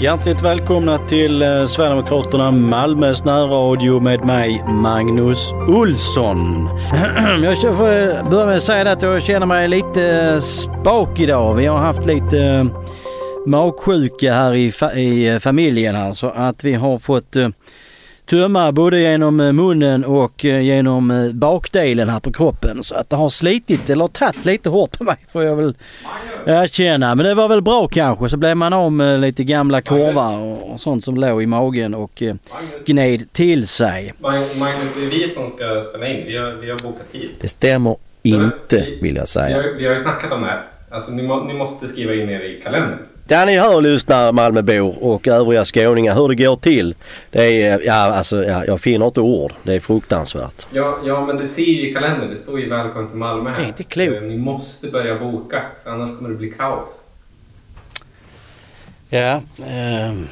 Hjärtligt 0.00 0.42
välkomna 0.42 0.98
till 0.98 1.42
eh, 1.42 1.66
Sverigedemokraterna 1.66 2.50
Malmös 2.50 3.24
närradio 3.24 4.00
med 4.00 4.24
mig 4.24 4.64
Magnus 4.68 5.52
Olsson. 5.68 6.68
Jag 7.42 7.56
ska 7.56 7.68
eh, 7.68 7.74
börja 8.30 8.46
med 8.46 8.56
att 8.56 8.62
säga 8.62 8.92
att 8.92 9.02
jag 9.02 9.22
känner 9.22 9.46
mig 9.46 9.68
lite 9.68 10.02
eh, 10.34 10.38
spak 10.38 11.20
idag. 11.20 11.54
Vi 11.54 11.66
har 11.66 11.78
haft 11.78 12.06
lite 12.06 12.66
magsjuka 13.46 14.32
här 14.34 14.54
i, 14.54 14.70
fa- 14.70 14.94
i 14.94 15.40
familjen 15.40 15.94
här 15.94 16.12
så 16.12 16.30
att 16.36 16.64
vi 16.64 16.74
har 16.74 16.98
fått 16.98 17.36
tömma 18.30 18.72
både 18.72 19.00
genom 19.00 19.40
eh, 19.40 19.52
munnen 19.52 20.04
och 20.04 20.44
eh, 20.44 20.60
genom 20.60 21.10
eh, 21.10 21.32
bakdelen 21.32 22.08
här 22.08 22.20
på 22.20 22.32
kroppen. 22.32 22.84
Så 22.84 22.94
att 22.94 23.10
det 23.10 23.16
har 23.16 23.28
slitit 23.28 23.90
eller 23.90 24.06
tagit 24.08 24.44
lite 24.44 24.68
hårt 24.68 24.98
på 24.98 25.04
mig 25.04 25.16
får 25.28 25.44
jag 25.44 25.56
väl 25.56 25.74
erkänna. 26.46 27.14
Men 27.14 27.26
det 27.26 27.34
var 27.34 27.48
väl 27.48 27.62
bra 27.62 27.88
kanske. 27.88 28.28
Så 28.28 28.36
blev 28.36 28.56
man 28.56 28.72
av 28.72 28.92
med 28.92 29.20
lite 29.20 29.44
gamla 29.44 29.80
korvar 29.80 30.38
och, 30.72 30.80
sånt 30.80 31.04
som 31.04 31.16
låg 31.16 31.42
i 31.42 31.46
magen 31.46 31.94
och 31.94 32.22
gned 32.86 33.32
till 33.32 33.66
sig. 33.68 34.12
Mag- 34.20 34.58
Magnus, 34.58 34.88
det 34.96 35.02
är 35.04 35.10
vi 35.10 35.28
som 35.28 35.48
ska 35.48 35.82
spela 35.88 36.08
in. 36.08 36.26
Vi 36.26 36.36
har, 36.36 36.52
vi 36.52 36.70
har 36.70 36.78
bokat 36.78 37.12
tid. 37.12 37.28
Det 37.40 37.48
stämmer 37.48 37.96
inte 38.22 38.86
vill 39.02 39.14
jag 39.16 39.22
Vi 39.22 39.26
säga. 39.26 39.56
har, 39.56 39.62
vi 39.78 39.86
har 39.86 39.92
ju 39.92 39.98
snackat 39.98 40.32
om 40.32 40.40
det 40.42 40.46
här. 40.46 40.62
Alltså, 40.90 41.10
ni, 41.12 41.22
må, 41.22 41.44
ni 41.44 41.54
måste 41.54 41.88
skriva 41.88 42.14
in 42.14 42.30
er 42.30 42.40
i 42.40 42.60
kalendern. 42.64 42.98
Där 43.28 43.46
ni 43.46 43.58
hör 43.58 43.80
lyssnare 43.80 44.32
Malmöbor 44.32 45.04
och 45.04 45.28
övriga 45.28 45.64
skåningar 45.64 46.14
hur 46.14 46.28
det 46.28 46.34
går 46.34 46.56
till. 46.56 46.94
Det 47.30 47.62
är, 47.62 47.80
ja 47.86 47.94
alltså 47.94 48.44
ja, 48.44 48.64
jag 48.64 48.80
finner 48.80 49.06
inte 49.06 49.20
ord. 49.20 49.52
Det 49.62 49.74
är 49.74 49.80
fruktansvärt. 49.80 50.66
Ja, 50.72 50.98
ja, 51.04 51.26
men 51.26 51.36
du 51.36 51.46
ser 51.46 51.62
ju 51.62 51.90
i 51.90 51.94
kalendern. 51.94 52.30
Det 52.30 52.36
står 52.36 52.60
ju 52.60 52.68
välkommen 52.68 53.08
till 53.08 53.18
Malmö 53.18 53.50
här. 53.50 53.56
Det 53.56 53.62
är 53.62 53.66
inte 53.68 53.84
klokt. 53.84 54.12
Eh, 54.16 54.22
Ni 54.22 54.36
måste 54.38 54.88
börja 54.88 55.18
boka, 55.18 55.62
för 55.84 55.90
annars 55.90 56.16
kommer 56.16 56.30
det 56.30 56.36
bli 56.36 56.50
kaos. 56.50 57.00
Ja, 59.08 59.40
ehm, 59.66 60.28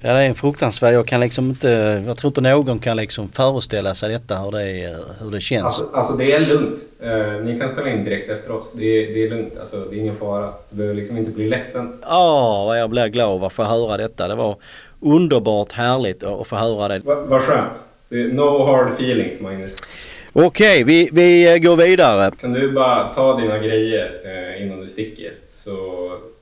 ja 0.00 0.12
det 0.12 0.18
är 0.22 0.28
en 0.28 0.34
fruktansvärd. 0.34 0.94
Jag 0.94 1.06
kan 1.06 1.20
liksom 1.20 1.48
inte, 1.50 2.02
jag 2.06 2.16
tror 2.16 2.28
inte 2.30 2.40
någon 2.40 2.78
kan 2.78 2.96
liksom 2.96 3.28
föreställa 3.28 3.94
sig 3.94 4.08
detta 4.12 4.38
hur 4.38 4.50
det, 4.50 4.62
är, 4.62 4.98
hur 5.20 5.30
det 5.30 5.40
känns. 5.40 5.64
Alltså, 5.64 5.96
alltså 5.96 6.12
det 6.16 6.32
är 6.32 6.40
lugnt. 6.46 6.78
Eh, 7.00 7.44
ni 7.44 7.58
kan 7.60 7.72
spela 7.72 7.90
in 7.90 8.04
direkt 8.04 8.30
efter 8.30 8.52
oss. 8.52 8.72
Det 8.72 8.84
är, 8.84 9.14
det 9.14 9.24
är 9.24 9.30
lugnt. 9.30 9.58
Alltså, 9.58 9.76
det 9.90 9.96
är 9.96 10.00
ingen 10.00 10.16
fara. 10.16 10.52
Du 10.70 10.76
behöver 10.76 10.94
liksom 10.96 11.16
inte 11.18 11.30
bli 11.30 11.48
ledsen. 11.48 11.98
Ja, 12.02 12.64
vad 12.66 12.80
jag 12.80 12.90
blir 12.90 13.06
glad 13.06 13.44
att 13.44 13.52
få 13.52 13.62
höra 13.62 13.96
detta. 13.96 14.28
Det 14.28 14.34
var 14.34 14.56
underbart 15.00 15.72
härligt 15.72 16.24
att 16.24 16.46
få 16.46 16.56
höra 16.56 16.88
det. 16.88 16.98
Va- 16.98 17.24
Vad 17.28 17.42
skönt. 17.42 17.84
Det 18.08 18.20
är 18.20 18.28
no 18.28 18.64
hard 18.64 18.92
feelings, 18.92 19.40
Magnus. 19.40 19.74
Okej, 20.32 20.84
vi, 20.84 21.08
vi 21.12 21.52
eh, 21.52 21.56
går 21.58 21.76
vidare. 21.76 22.30
Kan 22.40 22.52
du 22.52 22.72
bara 22.72 23.14
ta 23.14 23.40
dina 23.40 23.58
grejer 23.58 24.12
eh, 24.24 24.62
innan 24.62 24.80
du 24.80 24.86
sticker 24.86 25.32
så, 25.48 25.72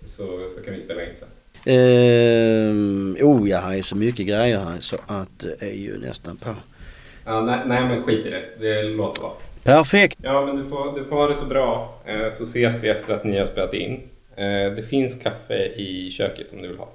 så, 0.04 0.22
så 0.48 0.62
kan 0.64 0.74
vi 0.74 0.80
spela 0.80 1.02
in 1.02 1.08
sen. 1.14 1.28
Ehm, 1.66 3.16
oh, 3.22 3.48
jag 3.48 3.58
har 3.58 3.74
ju 3.74 3.82
så 3.82 3.96
mycket 3.96 4.26
grejer 4.26 4.58
här 4.58 4.80
så 4.80 4.96
att 5.06 5.38
det 5.38 5.66
är 5.66 5.74
ju 5.74 5.98
nästan 5.98 6.36
på. 6.36 6.54
Ja, 7.24 7.40
nej, 7.40 7.60
nej, 7.66 7.84
men 7.84 8.02
skit 8.02 8.26
i 8.26 8.30
det. 8.30 8.42
Det 8.60 8.82
låter 8.82 9.20
bra. 9.20 9.36
Perfekt. 9.62 10.18
Ja, 10.22 10.46
men 10.46 10.56
du 10.56 10.64
får, 10.64 10.98
du 10.98 11.04
får 11.04 11.16
ha 11.16 11.28
det 11.28 11.34
så 11.34 11.46
bra. 11.46 11.94
Eh, 12.04 12.30
så 12.32 12.42
ses 12.42 12.82
vi 12.82 12.88
efter 12.88 13.14
att 13.14 13.24
ni 13.24 13.38
har 13.38 13.46
spelat 13.46 13.74
in. 13.74 14.00
Eh, 14.36 14.72
det 14.76 14.88
finns 14.88 15.22
kaffe 15.22 15.64
i 15.64 16.10
köket 16.10 16.52
om 16.52 16.62
du 16.62 16.68
vill 16.68 16.78
ha. 16.78 16.88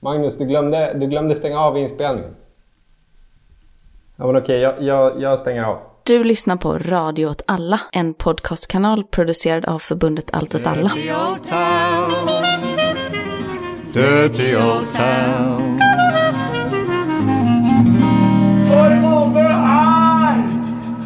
Magnus, 0.00 0.38
du 0.38 0.46
glömde, 0.46 0.94
du 0.94 1.06
glömde 1.06 1.34
stänga 1.34 1.60
av 1.60 1.78
inspelningen. 1.78 2.34
Ja, 4.16 4.26
men 4.26 4.36
okej, 4.36 4.60
jag, 4.60 4.82
jag, 4.82 5.22
jag 5.22 5.38
stänger 5.38 5.62
av. 5.62 5.78
Du 6.02 6.24
lyssnar 6.24 6.56
på 6.56 6.78
Radio 6.78 7.26
åt 7.26 7.42
alla, 7.46 7.80
en 7.92 8.14
podcastkanal 8.14 9.04
producerad 9.04 9.64
av 9.64 9.78
förbundet 9.78 10.30
Allt 10.32 10.54
åt 10.54 10.66
alla. 10.66 10.92
Dirty 13.92 14.56
old 14.56 14.90
town. 14.92 15.78
För 18.68 19.00
Malmö 19.02 19.40
är 19.40 20.34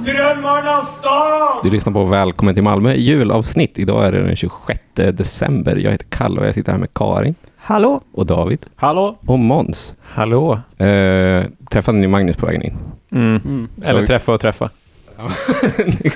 drömmarnas 0.05 0.99
stad! 0.99 1.61
Du 1.63 1.71
lyssnar 1.71 1.93
på 1.93 2.05
Välkommen 2.05 2.55
till 2.55 2.65
Malmö 2.65 2.95
julavsnitt. 2.95 3.79
Idag 3.79 4.07
är 4.07 4.13
det 4.13 4.23
den 4.23 4.37
26 4.37 4.81
december. 4.95 5.77
Jag 5.77 5.91
heter 5.93 6.07
Kalle 6.11 6.41
och 6.41 6.47
jag 6.47 6.55
sitter 6.55 6.73
här 6.73 6.79
med 6.79 6.95
Karin 6.95 7.35
Hallå? 7.57 8.01
och 8.13 8.27
David 8.27 8.67
Hallå? 8.77 9.19
och 9.27 9.39
Måns. 9.39 9.97
Hallå? 10.03 10.53
Eh, 10.79 11.45
träffade 11.71 11.99
ni 11.99 12.07
Magnus 12.07 12.37
på 12.37 12.47
vägen 12.47 12.63
in? 12.63 12.77
Mm. 13.13 13.69
Så- 13.83 13.91
Eller 13.91 14.07
träffa 14.07 14.33
och 14.33 14.41
träffa. 14.41 14.71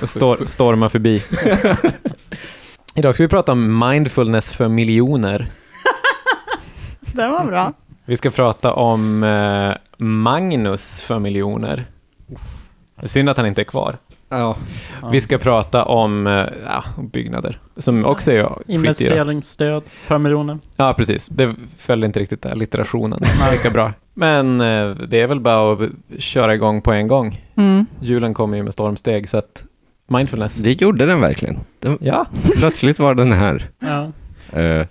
Stor, 0.03 0.45
storma 0.45 0.89
förbi. 0.89 1.23
Idag 2.95 3.13
ska 3.13 3.23
vi 3.23 3.27
prata 3.29 3.51
om 3.51 3.89
mindfulness 3.89 4.51
för 4.51 4.67
miljoner. 4.67 5.47
Det 7.13 7.27
var 7.27 7.45
bra. 7.45 7.73
Vi 8.05 8.17
ska 8.17 8.29
prata 8.29 8.73
om 8.73 9.23
eh, 9.23 9.73
Magnus 9.97 11.01
för 11.01 11.19
miljoner. 11.19 11.85
Synd 13.03 13.29
att 13.29 13.37
han 13.37 13.45
inte 13.45 13.61
är 13.61 13.65
kvar. 13.65 13.97
Ja. 14.29 14.57
Vi 15.11 15.21
ska 15.21 15.37
prata 15.37 15.85
om 15.85 16.27
eh, 16.27 16.45
ja, 16.65 16.83
byggnader, 16.97 17.59
som 17.77 18.05
också 18.05 18.31
är 18.31 18.43
skitdyra. 18.43 18.73
Investeringsstöd, 18.75 19.83
5 19.87 20.23
miljoner. 20.23 20.59
Ja, 20.77 20.93
precis. 20.97 21.27
Det 21.27 21.55
följde 21.77 22.05
inte 22.07 22.19
riktigt 22.19 22.41
där, 22.41 22.55
litterationen. 22.55 23.19
Lika 23.51 23.69
bra. 23.69 23.93
Men 24.13 24.61
eh, 24.61 24.89
det 24.89 25.21
är 25.21 25.27
väl 25.27 25.39
bara 25.39 25.73
att 25.73 25.89
köra 26.17 26.55
igång 26.55 26.81
på 26.81 26.93
en 26.93 27.07
gång. 27.07 27.41
Mm. 27.55 27.85
Julen 28.01 28.33
kommer 28.33 28.57
ju 28.57 28.63
med 28.63 28.73
stormsteg, 28.73 29.29
så 29.29 29.37
att 29.37 29.65
mindfulness. 30.07 30.57
Det 30.57 30.81
gjorde 30.81 31.05
den 31.05 31.21
verkligen. 31.21 31.59
Den, 31.79 31.97
Ja, 32.01 32.25
plötsligt 32.55 32.99
var 32.99 33.15
den 33.15 33.31
här. 33.31 33.69
Ja. 33.79 34.11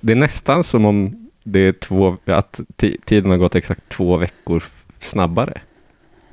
Det 0.01 0.13
är 0.13 0.17
nästan 0.17 0.65
som 0.65 0.85
om 0.85 1.28
det 1.45 1.61
är 1.61 1.73
två, 1.73 2.17
att 2.25 2.61
ti- 2.77 2.97
tiden 3.05 3.31
har 3.31 3.39
gått 3.39 3.55
exakt 3.55 3.89
två 3.89 4.17
veckor 4.17 4.63
snabbare 4.99 5.61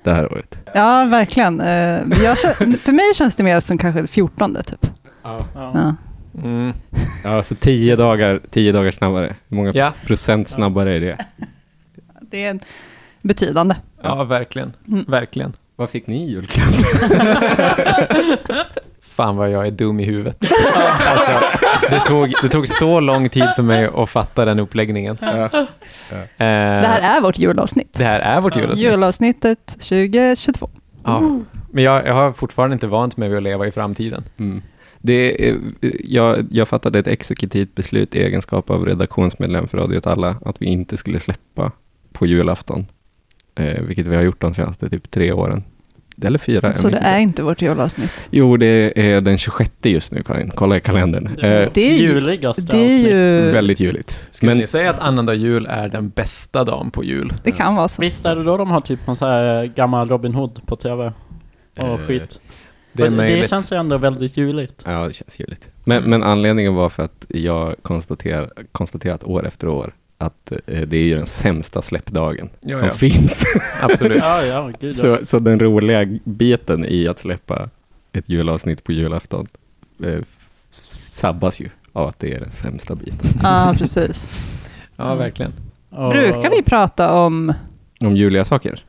det 0.03 0.13
här 0.13 0.31
året. 0.33 0.57
Ja, 0.73 1.05
verkligen. 1.05 1.61
Eh, 1.61 2.01
Jag, 2.23 2.37
för 2.79 2.91
mig 2.91 3.13
känns 3.15 3.35
det 3.35 3.43
mer 3.43 3.59
som 3.59 3.77
kanske 3.77 4.01
det 4.01 4.07
14 4.07 4.57
typ. 4.65 4.87
Ja. 5.23 5.45
Ja. 5.55 5.95
mm. 6.43 6.73
Ja, 7.23 7.43
så 7.43 7.55
tio 7.55 7.95
dagar, 7.95 8.39
tio 8.49 8.71
dagar 8.71 8.91
snabbare. 8.91 9.35
Hur 9.47 9.57
många 9.57 9.71
ja. 9.73 9.93
procent 10.05 10.49
snabbare 10.49 10.95
är 10.95 10.99
det? 10.99 11.17
Det 12.31 12.45
är 12.45 12.59
betydande. 13.21 13.75
ja 14.03 14.23
verkligen. 14.23 14.73
Mm. 14.87 15.05
Verkligen. 15.07 15.53
Vad 15.75 15.89
fick 15.89 16.07
ni 16.07 16.23
i 16.23 16.29
julklapp? 16.31 16.67
Fan 19.15 19.35
vad 19.35 19.51
jag 19.51 19.67
är 19.67 19.71
dum 19.71 19.99
i 19.99 20.03
huvudet. 20.03 20.37
alltså, 21.05 21.31
det, 21.89 21.99
tog, 21.99 22.33
det 22.41 22.49
tog 22.49 22.67
så 22.67 22.99
lång 22.99 23.29
tid 23.29 23.47
för 23.55 23.63
mig 23.63 23.89
att 23.95 24.09
fatta 24.09 24.45
den 24.45 24.59
uppläggningen. 24.59 25.17
Ja. 25.21 25.45
Eh, 25.45 26.27
Det 26.37 26.87
här 26.87 27.17
är 27.17 27.21
vårt 27.21 27.37
julavsnitt. 27.37 27.93
det 27.93 28.03
här 28.03 28.19
är 28.19 28.41
vårt 28.41 28.55
julavsnitt. 28.55 28.85
Julavsnittet 28.87 29.65
2022. 29.67 30.69
Ja. 31.03 31.21
Men 31.71 31.83
jag, 31.83 32.07
jag 32.07 32.13
har 32.13 32.31
fortfarande 32.31 32.73
inte 32.73 32.87
vant 32.87 33.17
mig 33.17 33.29
vid 33.29 33.37
att 33.37 33.43
leva 33.43 33.67
i 33.67 33.71
framtiden. 33.71 34.23
Mm. 34.37 34.61
Det 34.99 35.49
är, 35.49 35.57
jag, 36.03 36.45
jag 36.51 36.67
fattade 36.67 36.99
ett 36.99 37.07
exekutivt 37.07 37.75
beslut 37.75 38.15
i 38.15 38.23
egenskap 38.23 38.69
av 38.69 38.85
redaktionsmedlem 38.85 39.67
för 39.67 39.77
Radio 39.77 39.97
åt 39.97 40.07
alla 40.07 40.35
att 40.45 40.61
vi 40.61 40.65
inte 40.65 40.97
skulle 40.97 41.19
släppa 41.19 41.71
på 42.13 42.25
julafton. 42.25 42.85
Eh, 43.55 43.81
vilket 43.81 44.07
vi 44.07 44.15
har 44.15 44.23
gjort 44.23 44.41
de 44.41 44.53
senaste 44.53 44.89
typ 44.89 45.11
tre 45.11 45.31
åren. 45.31 45.63
Eller 46.21 46.39
fyra. 46.39 46.73
Så 46.73 46.89
det 46.89 46.97
är 46.97 47.19
inte. 47.19 47.43
vårt 47.43 47.61
julavsnitt. 47.61 48.27
Jo, 48.31 48.57
det 48.57 48.93
är 48.99 49.21
den 49.21 49.37
26 49.37 49.71
just 49.83 50.11
nu 50.11 50.23
Karin. 50.23 50.51
Kolla 50.55 50.77
i 50.77 50.79
kalendern. 50.79 51.27
Eh, 51.27 51.69
Det 51.73 51.77
är 51.77 51.97
ju- 51.97 52.07
Juligaste 52.07 52.61
Det 52.61 52.77
är 52.77 53.09
ju... 53.45 53.51
väldigt 53.51 53.79
juligt. 53.79 54.27
Skulle 54.29 54.49
Men 54.49 54.57
ni 54.57 54.67
säga 54.67 54.89
att 54.89 54.99
annandag 54.99 55.33
jul 55.35 55.65
är 55.69 55.89
den 55.89 56.09
bästa 56.09 56.63
dagen 56.63 56.91
på 56.91 57.03
jul? 57.03 57.33
Det 57.43 57.51
kan 57.51 57.75
vara 57.75 57.87
så. 57.87 58.01
Visst 58.01 58.25
är 58.25 58.35
det 58.35 58.43
då 58.43 58.57
de 58.57 58.71
har 58.71 58.81
typ 58.81 59.07
någon 59.07 59.15
så 59.15 59.25
här 59.25 59.65
gammal 59.65 60.09
Robin 60.09 60.33
Hood 60.33 60.61
på 60.65 60.75
TV? 60.75 61.11
Och 61.81 61.87
Eh, 61.87 61.97
skit. 61.97 62.39
Det 62.93 63.03
är 63.03 63.09
det, 63.09 63.27
det 63.27 63.49
känns 63.49 63.71
ju 63.71 63.75
ändå 63.77 63.97
väldigt 63.97 64.37
juligt. 64.37 64.83
Ja, 64.85 65.07
det 65.07 65.13
känns 65.13 65.39
juligt. 65.39 65.67
Men, 65.83 66.03
men 66.03 66.23
anledningen 66.23 66.75
var 66.75 66.89
för 66.89 67.03
att 67.03 67.25
jag 67.27 67.75
konstaterar, 67.81 68.49
konstaterat 68.71 69.23
år 69.23 69.47
efter 69.47 69.67
år 69.67 69.93
att 70.25 70.51
eh, 70.51 70.81
det 70.81 70.97
är 70.97 71.03
ju 71.03 71.15
den 71.15 71.27
sämsta 71.27 71.81
släppdagen 71.81 72.49
Ja, 72.61 72.77
som 72.77 72.87
ja. 72.87 72.93
finns. 72.93 73.43
Absolut. 73.81 74.17
Ja, 74.17 74.43
ja, 74.45 74.71
gud 74.79 74.95
ja. 74.95 75.01
Så, 75.01 75.25
så 75.25 75.39
den 75.39 75.59
roliga 75.59 76.05
biten 76.23 76.85
i 76.85 77.07
att 77.07 77.19
släppa 77.19 77.69
ett 78.13 78.29
julavsnitt 78.29 78.83
på 78.83 78.91
julafton 78.91 79.47
eh, 80.03 80.19
sabbas 80.71 81.59
ju 81.59 81.69
av 81.93 82.07
att 82.07 82.19
det 82.19 82.33
är 82.33 82.39
den 82.39 82.51
sämsta 82.51 82.95
biten. 82.95 83.29
Ja, 83.43 83.75
precis. 83.77 84.31
Ja, 84.95 85.15
verkligen. 85.15 85.53
Och- 85.89 86.11
Brukar 86.11 86.49
vi 86.49 86.63
prata 86.63 87.13
om... 87.13 87.53
Om 88.01 88.15
Julia-saker. 88.15 88.83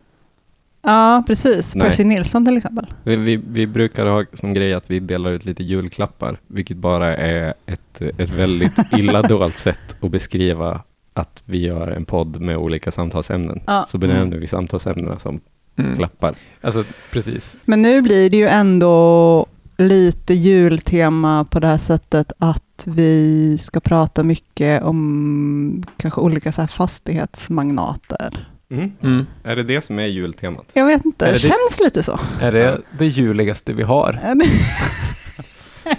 Ja, 0.82 1.24
precis. 1.26 1.74
Nej. 1.74 1.86
Percy 1.88 2.04
Nilsson 2.04 2.46
till 2.46 2.56
exempel. 2.56 2.86
Vi, 3.04 3.16
vi, 3.16 3.36
vi 3.36 3.66
brukar 3.66 4.06
ha 4.06 4.24
som 4.32 4.54
grej 4.54 4.74
att 4.74 4.90
vi 4.90 5.00
delar 5.00 5.30
ut 5.30 5.44
lite 5.44 5.62
julklappar, 5.62 6.38
vilket 6.46 6.76
bara 6.76 7.16
är 7.16 7.54
ett, 7.66 8.00
ett 8.18 8.30
väldigt 8.30 8.72
illa 8.96 9.22
dolt 9.22 9.58
sätt 9.58 9.96
att 10.00 10.10
beskriva 10.10 10.80
att 11.16 11.42
vi 11.46 11.58
gör 11.58 11.88
en 11.90 12.04
podd 12.04 12.40
med 12.40 12.56
olika 12.56 12.90
samtalsämnen. 12.90 13.60
Ja. 13.66 13.84
Så 13.88 13.98
benämner 13.98 14.36
vi 14.36 14.46
samtalsämnena 14.46 15.18
som 15.18 15.40
Mm. 15.78 15.96
klappar. 15.96 16.34
Alltså, 16.60 16.84
precis. 17.12 17.58
Men 17.64 17.82
nu 17.82 18.02
blir 18.02 18.30
det 18.30 18.36
ju 18.36 18.46
ändå 18.46 19.46
lite 19.78 20.34
jultema 20.34 21.44
på 21.44 21.60
det 21.60 21.66
här 21.66 21.78
sättet 21.78 22.32
att 22.38 22.84
vi 22.86 23.58
ska 23.58 23.80
prata 23.80 24.22
mycket 24.22 24.82
om 24.82 25.84
kanske 25.96 26.20
olika 26.20 26.52
så 26.52 26.60
här 26.60 26.68
fastighetsmagnater. 26.68 28.48
Mm. 28.70 29.26
Är 29.44 29.56
det 29.56 29.62
det 29.62 29.84
som 29.84 29.98
är 29.98 30.06
jultemat? 30.06 30.64
Jag 30.72 30.86
vet 30.86 31.04
inte, 31.04 31.24
Är 31.26 31.32
det 31.32 31.38
det 31.38 31.42
det? 31.42 31.48
känns 31.48 31.80
lite 31.84 32.02
så. 32.02 32.20
Är 32.40 32.52
det 32.52 32.78
det 32.98 33.06
juligaste 33.06 33.72
vi 33.72 33.82
har? 33.82 34.18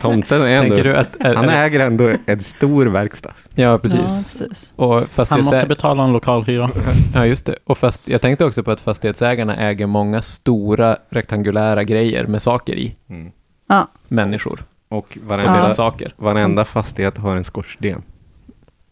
Tomten 0.01 0.41
är 0.41 0.63
ändå... 0.63 0.75
Du 0.75 0.95
att... 0.95 1.15
Är, 1.19 1.35
Han 1.35 1.49
äger 1.49 1.79
ändå 1.79 2.11
en 2.25 2.39
stor 2.39 2.85
verkstad. 2.85 3.33
ja, 3.55 3.77
precis. 3.77 3.99
Ja, 4.39 4.45
precis. 4.47 4.73
Och 4.75 5.27
Han 5.29 5.43
måste 5.45 5.67
betala 5.67 6.03
en 6.03 6.11
lokalhyra. 6.11 6.69
Ja, 7.13 7.25
just 7.25 7.45
det. 7.45 7.55
Och 7.63 7.77
fast, 7.77 8.09
jag 8.09 8.21
tänkte 8.21 8.45
också 8.45 8.63
på 8.63 8.71
att 8.71 8.81
fastighetsägarna 8.81 9.57
äger 9.57 9.87
många 9.87 10.21
stora 10.21 10.97
rektangulära 11.09 11.83
grejer 11.83 12.27
med 12.27 12.41
saker 12.41 12.73
i. 12.75 12.95
Mm. 13.09 13.31
Ja. 13.69 13.87
Människor. 14.07 14.63
Och 14.89 15.17
varenda, 15.23 15.53
deras 15.53 15.75
saker. 15.75 16.11
varenda 16.17 16.65
fastighet 16.65 17.17
har 17.17 17.35
en 17.35 17.43
skorsten. 17.43 18.01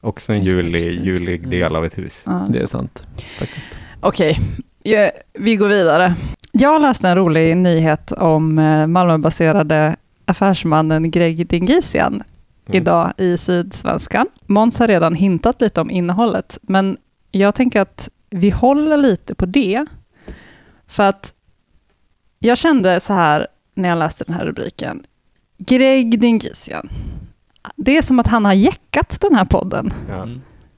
Också 0.02 0.34
en 0.34 0.44
julig, 0.44 1.06
julig 1.06 1.48
del 1.48 1.76
av 1.76 1.86
ett 1.86 1.98
hus. 1.98 2.22
Ja, 2.26 2.46
Det 2.50 2.60
är 2.62 2.66
sant, 2.66 3.08
faktiskt. 3.40 3.68
Okej, 4.00 4.40
ja, 4.84 5.12
vi 5.34 5.56
går 5.56 5.68
vidare. 5.68 6.16
Jag 6.52 6.82
läste 6.82 7.10
en 7.10 7.16
rolig 7.16 7.58
nyhet 7.58 8.12
om 8.12 8.60
eh, 8.60 8.88
Malmöbaserade 8.88 9.96
affärsmannen 10.26 11.12
Greg 11.12 11.48
Dingisian 11.48 12.24
Mm. 12.68 12.78
idag 12.82 13.14
i 13.18 13.38
Sydsvenskan. 13.38 14.28
Måns 14.46 14.80
har 14.80 14.88
redan 14.88 15.14
hintat 15.16 15.62
lite 15.62 15.82
om 15.82 15.90
innehållet, 15.92 16.58
men 16.62 16.98
jag 17.32 17.56
tänker 17.56 17.82
att 17.82 18.10
vi 18.30 18.50
håller 18.50 18.98
lite 18.98 19.36
på 19.36 19.46
det. 19.46 19.86
För 20.88 21.04
att 21.04 21.34
jag 22.40 22.58
kände 22.58 23.00
så 23.00 23.14
här 23.14 23.48
när 23.76 23.90
jag 23.90 23.98
läste 23.98 24.24
den 24.24 24.36
här 24.36 24.46
rubriken. 24.46 25.06
Greg 25.58 26.20
Dingisian. 26.20 26.90
Det 27.76 27.98
är 27.98 28.02
som 28.02 28.20
att 28.20 28.28
han 28.28 28.46
har 28.46 28.54
jäckat 28.54 29.22
den 29.22 29.36
här 29.36 29.46
podden 29.46 29.94
Ja. 30.10 30.28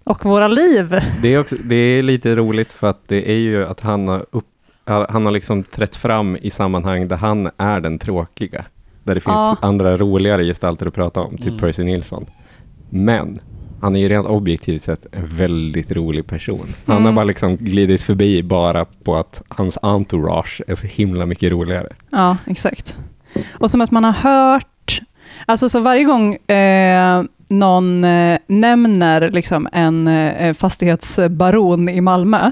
och 0.04 0.26
våra 0.26 0.48
liv. 0.48 0.96
Det, 1.22 1.34
är 1.34 1.40
också, 1.40 1.56
det 1.64 1.76
är 1.76 2.04
lite 2.04 2.36
roligt 2.36 2.72
för 2.72 2.90
att 2.90 3.08
det 3.08 3.32
är 3.32 3.38
ju 3.38 3.66
att 3.66 3.80
han 3.80 4.08
har, 4.08 4.26
upp, 4.32 4.48
han 4.86 5.26
har 5.26 5.32
liksom 5.32 5.64
trätt 5.64 5.96
fram 5.96 6.36
i 6.42 6.52
sammanhang 6.52 7.08
där 7.08 7.18
han 7.18 7.50
är 7.58 7.80
den 7.82 8.00
tråkiga. 8.00 8.66
Där 9.08 9.16
det 9.16 9.22
finns 9.22 9.34
Ja. 9.36 9.58
andra 9.62 9.98
roligare 9.98 10.44
gestalter 10.46 10.86
att 10.86 10.94
prata 10.94 11.22
om, 11.22 11.38
typ 11.38 11.48
Mm. 11.48 11.58
Percy 11.60 11.84
Nilsson. 11.84 12.26
Men 12.90 13.36
han 13.82 13.96
är 13.96 14.00
ju 14.00 14.10
rent 14.10 14.28
objektivt 14.28 14.82
sett 14.82 15.06
en 15.12 15.28
väldigt 15.28 15.92
rolig 15.92 16.28
person. 16.28 16.66
Han 16.86 16.96
Mm. 16.98 17.06
har 17.06 17.14
bara 17.14 17.26
liksom 17.26 17.56
glidit 17.58 18.02
förbi 18.02 18.44
bara 18.44 18.86
på 18.86 19.16
att 19.16 19.42
hans 19.48 19.78
entourage 19.82 20.62
är 20.68 20.76
så 20.76 20.88
himla 20.88 21.26
mycket 21.26 21.52
roligare. 21.52 21.88
Ja, 22.12 22.38
exakt. 22.46 22.96
Och 23.60 23.72
som 23.72 23.82
att 23.82 23.92
man 23.92 24.04
har 24.04 24.12
hört, 24.12 25.02
alltså 25.46 25.70
så 25.70 25.80
varje 25.80 26.04
gång 26.04 26.36
eh, 26.36 27.24
någon 27.48 28.04
eh, 28.04 28.38
nämner 28.48 29.30
liksom 29.32 29.68
en 29.72 30.08
eh, 30.08 30.54
fastighetsbaron 30.54 31.90
i 31.90 32.02
Malmö, 32.02 32.52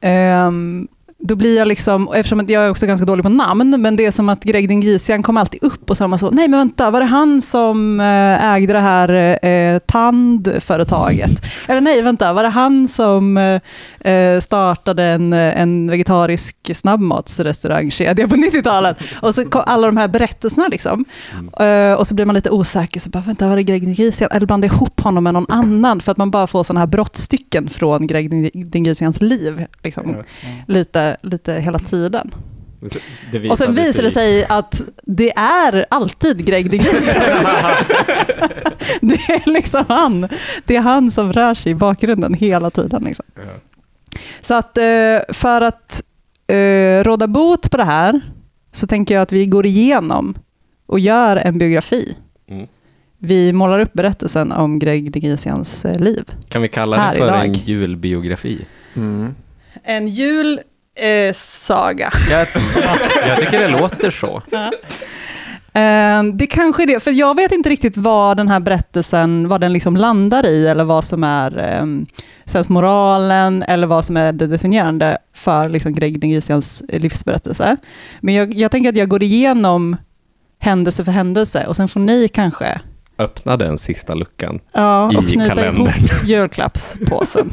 ehm, 0.00 0.88
då 1.20 1.36
blir 1.36 1.56
jag 1.56 1.68
liksom, 1.68 2.08
eftersom 2.14 2.44
jag 2.48 2.64
är 2.64 2.70
också 2.70 2.86
ganska 2.86 3.04
dålig 3.04 3.22
på 3.22 3.28
namn, 3.28 3.82
men 3.82 3.96
det 3.96 4.06
är 4.06 4.10
som 4.10 4.28
att 4.28 4.44
Greg 4.44 4.68
Dingisian 4.68 5.22
kommer 5.22 5.40
alltid 5.40 5.62
upp 5.62 5.90
och 5.90 5.96
så 5.96 6.04
är 6.04 6.08
man 6.08 6.18
så, 6.18 6.30
nej 6.30 6.48
men 6.48 6.58
vänta, 6.58 6.90
var 6.90 7.00
det 7.00 7.06
han 7.06 7.40
som 7.40 8.00
eh, 8.00 8.54
ägde 8.54 8.72
det 8.72 8.80
här 8.80 9.38
eh, 9.46 9.78
tandföretaget? 9.78 11.30
Eller 11.66 11.80
nej, 11.80 12.02
vänta, 12.02 12.32
var 12.32 12.42
det 12.42 12.48
han 12.48 12.88
som 12.88 13.36
eh, 13.36 14.12
eh, 14.12 14.40
startade 14.40 15.02
en, 15.04 15.32
en 15.32 15.90
vegetarisk 15.90 16.56
snabbmatsrestaurangkedja 16.74 18.28
på 18.28 18.34
90-talet? 18.34 18.96
Och 19.22 19.34
så 19.34 19.44
kom 19.44 19.62
alla 19.66 19.86
de 19.86 19.96
här 19.96 20.08
berättelserna 20.08 20.68
liksom. 20.68 21.04
Eh, 21.60 21.92
och 21.92 22.06
så 22.06 22.14
blir 22.14 22.24
man 22.24 22.34
lite 22.34 22.50
osäker, 22.50 23.00
så 23.00 23.10
bara, 23.10 23.22
vänta, 23.26 23.48
var 23.48 23.56
det 23.56 23.62
Greg 23.62 23.82
Dingisian? 23.82 24.30
Eller 24.32 24.46
blandade 24.46 24.74
ihop 24.74 25.00
honom 25.00 25.24
med 25.24 25.34
någon 25.34 25.46
annan, 25.48 26.00
för 26.00 26.12
att 26.12 26.18
man 26.18 26.30
bara 26.30 26.46
får 26.46 26.64
sådana 26.64 26.80
här 26.80 26.86
brottstycken 26.86 27.68
från 27.68 28.06
Greg 28.06 28.50
Dingisians 28.70 29.20
liv, 29.20 29.66
liksom, 29.82 30.16
lite, 30.66 31.07
lite 31.22 31.52
hela 31.52 31.78
tiden. 31.78 32.34
Det 33.32 33.50
Och 33.50 33.58
sen 33.58 33.74
visar 33.74 34.02
det 34.02 34.10
sig 34.10 34.44
att 34.44 34.82
det 35.02 35.32
är 35.36 35.86
alltid 35.90 36.46
Greg 36.46 36.70
Dingisian. 36.70 37.16
det 39.00 39.14
är 39.14 39.50
liksom 39.50 39.84
han. 39.88 40.28
Det 40.64 40.76
är 40.76 40.80
han 40.80 41.10
som 41.10 41.32
rör 41.32 41.54
sig 41.54 41.72
i 41.72 41.74
bakgrunden 41.74 42.34
hela 42.34 42.70
tiden. 42.70 43.02
Liksom. 43.04 43.24
Så 44.40 44.54
att 44.54 44.78
eh, 44.78 45.18
för 45.28 45.60
att 45.60 46.02
eh, 46.46 47.04
råda 47.04 47.26
bot 47.26 47.70
på 47.70 47.76
det 47.76 47.84
här 47.84 48.20
så 48.72 48.86
tänker 48.86 49.14
jag 49.14 49.22
att 49.22 49.32
vi 49.32 49.46
går 49.46 49.66
igenom 49.66 50.38
och 50.86 51.00
gör 51.00 51.36
en 51.36 51.58
biografi. 51.58 52.16
Mm. 52.48 52.66
Vi 53.18 53.52
målar 53.52 53.80
upp 53.80 53.92
berättelsen 53.92 54.52
om 54.52 54.78
Greg 54.78 55.12
Dingisians 55.12 55.84
eh, 55.84 56.00
liv. 56.00 56.24
Kan 56.48 56.62
vi 56.62 56.68
kalla 56.68 56.96
det 56.96 57.18
för 57.18 57.26
idag. 57.26 57.44
en 57.44 57.52
julbiografi? 57.52 58.64
Mm. 58.96 59.34
En 59.82 60.08
jul 60.08 60.60
eh, 60.98 61.32
saga. 61.34 62.12
Jag, 62.30 62.46
jag 63.28 63.38
tycker 63.38 63.60
det 63.60 63.68
låter 63.68 64.10
så. 64.10 64.42
Eh, 65.72 66.22
Det 66.34 66.46
kanske 66.46 66.82
är 66.82 66.86
det, 66.86 67.00
för 67.00 67.10
jag 67.10 67.36
vet 67.36 67.52
inte 67.52 67.68
riktigt 67.68 67.96
vad 67.96 68.36
den 68.36 68.48
här 68.48 68.60
berättelsen, 68.60 69.48
vad 69.48 69.60
den 69.60 69.72
liksom 69.72 69.96
landar 69.96 70.46
i, 70.46 70.66
eller 70.66 70.84
vad 70.84 71.04
som 71.04 71.24
är 71.24 71.80
um, 71.82 72.06
sensmoralen, 72.44 73.62
eller 73.62 73.86
vad 73.86 74.04
som 74.04 74.16
är 74.16 74.32
det 74.32 74.46
definierande 74.46 75.18
för 75.34 75.68
liksom 75.68 75.94
Greg 75.94 76.20
Dingisians 76.20 76.82
livsberättelse. 76.88 77.76
Men 78.20 78.34
jag, 78.34 78.54
jag 78.54 78.70
tänker 78.70 78.88
att 78.88 78.96
jag 78.96 79.08
går 79.08 79.22
igenom 79.22 79.96
händelse 80.58 81.04
för 81.04 81.12
händelse, 81.12 81.66
och 81.66 81.76
sen 81.76 81.88
får 81.88 82.00
ni 82.00 82.28
kanske 82.28 82.80
Öppna 83.18 83.56
den 83.56 83.78
sista 83.78 84.14
luckan. 84.14 84.60
ja, 84.72 85.12
I 85.12 85.16
och 85.16 85.28
knyta 85.28 85.54
kalendern. 85.54 85.86
ihop 85.86 85.98
julklappspåsen. 86.24 87.50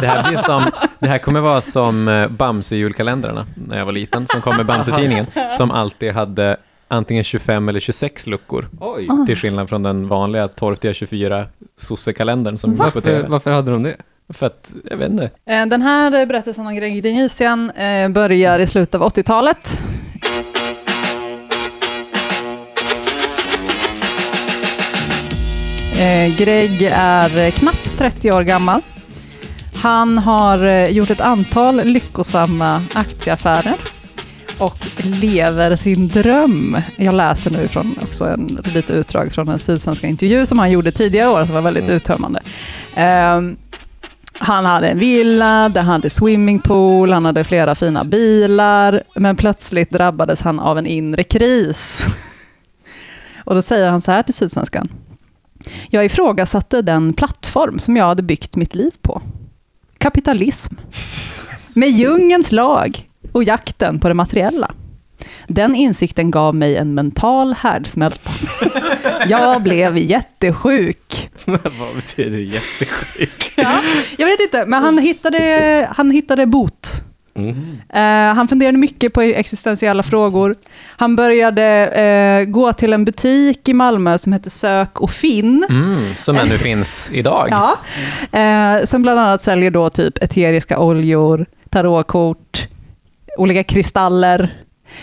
Det 0.00 0.06
här, 0.06 0.28
blir 0.28 0.38
som, 0.38 0.62
det 0.98 1.08
här 1.08 1.18
kommer 1.18 1.40
vara 1.40 1.60
som 1.60 2.08
eh, 2.08 2.28
Bamse-julkalendrarna 2.28 3.44
när 3.54 3.78
jag 3.78 3.84
var 3.84 3.92
liten, 3.92 4.26
som 4.26 4.40
kom 4.40 4.56
med 4.56 4.66
Bamse-tidningen, 4.66 5.26
som 5.56 5.70
alltid 5.70 6.12
hade 6.12 6.56
antingen 6.88 7.24
25 7.24 7.68
eller 7.68 7.80
26 7.80 8.26
luckor, 8.26 8.68
Oj. 8.80 9.06
Ah. 9.10 9.26
till 9.26 9.36
skillnad 9.36 9.68
från 9.68 9.82
den 9.82 10.08
vanliga 10.08 10.48
torftiga 10.48 10.92
24 10.92 11.46
sossekalendern 11.76 12.58
som 12.58 12.70
gick 12.70 12.78
på 12.78 12.84
Varför, 12.84 13.00
TV. 13.00 13.24
varför 13.28 13.50
hade 13.52 13.70
de 13.70 13.82
det? 13.82 13.96
För 14.32 14.46
att, 14.46 14.74
jag 14.90 14.96
vet 14.96 15.10
inte. 15.10 15.24
Eh, 15.46 15.66
Den 15.66 15.82
här 15.82 16.26
berättelsen 16.26 16.66
om 16.66 16.74
Greg 16.74 17.02
Dingisian 17.02 17.70
eh, 17.70 18.08
börjar 18.08 18.58
i 18.58 18.66
slutet 18.66 18.94
av 18.94 19.02
80-talet. 19.12 19.82
Greg 26.36 26.82
är 26.92 27.38
eh, 27.38 27.50
knappt 27.50 27.98
30 27.98 28.32
år 28.32 28.42
gammal. 28.42 28.80
Han 29.74 30.18
har 30.18 30.66
eh, 30.66 30.88
gjort 30.88 31.10
ett 31.10 31.20
antal 31.20 31.84
lyckosamma 31.84 32.84
aktieaffärer 32.94 33.76
och 34.58 34.78
lever 35.02 35.76
sin 35.76 36.08
dröm. 36.08 36.76
Jag 36.96 37.14
läser 37.14 37.50
nu 37.50 37.68
från 37.68 37.98
också 38.02 38.24
en 38.24 38.58
lite 38.74 38.92
utdrag 38.92 39.32
från 39.32 39.48
en 39.48 39.58
sydsvenska 39.58 40.06
intervju 40.06 40.46
som 40.46 40.58
han 40.58 40.70
gjorde 40.70 40.90
tidigare 40.90 41.30
år 41.30 41.44
som 41.44 41.54
var 41.54 41.62
väldigt 41.62 41.88
uttömmande. 41.88 42.40
Ehm, 42.94 43.56
han 44.38 44.64
hade 44.64 44.88
en 44.88 44.98
villa, 44.98 45.68
där 45.68 45.82
han 45.82 45.92
hade 45.92 46.10
swimmingpool, 46.10 47.12
han 47.12 47.24
hade 47.24 47.44
flera 47.44 47.74
fina 47.74 48.04
bilar, 48.04 49.02
men 49.14 49.36
plötsligt 49.36 49.90
drabbades 49.90 50.40
han 50.40 50.60
av 50.60 50.78
en 50.78 50.86
inre 50.86 51.22
kris. 51.22 52.02
Och 53.44 53.54
då 53.54 53.62
säger 53.62 53.90
han 53.90 54.00
så 54.00 54.10
här 54.10 54.22
till 54.22 54.34
Sydsvenskan. 54.34 54.88
Jag 55.90 56.04
ifrågasatte 56.04 56.82
den 56.82 57.12
plattform 57.12 57.78
som 57.78 57.96
jag 57.96 58.04
hade 58.04 58.22
byggt 58.22 58.56
mitt 58.56 58.74
liv 58.74 58.92
på. 59.02 59.22
Kapitalism. 59.98 60.74
Med 61.74 61.90
djungelns 61.90 62.52
lag 62.52 63.08
och 63.32 63.44
jakten 63.44 64.00
på 64.00 64.08
det 64.08 64.14
materiella. 64.14 64.74
Den 65.48 65.74
insikten 65.74 66.30
gav 66.30 66.54
mig 66.54 66.76
en 66.76 66.94
mental 66.94 67.52
härdsmälta. 67.52 68.30
Jag 69.28 69.62
blev 69.62 69.98
jättesjuk. 69.98 71.30
Vad 71.44 71.94
betyder 71.96 72.38
jättesjuk? 72.38 73.52
Ja, 73.56 73.80
jag 74.18 74.26
vet 74.26 74.40
inte, 74.40 74.66
men 74.66 74.82
han 74.82 74.98
hittade, 74.98 75.88
han 75.96 76.10
hittade 76.10 76.46
bot. 76.46 77.02
Mm. 77.34 77.80
Eh, 77.88 78.34
han 78.36 78.48
funderade 78.48 78.78
mycket 78.78 79.12
på 79.12 79.20
existentiella 79.20 80.02
frågor. 80.02 80.54
Han 80.96 81.16
började 81.16 81.86
eh, 81.86 82.44
gå 82.44 82.72
till 82.72 82.92
en 82.92 83.04
butik 83.04 83.68
i 83.68 83.74
Malmö 83.74 84.18
som 84.18 84.32
hette 84.32 84.50
Sök 84.50 85.00
och 85.00 85.10
Finn. 85.10 85.66
Mm, 85.70 86.14
som 86.16 86.36
ännu 86.36 86.58
finns 86.58 87.10
idag. 87.12 87.48
Ja, 87.50 87.78
eh, 88.38 88.84
som 88.84 89.02
bland 89.02 89.20
annat 89.20 89.42
säljer 89.42 89.70
då 89.70 89.90
typ 89.90 90.22
eteriska 90.22 90.78
oljor, 90.78 91.46
tarotkort, 91.70 92.68
olika 93.38 93.64
kristaller. 93.64 94.54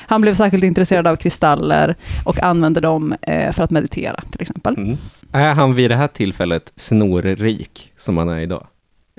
Han 0.08 0.22
blev 0.22 0.36
särskilt 0.36 0.64
intresserad 0.64 1.08
av 1.08 1.16
kristaller 1.16 1.96
och 2.26 2.44
använde 2.44 2.82
dem 2.82 3.16
eh, 3.22 3.52
för 3.52 3.64
att 3.64 3.72
meditera 3.72 4.24
till 4.32 4.42
exempel. 4.42 4.78
Mm. 4.78 4.98
Är 5.32 5.54
han 5.54 5.76
vid 5.76 5.92
det 5.92 5.96
här 5.96 6.08
tillfället 6.08 6.72
snorrik 6.76 7.92
som 7.98 8.18
han 8.18 8.30
är 8.30 8.40
idag? 8.40 8.68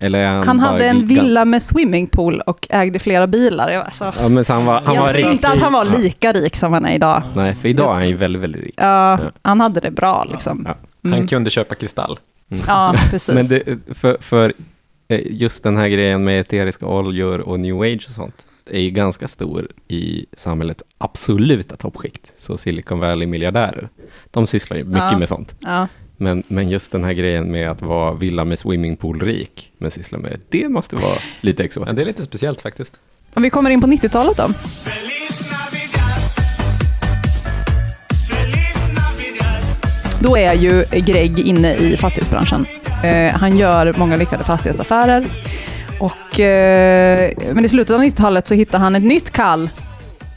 Han, 0.00 0.46
Han 0.48 0.60
hade 0.60 0.86
en 0.86 1.06
villa 1.06 1.44
med 1.44 1.62
swimmingpool 1.62 2.40
och 2.40 2.66
ägde 2.70 2.98
flera 2.98 3.26
bilar. 3.26 3.70
Alltså, 3.72 4.12
Ja, 4.20 4.28
men 4.28 4.44
så 4.44 4.52
han 4.52 4.66
var, 4.66 4.80
han 4.80 4.94
jag 4.94 5.02
var 5.02 5.12
rik. 5.12 5.26
inte 5.26 5.48
att 5.48 5.58
han 5.60 5.72
var 5.72 5.84
lika 5.84 6.32
rik 6.32 6.56
som 6.56 6.72
han 6.72 6.84
är 6.84 6.94
idag. 6.94 7.22
Nej, 7.34 7.54
för 7.54 7.68
idag 7.68 7.90
är 7.90 7.94
han 7.94 8.08
ju 8.08 8.16
väldigt, 8.16 8.42
väldigt 8.42 8.62
rik. 8.62 8.74
Ja, 8.76 9.18
Ja. 9.22 9.30
han 9.42 9.60
hade 9.60 9.80
det 9.80 9.90
bra 9.90 10.24
liksom. 10.30 10.64
Ja. 10.68 10.74
Mm. 11.04 11.18
Han 11.18 11.28
kunde 11.28 11.50
köpa 11.50 11.74
kristall. 11.74 12.18
Ja, 12.66 12.94
precis. 13.10 13.34
Men 13.34 13.48
det, 13.48 13.78
för, 13.94 14.16
för 14.20 14.52
eh, 15.08 15.20
just 15.24 15.62
den 15.62 15.76
här 15.76 15.88
grejen 15.88 16.24
med 16.24 16.40
eteriska 16.40 16.86
oljor 16.86 17.38
och 17.38 17.60
new 17.60 17.80
age 17.80 18.04
och 18.06 18.14
sånt 18.14 18.46
är 18.70 18.80
ju 18.80 18.90
ganska 18.90 19.28
stor 19.28 19.68
i 19.88 20.26
samhällets 20.36 20.82
absoluta 20.98 21.76
toppskikt. 21.76 22.32
Så 22.38 22.56
Silicon 22.56 22.98
Valley-miljardärer, 23.00 23.88
de 24.30 24.46
sysslar 24.46 24.76
ju 24.76 24.84
mycket 24.84 25.12
Ja. 25.12 25.18
med 25.18 25.28
sånt. 25.28 25.54
Men, 26.22 26.42
men 26.48 26.68
just 26.68 26.92
den 26.92 27.04
här 27.04 27.12
grejen 27.12 27.50
med 27.50 27.70
att 27.70 27.82
vara 27.82 28.14
villa 28.14 28.44
med 28.44 28.58
swimmingpool-rik, 28.58 29.72
men 29.78 29.90
syssla 29.90 30.18
med 30.18 30.30
det, 30.30 30.58
det 30.58 30.68
måste 30.68 30.96
vara 30.96 31.18
lite 31.40 31.64
exotiskt. 31.64 31.88
Ja, 31.90 31.96
det 31.96 32.02
är 32.02 32.06
lite 32.06 32.22
speciellt 32.22 32.60
faktiskt. 32.60 33.00
Om 33.34 33.42
vi 33.42 33.50
kommer 33.50 33.70
in 33.70 33.80
på 33.80 33.86
90-talet 33.86 34.36
då. 34.36 34.48
Då 40.20 40.36
är 40.36 40.54
ju 40.54 40.84
Greg 40.90 41.38
inne 41.38 41.74
i 41.74 41.96
fastighetsbranschen. 41.96 42.66
Eh, 43.04 43.32
han 43.32 43.56
gör 43.56 43.94
många 43.98 44.16
lyckade 44.16 44.44
fastighetsaffärer. 44.44 45.24
Och, 46.00 46.40
eh, 46.40 47.32
men 47.52 47.64
i 47.64 47.68
slutet 47.68 47.94
av 47.94 48.00
90-talet 48.02 48.46
så 48.46 48.54
hittar 48.54 48.78
han 48.78 48.96
ett 48.96 49.02
nytt 49.02 49.30
kall. 49.30 49.70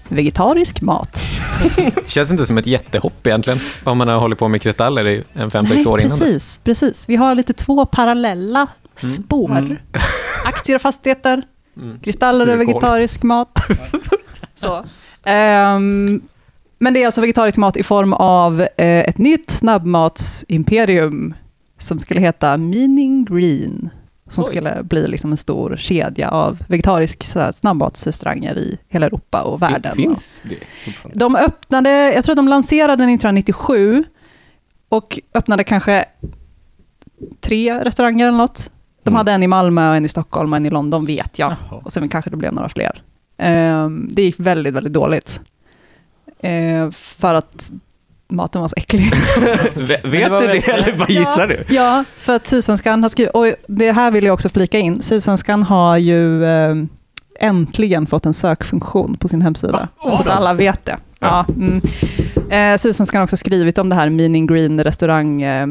Vegetarisk 0.07 0.81
mat. 0.81 1.32
Det 1.75 1.93
känns 2.09 2.31
inte 2.31 2.45
som 2.45 2.57
ett 2.57 2.65
jättehopp 2.67 3.27
egentligen, 3.27 3.59
om 3.83 3.97
man 3.97 4.07
har 4.07 4.15
hållit 4.19 4.39
på 4.39 4.47
med 4.47 4.61
kristaller 4.61 5.07
i 5.07 5.23
en 5.33 5.51
fem 5.51 5.67
sex 5.67 5.85
år 5.85 5.99
innan 5.99 6.09
dess. 6.09 6.19
precis, 6.19 6.59
precis. 6.63 7.09
Vi 7.09 7.15
har 7.15 7.35
lite 7.35 7.53
två 7.53 7.85
parallella 7.85 8.67
spår. 8.97 9.57
Mm. 9.57 9.77
Aktier 10.45 10.75
och 10.75 10.81
fastigheter, 10.81 11.43
Mm. 11.77 11.99
kristaller 11.99 12.49
och 12.49 12.59
vegetarisk 12.61 13.23
mat. 13.23 13.59
så. 14.55 14.85
Ehm, 15.23 16.21
men 16.79 16.93
det 16.93 17.01
är 17.01 17.05
alltså 17.05 17.21
vegetarisk 17.21 17.57
mat 17.57 17.77
i 17.77 17.83
form 17.83 18.13
av 18.13 18.61
eh, 18.61 18.67
ett 18.77 19.17
nytt 19.17 19.51
snabbmatsimperium 19.51 21.33
som 21.79 21.99
skulle 21.99 22.19
heta 22.21 22.57
Meaning 22.57 23.25
Green. 23.25 23.89
Som 24.33 24.43
Oj. 24.43 24.47
skulle 24.49 24.83
bli 24.83 25.07
liksom 25.07 25.31
en 25.31 25.37
stor 25.37 25.75
kedja 25.79 26.29
av 26.29 26.57
vegetarisk 26.67 27.23
snabbmatsrestauranger 27.53 28.57
i 28.57 28.77
hela 28.87 29.05
Europa 29.05 29.41
och 29.41 29.61
världen. 29.61 29.95
Finns 29.95 30.43
det? 30.49 30.55
De 31.13 31.35
öppnade, 31.35 32.13
jag 32.13 32.23
tror 32.23 32.33
att 32.33 32.37
de 32.37 32.47
lanserade 32.47 32.93
1997 33.03 34.03
och 34.89 35.19
öppnade 35.33 35.63
kanske 35.63 36.05
tre 37.41 37.79
restauranger 37.83 38.27
eller 38.27 38.37
något. 38.37 38.71
De 39.03 39.09
Mm. 39.09 39.17
hade 39.17 39.31
en 39.31 39.43
i 39.43 39.47
Malmö, 39.47 39.89
och 39.89 39.95
en 39.95 40.05
i 40.05 40.09
Stockholm 40.09 40.53
och 40.53 40.57
en 40.57 40.65
i 40.65 40.69
London 40.69 41.05
vet 41.05 41.39
jag. 41.39 41.55
Jaha. 41.69 41.81
Och 41.83 41.93
sen 41.93 42.09
kanske 42.09 42.29
det 42.29 42.37
blev 42.37 42.53
några 42.53 42.69
fler. 42.69 43.01
Ehm, 43.37 44.07
det 44.11 44.21
gick 44.21 44.35
väldigt, 44.39 44.73
väldigt 44.73 44.93
dåligt. 44.93 45.41
Ehm, 46.41 46.91
för 46.91 47.33
att 47.33 47.71
maten 48.33 48.61
var 48.61 48.67
så 48.67 48.75
äcklig. 48.77 49.13
Vet 50.03 50.39
du 50.39 50.47
det 50.47 50.67
eller 50.67 50.97
bara 50.97 51.09
gissar 51.09 51.47
du? 51.47 51.75
ja, 51.75 52.03
för 52.17 52.35
att 52.35 52.47
Sydsvenskan 52.47 53.03
har 53.03 53.09
skrivit, 53.09 53.33
och 53.33 53.45
det 53.67 53.91
här 53.91 54.11
vill 54.11 54.23
jag 54.23 54.33
också 54.33 54.49
flika 54.49 54.79
in, 54.79 55.01
Sydsvenskan 55.01 55.63
har 55.63 55.97
ju 55.97 56.45
ehm, 56.45 56.89
äntligen 57.39 58.07
fått 58.07 58.25
en 58.25 58.33
sökfunktion 58.33 59.17
på 59.17 59.27
sin 59.27 59.41
hemsida. 59.41 59.87
så 60.03 60.15
att 60.15 60.27
alla 60.27 60.53
vet 60.53 60.85
det. 60.85 60.97
Ja. 61.19 61.45
Mm. 61.49 61.81
Eh, 62.49 62.77
Sydsvenskan 62.77 63.19
har 63.19 63.23
också 63.23 63.37
skrivit 63.37 63.77
om 63.77 63.89
det 63.89 63.95
här 63.95 64.09
Meaning 64.09 64.47
Green 64.47 64.83
restaurang 64.83 65.41
eh, 65.41 65.67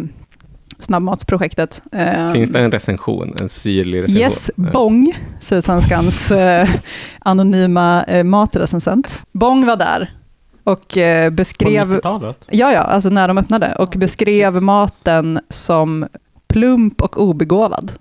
snabbmatsprojektet. 0.78 1.82
Eh, 1.92 2.32
Finns 2.32 2.50
det 2.50 2.60
en 2.60 2.70
recension? 2.70 3.34
En 3.40 3.48
syrlig 3.48 4.02
recension? 4.02 4.22
Yes, 4.22 4.50
Bong, 4.56 5.14
Sydsvenskans 5.40 6.30
eh, 6.30 6.68
anonyma 7.18 8.04
eh, 8.04 8.24
matrecensent. 8.24 9.20
Bong 9.32 9.66
var 9.66 9.76
där 9.76 10.10
och 10.64 10.96
eh, 10.98 11.30
På 11.30 11.34
beskrev... 11.34 11.92
90-talet? 11.92 12.46
Ja, 12.50 12.72
ja, 12.72 12.80
alltså 12.80 13.08
när 13.08 13.28
de 13.28 13.38
öppnade. 13.38 13.74
Och 13.78 13.94
beskrev 13.96 14.62
maten 14.62 15.40
som 15.48 16.06
plump 16.48 17.02
och 17.02 17.20
obegåvad. 17.20 17.92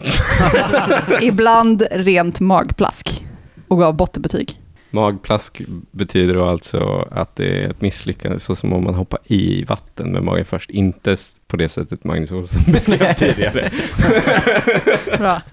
Ibland 1.22 1.84
rent 1.92 2.40
magplask. 2.40 3.26
Och 3.68 3.80
gav 3.80 3.96
bottenbetyg. 3.96 4.60
Magplask 4.94 5.62
betyder 5.92 6.34
då 6.34 6.46
alltså 6.46 7.08
att 7.12 7.36
det 7.36 7.64
är 7.64 7.70
ett 7.70 7.82
misslyckande, 7.82 8.40
så 8.40 8.56
som 8.56 8.74
om 8.74 8.84
man 8.84 8.96
hoppar 8.96 9.20
i 9.26 9.64
vatten 9.64 10.12
med 10.12 10.24
magen 10.24 10.46
först, 10.46 10.70
inte 10.70 11.18
på 11.48 11.58
det 11.58 11.70
sättet 11.70 12.04
Magnus 12.04 12.32
Olsson 12.32 12.62
beskrev 12.74 13.14
tidigare. 13.14 13.72
Bra. 15.18 15.42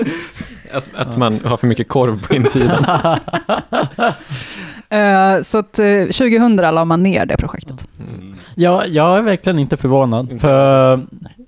Att, 0.73 0.95
att 0.95 1.17
man 1.17 1.41
har 1.45 1.57
för 1.57 1.67
mycket 1.67 1.89
korv 1.89 2.27
på 2.27 2.35
insidan. 2.35 2.85
Eh, 4.91 5.43
så 5.43 5.59
att 5.59 5.79
eh, 5.79 6.03
2000 6.03 6.57
la 6.57 6.85
man 6.85 7.03
ner 7.03 7.27
det 7.27 7.37
projektet. 7.37 7.89
Mm. 8.09 8.35
Ja, 8.55 8.87
jag 8.87 9.19
är 9.19 9.23
verkligen 9.23 9.59
inte 9.59 9.77
förvånad. 9.77 10.41
För 10.41 11.01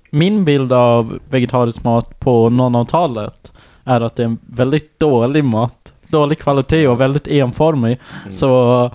min 0.09 0.45
bild 0.45 0.73
av 0.73 1.19
vegetarisk 1.29 1.83
mat 1.83 2.19
på 2.19 2.49
00-talet 2.49 3.51
är 3.83 4.01
att 4.01 4.15
det 4.15 4.23
är 4.23 4.27
en 4.27 4.37
väldigt 4.41 4.99
dålig 4.99 5.43
mat. 5.43 5.93
Dålig 6.07 6.39
kvalitet 6.39 6.87
och 6.87 7.01
väldigt 7.01 7.27
enformig. 7.27 7.99
Mm. 8.21 8.31
Så 8.31 8.91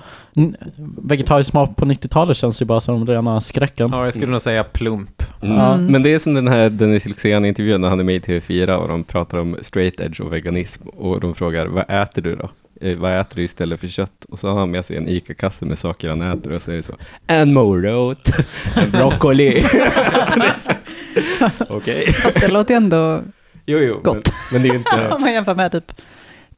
vegetarisk 1.03 1.53
mat 1.53 1.76
på 1.76 1.85
90-talet 1.85 2.37
känns 2.37 2.62
ju 2.62 2.67
bara 2.67 2.81
som 2.81 3.07
rena 3.07 3.41
skräcken. 3.41 3.88
Ja, 3.93 4.05
jag 4.05 4.15
skulle 4.15 4.33
nog 4.33 4.43
säga 4.43 4.65
plump. 4.65 5.23
Mm. 5.43 5.57
Ja. 5.57 5.76
Men 5.76 6.03
det 6.03 6.15
är 6.15 6.19
som 6.19 6.35
den 6.35 6.49
här 6.49 6.71
Dennis 6.71 7.07
Lyxzén-intervjun 7.07 7.81
när 7.81 7.88
han 7.88 8.00
är 8.00 8.05
med 8.05 8.15
i 8.15 8.19
TV4 8.19 8.75
och 8.75 8.88
de 8.88 9.05
pratar 9.05 9.38
om 9.38 9.57
straight 9.62 10.00
edge 10.00 10.21
och 10.21 10.33
veganism 10.33 10.88
och 10.88 11.21
de 11.21 11.35
frågar 11.35 11.67
vad 11.67 11.85
äter 11.91 12.23
du 12.23 12.37
då? 12.37 12.49
Eh, 12.80 12.97
vad 12.97 13.21
äter 13.21 13.37
du 13.37 13.42
istället 13.42 13.80
för 13.80 13.87
kött? 13.87 14.25
Och 14.28 14.38
så 14.38 14.49
har 14.49 14.59
han 14.59 14.71
med 14.71 14.85
sig 14.85 14.97
en 14.97 15.09
ICA-kasse 15.09 15.64
med 15.64 15.78
saker 15.78 16.09
han 16.09 16.23
äter 16.23 16.52
och 16.52 16.62
så 16.62 16.71
är 16.71 16.76
det 16.76 16.83
så 16.83 16.95
En 17.26 17.52
morot, 17.54 18.30
en 18.76 18.90
broccoli. 18.90 19.64
Okej. 21.68 22.12
Fast 22.12 22.40
det 22.40 22.49
låter 22.49 22.75
ju 22.75 22.76
ändå, 22.76 23.23
Jo, 23.66 23.78
jo. 23.78 23.95
Men, 23.95 24.14
Gott. 24.14 24.30
men 24.52 24.62
det 24.62 24.68
är 24.68 24.71
ju 24.73 24.76
inte... 24.78 25.09
om 25.14 25.21
man 25.21 25.33
jämför 25.33 25.54
med 25.54 25.73
typ 25.73 25.92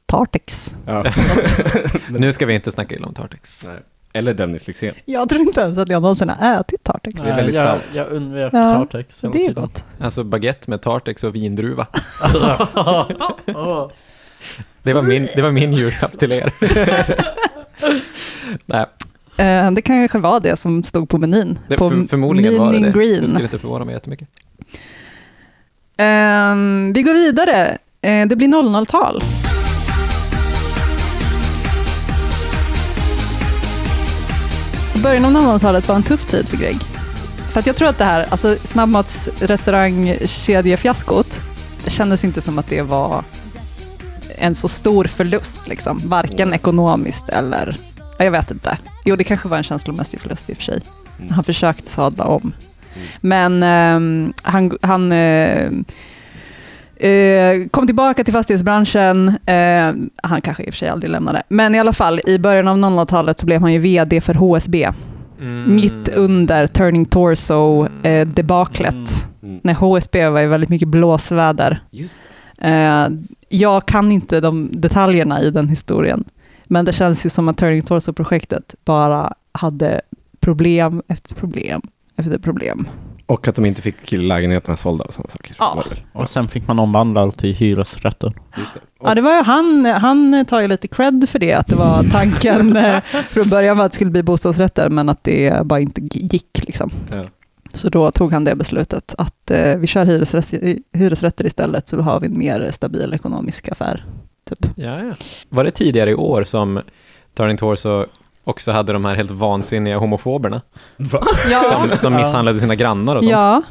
Tartex. 0.05 0.73
Ja. 0.85 1.05
Nu 2.09 2.31
ska 2.31 2.45
vi 2.45 2.53
inte 2.53 2.71
snacka 2.71 2.95
illa 2.95 3.07
om 3.07 3.13
Tartex. 3.13 3.65
Nej. 3.67 3.79
Eller 4.13 4.33
Dennis 4.33 4.67
Lyxzén. 4.67 4.93
Jag 5.05 5.29
tror 5.29 5.41
inte 5.41 5.61
ens 5.61 5.77
att 5.77 5.89
jag 5.89 6.01
någonsin 6.01 6.29
har 6.29 6.59
ätit 6.61 6.83
Tartex. 6.83 7.21
Det 7.21 7.29
är 7.29 7.35
väldigt 7.35 7.55
jag, 7.55 7.67
salt. 7.67 7.83
jag 7.93 8.07
undvek 8.09 8.53
Ja, 8.53 8.75
Tartex 8.75 9.19
Det 9.21 9.27
är 9.27 9.31
tiden. 9.31 9.53
gott. 9.53 9.83
Alltså 9.99 10.23
baguette 10.23 10.69
med 10.69 10.81
Tartex 10.81 11.23
och 11.23 11.35
vindruva. 11.35 11.87
Det 14.83 14.93
var 14.93 15.01
min, 15.01 15.27
det 15.35 15.41
var 15.41 15.51
min 15.51 15.73
julklapp 15.73 16.19
till 16.19 16.31
er. 16.31 16.53
Nej, 18.65 18.85
Eh, 19.39 19.71
det 19.71 19.81
kanske 19.81 20.17
var 20.17 20.39
det 20.39 20.57
som 20.57 20.83
stod 20.83 21.09
på 21.09 21.17
menyn. 21.17 21.59
det, 21.67 21.77
på 21.77 21.89
för, 21.89 22.03
förmodligen 22.03 22.57
var 22.57 22.73
det 22.73 22.79
det. 22.79 22.91
Green. 22.91 23.21
Det 23.21 23.27
skulle 23.27 23.43
inte 23.43 23.59
förvåna 23.59 23.85
mig 23.85 23.93
jättemycket. 23.93 24.27
Ehm, 25.97 26.93
vi 26.93 27.01
går 27.01 27.13
vidare. 27.13 27.77
Eh, 28.01 28.27
det 28.27 28.35
blir 28.35 28.47
00-tal. 28.47 29.21
Början 35.03 35.25
av 35.25 35.31
00-talet 35.31 35.87
var 35.87 35.95
en 35.95 36.03
tuff 36.03 36.25
tid 36.25 36.49
för 36.49 36.57
Greg. 36.57 36.77
För 37.51 37.59
att 37.59 37.65
jag 37.67 37.75
tror 37.75 37.89
att 37.89 37.97
det 37.97 38.03
här, 38.05 38.25
alltså 38.29 38.55
snabbmatsrestaurangkedjefiaskot, 38.63 41.41
det 41.83 41.89
kändes 41.89 42.23
inte 42.23 42.41
som 42.41 42.59
att 42.59 42.67
det 42.69 42.81
var 42.81 43.23
en 44.39 44.55
så 44.55 44.67
stor 44.67 45.05
förlust, 45.05 45.67
liksom. 45.67 46.01
varken 46.03 46.53
ekonomiskt 46.53 47.29
eller, 47.29 47.77
ja, 48.17 48.25
jag 48.25 48.31
vet 48.31 48.51
inte. 48.51 48.77
Jo, 49.05 49.15
det 49.15 49.23
kanske 49.23 49.47
var 49.47 49.57
en 49.57 49.63
känslomässig 49.63 50.21
förlust 50.21 50.49
i 50.49 50.53
och 50.53 50.57
för 50.57 50.63
sig. 50.63 50.81
Mm. 51.17 51.31
Han 51.31 51.43
försökte 51.43 51.89
sadla 51.89 52.23
om. 52.23 52.53
Men 53.21 53.63
ehm, 53.63 54.33
han, 54.41 54.77
han 54.81 55.11
eh, 55.11 55.69
kom 57.71 57.87
tillbaka 57.87 58.23
till 58.23 58.33
fastighetsbranschen. 58.33 59.27
Eh, 59.45 59.93
han 60.23 60.41
kanske 60.41 60.63
i 60.63 60.69
och 60.69 60.73
för 60.73 60.77
sig 60.77 60.89
aldrig 60.89 61.11
lämnade. 61.11 61.43
Men 61.49 61.75
i 61.75 61.79
alla 61.79 61.93
fall, 61.93 62.21
i 62.25 62.39
början 62.39 62.67
av 62.67 62.77
00-talet 62.77 63.39
så 63.39 63.45
blev 63.45 63.61
han 63.61 63.73
ju 63.73 63.79
VD 63.79 64.21
för 64.21 64.33
HSB. 64.33 64.91
Mm. 65.39 65.75
Mitt 65.75 66.09
under 66.15 66.67
Turning 66.67 67.05
Torso-debaklet. 67.05 69.25
Mm. 69.43 69.59
När 69.63 69.73
HSB 69.73 70.29
var 70.29 70.41
i 70.41 70.47
väldigt 70.47 70.69
mycket 70.69 70.87
blåsväder. 70.87 71.83
Just 71.91 72.21
Eh, 72.21 72.25
jag 73.49 73.85
kan 73.85 74.11
inte 74.11 74.39
de 74.39 74.69
detaljerna 74.71 75.41
i 75.41 75.51
den 75.51 75.69
historien. 75.69 76.23
Men 76.63 76.85
det 76.85 76.93
känns 76.93 77.25
ju 77.25 77.29
som 77.29 77.49
att 77.49 77.57
Turning 77.57 77.81
Torso-projektet 77.81 78.75
bara 78.85 79.33
hade 79.51 80.01
problem 80.39 81.01
efter 81.07 81.35
problem 81.35 81.81
efter 82.15 82.39
problem. 82.39 82.87
Och 83.25 83.47
att 83.47 83.55
de 83.55 83.65
inte 83.65 83.81
fick 83.81 84.11
lägenheterna 84.11 84.77
sålda 84.77 85.03
och 85.03 85.13
sådana 85.13 85.29
saker. 85.29 85.55
Ja. 85.59 85.83
Och 86.13 86.29
sen 86.29 86.47
fick 86.47 86.67
man 86.67 86.79
omvandla 86.79 87.21
allt 87.21 87.39
till 87.39 87.55
hyresrätter. 87.55 88.33
Just 88.57 88.73
det. 88.73 88.79
Ja, 89.03 89.15
det 89.15 89.21
var 89.21 89.35
ju 89.35 89.43
han, 89.43 89.85
han 89.85 90.45
tar 90.45 90.61
ju 90.61 90.67
lite 90.67 90.87
cred 90.87 91.29
för 91.29 91.39
det, 91.39 91.53
att 91.53 91.67
det 91.67 91.75
var 91.75 92.03
tanken 92.03 92.77
eh, 92.85 93.01
från 93.29 93.49
början 93.49 93.77
var 93.77 93.85
att 93.85 93.91
det 93.91 93.95
skulle 93.95 94.11
bli 94.11 94.23
bostadsrätter, 94.23 94.89
men 94.89 95.09
att 95.09 95.23
det 95.23 95.65
bara 95.65 95.79
inte 95.79 96.01
gick. 96.11 96.61
Liksom. 96.65 96.91
Ja. 97.11 97.23
Så 97.79 97.89
då 97.89 98.11
tog 98.11 98.33
han 98.33 98.43
det 98.43 98.55
beslutet 98.55 99.15
att 99.17 99.51
eh, 99.51 99.75
vi 99.77 99.87
kör 99.87 100.05
hyresrätter, 100.05 100.77
hyresrätter 100.93 101.45
istället, 101.45 101.87
så 101.87 102.01
har 102.01 102.19
vi 102.19 102.27
en 102.27 102.37
mer 102.37 102.71
stabil 102.71 103.13
ekonomisk 103.13 103.69
affär. 103.69 104.05
Typ. 104.49 104.71
Ja, 104.75 105.03
ja. 105.03 105.13
Var 105.49 105.63
det 105.63 105.71
tidigare 105.71 106.09
i 106.09 106.15
år 106.15 106.43
som 106.43 106.81
Turning 107.37 107.57
Torso 107.57 108.05
också 108.43 108.71
hade 108.71 108.93
de 108.93 109.05
här 109.05 109.15
helt 109.15 109.31
vansinniga 109.31 109.97
homofoberna 109.97 110.61
Ja, 111.51 111.63
som, 111.63 111.97
som 111.97 112.15
misshandlade 112.15 112.59
sina 112.59 112.75
grannar 112.75 113.15
och 113.15 113.23
sånt? 113.23 113.31
ja, 113.31 113.61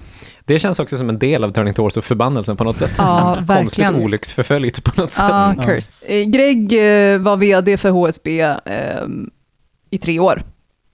Det 0.44 0.58
känns 0.58 0.80
också 0.80 0.96
som 0.96 1.08
en 1.08 1.18
del 1.18 1.44
av 1.44 1.52
Turning 1.52 1.74
Torso-förbannelsen 1.74 2.56
på 2.56 2.64
något 2.64 2.78
sätt. 2.78 2.94
Ja, 2.98 3.38
Konstigt 3.48 3.90
olycksförföljt 3.90 4.84
på 4.84 5.00
något 5.00 5.14
ja, 5.18 5.54
sätt. 5.56 5.66
cursed. 5.66 5.94
Eh, 6.00 6.24
Greg 6.24 6.72
eh, 6.72 7.18
var 7.18 7.36
vd 7.36 7.76
för 7.76 7.90
HSB 7.90 8.40
eh, 8.40 8.56
i 9.90 9.98
tre 9.98 10.18
år. 10.18 10.42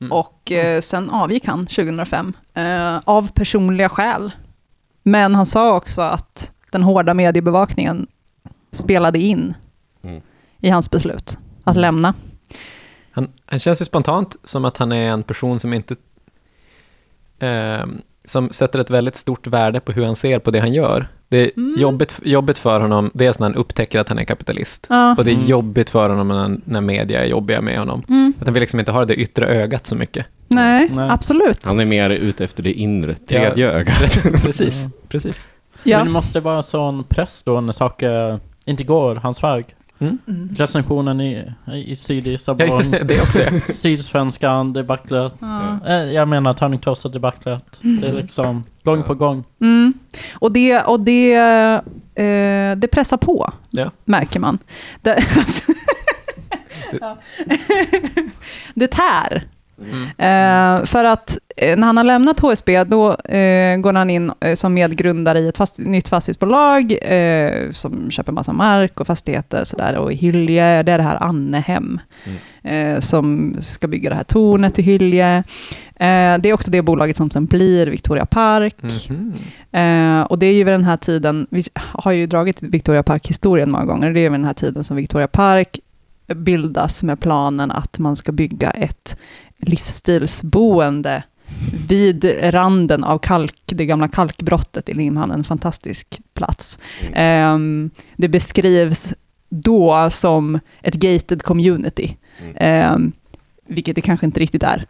Mm. 0.04 0.12
Och 0.12 0.52
eh, 0.52 0.80
sen 0.80 1.10
avgick 1.10 1.46
han 1.46 1.66
2005 1.66 2.32
eh, 2.54 2.98
av 3.04 3.28
personliga 3.32 3.88
skäl. 3.88 4.32
Men 5.02 5.34
han 5.34 5.46
sa 5.46 5.76
också 5.76 6.02
att 6.02 6.50
den 6.70 6.82
hårda 6.82 7.14
mediebevakningen 7.14 8.06
spelade 8.72 9.18
in 9.18 9.54
Mm. 10.02 10.22
i 10.60 10.70
hans 10.70 10.90
beslut 10.90 11.38
att 11.64 11.76
lämna. 11.76 12.14
Han, 13.10 13.28
han 13.46 13.58
känns 13.58 13.80
ju 13.80 13.84
spontant 13.84 14.36
som 14.44 14.64
att 14.64 14.76
han 14.76 14.92
är 14.92 15.10
en 15.10 15.22
person 15.22 15.60
som 15.60 15.72
inte... 15.74 15.96
Eh, 17.38 17.86
som 18.24 18.50
sätter 18.50 18.78
ett 18.78 18.90
väldigt 18.90 19.16
stort 19.16 19.46
värde 19.46 19.80
på 19.80 19.92
hur 19.92 20.06
han 20.06 20.16
ser 20.16 20.38
på 20.38 20.50
det 20.50 20.60
han 20.60 20.72
gör. 20.72 21.08
Det 21.34 21.40
är 21.40 21.50
Mm. 21.56 21.74
jobbigt, 21.78 22.20
jobbigt 22.22 22.58
för 22.58 22.80
honom, 22.80 23.10
dels 23.14 23.38
när 23.38 23.46
han 23.46 23.54
upptäcker 23.54 23.98
att 23.98 24.08
han 24.08 24.18
är 24.18 24.24
kapitalist. 24.24 24.86
Ja. 24.90 25.14
Och 25.18 25.24
det 25.24 25.30
är 25.30 25.34
Mm. 25.34 25.46
jobbigt 25.46 25.90
för 25.90 26.08
honom 26.08 26.28
när, 26.28 26.56
när 26.64 26.80
media 26.80 27.22
är 27.24 27.26
jobbiga 27.28 27.60
med 27.60 27.78
honom. 27.78 28.02
Mm. 28.08 28.32
Att 28.40 28.44
han 28.46 28.54
vill 28.54 28.60
liksom 28.60 28.80
inte 28.80 28.92
ha 28.92 29.04
det 29.04 29.14
yttre 29.14 29.46
ögat 29.46 29.86
så 29.86 29.96
mycket. 29.96 30.26
Nej, 30.48 30.90
Nej. 30.94 31.10
absolut. 31.10 31.66
Han 31.66 31.80
är 31.80 31.84
mer 31.84 32.10
ute 32.10 32.44
efter 32.44 32.62
det 32.62 32.72
inre, 32.72 33.14
tredje 33.14 33.70
ögat. 33.72 34.18
precis, 34.42 34.86
precis. 35.08 35.48
Ja. 35.82 35.98
Men 35.98 36.06
det 36.06 36.12
måste 36.12 36.40
vara 36.40 36.62
sån 36.62 37.04
press 37.04 37.42
då 37.42 37.60
när 37.60 37.72
saker 37.72 38.40
inte 38.64 38.84
går 38.84 39.14
hans 39.14 39.42
väg. 39.44 39.64
Mm. 39.98 40.18
Mm. 40.28 40.54
Recensionen 40.58 41.20
i, 41.20 41.52
i 41.74 41.96
Syd 41.96 42.26
i 42.26 42.32
Ja, 42.32 42.38
Sabon. 42.38 42.78
just 42.78 42.92
det, 42.92 43.04
det 43.04 43.20
också. 43.22 43.72
Sydsvenskan, 43.72 44.72
debaclet. 44.72 45.34
Ja. 45.38 45.78
Eh, 45.86 45.94
Jag 46.12 46.28
menar 46.28 46.54
Turning 46.54 46.78
Toss 46.80 47.04
och 47.04 47.10
debaclet. 47.10 47.78
Det 47.82 48.06
är 48.08 48.12
liksom 48.12 48.64
gång 48.82 49.02
på 49.02 49.14
gång. 49.14 49.44
Mm. 49.60 49.92
Och 50.34 50.52
det, 50.52 50.80
och 50.80 51.00
det, 51.00 51.34
eh, 52.14 52.76
det 52.76 52.88
pressar 52.92 53.16
på, 53.16 53.52
Ja. 53.70 53.90
märker 54.04 54.40
man. 54.40 54.58
Det, 55.02 55.24
Ja. 57.00 57.16
det 58.74 58.86
tär. 58.88 59.42
Mm. 59.78 60.02
Eh, 60.02 60.86
för 60.86 61.04
att 61.04 61.38
eh, 61.56 61.76
när 61.76 61.86
han 61.86 61.96
har 61.96 62.04
lämnat 62.04 62.40
HSB, 62.40 62.84
då 62.84 63.10
eh, 63.14 63.76
går 63.76 63.92
han 63.92 64.10
in 64.10 64.32
som 64.54 64.74
medgrundare 64.74 65.38
i 65.38 65.48
ett 65.48 65.56
fast, 65.56 65.78
nytt 65.78 66.08
fastighetsbolag 66.08 66.98
som 67.72 68.10
köper 68.10 68.32
massa 68.32 68.52
mark 68.52 69.00
och 69.00 69.06
fastigheter. 69.06 69.64
Sådär. 69.64 69.96
Och 69.96 70.12
i 70.12 70.14
Hylje, 70.14 70.82
det 70.82 70.92
är 70.92 70.98
det 70.98 71.04
här 71.04 71.22
Annehem 71.22 72.00
eh, 72.62 73.00
som 73.00 73.56
ska 73.60 73.88
bygga 73.88 74.10
det 74.10 74.16
här 74.16 74.24
tornet 74.24 74.78
i 74.78 74.82
Hylje. 74.82 75.42
Det 76.40 76.48
är 76.48 76.52
också 76.52 76.70
det 76.70 76.82
bolaget 76.82 77.16
som 77.16 77.30
sen 77.30 77.46
blir 77.46 77.86
Victoria 77.86 78.26
Park. 78.26 78.76
Eh, 79.70 80.22
och 80.22 80.38
det 80.38 80.46
är 80.46 80.52
ju 80.52 80.64
vid 80.64 80.74
den 80.74 80.84
här 80.84 80.96
tiden, 80.96 81.46
vi 81.50 81.64
har 81.74 82.12
ju 82.12 82.26
dragit 82.26 82.62
Victoria 82.62 83.02
Park-historien 83.02 83.70
många 83.70 83.84
gånger, 83.84 84.12
det 84.12 84.20
är 84.20 84.30
vid 84.30 84.40
den 84.40 84.44
här 84.44 84.54
tiden 84.54 84.84
som 84.84 84.96
Victoria 84.96 85.28
Park 85.28 85.78
bildas 86.26 87.02
med 87.02 87.20
planen 87.20 87.70
att 87.70 87.98
man 87.98 88.16
ska 88.16 88.32
bygga 88.32 88.70
ett 88.70 89.18
livsstilsboende 89.64 91.22
vid 91.88 92.24
randen 92.54 93.04
av 93.04 93.18
kalk, 93.18 93.54
det 93.66 93.86
gamla 93.86 94.08
kalkbrottet 94.08 94.88
i 94.88 94.94
Limhamn, 94.94 95.32
en 95.32 95.44
fantastisk 95.44 96.20
plats. 96.34 96.78
Eh, 97.12 97.58
det 98.16 98.28
beskrivs 98.28 99.14
då 99.48 100.08
som 100.10 100.60
ett 100.82 100.94
gated 100.94 101.42
community, 101.42 102.16
eh, 102.56 102.96
vilket 103.68 103.94
det 103.94 104.00
kanske 104.00 104.26
inte 104.26 104.40
riktigt 104.40 104.62
är. 104.62 104.86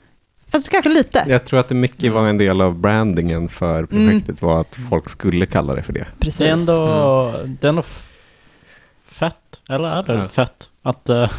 Fast 0.48 0.68
kanske 0.68 0.90
lite. 0.90 1.24
Jag 1.28 1.44
tror 1.44 1.60
att 1.60 1.68
det 1.68 1.74
mycket 1.74 2.12
var 2.12 2.28
en 2.28 2.38
del 2.38 2.60
av 2.60 2.78
brandingen 2.78 3.48
för 3.48 3.86
projektet 3.86 4.42
var 4.42 4.60
att 4.60 4.76
folk 4.90 5.08
skulle 5.08 5.46
kalla 5.46 5.74
det 5.74 5.82
för 5.82 5.92
det. 5.92 6.06
Precis. 6.18 6.38
Det 6.38 6.48
är 6.48 6.52
ändå, 6.52 7.32
det 7.60 7.66
är 7.66 7.68
ändå 7.68 7.80
f- 7.80 8.10
fett. 9.14 9.36
Eller 9.68 9.88
är 9.88 10.02
det 10.02 10.14
Ja. 10.14 10.28
fett? 10.28 10.68
Att, 10.82 11.08
eh, 11.08 11.22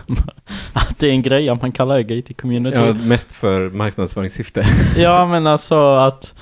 att 0.74 1.00
det 1.00 1.08
är 1.08 1.12
en 1.12 1.22
grej 1.22 1.50
att 1.50 1.62
man 1.62 1.72
kallar 1.72 1.98
det 1.98 2.04
till 2.22 2.36
community. 2.36 2.78
Ja, 2.78 2.86
Ja, 2.88 2.94
mest 2.94 3.32
för 3.32 3.70
marknadsföringssyfte. 3.70 4.66
men 5.26 5.48
alltså 5.48 5.96
att, 5.96 6.34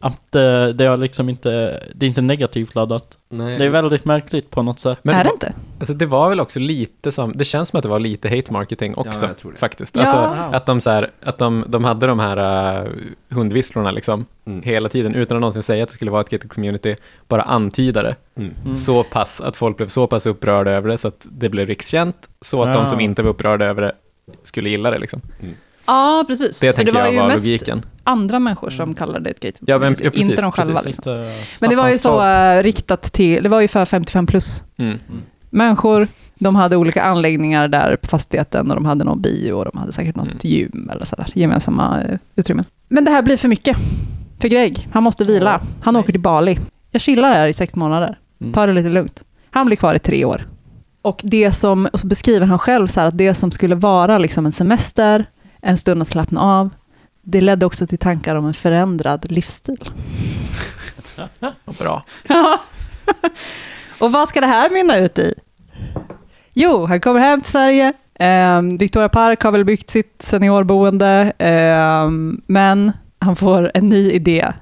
att 0.00 0.34
eh, 0.34 0.66
det 0.66 0.84
är 0.84 0.96
liksom 0.96 1.28
inte, 1.28 1.82
det 1.94 2.06
är 2.06 2.08
inte 2.08 2.20
negativt 2.20 2.74
laddat. 2.74 3.18
Nej. 3.28 3.58
Det 3.58 3.64
är 3.64 3.68
väldigt 3.68 4.04
märkligt 4.04 4.50
på 4.50 4.62
något 4.62 4.80
sätt. 4.80 4.98
Men 5.02 5.14
är 5.14 5.24
det 5.24 5.30
inte? 5.32 5.52
Alltså 5.78 5.94
det 5.94 6.06
var 6.06 6.28
väl 6.28 6.40
också 6.40 6.60
lite 6.60 7.12
som, 7.12 7.32
det 7.36 7.44
känns 7.44 7.68
som 7.68 7.76
att 7.76 7.82
det 7.82 7.88
var 7.88 7.98
lite 7.98 8.28
hate 8.28 8.52
marketing 8.52 8.94
också, 8.94 9.26
jag 9.26 9.36
tror 9.36 9.52
det. 9.52 9.58
faktiskt. 9.58 9.96
Ja. 9.96 10.02
Alltså 10.02 10.56
att 10.56 10.66
de 10.66 10.80
så 10.80 10.90
här, 10.90 11.10
att 11.22 11.38
de, 11.38 11.64
de 11.68 11.84
hade 11.84 12.06
de 12.06 12.18
här 12.18 12.80
uh, 12.86 12.92
hundvisslorna 13.30 13.90
liksom, 13.90 14.26
Mm. 14.46 14.62
hela 14.62 14.88
tiden, 14.88 15.14
utan 15.14 15.36
att 15.36 15.40
någonsin 15.40 15.62
säga 15.62 15.82
att 15.82 15.88
det 15.88 15.94
skulle 15.94 16.10
vara 16.10 16.20
ett 16.20 16.30
gated 16.30 16.50
community, 16.50 16.96
bara 17.28 17.42
antyda 17.42 18.02
det. 18.02 18.16
Mm. 18.36 18.54
Mm. 18.64 18.76
Så 18.76 19.04
pass, 19.04 19.40
att 19.40 19.56
folk 19.56 19.76
blev 19.76 19.86
så 19.88 20.06
pass 20.06 20.26
upprörda 20.26 20.70
över 20.70 20.88
det, 20.88 20.98
så 20.98 21.08
att 21.08 21.26
det 21.30 21.48
blev 21.48 21.66
rikskänt, 21.66 22.28
så 22.40 22.62
att 22.62 22.68
Ja. 22.68 22.74
de 22.74 22.86
som 22.86 23.00
inte 23.00 23.22
var 23.22 23.30
upprörda 23.30 23.64
över 23.64 23.82
det 23.82 23.92
skulle 24.42 24.68
gilla 24.70 24.90
det 24.90 24.98
liksom. 24.98 25.20
Ja, 25.88 26.24
precis. 26.26 26.60
Det 26.60 26.66
För 26.66 26.72
tänker 26.76 26.92
var 26.92 27.00
jag 27.00 27.12
ju 27.12 27.18
var 27.18 27.28
mest 27.28 27.44
logiken. 27.46 27.82
andra 28.04 28.38
människor 28.38 28.70
som 28.70 28.94
kallade 28.94 29.20
det 29.24 29.30
ett 29.30 29.40
gate. 29.40 29.58
Ja, 29.66 29.78
men- 29.78 29.96
ja, 30.00 30.10
precis, 30.10 30.30
inte 30.30 30.42
de 30.42 30.52
själva. 30.52 30.72
precis. 30.74 30.86
Liksom. 30.86 31.12
Lite 31.14 31.34
Men 31.60 31.70
det 31.70 31.76
var 31.76 31.88
ju 31.90 31.98
så 31.98 32.24
eh, 32.24 32.62
riktat 32.62 33.02
till, 33.02 33.42
det 33.42 33.48
var 33.48 33.60
ju 33.60 33.68
för 33.68 33.84
55 33.84 34.26
plus 34.26 34.62
Mm. 34.76 34.98
människor. 35.50 36.08
De 36.34 36.56
hade 36.56 36.76
olika 36.76 37.02
anläggningar 37.02 37.68
där 37.68 37.96
på 37.96 38.06
fastigheten 38.08 38.70
och 38.70 38.74
de 38.76 38.84
hade 38.84 39.04
någon 39.04 39.20
bio 39.22 39.52
och 39.52 39.64
de 39.64 39.78
hade 39.78 39.92
säkert 39.92 40.16
något 40.16 40.26
Mm. 40.26 40.38
gym 40.42 40.90
eller 40.92 41.04
sådär, 41.04 41.26
gemensamma 41.34 42.02
eh, 42.02 42.18
utrymmen. 42.36 42.64
Men 42.88 43.04
det 43.04 43.10
här 43.10 43.22
blir 43.22 43.36
för 43.36 43.48
mycket 43.48 43.76
för 44.40 44.48
Greg. 44.48 44.88
Han 44.92 45.02
måste 45.02 45.24
vila. 45.24 45.60
Han 45.82 45.94
nej. 45.94 46.00
åker 46.00 46.12
till 46.12 46.20
Bali. 46.20 46.58
Jag 46.90 47.02
chillar 47.02 47.32
här 47.32 47.48
i 47.48 47.52
sex 47.52 47.74
månader. 47.74 48.18
Mm. 48.40 48.52
Ta 48.52 48.66
det 48.66 48.72
lite 48.72 48.88
lugnt. 48.88 49.22
Han 49.50 49.66
blir 49.66 49.76
kvar 49.76 49.94
i 49.94 49.98
tre 49.98 50.24
år. 50.24 50.46
Och 51.02 51.20
det 51.24 51.52
som, 51.52 51.86
och 51.92 52.00
så 52.00 52.06
beskriver 52.06 52.46
han 52.46 52.58
själv 52.58 52.86
så 52.88 53.00
här, 53.00 53.06
att 53.06 53.18
det 53.18 53.34
som 53.34 53.50
skulle 53.50 53.74
vara 53.74 54.18
liksom 54.18 54.46
en 54.46 54.52
semester, 54.52 55.26
en 55.60 55.78
stund 55.78 56.02
att 56.02 56.08
slappna 56.08 56.40
av, 56.40 56.70
det 57.22 57.40
ledde 57.40 57.66
också 57.66 57.86
till 57.86 57.98
tankar 57.98 58.36
om 58.36 58.46
en 58.46 58.54
förändrad 58.54 59.30
livsstil. 59.30 59.90
Bra. 61.78 62.04
och 64.00 64.12
vad 64.12 64.28
ska 64.28 64.40
det 64.40 64.46
här 64.46 64.70
mynna 64.70 64.96
ut 64.98 65.18
i? 65.18 65.34
Jo, 66.52 66.86
han 66.86 67.00
kommer 67.00 67.20
hem 67.20 67.40
till 67.40 67.50
Sverige. 67.50 67.92
Ehm, 68.18 68.78
Victoria 68.78 69.08
Park 69.08 69.42
har 69.42 69.52
väl 69.52 69.64
byggt 69.64 69.90
sitt 69.90 70.22
seniorboende, 70.22 71.32
ehm, 71.38 72.40
men 72.46 72.92
han 73.18 73.36
får 73.36 73.70
en 73.74 73.88
ny 73.88 74.10
idé. 74.10 74.52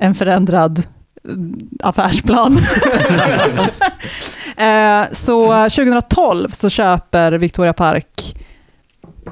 En 0.00 0.14
förändrad 0.14 0.82
mm, 1.24 1.68
affärsplan. 1.82 2.58
Eh, 4.56 5.04
så 5.12 5.46
2012 5.70 6.48
så 6.48 6.70
köper 6.70 7.32
Victoria 7.32 7.72
Park 7.72 8.36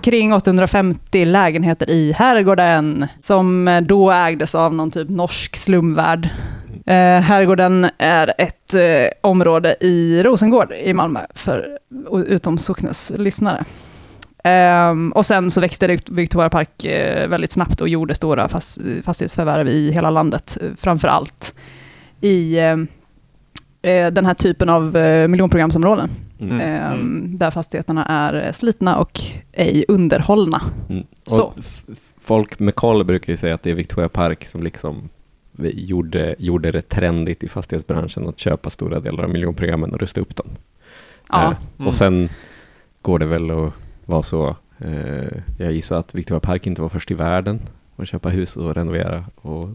kring 0.02 0.32
850 0.32 1.24
lägenheter 1.24 1.90
i 1.90 2.12
Herrgården, 2.12 3.06
som 3.20 3.68
eh, 3.68 3.80
då 3.80 4.10
ägdes 4.10 4.54
av 4.54 4.74
någon 4.74 4.90
typ 4.90 5.08
norsk 5.08 5.56
slumvärd. 5.56 6.28
Eh, 6.86 7.20
Herrgården 7.20 7.90
är 7.98 8.34
ett 8.38 8.74
eh, 8.74 8.80
område 9.20 9.76
i 9.80 10.22
Rosengård 10.22 10.72
i 10.72 10.94
Malmö, 10.94 11.20
för 11.34 11.78
utom 12.26 12.58
Socknes 12.58 13.12
lyssnare. 13.16 13.64
Eh, 14.44 14.94
och 15.14 15.26
sen 15.26 15.50
så 15.50 15.60
växte 15.60 15.98
Victoria 16.10 16.50
Park 16.50 16.84
eh, 16.84 17.28
väldigt 17.28 17.52
snabbt 17.52 17.80
och 17.80 17.88
gjorde 17.88 18.14
stora 18.14 18.48
fast, 18.48 18.78
fastighetsförvärv 19.04 19.68
i 19.68 19.92
hela 19.92 20.10
landet, 20.10 20.58
eh, 20.60 20.68
framför 20.76 21.08
allt 21.08 21.54
i 22.20 22.58
eh, 22.58 22.76
den 23.82 24.26
här 24.26 24.34
typen 24.34 24.68
av 24.68 24.96
eh, 24.96 25.28
miljonprogramsområden. 25.28 26.10
Mm. 26.40 26.60
Ehm, 26.60 27.38
Där 27.38 27.50
fastigheterna 27.50 28.04
är 28.04 28.46
eh, 28.46 28.52
slitna 28.52 28.96
och 28.98 29.20
ej 29.52 29.84
underhållna. 29.88 30.62
Mm. 30.88 31.06
Så. 31.26 31.52
Folk 32.20 32.58
med 32.58 32.74
koll 32.74 33.04
brukar 33.04 33.32
ju 33.32 33.36
säga 33.36 33.54
att 33.54 33.62
det 33.62 33.70
är 33.70 33.74
Victoria 33.74 34.08
Park 34.08 34.44
som 34.44 34.62
liksom 34.62 35.08
gjorde, 35.62 36.34
gjorde 36.38 36.72
det 36.72 36.82
trendigt 36.88 37.42
i 37.42 37.48
fastighetsbranschen 37.48 38.28
att 38.28 38.38
köpa 38.38 38.70
stora 38.70 39.00
delar 39.00 39.24
av 39.24 39.30
miljonprogrammen 39.30 39.92
och 39.92 40.00
rusta 40.00 40.20
upp 40.20 40.36
dem. 40.36 40.46
Ja. 41.28 41.42
Eh, 41.42 41.56
Mm. 41.76 41.88
Och 41.88 41.94
sen 41.94 42.28
går 43.02 43.18
det 43.18 43.26
väl 43.26 43.50
att 43.50 43.72
vara 44.04 44.22
så, 44.22 44.56
eh, 44.78 45.38
jag 45.58 45.72
gissar 45.72 45.98
att 45.98 46.14
Victoria 46.14 46.40
Park 46.40 46.66
inte 46.66 46.82
var 46.82 46.88
först 46.88 47.10
i 47.10 47.14
världen 47.14 47.60
att 47.96 48.08
köpa 48.08 48.28
hus 48.28 48.56
och 48.56 48.74
renovera 48.74 49.24
och 49.36 49.68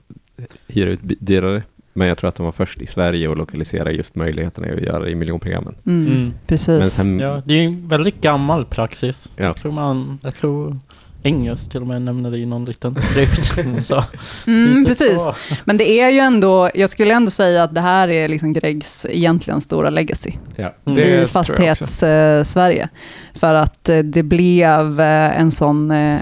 hyra 0.68 0.90
ut 0.90 1.00
dyrare. 1.04 1.64
Men 1.98 2.08
jag 2.08 2.18
tror 2.18 2.28
att 2.28 2.36
de 2.36 2.46
var 2.46 2.52
först 2.52 2.82
i 2.82 2.86
Sverige 2.88 3.28
och 3.28 3.38
lokalisera 3.38 3.92
just 3.92 4.16
möjligheterna 4.16 4.68
att 4.74 4.82
göra 4.82 5.04
det 5.04 5.10
i 5.12 5.16
miljonprogrammen. 5.16 5.76
Mm, 5.86 6.08
Mm. 6.08 6.34
Precis. 6.48 6.68
Men 6.80 6.86
sen, 6.90 7.20
Ja, 7.20 7.42
det 7.46 7.54
är 7.54 7.58
ju 7.58 7.64
en 7.66 7.88
väldigt 7.88 8.22
gammal 8.22 8.66
praxis. 8.66 9.30
ja, 9.36 9.44
Jag 9.44 9.56
tror 9.56 9.72
man, 9.72 10.20
jag 10.24 10.36
tror 10.36 10.78
engelskt 11.26 11.72
till 11.72 11.82
och 11.82 11.88
med 11.88 12.02
nämner 12.02 12.32
det 12.32 12.38
i 12.38 12.46
någon 12.46 12.66
liten 12.66 12.96
skrift. 12.96 13.52
så, 13.88 14.04
Mm, 14.48 14.86
precis. 14.86 15.22
så. 15.22 15.36
Men 15.66 15.78
det 15.78 15.90
är 16.00 16.10
ju 16.10 16.20
ändå, 16.20 16.70
jag 16.76 16.90
skulle 16.90 17.14
ändå 17.14 17.32
säga 17.32 17.64
att 17.64 17.76
det 17.76 17.82
här 17.82 18.08
är 18.08 18.28
liksom 18.28 18.54
Gregs 18.54 19.06
egentligen 19.10 19.62
stora 19.62 19.90
legacy 19.90 20.32
Ja. 20.56 20.74
Mm. 20.86 21.00
I 21.00 21.28
fastighets-Sverige. 21.28 22.90
För 23.34 23.54
att 23.54 23.90
eh, 23.90 24.00
det 24.00 24.24
blev 24.24 25.00
eh, 25.00 25.40
en 25.40 25.52
sån, 25.52 25.92
eh, 25.92 26.20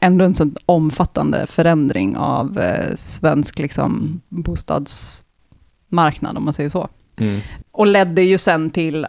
ändå 0.00 0.24
en 0.24 0.34
sån 0.34 0.54
omfattande 0.66 1.46
förändring 1.46 2.16
av 2.16 2.60
svensk 2.94 3.58
liksom, 3.58 4.20
bostadsmarknad, 4.28 6.36
om 6.36 6.44
man 6.44 6.54
säger 6.54 6.70
så. 6.70 6.88
Mm. 7.20 7.40
Och 7.72 7.86
ledde 7.86 8.22
ju 8.22 8.38
sen 8.38 8.70
till, 8.70 9.06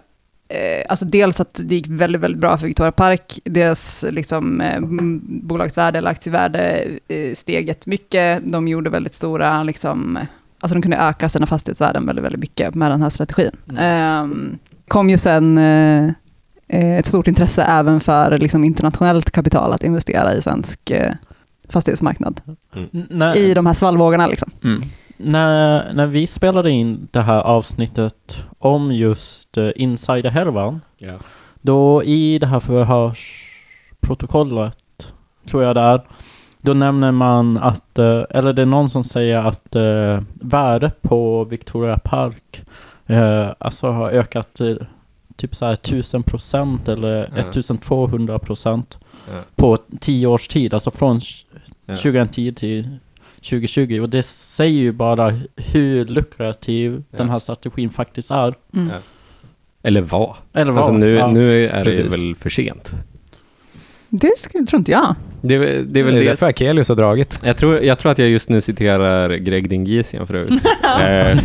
eh, 0.52 0.86
alltså 0.90 1.06
dels 1.06 1.42
att 1.42 1.60
det 1.64 1.76
gick 1.76 1.88
väldigt, 1.88 2.22
väldigt 2.22 2.42
bra 2.42 2.58
för 2.58 2.68
Victoria 2.68 2.92
Park. 2.92 3.40
Deras 3.44 4.06
liksom, 4.10 4.62
eh, 4.62 4.80
bolagsvärde 5.44 5.98
eller 5.98 6.12
aktievärde 6.12 6.88
eh, 7.08 7.36
steg 7.36 7.68
jättemycket. 7.68 8.42
De 8.46 8.68
gjorde 8.68 8.90
väldigt 8.90 9.16
stora, 9.16 9.64
liksom, 9.64 10.20
alltså 10.60 10.76
de 10.76 10.82
kunde 10.82 10.98
öka 10.98 11.30
sina 11.30 11.46
fastighetsvärden 11.46 12.06
väldigt, 12.06 12.26
väldigt 12.26 12.42
mycket 12.42 12.76
med 12.76 12.92
den 12.92 13.02
här 13.02 13.10
strategin. 13.10 13.52
Ehm, 13.80 14.58
kom 14.88 15.10
ju 15.10 15.18
sen 15.18 15.58
eh, 15.58 16.04
eh, 16.68 16.98
ett 16.98 17.06
stort 17.06 17.28
intresse 17.28 17.64
även 17.64 18.00
för 18.00 18.38
liksom, 18.38 18.64
internationellt 18.64 19.32
kapital 19.32 19.74
att 19.74 19.84
investera 19.84 20.34
i 20.34 20.42
svensk 20.42 20.92
eh, 20.92 21.14
fastighetsmarknad. 21.70 22.42
När, 22.92 23.38
I 23.38 23.54
de 23.54 23.66
här 23.66 23.74
svallvågorna 23.74 24.28
liksom. 24.28 24.52
Mm. 24.64 24.82
När, 25.24 25.94
när 25.94 26.06
vi 26.06 26.28
spelade 26.28 26.72
in 26.72 27.08
det 27.12 27.22
här 27.22 27.40
avsnittet 27.42 28.44
om 28.60 28.92
just 28.92 29.58
uh, 29.58 29.70
insiderhärvan, 29.76 30.82
Ja. 30.98 31.14
då 31.62 32.04
i 32.04 32.40
det 32.40 32.48
här 32.48 32.60
förhörsprotokollet, 32.60 35.14
tror 35.50 35.64
jag 35.64 35.76
det 35.76 35.82
är, 35.82 36.02
då 36.62 36.74
nämner 36.74 37.12
man 37.12 37.58
att, 37.58 38.00
eh, 38.00 38.24
eller 38.30 38.54
det 38.54 38.62
är 38.62 38.66
någon 38.66 38.90
som 38.90 39.04
säger 39.04 39.38
att 39.38 39.76
uh, 39.76 40.20
värdet 40.34 41.02
på 41.02 41.44
Victoria 41.44 41.98
Park 41.98 42.62
eh, 43.08 43.48
alltså 43.58 43.88
har 43.88 44.10
ökat 44.10 44.54
till 44.54 44.86
typ 45.36 45.56
så 45.56 45.66
här 45.66 45.74
1000 45.74 46.24
procent 46.24 46.88
eller 46.88 47.30
Ja. 47.36 47.42
1200 47.42 48.40
procent 48.40 48.98
Ja. 49.28 49.34
på 49.56 49.78
tio 50.00 50.28
års 50.28 50.48
tid, 50.48 50.74
alltså 50.74 50.92
från 50.92 51.20
Ja. 51.86 51.96
2010 51.96 52.52
till 52.54 52.98
2020. 53.44 54.00
Och 54.02 54.10
det 54.10 54.24
säger 54.24 54.80
ju 54.80 54.92
bara 54.92 55.34
hur 55.56 56.06
lukrativ 56.06 57.04
Ja. 57.12 57.18
den 57.18 57.30
här 57.30 57.40
strategin 57.40 57.90
faktiskt 57.90 58.32
är. 58.32 58.54
Mm. 58.74 58.88
Ja. 58.90 58.96
Eller 59.84 60.02
vad? 60.02 60.36
Eller 60.54 60.72
vad? 60.72 60.80
Alltså 60.80 60.94
nu, 60.94 61.14
ja. 61.14 61.32
nu 61.32 61.66
är 61.68 61.84
Precis. 61.84 62.16
det 62.16 62.26
väl 62.26 62.36
för 62.36 62.50
sent. 62.50 62.92
Det 64.10 64.38
skulle, 64.38 64.66
tror 64.66 64.78
inte 64.80 64.92
jag. 64.92 65.16
Det, 65.42 65.56
är 65.56 65.60
väl- 65.60 65.94
det 65.94 66.00
är 66.00 66.04
väl 66.04 66.14
Det 66.14 66.20
är 66.20 66.24
det. 66.24 66.30
därför 66.30 66.46
Akelius 66.48 66.90
har 66.90 66.96
dragit. 66.96 67.40
Jag 67.44 67.58
tror, 67.58 67.80
jag 67.80 68.00
tror 68.00 68.12
att 68.12 68.18
jag 68.18 68.30
just 68.30 68.50
nu 68.50 68.62
citerar 68.62 69.30
Greg 69.36 69.70
Dingisian 69.70 70.28
förut. 70.28 70.50
eh, 70.84 71.38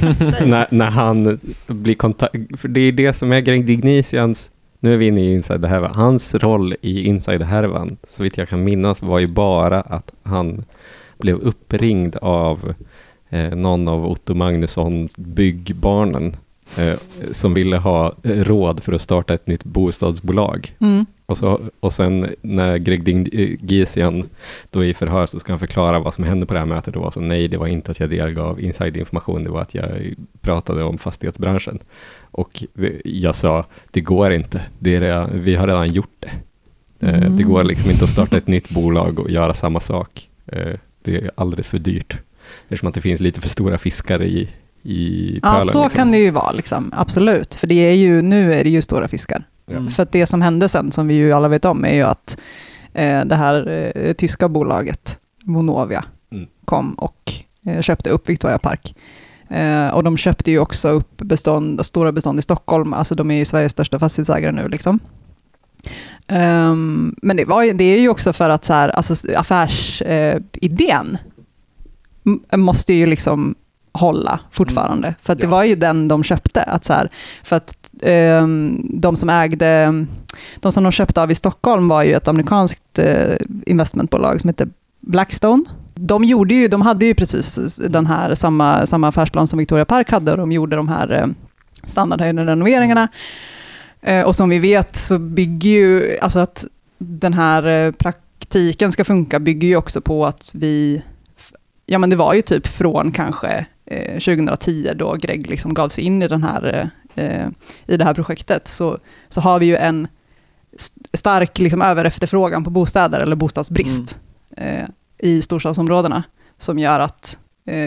när, 0.46 0.66
när 0.70 0.90
han 0.90 1.38
blir 1.66 1.94
kontakt... 1.94 2.34
För 2.56 2.68
det 2.68 2.80
är 2.80 2.92
det 2.92 3.12
som 3.12 3.32
är 3.32 3.40
Greg 3.40 3.66
Dinisians... 3.66 4.50
Nu 4.80 4.92
är 4.94 4.96
vi 4.96 5.06
inne 5.06 5.20
i 5.20 5.34
Insider-härvan. 5.34 5.94
Hans 5.94 6.34
roll 6.34 6.74
i 6.80 7.02
Insider-härvan, 7.06 7.96
så 8.04 8.22
vitt 8.22 8.36
jag 8.36 8.48
kan 8.48 8.64
minnas, 8.64 9.02
var 9.02 9.18
ju 9.18 9.26
bara 9.26 9.80
att 9.80 10.12
han 10.22 10.64
blev 11.18 11.36
uppringd 11.36 12.16
av 12.16 12.74
eh, 13.28 13.50
någon 13.56 13.88
av 13.88 14.06
Otto 14.10 14.34
Magnussons 14.34 15.16
byggbarnen 15.16 16.36
eh, 16.78 16.94
som 17.32 17.54
ville 17.54 17.76
ha 17.76 18.12
eh, 18.22 18.30
råd 18.44 18.82
för 18.82 18.92
att 18.92 19.00
starta 19.02 19.34
ett 19.34 19.46
nytt 19.46 19.64
bostadsbolag. 19.64 20.74
Mm. 20.80 21.06
Och, 21.26 21.36
så, 21.38 21.60
och 21.80 21.92
sen 21.92 22.34
när 22.42 22.76
Greg 22.78 23.04
Dingisian 23.04 24.24
då 24.70 24.80
är 24.84 24.88
i 24.88 24.94
förhör 24.94 25.26
så 25.26 25.38
ska 25.38 25.52
han 25.52 25.58
förklara 25.58 25.98
vad 25.98 26.14
som 26.14 26.24
hände 26.24 26.46
på 26.46 26.52
det 26.54 26.60
här 26.60 26.66
mötet 26.66 26.96
och 26.96 27.02
var 27.02 27.10
så 27.10 27.20
nej, 27.20 27.48
det 27.48 27.56
var 27.56 27.66
inte 27.66 27.90
att 27.90 28.00
jag 28.00 28.10
delgav 28.10 28.60
insiderinformation, 28.60 29.44
det 29.44 29.50
var 29.50 29.60
att 29.62 29.74
jag 29.74 30.14
pratade 30.40 30.82
om 30.84 30.98
fastighetsbranschen. 30.98 31.78
Och 32.30 32.64
det- 32.74 33.00
jag 33.04 33.34
sa, 33.34 33.64
det 33.90 34.00
går 34.00 34.32
inte, 34.32 34.62
det 34.78 34.96
är 34.96 35.00
redan, 35.00 35.30
vi 35.42 35.54
har 35.54 35.66
redan 35.66 35.92
gjort 35.92 36.16
det. 36.20 36.30
Eh, 37.06 37.20
Det 37.20 37.26
Mm. 37.26 37.48
går 37.48 37.64
liksom 37.64 37.90
inte 37.90 38.04
att 38.04 38.10
starta 38.10 38.36
ett 38.36 38.46
nytt 38.46 38.70
bolag 38.70 39.18
och 39.18 39.30
göra 39.30 39.54
samma 39.54 39.80
sak. 39.80 40.28
Det 41.06 41.16
är 41.16 41.30
alldeles 41.34 41.68
för 41.68 41.78
dyrt. 41.78 42.16
Eftersom 42.62 42.88
att 42.88 42.94
det 42.94 43.00
finns 43.00 43.20
lite 43.20 43.40
för 43.40 43.48
stora 43.48 43.78
fiskar 43.78 44.22
i, 44.22 44.48
i 44.82 45.40
Ja, 45.42 45.50
pölen. 45.50 45.66
så 45.66 45.82
liksom. 45.82 45.98
kan 45.98 46.10
det 46.10 46.18
ju 46.18 46.30
vara, 46.30 46.52
liksom. 46.52 46.92
absolut. 46.96 47.54
För 47.54 47.66
det 47.66 47.74
är 47.74 47.92
ju, 47.92 48.22
nu 48.22 48.54
är 48.54 48.64
det 48.64 48.70
ju 48.70 48.82
stora 48.82 49.08
fiskar. 49.08 49.44
Mm. 49.70 49.90
För 49.90 50.02
att 50.02 50.12
det 50.12 50.26
som 50.26 50.42
hände 50.42 50.68
sen, 50.68 50.92
som 50.92 51.08
vi 51.08 51.14
ju 51.14 51.32
alla 51.32 51.48
vet 51.48 51.64
om, 51.64 51.84
är 51.84 51.94
ju 51.94 52.02
att 52.02 52.36
eh, 52.94 53.24
det 53.24 53.34
här 53.36 53.90
eh, 53.94 54.12
tyska 54.12 54.48
bolaget, 54.48 55.18
Vonovia, 55.44 56.04
Mm. 56.32 56.46
kom 56.64 56.92
och 56.94 57.32
eh, 57.66 57.80
köpte 57.80 58.10
upp 58.10 58.28
Victoria 58.28 58.58
Park. 58.58 58.94
Eh, 59.50 59.88
och 59.88 60.02
de 60.04 60.16
köpte 60.16 60.50
ju 60.50 60.58
också 60.58 60.88
upp 60.88 61.16
bestånd, 61.16 61.86
stora 61.86 62.12
bestånd 62.12 62.38
i 62.38 62.42
Stockholm, 62.42 62.92
alltså 62.92 63.14
de 63.14 63.30
är 63.30 63.34
ju 63.34 63.44
Sveriges 63.44 63.72
största 63.72 63.98
fastighetsägare 63.98 64.52
nu. 64.52 64.68
Liksom. 64.68 64.98
Ehm, 66.28 67.14
men 67.22 67.36
det, 67.36 67.44
var, 67.44 67.72
det 67.74 67.84
är 67.84 68.00
ju 68.00 68.08
också 68.08 68.32
för 68.32 68.50
att 68.50 68.64
så 68.64 68.72
här, 68.72 68.88
alltså, 68.88 69.14
affärsidén 69.36 71.18
eh, 72.50 72.58
måste 72.58 72.94
ju 72.94 73.06
liksom 73.06 73.54
hålla 73.92 74.40
fortfarande. 74.52 75.14
För 75.22 75.32
att 75.32 75.38
det 75.38 75.44
Ja. 75.44 75.50
var 75.50 75.64
ju 75.64 75.74
den 75.74 76.08
de 76.08 76.24
köpte. 76.24 76.62
Att 76.62 76.84
så 76.84 76.92
här, 76.92 77.10
för 77.44 77.56
att 77.56 77.74
ehm, 78.02 78.86
de 78.94 79.16
som 79.16 79.30
ägde, 79.30 80.06
de 80.60 80.72
som 80.72 80.82
de 80.84 80.92
köpte 80.92 81.22
av 81.22 81.30
i 81.30 81.34
Stockholm 81.34 81.88
var 81.88 82.02
ju 82.02 82.14
ett 82.14 82.28
amerikanskt 82.28 82.98
eh, 82.98 83.36
investmentbolag 83.66 84.40
som 84.40 84.48
hette 84.48 84.66
Blackstone. 85.00 85.64
De, 85.94 86.24
gjorde 86.24 86.54
ju, 86.54 86.68
de 86.68 86.82
hade 86.82 87.06
ju 87.06 87.14
precis 87.14 87.76
den 87.88 88.06
här 88.06 88.34
samma, 88.34 88.86
samma 88.86 89.08
affärsplan 89.08 89.46
som 89.46 89.58
Victoria 89.58 89.84
Park 89.84 90.10
hade 90.10 90.30
och 90.32 90.38
de 90.38 90.52
gjorde 90.52 90.76
de 90.76 90.88
här 90.88 91.12
eh, 91.22 91.26
standardhöjande 91.84 92.44
renoveringarna. 92.44 93.02
Eh, 93.02 93.08
Eh, 94.06 94.22
och 94.22 94.36
som 94.36 94.48
vi 94.48 94.58
vet 94.58 94.96
så 94.96 95.18
bygger 95.18 95.70
ju, 95.70 96.18
alltså 96.18 96.38
att 96.38 96.64
den 96.98 97.34
här 97.34 97.66
eh, 97.66 97.92
praktiken 97.92 98.92
ska 98.92 99.04
funka 99.04 99.40
bygger 99.40 99.68
ju 99.68 99.76
också 99.76 100.00
på 100.00 100.26
att 100.26 100.50
vi, 100.54 101.02
ja 101.86 101.98
men 101.98 102.10
det 102.10 102.16
var 102.16 102.34
ju 102.34 102.42
typ 102.42 102.66
från 102.66 103.12
kanske 103.12 103.66
eh, 103.86 104.12
2010 104.12 104.90
då 104.96 105.12
Greg 105.12 105.50
liksom 105.50 105.74
gav 105.74 105.88
sig 105.88 106.04
in 106.04 106.22
i, 106.22 106.28
den 106.28 106.42
här, 106.42 106.90
i 107.86 107.96
det 107.96 108.04
här 108.04 108.14
projektet, 108.14 108.68
så, 108.68 108.98
så 109.28 109.40
har 109.40 109.58
vi 109.58 109.66
ju 109.66 109.76
en 109.76 110.08
stark 111.12 111.58
liksom, 111.58 111.82
överefterfrågan 111.82 112.64
på 112.64 112.70
bostäder, 112.70 113.20
eller 113.20 113.36
bostadsbrist, 113.36 114.18
mm. 114.56 114.90
i 115.18 115.42
storstadsområdena, 115.42 116.22
som 116.58 116.78
gör 116.78 117.00
att, 117.00 117.38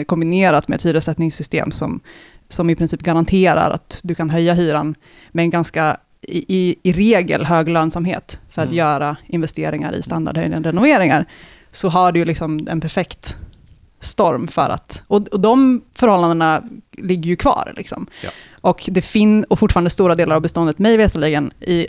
kombinerat 0.06 0.68
med 0.68 0.76
ett 0.76 0.86
hyressättningssystem 0.86 1.70
som, 1.70 2.00
som 2.48 2.70
i 2.70 2.76
princip 2.76 3.02
garanterar 3.02 3.70
att 3.70 4.00
du 4.02 4.14
kan 4.14 4.30
höja 4.30 4.54
hyran 4.54 4.94
med 5.32 5.42
en 5.42 5.50
ganska, 5.50 5.96
i, 6.22 6.76
i, 6.82 6.92
regel, 6.92 7.44
hög 7.44 7.68
lönsamhet 7.68 8.38
för 8.50 8.62
att 8.62 8.68
Mm. 8.68 8.78
göra 8.78 9.16
investeringar 9.26 9.92
i 9.94 10.02
standardhöjande 10.02 10.68
renoveringar, 10.68 11.24
så 11.70 11.88
har 11.88 12.12
du 12.12 12.18
ju 12.20 12.24
liksom 12.24 12.66
en 12.70 12.80
perfekt 12.80 13.36
storm 14.00 14.48
för 14.48 14.68
att, 14.68 15.02
och, 15.06 15.28
och 15.28 15.40
de 15.40 15.82
förhållandena 15.94 16.62
ligger 16.92 17.30
ju 17.30 17.36
kvar. 17.36 17.72
Liksom. 17.76 18.06
Ja. 18.24 18.30
Och 18.60 18.88
det 18.92 19.02
finns, 19.02 19.46
och 19.46 19.58
fortfarande 19.58 19.90
stora 19.90 20.14
delar 20.14 20.36
av 20.36 20.42
beståndet, 20.42 20.78
mig 20.78 20.96
veterligen, 20.96 21.52
i, 21.60 21.86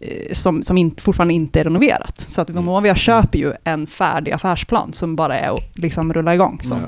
eh, 0.00 0.32
som, 0.32 0.62
som 0.62 0.78
inte, 0.78 1.02
fortfarande 1.02 1.34
inte 1.34 1.60
är 1.60 1.64
renoverat. 1.64 2.24
Så 2.28 2.40
att 2.40 2.50
Vonovia 2.50 2.94
köper 2.94 3.38
ju 3.38 3.52
en 3.64 3.86
färdig 3.86 4.32
affärsplan 4.32 4.92
som 4.92 5.16
bara 5.16 5.38
är 5.38 5.54
att 5.54 5.78
liksom 5.78 6.12
rulla 6.12 6.34
igång. 6.34 6.60
Så. 6.62 6.78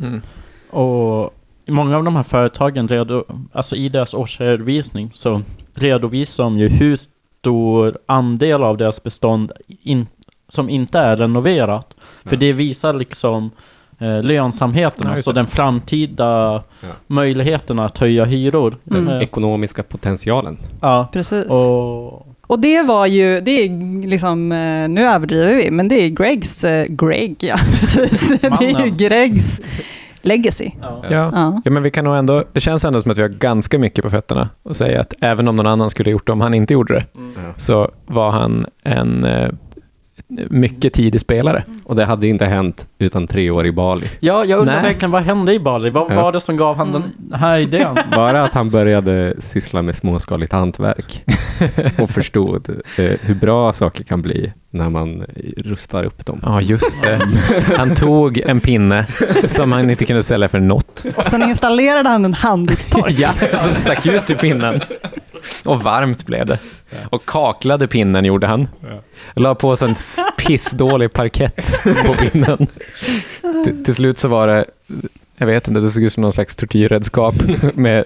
Mm. 0.00 0.22
Och 0.70 1.34
många 1.66 1.96
av 1.96 2.04
de 2.04 2.16
här 2.16 2.22
företagen, 2.22 2.88
redo, 2.88 3.24
alltså 3.52 3.76
i 3.76 3.88
deras 3.88 4.14
årsredovisning, 4.14 5.10
så 5.14 5.42
redovisar 5.80 6.44
de 6.44 6.58
ju 6.58 6.68
hur 6.68 6.96
stor 6.96 7.98
andel 8.06 8.62
av 8.62 8.76
deras 8.76 9.02
bestånd 9.02 9.52
in, 9.82 10.06
som 10.48 10.68
inte 10.70 10.98
är 10.98 11.16
renoverat. 11.16 11.94
För 12.24 12.36
det 12.36 12.52
visar 12.52 12.94
liksom 12.94 13.50
eh, 13.98 14.22
lönsamheten, 14.22 15.06
alltså 15.10 15.32
den 15.32 15.46
framtida 15.46 16.62
Ja. 16.82 16.88
möjligheterna 17.06 17.84
att 17.84 17.98
höja 17.98 18.24
hyror. 18.24 18.76
Mm. 18.90 19.08
Eh, 19.08 19.22
Ekonomiska 19.22 19.82
potentialen. 19.82 20.58
ja. 20.80 21.08
Precis. 21.12 21.46
Och, 21.46 22.26
Och 22.46 22.58
det 22.58 22.82
var 22.82 23.06
ju, 23.06 23.40
det 23.40 23.50
är 23.50 24.06
liksom, 24.06 24.52
eh, 24.52 24.88
nu 24.88 25.02
överdriver 25.04 25.54
vi, 25.54 25.70
men 25.70 25.88
det 25.88 25.94
är 25.94 26.08
Gregs, 26.08 26.64
eh, 26.64 26.86
Greg, 26.88 27.36
ja 27.40 27.56
precis. 27.80 28.28
Det 28.28 28.46
är 28.46 28.62
ju 28.62 28.72
Mannen. 28.72 28.96
Gregs 28.96 29.60
legacy. 30.22 30.70
ja. 30.80 31.02
Ja. 31.10 31.30
Ja. 31.34 31.62
ja, 31.64 31.70
men 31.70 31.82
vi 31.82 31.90
kan 31.90 32.04
nog 32.04 32.16
ändå, 32.16 32.44
det 32.52 32.60
känns 32.60 32.84
ändå 32.84 33.00
som 33.00 33.10
att 33.10 33.18
vi 33.18 33.22
har 33.22 33.28
ganska 33.28 33.78
mycket 33.78 34.04
på 34.04 34.10
fötterna 34.10 34.48
och 34.62 34.76
säga 34.76 35.00
att 35.00 35.14
även 35.20 35.48
om 35.48 35.56
någon 35.56 35.66
annan 35.66 35.90
skulle 35.90 36.10
gjort 36.10 36.26
det, 36.26 36.32
om 36.32 36.40
han 36.40 36.54
inte 36.54 36.72
gjorde 36.74 36.94
det, 36.94 37.04
Ja. 37.14 37.52
så 37.56 37.90
var 38.06 38.30
han 38.30 38.66
en, 38.82 39.24
eh, 39.24 39.48
mycket 40.50 40.92
tidig 40.92 41.20
spelare. 41.20 41.64
Och 41.84 41.96
det 41.96 42.04
hade 42.04 42.26
inte 42.26 42.46
hänt 42.46 42.86
utan 42.98 43.26
tre 43.26 43.50
år 43.50 43.66
i 43.66 43.72
Bali. 43.72 44.06
Ja, 44.20 44.44
jag 44.44 44.58
undrar 44.60 44.74
Nej. 44.74 44.82
verkligen 44.82 45.10
vad 45.10 45.22
hände 45.22 45.54
i 45.54 45.60
Bali? 45.60 45.90
Vad 45.90 46.12
Ja. 46.12 46.22
var 46.22 46.32
det 46.32 46.40
som 46.40 46.56
gav 46.56 46.76
han 46.76 46.92
den 46.92 47.38
här 47.40 47.58
idén? 47.58 47.98
Bara 48.16 48.44
att 48.44 48.54
han 48.54 48.70
började 48.70 49.34
syssla 49.38 49.82
med 49.82 49.96
småskaligt 49.96 50.52
hantverk 50.52 51.24
och 51.98 52.10
förstod 52.20 52.68
eh, 52.98 53.04
hur 53.20 53.34
bra 53.34 53.72
saker 53.72 54.04
kan 54.04 54.22
bli 54.22 54.52
när 54.70 54.88
man 54.88 55.24
rustar 55.56 56.04
upp 56.04 56.26
dem. 56.26 56.40
Ja, 56.42 56.60
just 56.60 57.02
det. 57.02 57.20
Han 57.76 57.94
tog 57.94 58.38
en 58.38 58.60
pinne 58.60 59.06
som 59.46 59.72
han 59.72 59.90
inte 59.90 60.04
kunde 60.04 60.22
sälja 60.22 60.48
för 60.48 60.60
något. 60.60 61.04
Och 61.16 61.24
sen 61.24 61.42
installerade 61.42 62.08
han 62.08 62.24
en 62.24 62.34
handdukstork. 62.34 63.10
Ja, 63.18 63.30
som 63.64 63.74
stack 63.74 64.06
ut 64.06 64.30
ur 64.30 64.34
pinnen. 64.34 64.80
Och 65.64 65.82
varmt 65.82 66.26
blev 66.26 66.46
det. 66.46 66.58
Och 67.10 67.24
kaklade 67.26 67.88
pinnen 67.88 68.24
gjorde 68.24 68.46
han. 68.46 68.68
La 69.34 69.54
på 69.54 69.76
sig 69.76 69.88
en 69.88 69.94
pissdålig 70.36 71.12
parkett 71.12 71.74
på 72.06 72.14
pinnen. 72.14 72.66
Till, 73.64 73.84
till 73.84 73.94
slut 73.94 74.18
så 74.18 74.28
var 74.28 74.46
det, 74.46 74.64
jag 75.36 75.46
vet 75.46 75.68
inte, 75.68 75.80
det 75.80 75.90
såg 75.90 76.02
ut 76.02 76.12
som 76.12 76.22
någon 76.22 76.32
slags 76.32 76.56
tortyrredskap 76.56 77.34
med 77.74 78.04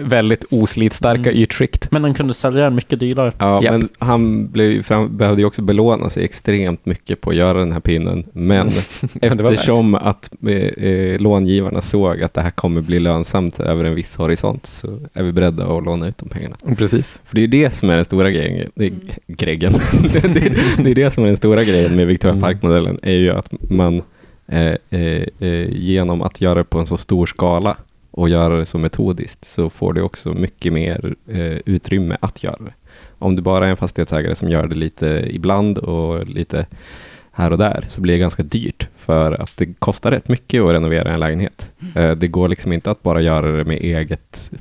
väldigt 0.00 0.44
oslitstarka 0.50 1.30
Mm. 1.30 1.42
ytskikt. 1.42 1.88
Men 1.90 2.02
den 2.02 2.14
kunde 2.14 2.34
sälja 2.34 2.64
den 2.64 2.74
mycket 2.74 3.00
dyrare. 3.00 3.32
Ja, 3.38 3.62
Japp. 3.62 3.72
men 3.72 3.88
han 3.98 4.48
blev, 4.48 4.82
fram, 4.82 5.16
behövde 5.16 5.42
ju 5.42 5.46
också 5.46 5.62
belåna 5.62 6.10
sig 6.10 6.24
extremt 6.24 6.86
mycket 6.86 7.20
på 7.20 7.30
att 7.30 7.36
göra 7.36 7.58
den 7.58 7.72
här 7.72 7.80
pinnen. 7.80 8.24
Men 8.32 8.68
eftersom 9.22 9.94
att 9.94 10.30
eh, 10.46 10.54
eh, 10.56 11.20
långivarna 11.20 11.80
såg 11.82 12.22
att 12.22 12.34
det 12.34 12.40
här 12.40 12.50
kommer 12.50 12.80
bli 12.80 13.00
lönsamt 13.00 13.60
över 13.60 13.84
en 13.84 13.94
viss 13.94 14.16
horisont 14.16 14.66
så 14.66 14.98
är 15.14 15.22
vi 15.22 15.32
beredda 15.32 15.64
att 15.64 15.84
låna 15.84 16.08
ut 16.08 16.18
de 16.18 16.28
pengarna. 16.28 16.56
Precis. 16.76 17.20
För 17.24 17.34
det 17.34 17.40
är 17.40 17.42
ju 17.42 17.46
det 17.48 17.74
som 17.74 17.90
är 17.90 17.96
den 17.96 18.04
stora 18.04 18.30
grejen. 18.30 18.70
Det 18.74 18.86
är, 18.86 18.92
Greggen. 19.26 19.72
det, 20.12 20.34
det, 20.34 20.52
det 20.84 20.90
är 20.90 20.94
det 20.94 21.10
som 21.10 21.22
är 21.22 21.26
den 21.26 21.36
stora 21.36 21.64
grejen 21.64 21.96
med 21.96 22.06
Victoria 22.06 22.32
Mm. 22.32 22.42
Park-modellen. 22.42 22.98
är 23.02 23.12
ju 23.12 23.30
att 23.30 23.52
man 23.70 24.02
eh, 24.48 24.60
eh, 24.90 25.22
eh, 25.40 25.68
genom 25.70 26.22
att 26.22 26.40
göra 26.40 26.54
det 26.54 26.64
på 26.64 26.78
en 26.78 26.86
så 26.86 26.96
stor 26.96 27.26
skala 27.26 27.76
och 28.16 28.28
göra 28.28 28.56
det 28.56 28.66
så 28.66 28.78
metodiskt 28.78 29.44
så 29.44 29.70
får 29.70 29.92
du 29.92 30.02
också 30.02 30.34
mycket 30.34 30.72
mer 30.72 31.14
eh, 31.28 31.58
utrymme 31.66 32.16
att 32.20 32.42
göra 32.42 32.58
det. 32.58 32.74
Om 33.18 33.36
du 33.36 33.42
bara 33.42 33.66
är 33.66 33.70
en 33.70 33.76
fastighetsägare 33.76 34.34
som 34.34 34.50
gör 34.50 34.66
det 34.66 34.74
lite 34.74 35.26
ibland 35.30 35.78
och 35.78 36.26
lite 36.26 36.66
här 37.32 37.50
och 37.50 37.58
där 37.58 37.84
så 37.88 38.00
blir 38.00 38.14
det 38.14 38.18
ganska 38.18 38.42
dyrt 38.42 38.88
för 38.96 39.32
att 39.32 39.56
det 39.56 39.66
kostar 39.78 40.10
rätt 40.10 40.28
mycket 40.28 40.62
att 40.62 40.72
renovera 40.72 41.14
en 41.14 41.20
lägenhet. 41.20 41.72
Eh, 41.94 42.12
det 42.12 42.26
går 42.26 42.48
liksom 42.48 42.72
inte 42.72 42.90
att 42.90 43.02
bara 43.02 43.20
göra 43.20 43.56
det 43.56 43.64
med 43.64 43.78
eget 43.82 44.52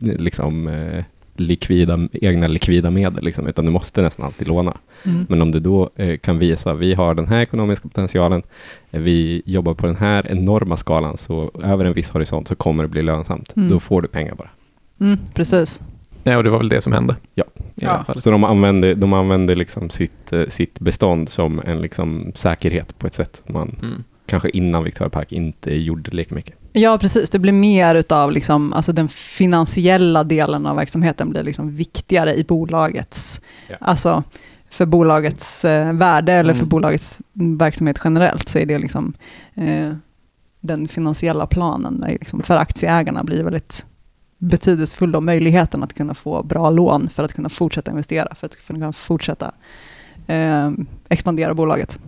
liksom, 0.00 0.68
eh, 0.68 1.04
likvida, 1.40 2.08
egna 2.12 2.46
likvida 2.48 2.90
medel, 2.90 3.24
liksom, 3.24 3.46
utan 3.46 3.64
du 3.64 3.70
måste 3.70 4.02
nästan 4.02 4.26
alltid 4.26 4.48
låna. 4.48 4.76
Mm. 5.04 5.26
Men 5.28 5.42
om 5.42 5.50
du 5.50 5.60
då 5.60 5.90
eh, 5.96 6.16
kan 6.16 6.38
visa, 6.38 6.74
vi 6.74 6.94
har 6.94 7.14
den 7.14 7.28
här 7.28 7.42
ekonomiska 7.42 7.88
potentialen, 7.88 8.42
eh, 8.90 9.00
vi 9.00 9.42
jobbar 9.44 9.74
på 9.74 9.86
den 9.86 9.96
här 9.96 10.26
enorma 10.30 10.76
skalan, 10.76 11.16
så 11.16 11.50
över 11.62 11.84
en 11.84 11.92
viss 11.92 12.10
horisont 12.10 12.48
så 12.48 12.54
kommer 12.56 12.82
det 12.82 12.88
bli 12.88 13.02
lönsamt. 13.02 13.56
Mm. 13.56 13.68
Då 13.68 13.80
får 13.80 14.02
du 14.02 14.08
pengar 14.08 14.34
bara. 14.34 14.50
Mm, 15.00 15.18
precis. 15.34 15.80
Ja, 16.24 16.36
och 16.36 16.44
det 16.44 16.50
var 16.50 16.58
väl 16.58 16.68
det 16.68 16.80
som 16.80 16.92
hände. 16.92 17.16
Ja. 17.34 17.44
Fall. 18.06 18.20
Så 18.20 18.30
de 18.30 18.44
använder, 18.44 18.94
de 18.94 19.12
använder 19.12 19.54
liksom 19.54 19.90
sitt, 19.90 20.32
eh, 20.32 20.46
sitt 20.48 20.80
bestånd 20.80 21.28
som 21.28 21.60
en 21.64 21.82
liksom 21.82 22.32
säkerhet 22.34 22.98
på 22.98 23.06
ett 23.06 23.14
sätt 23.14 23.42
man 23.46 23.76
Mm. 23.82 24.04
kanske 24.26 24.50
innan 24.50 24.84
Victoria 24.84 25.10
Park 25.10 25.32
inte 25.32 25.74
gjorde 25.74 26.10
lika 26.10 26.34
mycket. 26.34 26.54
Ja, 26.72 26.98
precis. 26.98 27.30
Det 27.30 27.38
blir 27.38 27.52
mer 27.52 27.94
utav 27.94 28.32
liksom, 28.32 28.72
alltså 28.72 28.92
den 28.92 29.08
finansiella 29.08 30.24
delen 30.24 30.66
av 30.66 30.76
verksamheten 30.76 31.30
blir 31.30 31.42
liksom 31.42 31.76
viktigare 31.76 32.34
i 32.34 32.44
bolagets, 32.44 33.40
Ja. 33.68 33.76
alltså 33.80 34.22
för 34.70 34.86
bolagets 34.86 35.64
eh, 35.64 35.92
värde 35.92 36.32
eller 36.32 36.54
för 36.54 36.60
Mm. 36.60 36.68
bolagets 36.68 37.20
verksamhet 37.32 38.00
generellt 38.04 38.48
så 38.48 38.58
är 38.58 38.66
det 38.66 38.78
liksom 38.78 39.12
eh, 39.54 39.92
den 40.60 40.88
finansiella 40.88 41.46
planen 41.46 42.04
liksom, 42.20 42.42
för 42.42 42.56
aktieägarna 42.56 43.24
blir 43.24 43.42
väldigt 43.42 43.86
betydelsefull 44.38 45.16
och 45.16 45.22
möjligheten 45.22 45.82
att 45.82 45.94
kunna 45.94 46.14
få 46.14 46.42
bra 46.42 46.70
lån 46.70 47.08
för 47.14 47.22
att 47.24 47.32
kunna 47.32 47.48
fortsätta 47.48 47.90
investera, 47.90 48.34
för 48.34 48.46
att 48.46 48.66
kunna 48.66 48.92
fortsätta 48.92 49.52
eh, 50.26 50.70
expandera 51.08 51.54
bolaget. 51.54 51.98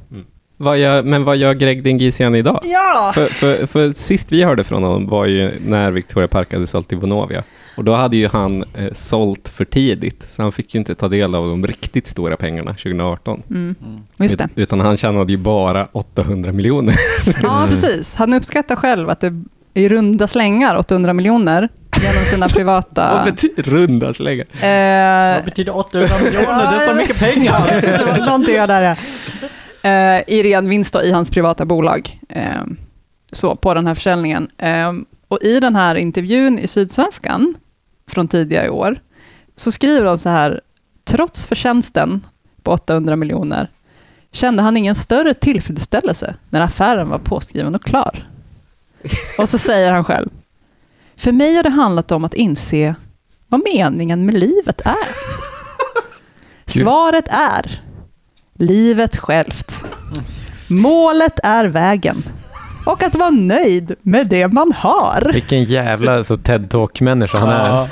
Vad 0.62 0.78
gör, 0.78 1.02
men 1.02 1.24
vad 1.24 1.36
gör 1.36 1.54
Greg 1.54 1.82
Dingisian 1.84 2.34
idag? 2.34 2.60
Ja! 2.64 3.10
För, 3.14 3.26
för, 3.26 3.66
för 3.66 3.90
sist 3.90 4.32
vi 4.32 4.42
hörde 4.44 4.64
från 4.64 4.82
honom 4.82 5.06
var 5.06 5.26
ju 5.26 5.50
när 5.66 5.90
Victoria 5.90 6.28
Park 6.28 6.52
hade 6.52 6.66
sålt 6.66 6.88
till 6.88 6.98
Vonovia. 6.98 7.42
Och 7.76 7.84
då 7.84 7.94
hade 7.94 8.16
ju 8.16 8.28
han 8.28 8.64
eh, 8.74 8.92
sålt 8.92 9.48
för 9.48 9.64
tidigt, 9.64 10.26
så 10.28 10.42
han 10.42 10.52
fick 10.52 10.74
ju 10.74 10.78
inte 10.78 10.94
ta 10.94 11.08
del 11.08 11.34
av 11.34 11.48
de 11.48 11.66
riktigt 11.66 12.06
stora 12.06 12.36
pengarna 12.36 12.70
2018. 12.70 13.42
Mm. 13.50 13.74
Just 14.18 14.38
det. 14.38 14.44
Ut- 14.44 14.50
Utan 14.54 14.80
han 14.80 14.96
tjänade 14.96 15.32
ju 15.32 15.38
bara 15.38 15.88
800 15.92 16.52
miljoner. 16.52 16.94
Ja, 17.42 17.66
precis. 17.70 18.14
Han 18.14 18.34
uppskattar 18.34 18.76
själv 18.76 19.10
att 19.10 19.20
det 19.20 19.42
i 19.74 19.88
runda 19.88 20.28
slängar 20.28 20.76
800 20.76 21.12
miljoner 21.12 21.68
genom 22.02 22.24
sina 22.24 22.46
Vad 22.46 22.54
privata... 22.54 23.22
betyder 23.24 23.62
runda 23.62 24.12
slängar? 24.14 24.46
Eh, 24.60 25.34
Vad 25.36 25.44
betyder 25.44 25.76
800 25.76 26.08
miljoner? 26.24 26.72
Det 26.72 26.84
är 26.84 26.86
så 26.88 26.94
mycket 27.00 27.18
pengar! 27.18 27.80
det 27.82 28.04
var 28.20 28.26
någonting 28.26 28.54
jag 28.54 28.68
där, 28.68 28.82
ja. 28.82 28.96
Eh, 29.82 30.22
I 30.26 30.42
ren 30.42 30.68
vinst 30.68 30.92
då, 30.92 31.02
i 31.02 31.10
hans 31.10 31.30
privata 31.30 31.64
bolag. 31.64 32.20
Eh, 32.28 32.62
så, 33.32 33.56
på 33.56 33.74
den 33.74 33.86
här 33.86 33.94
försäljningen. 33.94 34.48
Eh, 34.58 34.92
och 35.28 35.38
i 35.42 35.60
den 35.60 35.76
här 35.76 35.94
intervjun 35.94 36.58
i 36.58 36.66
Sydsvenskan 36.66 37.54
från 38.06 38.28
tidigare 38.28 38.66
i 38.66 38.70
år, 38.70 39.00
så 39.56 39.72
skriver 39.72 40.04
de 40.04 40.18
så 40.18 40.28
här, 40.28 40.60
trots 41.04 41.46
förtjänsten 41.46 42.26
på 42.62 42.70
800 42.70 43.16
miljoner, 43.16 43.68
kände 44.32 44.62
han 44.62 44.76
ingen 44.76 44.94
större 44.94 45.34
tillfredsställelse 45.34 46.34
när 46.50 46.60
affären 46.60 47.08
var 47.08 47.18
påskriven 47.18 47.74
och 47.74 47.84
klar. 47.84 48.28
Och 49.38 49.48
så 49.48 49.58
säger 49.58 49.92
han 49.92 50.04
själv, 50.04 50.28
för 51.16 51.32
mig 51.32 51.54
har 51.54 51.62
det 51.62 51.68
handlat 51.68 52.12
om 52.12 52.24
att 52.24 52.34
inse 52.34 52.94
vad 53.48 53.62
meningen 53.74 54.26
med 54.26 54.34
livet 54.34 54.80
är. 54.80 55.08
Svaret 56.66 57.28
är 57.28 57.82
livet 58.58 59.16
självt. 59.16 59.84
Målet 60.68 61.40
är 61.42 61.64
vägen. 61.64 62.22
Och 62.86 63.02
att 63.02 63.14
vara 63.14 63.30
nöjd 63.30 63.94
med 64.02 64.26
det 64.26 64.48
man 64.48 64.72
har. 64.72 65.30
Vilken 65.34 65.64
jävla 65.64 66.22
så 66.22 66.36
TED-talk-människa 66.36 67.38
han 67.38 67.48
är. 67.48 67.88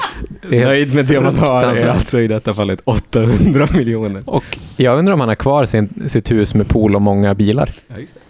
Är 0.51 0.65
Nöjd 0.65 0.95
med 0.95 1.07
det 1.07 1.21
man 1.21 1.39
har 1.39 1.63
är 1.65 1.87
alltså 1.87 2.21
i 2.21 2.29
detta 2.29 2.55
fallet 2.55 2.81
800 2.85 3.69
miljoner. 3.73 4.23
Och 4.27 4.59
jag 4.77 4.99
undrar 4.99 5.15
om 5.15 5.21
han 5.21 5.29
har 5.29 5.37
kvar 5.37 5.65
sin, 5.65 6.09
sitt 6.09 6.31
hus 6.31 6.55
med 6.55 6.69
pool 6.69 6.95
och 6.95 7.03
många 7.03 7.35
bilar. 7.35 7.71
Ja, 7.89 7.99
just 7.99 8.15
det. 8.15 8.21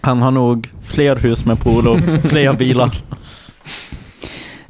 Han 0.00 0.22
har 0.22 0.30
nog 0.30 0.68
fler 0.82 1.16
hus 1.16 1.44
med 1.44 1.60
pool 1.60 1.88
och 1.88 1.98
fler 2.22 2.52
bilar. 2.52 2.96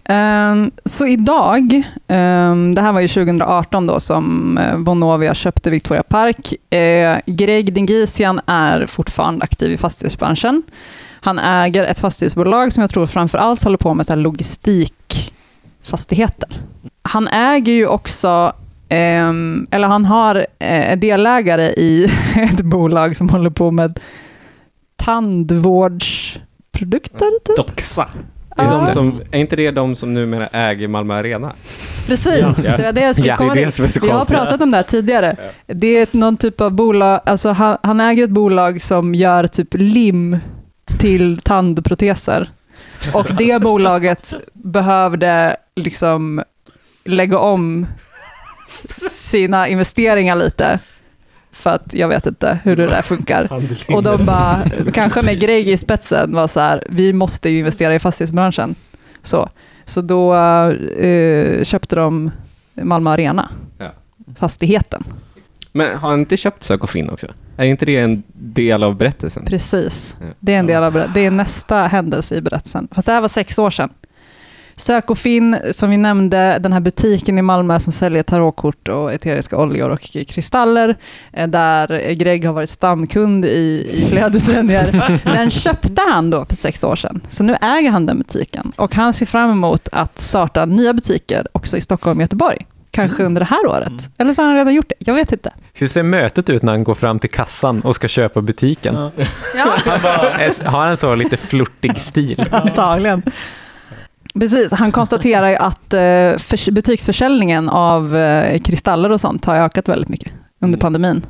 Um, 0.08 0.70
så 0.84 1.06
idag, 1.06 1.82
um, 2.08 2.74
det 2.74 2.80
här 2.80 2.92
var 2.92 3.00
ju 3.00 3.08
2018 3.08 3.86
då 3.86 4.00
som 4.00 4.58
eh, 4.58 4.78
Bonovia 4.78 5.34
köpte 5.34 5.70
Victoria 5.70 6.02
Park. 6.02 6.54
Uh, 6.74 7.16
Greg 7.26 7.74
Dingisian 7.74 8.40
är 8.46 8.86
fortfarande 8.86 9.44
aktiv 9.44 9.72
i 9.72 9.76
fastighetsbranschen. 9.76 10.62
Han 11.20 11.38
äger 11.38 11.84
ett 11.84 11.98
fastighetsbolag 11.98 12.72
som 12.72 12.80
jag 12.80 12.90
tror 12.90 13.06
framför 13.06 13.38
allt 13.38 13.62
håller 13.62 13.78
på 13.78 13.94
med 13.94 14.06
så 14.06 14.12
här 14.12 14.20
logistikfastigheter. 14.20 16.48
Han 17.02 17.28
äger 17.28 17.72
ju 17.72 17.86
också, 17.86 18.52
um, 18.90 19.66
eller 19.70 19.88
han 19.88 20.04
har 20.04 20.46
eh, 20.58 20.98
delägare 20.98 21.66
i 21.66 22.04
ett 22.36 22.60
bolag 22.60 23.16
som 23.16 23.28
håller 23.28 23.50
på 23.50 23.70
med 23.70 24.00
tandvårdsprodukter. 24.96 27.44
Typ. 27.44 27.56
Doxa. 27.56 28.08
Det 28.56 28.62
är, 28.62 28.66
de 28.66 28.80
Ja. 28.80 28.86
som, 28.86 29.20
är 29.30 29.38
inte 29.38 29.56
det 29.56 29.70
de 29.70 29.96
som 29.96 30.14
numera 30.14 30.46
äger 30.46 30.88
Malmö 30.88 31.14
Arena? 31.14 31.52
Precis, 32.06 32.44
Ja. 32.64 32.76
det 32.76 32.82
var 32.82 32.92
det 32.92 33.00
jag 33.00 33.14
skulle 33.14 33.28
Ja, 33.28 33.36
komma 33.36 33.54
det 33.54 33.62
är 33.62 33.66
det 33.82 33.88
till. 33.88 34.00
Vi 34.02 34.10
har 34.10 34.24
pratat 34.24 34.60
om 34.62 34.70
det 34.70 34.76
här 34.76 34.84
tidigare. 34.84 35.36
Det 35.66 35.86
är 35.98 36.08
någon 36.16 36.36
typ 36.36 36.60
av 36.60 36.70
bolag, 36.72 37.20
alltså 37.26 37.48
han, 37.50 37.78
han 37.82 38.00
äger 38.00 38.24
ett 38.24 38.30
bolag 38.30 38.82
som 38.82 39.14
gör 39.14 39.46
typ 39.46 39.68
lim 39.74 40.38
till 40.98 41.40
tandproteser. 41.42 42.50
Och 43.12 43.26
det 43.38 43.62
bolaget 43.62 44.34
behövde 44.52 45.56
liksom 45.76 46.42
lägga 47.04 47.38
om 47.38 47.86
sina 49.10 49.68
investeringar 49.68 50.36
lite. 50.36 50.78
För 51.54 51.70
att 51.70 51.94
jag 51.94 52.08
vet 52.08 52.26
inte 52.26 52.58
hur 52.64 52.76
det 52.76 52.86
där 52.86 53.02
funkar. 53.02 53.52
Och 53.94 54.02
de 54.02 54.24
bara, 54.24 54.58
kanske 54.92 55.22
med 55.22 55.40
Greg 55.40 55.68
i 55.68 55.76
spetsen, 55.76 56.34
var 56.34 56.48
så 56.48 56.60
här, 56.60 56.82
vi 56.90 57.12
måste 57.12 57.48
ju 57.50 57.58
investera 57.58 57.94
i 57.94 57.98
fastighetsbranschen. 57.98 58.74
Så, 59.22 59.48
så 59.84 60.00
då 60.00 60.34
eh, 60.34 61.64
köpte 61.64 61.96
de 61.96 62.30
Malmö 62.74 63.10
Arena, 63.10 63.48
Ja. 63.78 63.90
fastigheten. 64.38 65.04
Men 65.72 65.98
har 65.98 66.10
han 66.10 66.20
inte 66.20 66.36
köpt 66.36 66.62
Sök 66.62 66.82
och 66.82 66.90
Finn 66.90 67.10
också? 67.10 67.26
Är 67.56 67.64
inte 67.64 67.86
det 67.86 67.96
en 67.96 68.22
del 68.32 68.82
av 68.82 68.96
berättelsen? 68.96 69.44
Precis, 69.44 70.16
det 70.40 70.54
är 70.54 70.58
en 70.58 70.66
del 70.66 70.82
av 70.82 70.92
det 71.14 71.20
är 71.26 71.30
nästa 71.30 71.76
händelse 71.76 72.34
i 72.34 72.40
berättelsen. 72.40 72.88
Fast 72.90 73.06
det 73.06 73.12
här 73.12 73.20
var 73.20 73.28
sex 73.28 73.58
år 73.58 73.70
sedan. 73.70 73.90
Sök 74.76 75.10
och 75.10 75.18
finn, 75.18 75.56
som 75.72 75.90
vi 75.90 75.96
nämnde, 75.96 76.58
den 76.60 76.72
här 76.72 76.80
butiken 76.80 77.38
i 77.38 77.42
Malmö 77.42 77.80
som 77.80 77.92
säljer 77.92 78.22
tarotkort 78.22 78.88
och 78.88 79.12
eteriska 79.12 79.56
oljor 79.56 79.90
och 79.90 80.00
kristaller, 80.28 80.96
eh, 81.32 81.48
där 81.48 82.12
Greg 82.12 82.46
har 82.46 82.52
varit 82.52 82.70
stamkund 82.70 83.44
i, 83.44 83.88
i 83.92 84.06
flera 84.10 84.28
decennier. 84.34 85.20
Den 85.24 85.50
köpte 85.50 86.02
han 86.10 86.30
då 86.30 86.44
för 86.44 86.56
sex 86.56 86.84
år 86.84 86.96
sedan, 86.96 87.20
så 87.28 87.44
nu 87.44 87.56
äger 87.62 87.90
han 87.90 88.06
den 88.06 88.18
butiken. 88.18 88.72
Och 88.76 88.94
han 88.94 89.14
ser 89.14 89.26
fram 89.26 89.50
emot 89.50 89.88
att 89.92 90.18
starta 90.18 90.64
nya 90.66 90.92
butiker 90.92 91.46
också 91.52 91.76
i 91.76 91.80
Stockholm 91.80 92.18
och 92.18 92.22
Göteborg. 92.22 92.66
Kanske 92.90 93.22
under 93.24 93.40
det 93.40 93.44
här 93.46 93.66
året. 93.66 93.92
Eller 94.18 94.34
så 94.34 94.42
har 94.42 94.46
han 94.48 94.56
redan 94.56 94.74
gjort 94.74 94.88
det, 94.88 94.94
jag 94.98 95.14
vet 95.14 95.32
inte. 95.32 95.52
Hur 95.72 95.86
ser 95.86 96.02
mötet 96.02 96.50
ut 96.50 96.62
när 96.62 96.72
han 96.72 96.84
går 96.84 96.94
fram 96.94 97.18
till 97.18 97.30
kassan 97.30 97.80
och 97.80 97.94
ska 97.94 98.08
köpa 98.08 98.40
butiken? 98.40 98.94
Ja. 98.94 99.10
Är- 100.38 100.64
Har 100.66 100.86
han 100.86 100.96
så 100.96 101.14
lite 101.14 101.36
flörtig 101.36 101.96
stil? 101.98 102.44
Antagligen. 102.52 103.22
Precis, 104.38 104.72
han 104.72 104.92
konstaterar 104.92 105.48
ju 105.48 105.56
att 105.56 105.92
eh, 105.94 106.38
förs- 106.38 106.68
butiksförsäljningen 106.68 107.68
av 107.68 108.16
eh, 108.16 108.58
kristaller 108.58 109.10
och 109.12 109.20
sånt 109.20 109.44
har 109.44 109.56
ökat 109.56 109.88
väldigt 109.88 110.08
mycket 110.08 110.32
under 110.60 110.78
pandemin. 110.78 111.26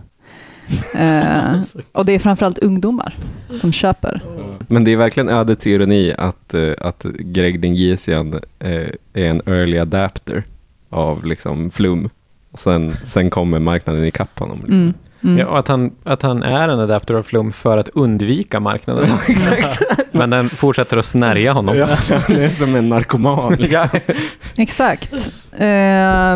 Eh, 0.94 1.58
och 1.92 2.04
det 2.06 2.12
är 2.12 2.18
framförallt 2.18 2.58
ungdomar 2.58 3.16
som 3.60 3.72
köper. 3.72 4.20
Men 4.68 4.84
det 4.84 4.90
är 4.92 4.96
verkligen 4.96 5.28
ödets 5.28 5.66
ironi 5.66 6.14
att, 6.18 6.54
eh, 6.54 6.72
att 6.80 7.02
Greg 7.18 7.60
Dingisian 7.60 8.34
eh, 8.58 8.70
är 9.14 9.24
en 9.30 9.42
early 9.46 9.78
adapter 9.78 10.44
av 10.90 11.24
liksom 11.24 11.70
flum. 11.70 12.08
Och 12.50 12.58
sen, 12.58 12.96
sen 13.04 13.30
kommer 13.30 13.58
marknaden 13.58 14.04
ikapp 14.04 14.38
honom. 14.38 14.56
Liksom. 14.58 14.74
Mm. 14.80 14.94
Mm. 15.24 15.38
Ja, 15.38 15.46
och 15.46 15.58
att 15.58 15.68
han, 15.68 15.90
att 16.04 16.22
han 16.22 16.42
är 16.42 16.68
en 16.68 16.80
adapter 16.80 17.14
av 17.14 17.22
flum 17.22 17.52
för 17.52 17.78
att 17.78 17.88
undvika 17.88 18.60
marknaden. 18.60 19.08
exakt. 19.28 19.82
Men 20.12 20.30
den 20.30 20.48
fortsätter 20.48 20.96
att 20.96 21.04
snärja 21.04 21.52
honom. 21.52 21.76
Ja, 21.76 21.86
han 22.26 22.36
är 22.36 22.48
som 22.48 22.74
en 22.74 22.88
narkoman. 22.88 23.54
Liksom. 23.54 23.88
Exakt. 24.56 25.12
Eh, 25.52 26.32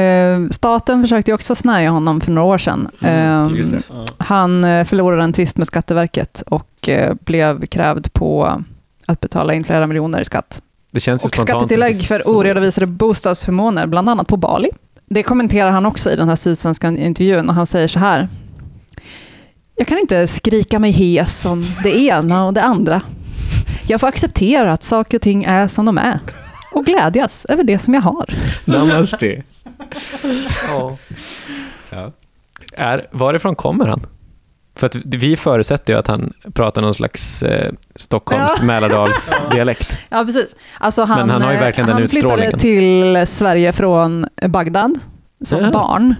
eh, 0.00 0.48
staten 0.50 1.02
försökte 1.02 1.32
också 1.32 1.54
snärja 1.54 1.90
honom 1.90 2.20
för 2.20 2.30
några 2.30 2.48
år 2.48 2.58
sedan. 2.58 2.88
Eh, 3.00 3.44
Just 3.56 3.88
det. 3.88 3.94
han 4.18 4.64
eh, 4.64 4.84
förlorade 4.84 5.22
en 5.22 5.32
tvist 5.32 5.56
med 5.56 5.66
Skatteverket 5.66 6.42
och 6.46 6.88
eh, 6.88 7.14
blev 7.24 7.66
krävd 7.66 8.12
på 8.12 8.62
att 9.06 9.20
betala 9.20 9.54
in 9.54 9.64
flera 9.64 9.86
miljoner 9.86 10.20
i 10.20 10.24
skatt. 10.24 10.62
Det 10.92 11.00
känns 11.00 11.24
ju 11.24 11.28
Och 11.28 11.36
skattetillägg 11.36 11.96
för 11.96 12.14
så- 12.14 12.36
oredovisade 12.36 12.86
bostadsförmåner, 12.86 13.86
bland 13.86 14.08
annat 14.08 14.26
på 14.26 14.36
Bali. 14.36 14.70
Det 15.06 15.22
kommenterar 15.22 15.70
han 15.70 15.86
också 15.86 16.10
i 16.10 16.16
den 16.16 16.28
här 16.28 16.36
sydsvenska 16.36 16.88
intervjun 16.88 17.48
och 17.48 17.54
han 17.54 17.66
säger 17.66 17.88
så 17.88 17.98
här. 17.98 18.28
Jag 19.76 19.86
kan 19.86 19.98
inte 19.98 20.26
skrika 20.26 20.78
mig 20.78 20.90
hes 20.90 21.44
om 21.44 21.64
det 21.82 21.98
ena 21.98 22.46
och 22.46 22.52
det 22.52 22.62
andra. 22.62 23.02
Jag 23.86 24.00
får 24.00 24.06
acceptera 24.06 24.72
att 24.72 24.82
saker 24.82 25.18
och 25.18 25.22
ting 25.22 25.44
är 25.44 25.68
som 25.68 25.84
de 25.84 25.98
är 25.98 26.20
och 26.72 26.84
glädjas 26.84 27.46
över 27.48 27.64
det 27.64 27.78
som 27.78 27.94
jag 27.94 28.00
har. 28.00 28.34
Namaste. 28.64 29.42
Ja. 30.68 30.96
Ja. 31.90 32.12
Är, 32.76 33.06
varifrån 33.10 33.56
kommer 33.56 33.86
han? 33.86 34.06
För 34.74 34.86
att 34.86 34.94
vi 35.04 35.36
förutsätter 35.36 35.92
ju 35.92 35.98
att 35.98 36.06
han 36.06 36.32
pratar 36.52 36.82
någon 36.82 36.94
slags 36.94 37.42
eh, 37.42 37.72
Stockholms 37.94 38.56
Ja. 38.60 38.64
Mälardals 38.66 39.42
dialekt. 39.50 39.98
Ja, 40.08 40.24
precis. 40.24 40.54
Alltså 40.78 41.04
han, 41.04 41.18
Men 41.20 41.30
han 41.30 41.42
har 41.42 41.52
ju 41.52 41.58
verkligen 41.58 41.86
den 41.88 41.98
han 42.00 42.08
flyttade 42.08 42.46
utstrålningen. 42.46 42.58
till 42.58 43.26
Sverige 43.26 43.72
från 43.72 44.26
Bagdad 44.48 44.98
som 45.44 45.60
Ja. 45.64 45.70
barn 45.70 46.14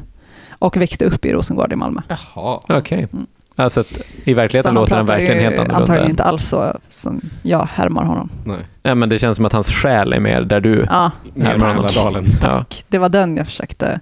och 0.59 0.77
växte 0.77 1.05
upp 1.05 1.25
i 1.25 1.33
Rosengård 1.33 1.73
i 1.73 1.77
Malmö. 1.77 2.01
Jaha. 2.09 2.61
Okej. 2.69 3.07
Mm. 3.13 3.27
Alltså 3.57 3.81
att 3.81 3.99
i 4.25 4.35
verkligheten 4.35 4.69
han 4.77 4.83
låter 4.83 4.97
han 4.97 5.07
verkligen 5.07 5.39
helt 5.39 5.55
annorlunda. 5.59 5.77
Antagligen 5.81 6.11
inte 6.11 6.25
alls 6.25 6.45
så 6.49 6.77
som 6.89 7.21
jag 7.43 7.69
härmar 7.73 8.05
honom. 8.05 8.31
Nej. 8.45 8.57
Ja, 8.83 8.95
men 8.95 9.09
det 9.09 9.19
känns 9.19 9.37
som 9.37 9.45
att 9.45 9.53
hans 9.53 9.71
själ 9.71 10.13
är 10.13 10.21
mer 10.21 10.41
där 10.43 10.61
du 10.61 10.87
Ja, 10.91 11.11
Mer 11.35 11.59
Mälardalen. 11.59 12.25
ja, 12.43 12.65
det 12.89 12.99
var 12.99 13.09
den 13.09 13.37
jag 13.37 13.47
försökte 13.47 14.01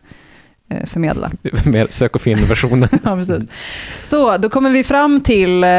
förmedla. 0.87 1.31
mer 1.65 1.87
sök 1.91 2.15
och 2.15 2.21
finn-versionen. 2.21 2.89
Ja, 3.05 3.17
precis. 3.17 3.43
Så, 4.03 4.37
då 4.37 4.49
kommer 4.49 4.71
vi 4.71 4.85
fram 4.85 5.21
till 5.21 5.65
eh, 5.65 5.71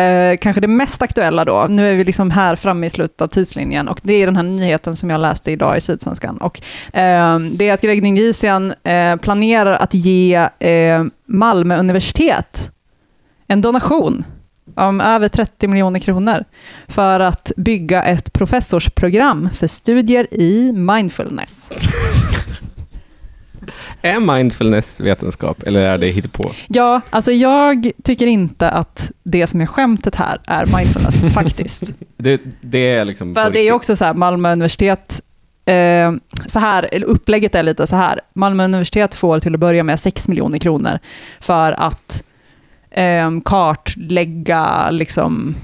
kanske 0.41 0.61
det 0.61 0.67
mest 0.67 1.01
aktuella 1.01 1.45
då. 1.45 1.67
Nu 1.69 1.89
är 1.89 1.95
vi 1.95 2.03
liksom 2.03 2.31
här 2.31 2.55
framme 2.55 2.87
i 2.87 2.89
slutet 2.89 3.21
av 3.21 3.27
tidslinjen 3.27 3.87
och 3.87 3.99
det 4.03 4.13
är 4.13 4.25
den 4.25 4.35
här 4.35 4.43
nyheten 4.43 4.95
som 4.95 5.09
jag 5.09 5.21
läste 5.21 5.51
idag 5.51 5.77
i 5.77 5.81
Sydsvenskan. 5.81 6.37
Och, 6.37 6.61
eh, 6.95 7.39
det 7.39 7.69
är 7.69 7.73
att 7.73 7.81
Greg 7.81 8.03
Dingisian 8.03 8.73
eh, 8.83 9.15
planerar 9.15 9.73
att 9.73 9.93
ge 9.93 10.49
eh, 10.59 11.03
Malmö 11.25 11.77
universitet 11.77 12.71
en 13.47 13.61
donation 13.61 14.25
om 14.75 15.01
över 15.01 15.27
30 15.27 15.67
miljoner 15.67 15.99
kronor 15.99 16.43
för 16.87 17.19
att 17.19 17.51
bygga 17.57 18.03
ett 18.03 18.33
professorsprogram 18.33 19.49
för 19.53 19.67
studier 19.67 20.33
i 20.33 20.71
mindfulness. 20.71 21.69
Är 24.01 24.19
mindfulness 24.19 24.99
vetenskap 24.99 25.63
eller 25.63 25.79
är 25.81 25.97
det 25.97 26.07
hittepå? 26.07 26.51
Ja, 26.67 27.01
alltså 27.09 27.31
jag 27.31 27.91
tycker 28.03 28.27
inte 28.27 28.69
att 28.69 29.11
det 29.23 29.47
som 29.47 29.61
är 29.61 29.65
skämtet 29.65 30.15
här 30.15 30.37
är 30.47 30.65
mindfulness, 30.77 31.33
faktiskt. 31.33 31.91
Det, 32.17 32.41
det 32.61 32.93
är 32.93 33.05
liksom... 33.05 33.35
För 33.35 33.49
det 33.49 33.59
är 33.59 33.71
också 33.71 33.95
så 33.95 34.05
här, 34.05 34.13
Malmö 34.13 34.51
universitet, 34.51 35.21
eh, 35.65 36.11
så 36.45 36.59
här, 36.59 36.89
eller 36.91 37.07
upplägget 37.07 37.55
är 37.55 37.63
lite 37.63 37.87
så 37.87 37.95
här, 37.95 38.19
Malmö 38.33 38.65
universitet 38.65 39.15
får 39.15 39.39
till 39.39 39.53
att 39.53 39.59
börja 39.59 39.83
med 39.83 39.99
6 39.99 40.27
miljoner 40.27 40.57
kronor 40.57 40.99
för 41.39 41.71
att 41.71 42.23
eh, 42.91 43.31
kartlägga 43.45 44.89
liksom, 44.91 45.55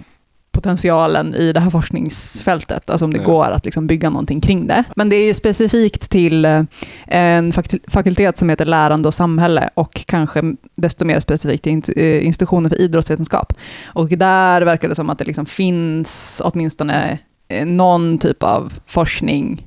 potentialen 0.58 1.36
i 1.36 1.54
det 1.54 1.60
här 1.60 1.70
forskningsfältet, 1.70 2.90
alltså 2.90 3.06
om 3.06 3.14
det 3.14 3.20
Ja. 3.20 3.26
går 3.26 3.52
att 3.52 3.66
liksom 3.66 3.88
bygga 3.88 4.10
någonting 4.10 4.42
kring 4.42 4.68
det. 4.68 4.84
Men 4.96 5.10
det 5.10 5.16
är 5.16 5.26
ju 5.26 5.34
specifikt 5.34 6.10
till 6.10 6.46
eh, 6.46 6.64
en 7.08 7.52
fakul- 7.54 7.80
fakultet 7.88 8.38
som 8.38 8.50
heter 8.50 8.66
lärande 8.66 9.08
och 9.08 9.14
samhälle 9.14 9.70
och 9.74 10.04
kanske 10.08 10.42
desto 10.76 11.06
mer 11.06 11.20
specifikt 11.20 11.64
till 11.64 11.82
eh, 11.96 12.26
institutionen 12.26 12.70
för 12.70 12.82
idrottsvetenskap. 12.82 13.54
Och 13.86 14.08
där 14.10 14.62
verkar 14.62 14.90
det 14.90 14.96
som 14.96 15.10
att 15.10 15.18
det 15.20 15.26
liksom 15.26 15.46
finns 15.46 16.42
åtminstone 16.46 17.18
eh, 17.48 17.66
någon 17.66 18.18
typ 18.18 18.44
av 18.44 18.74
forskning 18.88 19.66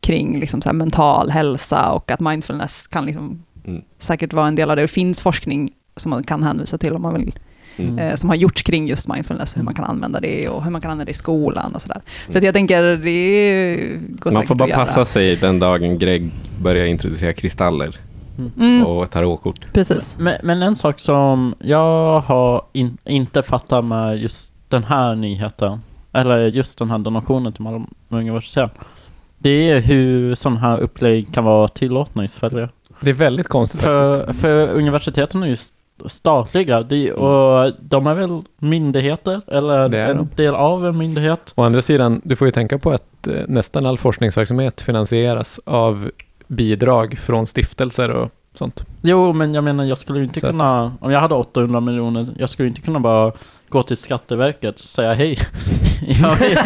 kring 0.00 0.40
liksom 0.40 0.62
så 0.62 0.72
mental 0.72 1.30
hälsa 1.30 1.90
och 1.92 2.10
att 2.10 2.20
mindfulness 2.20 2.86
kan 2.86 3.06
liksom 3.06 3.42
Mm. 3.64 3.82
säkert 3.98 4.32
vara 4.32 4.48
en 4.48 4.54
del 4.54 4.70
av 4.70 4.76
det. 4.76 4.82
Det 4.82 4.88
finns 4.88 5.22
forskning 5.22 5.70
som 5.96 6.10
man 6.10 6.22
kan 6.24 6.42
hänvisa 6.42 6.78
till 6.78 6.92
om 6.96 7.02
man 7.02 7.14
vill, 7.14 7.34
Mm. 7.88 7.98
eh, 7.98 8.14
som 8.14 8.28
har 8.28 8.36
gjorts 8.36 8.62
kring 8.62 8.88
just 8.88 9.08
mindfulness, 9.08 9.56
hur 9.56 9.62
man 9.62 9.74
kan 9.74 9.84
använda 9.84 10.20
det 10.20 10.48
och 10.48 10.64
hur 10.64 10.70
man 10.70 10.80
kan 10.80 10.90
använda 10.90 11.04
det 11.04 11.10
i 11.10 11.14
skolan 11.14 11.74
och 11.74 11.82
sådär. 11.82 12.00
Så 12.28 12.38
att 12.38 12.44
jag 12.44 12.54
tänker, 12.54 12.82
det 12.82 13.98
går 14.08 14.32
Man 14.32 14.46
får 14.46 14.54
bara 14.54 14.68
passa 14.68 15.04
sig 15.04 15.36
den 15.36 15.58
dagen 15.58 15.98
Greg 15.98 16.30
börjar 16.62 16.84
introducera 16.86 17.32
kristaller 17.32 17.96
Mm, 18.56 18.86
och 18.86 19.10
tarotkort. 19.10 19.72
precis. 19.72 20.16
Men, 20.18 20.34
men 20.42 20.62
en 20.62 20.76
sak 20.76 21.00
som 21.00 21.54
jag 21.58 22.20
har 22.20 22.62
in, 22.72 22.98
inte 23.04 23.42
fattat 23.42 23.84
med 23.84 24.18
just 24.18 24.54
den 24.68 24.84
här 24.84 25.14
nyheten, 25.14 25.80
eller 26.12 26.38
just 26.46 26.78
den 26.78 26.90
här 26.90 26.98
donationen 26.98 27.52
till 27.52 27.62
Malmö 27.62 27.86
universitet, 28.10 28.70
det 29.38 29.70
är 29.70 29.80
hur 29.80 30.34
sådana 30.34 30.60
här 30.60 30.78
upplägg 30.78 31.34
kan 31.34 31.44
vara 31.44 31.68
tillåtna 31.68 32.24
i 32.24 32.28
Sverige. 32.28 32.68
Det 33.00 33.10
är 33.10 33.14
väldigt 33.14 33.48
konstigt 33.48 33.80
faktiskt. 33.80 34.24
För, 34.24 34.32
för 34.32 34.68
universiteten 34.68 35.42
är 35.42 35.46
ju 35.46 35.52
st- 35.52 35.76
statliga, 36.06 36.82
de, 36.82 37.12
och 37.12 37.72
de 37.80 38.06
är 38.06 38.14
väl 38.14 38.42
myndigheter, 38.58 39.40
eller 39.46 39.78
en 39.78 40.16
de. 40.16 40.28
del 40.36 40.54
av 40.54 40.86
en 40.86 40.98
myndighet. 40.98 41.52
Å 41.56 41.62
andra 41.62 41.82
sidan, 41.82 42.20
du 42.24 42.36
får 42.36 42.48
ju 42.48 42.52
tänka 42.52 42.78
på 42.78 42.90
att 42.90 43.26
eh, 43.26 43.34
nästan 43.48 43.86
all 43.86 43.98
forskningsverksamhet 43.98 44.80
finansieras 44.80 45.60
av 45.64 46.10
bidrag 46.46 47.18
från 47.18 47.46
stiftelser 47.46 48.10
och 48.10 48.30
sånt. 48.54 48.86
Jo, 49.02 49.32
men 49.32 49.54
jag 49.54 49.64
menar, 49.64 49.84
jag 49.84 49.98
skulle 49.98 50.18
ju 50.18 50.24
inte 50.24 50.40
Så 50.40 50.46
kunna, 50.46 50.92
om 51.00 51.10
jag 51.10 51.20
hade 51.20 51.34
800 51.34 51.80
miljoner, 51.80 52.26
jag 52.38 52.48
skulle 52.48 52.66
ju 52.66 52.70
inte 52.70 52.80
kunna 52.80 53.00
bara 53.00 53.32
gå 53.70 53.82
till 53.82 53.96
Skatteverket 53.96 54.74
och 54.74 54.80
säga 54.80 55.14
hej. 55.14 55.38
Jag 56.22 56.36
vill, 56.36 56.58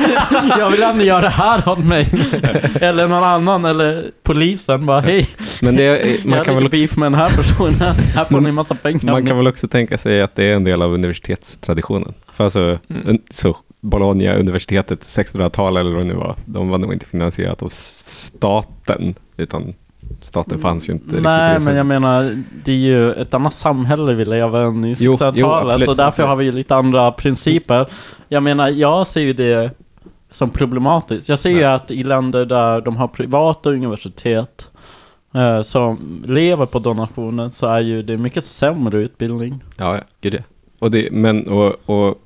jag 0.59 0.71
vill 0.71 0.83
ändå 0.83 1.05
göra 1.05 1.21
det 1.21 1.29
här 1.29 1.69
åt 1.69 1.79
mig. 1.85 2.07
Eller 2.81 3.09
någon 3.09 3.25
annan, 3.25 3.65
eller 3.65 4.11
polisen 4.23 4.87
bara 4.87 5.01
hej. 5.01 5.29
Men 5.61 5.77
det, 5.77 5.83
är- 5.83 6.19
man, 6.29 6.37
jag 6.37 6.45
kan 6.47 6.55
väl 6.55 6.67
också, 6.67 6.77
beef 6.77 6.97
med 6.97 7.07
den 7.13 7.21
här 7.21 7.29
personen. 7.37 7.95
Här 8.15 8.25
får 8.25 8.41
ni 8.41 8.53
massa 8.53 8.75
pengar. 8.75 9.13
man 9.13 9.27
kan 9.27 9.37
väl 9.37 9.47
också 9.47 9.69
tänka 9.69 9.99
sig 9.99 10.23
att 10.23 10.35
det 10.37 10.45
är 10.45 10.55
en 10.57 10.65
del 10.65 10.83
av 10.83 10.93
universitetstraditionen. 10.95 12.15
För 12.33 12.45
alltså, 12.45 12.79
Mm. 12.91 13.19
så 13.31 13.57
Bologna-universitetet, 13.81 15.01
1600-tal 15.01 15.77
eller 15.77 15.91
vad 15.91 16.01
det 16.01 16.09
nu 16.09 16.15
var, 16.15 16.35
de 16.45 16.69
var 16.69 16.79
nog 16.79 16.93
inte 16.93 17.07
finansierat 17.07 17.63
av 17.63 17.69
staten, 17.69 19.15
utan 19.37 19.75
staten 20.21 20.59
fanns 20.59 20.89
ju 20.89 20.93
inte 20.93 21.05
riktigt 21.05 21.23
Nej, 21.23 21.61
men 21.61 21.77
jag 21.77 21.87
menar, 21.87 22.43
det 22.65 22.73
är 22.73 22.77
ju 22.77 23.13
ett 23.13 23.35
annat 23.35 23.55
samhälle 23.55 24.15
vi 24.15 24.25
lever 24.25 24.61
än 24.61 24.85
i 24.85 24.89
Jo, 24.89 24.95
jo, 24.99 25.13
1600-talet 25.13 25.67
absolut, 25.67 25.89
och 25.89 25.97
därför 25.97 26.09
absolut. 26.09 26.29
har 26.29 26.37
vi 26.37 26.45
ju 26.45 26.53
lite 26.53 26.77
andra 26.77 27.13
principer. 27.13 27.87
Jag 28.29 28.43
menar, 28.43 28.69
jag 28.69 29.07
ser 29.07 29.21
ju 29.21 29.33
det 29.33 29.71
som 30.31 30.51
problematiskt. 30.51 31.29
Jag 31.29 31.39
ser 31.39 31.51
ju 31.51 31.65
att 31.65 31.91
i 31.91 32.05
länder 32.05 32.45
där 32.45 32.81
de 32.81 32.97
har 32.97 33.09
privata 33.09 33.71
universitet 33.71 34.71
eh, 35.35 35.61
som 35.63 36.23
lever 36.27 36.67
på 36.67 36.79
donationer 36.79 37.49
så 37.49 37.67
är 37.67 37.81
ju 37.81 38.03
det 38.03 38.17
mycket 38.17 38.45
sämre 38.45 38.99
utbildning. 38.99 39.61
Ja, 39.77 39.99
gud 40.21 40.35
ja. 40.35 40.41
Och 40.79 40.91
det, 40.91 41.13
men, 41.13 41.49
och, 41.49 41.75
och 41.87 42.21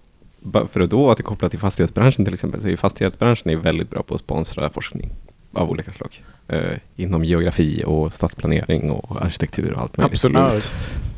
för 0.70 0.80
att 0.80 0.90
då 0.90 1.06
återkoppla 1.06 1.48
till 1.48 1.58
fastighetsbranschen 1.58 2.24
till 2.24 2.34
exempel, 2.34 2.60
så 2.60 2.66
är 2.66 2.70
ju 2.70 2.76
fastighetsbranschen 2.76 3.50
är 3.50 3.56
väldigt 3.56 3.90
bra 3.90 4.02
på 4.02 4.14
att 4.14 4.20
sponsra 4.20 4.70
forskning. 4.70 5.10
av 5.52 5.70
olika 5.70 5.90
slag. 5.90 6.22
Eh, 6.48 6.78
inom 6.96 7.24
geografi 7.24 7.82
och 7.86 8.14
stadsplanering 8.14 8.90
och 8.90 9.22
arkitektur 9.22 9.72
och 9.72 9.80
allt 9.80 9.96
möjligt. 9.96 10.12
Absolut. 10.12 10.70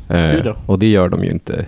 Eh, 0.09 0.55
och 0.65 0.79
det 0.79 0.87
gör 0.87 1.09
de 1.09 1.23
ju 1.23 1.31
inte 1.31 1.65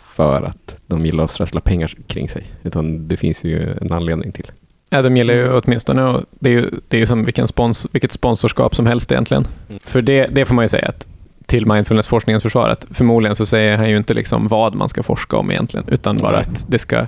för 0.00 0.42
att 0.42 0.76
de 0.86 1.06
gillar 1.06 1.24
att 1.24 1.30
strössla 1.30 1.60
pengar 1.60 1.94
kring 2.06 2.28
sig. 2.28 2.44
Utan 2.62 3.08
det 3.08 3.16
finns 3.16 3.44
ju 3.44 3.76
en 3.80 3.92
anledning 3.92 4.32
till. 4.32 4.50
Ja, 4.90 5.02
de 5.02 5.16
gillar 5.16 5.34
ju 5.34 5.52
åtminstone, 5.52 6.04
och 6.04 6.24
det 6.30 6.50
är 6.50 6.54
ju, 6.54 6.70
det 6.88 6.96
är 6.96 6.98
ju 6.98 7.06
som 7.06 7.24
vilken 7.24 7.48
spons, 7.48 7.86
vilket 7.92 8.12
sponsorskap 8.12 8.74
som 8.74 8.86
helst 8.86 9.12
egentligen. 9.12 9.46
Mm. 9.68 9.80
För 9.84 10.02
det, 10.02 10.26
det 10.26 10.44
får 10.44 10.54
man 10.54 10.64
ju 10.64 10.68
säga 10.68 10.88
att 10.88 11.06
till 11.46 11.66
mindfulness-forskningens 11.66 12.42
försvar, 12.42 12.68
att 12.68 12.86
förmodligen 12.90 13.36
så 13.36 13.46
säger 13.46 13.76
han 13.76 13.90
ju 13.90 13.96
inte 13.96 14.14
liksom 14.14 14.48
vad 14.48 14.74
man 14.74 14.88
ska 14.88 15.02
forska 15.02 15.36
om 15.36 15.50
egentligen, 15.50 15.86
utan 15.88 16.16
bara 16.16 16.38
att 16.38 16.66
det 16.68 16.78
ska 16.78 17.06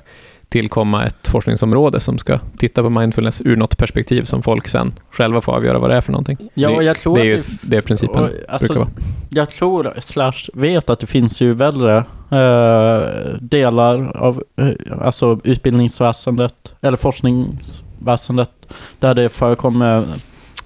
tillkomma 0.56 1.04
ett 1.04 1.28
forskningsområde 1.28 2.00
som 2.00 2.18
ska 2.18 2.38
titta 2.58 2.82
på 2.82 2.90
mindfulness 2.90 3.42
ur 3.44 3.56
något 3.56 3.78
perspektiv 3.78 4.22
som 4.22 4.42
folk 4.42 4.68
sen 4.68 4.92
själva 5.10 5.40
får 5.40 5.52
avgöra 5.52 5.78
vad 5.78 5.90
det 5.90 5.96
är 5.96 6.00
för 6.00 6.12
någonting. 6.12 6.38
Ja, 6.54 6.82
jag 6.82 6.96
tror 6.96 7.16
det 7.16 7.20
är 7.20 7.24
ju 7.24 7.34
att 7.34 7.50
det 7.62 7.82
principen 7.82 8.22
och, 8.22 8.30
alltså, 8.48 8.66
brukar 8.66 8.80
vara. 8.80 8.90
Jag 9.30 9.50
tror, 9.50 9.92
slash 10.00 10.50
vet 10.54 10.90
att 10.90 11.00
det 11.00 11.06
finns 11.06 11.40
ju 11.40 11.52
väldigt 11.52 12.04
eh, 12.30 13.00
delar 13.40 14.16
av 14.16 14.42
eh, 14.56 14.68
alltså 15.00 15.40
utbildningsväsendet 15.44 16.72
eller 16.80 16.96
forskningsväsendet 16.96 18.50
där 18.98 19.14
det 19.14 19.28
förekommer 19.28 20.04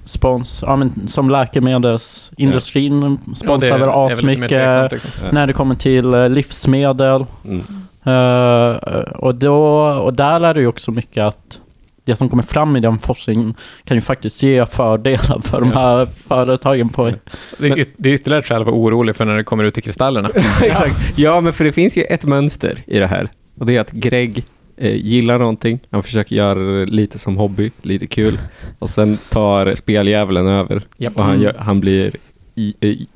spons, 0.04 0.64
ja, 0.66 0.76
men 0.76 1.08
som 1.08 1.30
läkemedelsindustrin 1.30 3.18
sponsrar 3.34 3.78
väl 3.78 3.88
Ja, 3.88 4.08
det 4.08 4.14
asmycket 4.14 4.92
liksom. 4.92 5.10
när 5.30 5.46
det 5.46 5.52
kommer 5.52 5.74
till 5.74 6.14
eh, 6.14 6.28
livsmedel. 6.28 7.26
Mm. 7.44 7.64
Eh, 8.04 8.72
och, 9.14 9.34
då, 9.34 9.56
och 9.84 10.14
där 10.14 10.40
är 10.40 10.54
det 10.54 10.60
ju 10.60 10.66
också 10.66 10.90
mycket 10.90 11.24
att 11.24 11.60
det 12.04 12.16
som 12.16 12.28
kommer 12.28 12.42
fram 12.42 12.76
i 12.76 12.80
den 12.80 12.98
forskningen 12.98 13.54
kan 13.84 13.96
ju 13.96 14.00
faktiskt 14.00 14.42
ge 14.42 14.66
fördelar 14.66 15.40
för 15.40 15.60
de 15.60 15.72
här 15.72 16.06
företagen 16.06 16.88
på 16.88 17.10
Det 17.58 17.66
är, 17.68 17.76
yt- 17.78 17.94
det 17.96 18.08
är 18.10 18.14
ytterligare 18.14 18.40
ett 18.40 18.46
skäl 18.46 18.60
att 18.60 18.66
vara 18.66 18.76
orolig 18.76 19.16
för 19.16 19.24
när 19.24 19.36
det 19.36 19.44
kommer 19.44 19.64
ut 19.64 19.78
i 19.78 19.80
kristallerna. 19.80 20.30
Exakt. 20.62 21.18
Ja, 21.18 21.40
men 21.40 21.52
för 21.52 21.64
det 21.64 21.72
finns 21.72 21.96
ju 21.98 22.02
ett 22.02 22.24
mönster 22.24 22.82
i 22.86 22.98
det 22.98 23.06
här. 23.06 23.28
Och 23.58 23.66
det 23.66 23.76
är 23.76 23.80
att 23.80 23.90
Greg 23.92 24.44
eh, 24.76 24.94
gillar 24.96 25.38
någonting. 25.38 25.80
Han 25.90 26.02
försöker 26.02 26.36
göra 26.36 26.58
det 26.58 26.86
lite 26.86 27.18
som 27.18 27.36
hobby, 27.36 27.70
lite 27.82 28.06
kul. 28.06 28.38
Och 28.78 28.90
sen 28.90 29.18
tar 29.28 29.74
speldjävulen 29.74 30.46
över. 30.46 30.82
Japp. 30.96 31.16
Och 31.16 31.24
han, 31.24 31.42
gör, 31.42 31.54
han 31.58 31.80
blir 31.80 32.10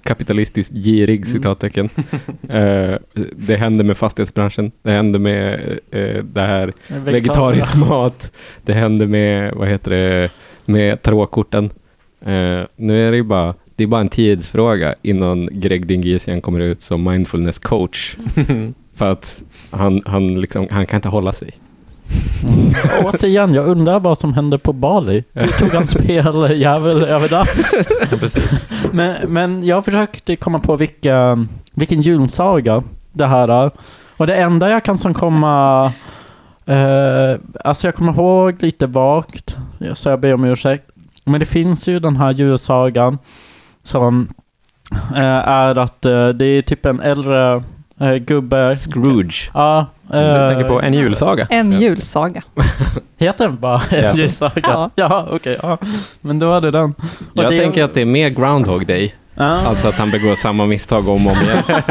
kapitalistiskt 0.03 0.75
girig, 0.75 1.27
citattecken. 1.27 1.89
eh, 2.49 2.95
det 3.33 3.57
händer 3.57 3.85
med 3.85 3.97
fastighetsbranschen. 3.97 4.73
Det 4.83 4.91
händer 4.91 5.19
med 5.19 5.79
eh, 5.91 6.25
det 6.25 6.41
här 6.41 6.73
vegetarisk 6.89 7.75
mat. 7.75 8.33
Det 8.63 8.73
händer 8.73 9.07
med, 9.07 9.55
vad 9.55 9.69
heter 9.69 9.91
det, 9.91 10.31
med 10.65 11.03
tarotkorten. 11.03 11.65
Eh, 12.21 12.63
nu 12.77 13.07
är 13.07 13.11
det 13.11 13.17
ju 13.17 13.23
bara, 13.23 13.55
det 13.77 13.85
är 13.85 13.89
bara 13.89 14.01
en 14.01 14.09
tidsfråga 14.09 14.95
innan 15.03 15.49
Greg 15.53 15.87
Dingesian 15.87 16.41
kommer 16.41 16.61
ut 16.61 16.83
som 16.83 17.05
mindfulness 17.05 17.59
coach. 17.59 18.17
För 18.95 19.13
att 19.13 19.43
han, 19.71 20.03
han, 20.07 20.41
liksom, 20.41 20.69
han 20.71 20.87
kan 20.87 20.97
inte 20.99 21.09
hålla 21.09 21.33
sig. 21.33 21.51
Mm. 22.45 22.75
Återigen, 23.05 23.55
jag 23.55 23.67
undrar 23.67 24.01
vad 24.01 24.19
som 24.19 24.35
hände 24.35 24.59
på 24.59 24.73
Bali. 24.73 25.25
Hur 25.33 25.47
tog 25.47 25.69
han 25.69 25.87
speljävel 25.87 27.05
över 27.05 27.29
där? 27.29 27.49
Ja, 28.11 28.17
precis. 28.17 28.65
Men, 28.93 29.15
men 29.29 29.67
jag 29.67 29.85
försökte 29.85 30.37
komma 30.37 30.59
på 30.59 30.77
vilka, 30.77 31.47
vilken 31.75 32.01
julsaga 32.01 32.83
det 33.13 33.27
här 33.27 33.49
är. 33.49 33.71
Och 34.17 34.27
det 34.27 34.37
enda 34.37 34.71
jag 34.71 34.85
kan 34.85 34.99
som 34.99 35.15
komma... 35.15 35.93
Eh, 36.67 37.37
alltså 37.65 37.87
jag 37.87 37.95
kommer 37.95 38.13
ihåg 38.13 38.63
lite 38.63 38.87
vagt, 38.87 39.57
så 39.95 40.09
jag 40.09 40.21
ber 40.21 40.35
om 40.35 40.45
ursäkt. 40.45 40.85
Men 41.25 41.41
det 41.41 41.47
finns 41.47 41.89
ju 41.89 42.01
den 42.01 42.17
här 42.17 42.33
julsagan 42.33 43.19
som 43.83 44.29
eh, 45.15 45.49
är 45.49 45.79
att 45.79 46.05
eh, 46.05 46.29
det 46.29 46.47
är 46.47 46.63
typ 46.63 46.87
en 46.87 47.01
äldre 47.01 47.63
eh, 48.01 48.15
gubbe. 48.15 48.75
Scrooge. 48.75 49.51
Ja. 49.55 49.87
Du 50.13 50.19
eh, 50.19 50.49
tänker 50.49 50.69
på 50.69 50.81
en 50.83 50.95
julsaga? 50.95 51.47
En 51.51 51.81
julsaga. 51.81 52.43
Heter 53.19 53.45
den 53.49 53.57
bara 53.61 53.83
en 53.91 54.15
så. 54.15 54.21
julsaga? 54.21 54.53
Ja. 54.63 54.91
Ja, 54.97 55.29
okej. 55.31 55.59
ja. 55.63 55.79
Men 56.21 56.39
då 56.39 56.55
är 56.55 56.61
det 56.61 56.71
den. 56.71 56.91
Och 56.91 57.43
Jag 57.45 57.51
det- 57.53 57.59
tänker 57.61 57.85
att 57.85 57.95
det 57.95 58.01
är 58.01 58.05
mer 58.07 58.29
Groundhog 58.29 58.87
Day. 58.87 59.15
Ja. 59.35 59.45
Alltså 59.45 59.89
att 59.89 59.95
han 59.95 60.11
begår 60.11 60.35
samma 60.35 60.67
misstag 60.67 61.09
om 61.09 61.27
och 61.27 61.33
om 61.33 61.39
igen. 61.43 61.63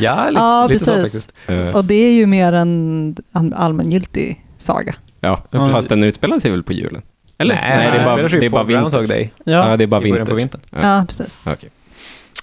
Ja, 0.00 0.28
lite, 0.28 0.40
Ja, 0.40 0.66
lite 0.70 0.84
så 0.84 1.00
faktiskt. 1.00 1.32
Eh, 1.46 1.76
Och 1.76 1.84
det 1.84 1.94
är 1.94 2.12
ju 2.12 2.26
mer 2.26 2.52
en 2.52 3.16
allmängiltig 3.56 4.44
saga. 4.58 4.94
ja, 5.20 5.42
Ja, 5.50 5.68
fast 5.68 5.88
den 5.88 6.04
utspelar 6.04 6.38
sig 6.38 6.50
väl 6.50 6.62
på 6.62 6.72
julen? 6.72 7.02
Eller? 7.38 7.54
Nej, 7.54 7.70
det 7.78 7.82
är 7.84 7.98
det 7.98 8.04
bara, 8.04 8.28
det 8.28 8.46
är 8.46 8.50
bara 8.50 8.64
Groundhog. 8.64 9.08
Day. 9.08 9.32
Ja, 9.44 9.70
Ja. 9.70 9.76
det 9.76 9.84
är 9.84 9.86
bara 9.86 10.00
vinter. 10.00 10.24
på 10.24 10.34
vintern. 10.34 10.60
Ja. 10.70 10.78
Ja, 10.98 11.04
precis. 11.08 11.38
Okej. 11.46 11.68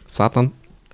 Satan. 0.07 0.51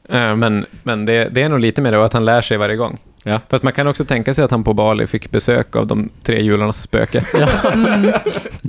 Eh, 0.09 0.35
Men, 0.35 0.65
men 0.83 1.05
det, 1.05 1.29
det 1.31 1.41
är 1.43 1.49
nog 1.49 1.59
lite 1.59 1.81
mer 1.81 1.91
då 1.91 2.01
att 2.01 2.13
han 2.13 2.25
lär 2.25 2.41
sig 2.41 2.57
varje 2.57 2.75
gång. 2.75 2.97
Ja. 3.27 3.39
För 3.49 3.57
att 3.57 3.63
man 3.63 3.73
kan 3.73 3.87
också 3.87 4.05
tänka 4.05 4.33
sig 4.33 4.43
att 4.43 4.51
han 4.51 4.63
på 4.63 4.73
Bali 4.73 5.07
fick 5.07 5.31
besök 5.31 5.75
av 5.75 5.87
de 5.87 6.09
tre 6.23 6.41
jularnas 6.41 6.81
spöke. 6.81 7.25
Mm, 7.73 8.13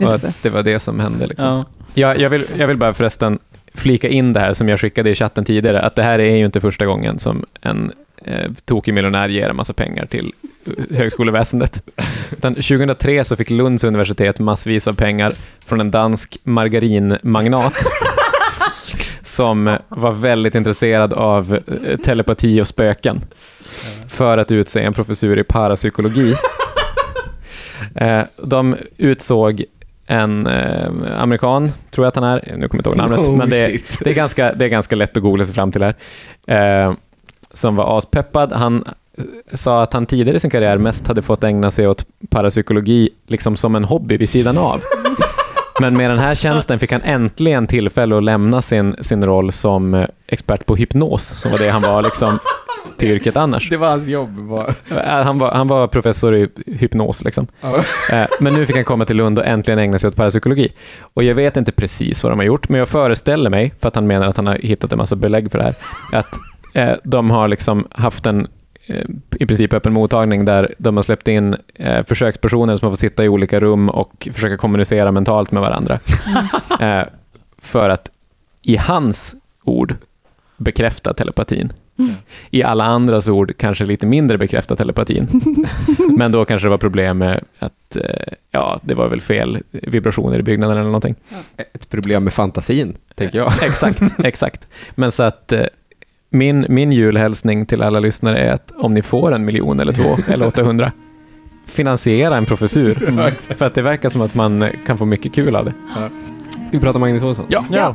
och 0.09 0.15
att 0.15 0.43
det 0.43 0.51
var 0.51 0.63
det 0.63 0.79
som 0.79 1.01
hände. 1.01 1.27
Liksom. 1.27 1.49
Ja. 1.49 1.65
Jag, 1.95 2.21
jag, 2.21 2.31
vill, 2.31 2.47
jag 2.57 2.67
vill 2.67 2.77
bara 2.77 2.95
förresten 2.95 3.39
flika 3.75 4.09
in 4.09 4.33
det 4.33 4.41
här 4.41 4.53
som 4.53 4.69
jag 4.69 4.81
skickade 4.81 5.11
i 5.11 5.15
chatten 5.15 5.45
tidigare, 5.45 5.81
att 5.81 5.95
det 5.95 6.03
här 6.03 6.19
är 6.19 6.37
ju 6.37 6.45
inte 6.45 6.61
första 6.61 6.87
gången 6.87 7.19
som 7.19 7.45
en 7.61 7.93
eh, 8.25 8.51
tokig 8.65 8.95
miljonär 8.95 9.29
ger 9.29 9.49
en 9.49 9.57
massa 9.57 9.73
pengar 9.73 10.07
till 10.07 10.33
högskoleväsendet. 10.91 11.83
Utan 12.31 12.55
2003 12.55 13.25
så 13.25 13.37
fick 13.37 13.51
Lunds 13.51 13.85
universitet 13.85 14.39
massvis 14.39 14.89
av 14.89 14.93
pengar 14.95 15.33
från 15.67 15.81
en 15.81 15.91
dansk 15.91 16.39
margarinmagnat 16.43 17.75
som 19.39 19.77
var 19.89 20.13
väldigt 20.13 20.55
intresserad 20.55 21.13
av 21.13 21.59
eh, 21.85 21.97
telepati 21.97 22.61
och 22.61 22.67
spöken 22.67 23.21
för 24.09 24.39
att 24.39 24.53
utse 24.53 24.81
en 24.83 24.93
professur 24.93 25.39
i 25.39 25.45
parapsykologi. 25.45 26.35
Eh, 27.95 28.23
De 28.37 28.77
utsåg 28.97 29.65
en 30.07 30.47
eh, 30.47 30.89
amerikan, 31.19 31.73
tror 31.91 32.05
jag 32.05 32.09
att 32.09 32.15
han 32.15 32.25
är, 32.25 32.35
nu 32.35 32.51
kommer 32.51 32.61
jag 32.61 32.75
inte 32.75 32.89
ihåg 32.89 32.97
namnet, 32.97 33.21
Oh, 33.29 33.37
men 33.37 33.51
det, 33.51 33.57
är- 33.59 33.81
det, 34.05 34.11
är 34.11 34.15
ganska, 34.15 34.55
det 34.55 34.65
är 34.65 34.69
ganska 34.69 34.97
lätt 34.97 35.17
att 35.17 35.23
googla 35.23 35.45
sig 35.45 35.55
fram 35.55 35.73
till 35.73 35.83
här, 35.83 35.95
eh, 36.87 36.93
som 37.53 37.77
var 37.77 37.99
aspeppad. 37.99 38.53
Han 38.53 38.85
eh, 39.19 39.25
sa 39.55 39.83
att 39.83 39.93
han 39.93 40.07
tidigare 40.07 40.37
i 40.37 40.41
sin 40.41 40.51
karriär 40.51 40.79
mest 40.79 41.07
hade 41.07 41.23
fått 41.23 41.45
ägna 41.45 41.71
sig 41.71 41.89
åt 41.89 42.07
parapsykologi 42.31 43.11
liksom 43.27 43.57
som 43.57 43.75
en 43.75 43.85
hobby 43.85 44.17
vid 44.17 44.29
sidan 44.29 44.59
av. 44.59 44.81
Men 45.81 45.97
med 45.97 46.11
den 46.11 46.19
här 46.19 46.35
tjänsten 46.35 46.79
fick 46.79 46.93
han 46.93 47.03
äntligen 47.03 47.67
tillfälle 47.67 48.17
att 48.17 48.23
lämna 48.25 48.63
sin, 48.63 48.97
sin 49.01 49.25
roll 49.27 49.53
som 49.53 49.95
eh, 49.95 50.07
expert 50.27 50.67
på 50.67 50.77
hypnos, 50.77 51.27
som 51.29 51.51
var 51.51 51.59
det 51.59 51.69
han 51.69 51.83
var 51.83 52.03
liksom 52.03 52.39
till 52.97 53.09
yrket 53.11 53.37
annars. 53.37 53.71
Det 53.71 53.77
var 53.77 53.89
hans 53.91 54.07
jobb. 54.09 54.39
Var. 54.39 54.75
Eh, 54.91 54.97
Han 55.25 55.39
var, 55.39 55.53
han 55.53 55.69
var 55.69 55.87
professor 55.87 56.37
i 56.37 56.49
hypnos, 56.67 57.25
liksom. 57.25 57.47
Eh, 58.13 58.25
Men 58.41 58.55
nu 58.55 58.67
fick 58.67 58.77
han 58.77 58.85
komma 58.85 59.05
till 59.05 59.17
Lund 59.17 59.39
och 59.39 59.47
äntligen 59.47 59.79
ägna 59.79 59.99
sig 59.99 60.09
åt 60.09 60.17
parapsykologi. 60.17 60.73
Och 61.15 61.23
jag 61.23 61.35
vet 61.35 61.57
inte 61.57 61.73
precis 61.73 62.23
vad 62.23 62.33
de 62.33 62.39
har 62.39 62.47
gjort, 62.47 62.69
men 62.69 62.79
jag 62.79 62.89
föreställer 62.89 63.51
mig, 63.51 63.75
för 63.81 63.89
att 63.89 63.95
han 63.95 64.07
menar 64.07 64.27
att 64.27 64.37
han 64.37 64.47
har 64.47 64.55
hittat 64.55 64.93
en 64.93 64.99
massa 64.99 65.17
belägg 65.17 65.51
för 65.51 65.59
det 65.59 65.65
här, 65.65 65.75
att 66.13 66.39
de 67.05 67.31
har 67.31 67.49
liksom 67.49 67.87
haft 67.91 68.27
en 68.27 68.47
i 69.39 69.47
princip 69.47 69.73
öppen 69.73 69.93
mottagning 69.93 70.45
där 70.45 70.75
de 70.79 70.97
har 70.97 71.03
släppt 71.03 71.29
in 71.29 71.57
eh, 71.75 72.05
försökspersoner 72.05 72.77
som 72.77 72.87
har 72.87 72.93
fått 72.93 73.01
sitta 73.01 73.25
i 73.25 73.29
olika 73.29 73.61
rum 73.61 73.89
och 73.89 74.29
försöka 74.33 74.57
kommunicera 74.57 75.13
mentalt 75.13 75.51
med 75.51 75.63
varandra. 75.63 76.01
Eh, 76.81 77.05
för 77.59 77.91
att 77.91 78.11
i 78.63 78.77
hans 78.77 79.37
ord 79.65 79.97
bekräfta 80.57 81.15
telepatin. 81.15 81.73
I 82.51 82.63
alla 82.63 82.85
andras 82.85 83.29
ord 83.29 83.53
kanske 83.57 83.85
lite 83.85 84.07
mindre 84.07 84.39
bekräfta 84.39 84.77
telepatin. 84.77 85.29
Men 86.19 86.33
då 86.33 86.45
kanske 86.45 86.67
det 86.67 86.71
var 86.71 86.79
problem 86.79 87.19
med 87.19 87.45
att 87.59 87.97
eh, 87.97 88.33
ja, 88.51 88.81
det 88.83 88.95
var 88.95 89.09
väl 89.09 89.21
fel 89.21 89.59
vibrationer 89.71 90.39
i 90.39 90.43
byggnaden 90.43 90.77
eller 90.77 90.87
någonting. 90.87 91.15
Ett 91.57 91.91
problem 91.91 92.25
med 92.25 92.33
fantasin, 92.33 92.97
tänker 93.15 93.39
jag. 93.39 93.53
Exakt, 93.63 94.03
exakt. 94.25 94.67
Men 94.95 95.13
så 95.13 95.23
att 95.23 95.53
eh, 95.53 95.65
min, 96.31 96.67
min 96.69 96.93
julhälsning 96.93 97.67
till 97.67 97.83
alla 97.83 98.01
lyssnare 98.01 98.39
är 98.39 98.53
att 98.53 98.73
om 98.77 98.95
ni 98.95 99.03
får 99.03 99.33
en 99.33 99.45
miljon 99.45 99.81
eller 99.81 99.93
två 99.93 100.17
eller 100.29 100.47
800, 100.47 100.93
finansiera 101.67 102.37
en 102.37 102.47
professur. 102.47 102.95
För 103.55 103.67
att 103.67 103.75
det 103.75 103.83
verkar 103.83 104.09
som 104.09 104.21
att 104.21 104.35
man 104.35 104.65
kan 104.87 104.99
få 104.99 105.05
mycket 105.05 105.35
kul 105.35 105.57
av 105.57 105.65
det. 105.65 105.73
Ska 106.51 106.79
vi 106.79 106.81
prata 106.81 106.99
Magnus 106.99 107.23
Olsson? 107.23 107.47
Ja. 107.49 107.65
Ja. 107.73 107.95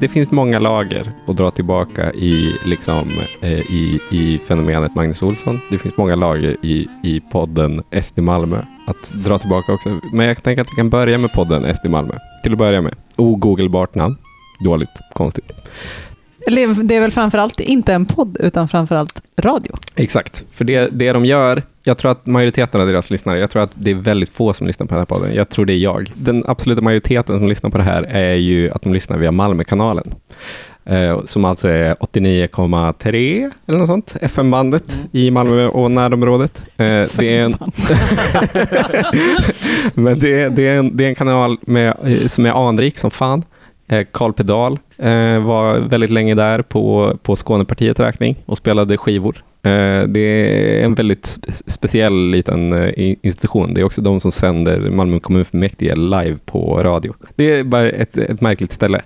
Det 0.00 0.08
finns 0.08 0.30
många 0.30 0.58
lager 0.58 1.12
att 1.26 1.36
dra 1.36 1.50
tillbaka 1.50 2.12
i, 2.12 2.54
liksom, 2.64 3.08
eh, 3.40 3.60
i, 3.60 4.00
i 4.10 4.38
fenomenet 4.38 4.94
Magnus 4.94 5.22
Olsson. 5.22 5.60
Det 5.70 5.78
finns 5.78 5.96
många 5.96 6.16
lager 6.16 6.56
i, 6.62 6.88
i 7.02 7.20
podden 7.20 7.82
SD 8.02 8.18
Malmö 8.18 8.62
att 8.86 9.10
dra 9.24 9.38
tillbaka 9.38 9.72
också. 9.72 10.00
Men 10.12 10.26
jag 10.26 10.42
tänker 10.42 10.62
att 10.62 10.72
vi 10.72 10.76
kan 10.76 10.90
börja 10.90 11.18
med 11.18 11.32
podden 11.32 11.74
SD 11.74 11.86
Malmö. 11.88 12.14
Till 12.42 12.52
att 12.52 12.58
börja 12.58 12.80
med. 12.80 12.94
Ogooglebart 13.16 13.94
namn. 13.94 14.16
Dåligt, 14.64 15.00
konstigt. 15.12 15.52
Eller 16.46 16.82
det 16.82 16.94
är 16.94 17.00
väl 17.00 17.10
framförallt 17.10 17.60
inte 17.60 17.92
en 17.94 18.06
podd, 18.06 18.36
utan 18.40 18.68
framförallt 18.68 19.22
radio. 19.40 19.72
Exakt, 19.96 20.44
för 20.52 20.64
det, 20.64 20.88
det 20.92 21.12
de 21.12 21.24
gör, 21.24 21.62
jag 21.84 21.98
tror 21.98 22.10
att 22.10 22.26
majoriteten 22.26 22.80
av 22.80 22.86
deras 22.86 23.10
lyssnare, 23.10 23.38
jag 23.38 23.50
tror 23.50 23.62
att 23.62 23.70
det 23.74 23.90
är 23.90 23.94
väldigt 23.94 24.28
få 24.30 24.52
som 24.52 24.66
lyssnar 24.66 24.86
på 24.86 24.94
den 24.94 24.98
här 25.00 25.06
podden. 25.06 25.34
Jag 25.34 25.48
tror 25.48 25.64
det 25.66 25.72
är 25.72 25.76
jag. 25.78 26.12
Den 26.14 26.44
absoluta 26.46 26.80
majoriteten 26.82 27.38
som 27.38 27.48
lyssnar 27.48 27.70
på 27.70 27.78
det 27.78 27.84
här 27.84 28.02
är 28.02 28.34
ju 28.34 28.70
att 28.70 28.82
de 28.82 28.92
lyssnar 28.92 29.18
via 29.18 29.32
Malmökanalen. 29.32 30.04
Eh, 30.84 31.24
som 31.24 31.44
alltså 31.44 31.68
är 31.68 31.94
89,3 31.94 33.50
eller 33.66 33.78
något 33.78 33.86
sånt, 33.88 34.16
FM-bandet 34.20 34.98
i 35.12 35.30
Malmö 35.30 35.66
och 35.66 35.90
närområdet. 35.90 36.64
Eh, 36.76 36.84
det 37.16 37.36
är 37.36 37.42
en, 37.42 37.56
men 39.94 40.18
det, 40.18 40.40
är- 40.42 40.50
det, 40.50 40.68
är 40.68 40.78
en, 40.78 40.96
det 40.96 41.04
är 41.04 41.08
en 41.08 41.14
kanal 41.14 41.58
med, 41.62 41.94
eh, 42.04 42.26
som 42.26 42.46
är 42.46 42.68
anrik 42.68 42.98
som 42.98 43.10
fan. 43.10 43.42
Eh, 43.90 44.06
Karl 44.12 44.32
Pedal 44.32 44.78
eh, 44.98 45.44
var 45.44 45.78
väldigt 45.78 46.10
länge 46.10 46.34
där 46.34 46.62
på, 46.62 47.16
på 47.22 47.36
Skånepartiet 47.36 48.00
räkning 48.00 48.36
och 48.46 48.58
spelade 48.58 48.96
skivor. 48.96 49.44
Eh, 49.62 50.02
det 50.08 50.20
är 50.20 50.84
en 50.84 50.94
väldigt 50.94 51.38
speciell 51.66 52.30
liten 52.30 52.72
eh, 52.72 53.14
institution. 53.22 53.74
Det 53.74 53.80
är 53.80 53.84
också 53.84 54.00
de 54.02 54.20
som 54.20 54.32
sänder 54.32 54.90
Malmö 54.90 55.20
kommunfullmäktige 55.20 55.94
live 55.96 56.36
på 56.44 56.82
radio. 56.82 57.14
Det 57.36 57.58
är 57.58 57.64
bara 57.64 57.90
ett, 57.90 58.16
ett 58.16 58.40
märkligt 58.40 58.72
ställe. 58.72 59.02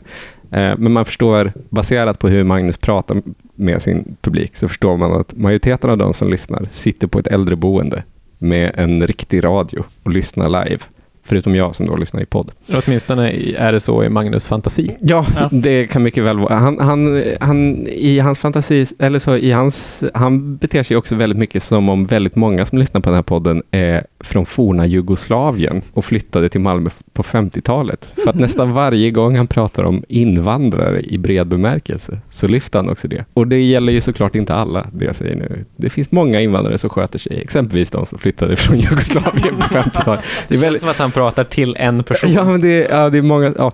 Eh, 0.50 0.72
Men 0.78 0.92
man 0.92 1.04
förstår, 1.04 1.52
baserat 1.68 2.18
på 2.18 2.28
hur 2.28 2.44
Magnus 2.44 2.76
pratar 2.76 3.22
med 3.54 3.82
sin 3.82 4.16
publik, 4.20 4.56
så 4.56 4.68
förstår 4.68 4.96
man 4.96 5.12
att 5.12 5.34
majoriteten 5.36 5.90
av 5.90 5.98
de 5.98 6.14
som 6.14 6.30
lyssnar 6.30 6.68
sitter 6.70 7.06
på 7.06 7.18
ett 7.18 7.26
äldreboende 7.26 8.02
med 8.38 8.72
en 8.74 9.06
riktig 9.06 9.44
radio 9.44 9.84
och 10.02 10.10
lyssnar 10.10 10.64
live. 10.64 10.78
Förutom 11.26 11.54
jag 11.54 11.74
som 11.74 11.86
då 11.86 11.96
lyssnar 11.96 12.20
i 12.20 12.26
podd. 12.26 12.52
Åtminstone 12.86 13.30
är 13.56 13.72
det 13.72 13.80
så 13.80 14.04
i 14.04 14.08
Magnus 14.08 14.46
fantasi. 14.46 14.96
Ja, 15.00 15.26
Ja. 15.36 15.48
det 15.52 15.86
kan 15.86 16.02
mycket 16.02 16.24
väl 16.24 16.38
vara. 16.38 16.54
Han, 16.54 16.78
han, 16.80 17.22
han, 17.40 17.86
I 17.86 18.18
hans 18.18 18.38
fantasi, 18.38 18.86
eller 18.98 19.18
så 19.18 19.36
i 19.36 19.50
hans, 19.52 20.04
han 20.14 20.56
beter 20.56 20.82
sig 20.82 20.96
också 20.96 21.14
väldigt 21.14 21.38
mycket 21.38 21.62
som 21.62 21.88
om 21.88 22.06
väldigt 22.06 22.36
många 22.36 22.66
som 22.66 22.78
lyssnar 22.78 23.00
på 23.00 23.08
den 23.08 23.14
här 23.14 23.22
podden 23.22 23.62
är 23.70 24.04
från 24.20 24.46
forna 24.46 24.86
Jugoslavien 24.86 25.82
och 25.92 26.04
flyttade 26.04 26.48
till 26.48 26.60
Malmö 26.60 26.90
på 27.12 27.22
50-talet. 27.22 28.12
För 28.24 28.30
att 28.30 28.36
nästan 28.38 28.72
varje 28.84 29.10
gång 29.10 29.36
han 29.36 29.46
pratar 29.46 29.84
om 29.84 30.04
invandrare 30.08 31.00
i 31.02 31.18
bred 31.18 31.46
bemärkelse 31.46 32.18
så 32.30 32.48
lyfter 32.48 32.78
han 32.78 32.88
också 32.90 33.08
det. 33.08 33.24
Och 33.34 33.46
det 33.48 33.60
gäller 33.62 33.92
ju 33.92 34.00
såklart 34.00 34.34
inte 34.34 34.54
alla, 34.54 34.86
det 34.92 35.04
jag 35.04 35.16
säger 35.16 35.36
nu. 35.36 35.64
Det 35.76 35.90
finns 35.90 36.10
många 36.10 36.40
invandrare 36.40 36.78
som 36.78 36.90
sköter 36.90 37.18
sig, 37.18 37.40
exempelvis 37.42 37.90
de 37.90 38.06
som 38.06 38.18
flyttade 38.18 38.56
från 38.56 38.78
Jugoslavien 38.78 39.54
på 39.56 39.62
50-talet. 39.78 40.20
Det 40.24 40.48
Det 40.48 40.54
känns 40.54 40.62
väldigt, 40.62 40.80
som 40.80 40.90
att 40.90 40.98
han 40.98 41.10
pratar 41.14 41.44
till 41.44 41.76
en 41.76 42.04
person. 42.04 42.32
ja, 42.32 42.44
men 42.44 42.60
det, 42.60 42.68
är- 42.84 42.96
ja, 42.98 43.10
det 43.10 43.18
är 43.18 43.22
många, 43.22 43.52
ja. 43.58 43.72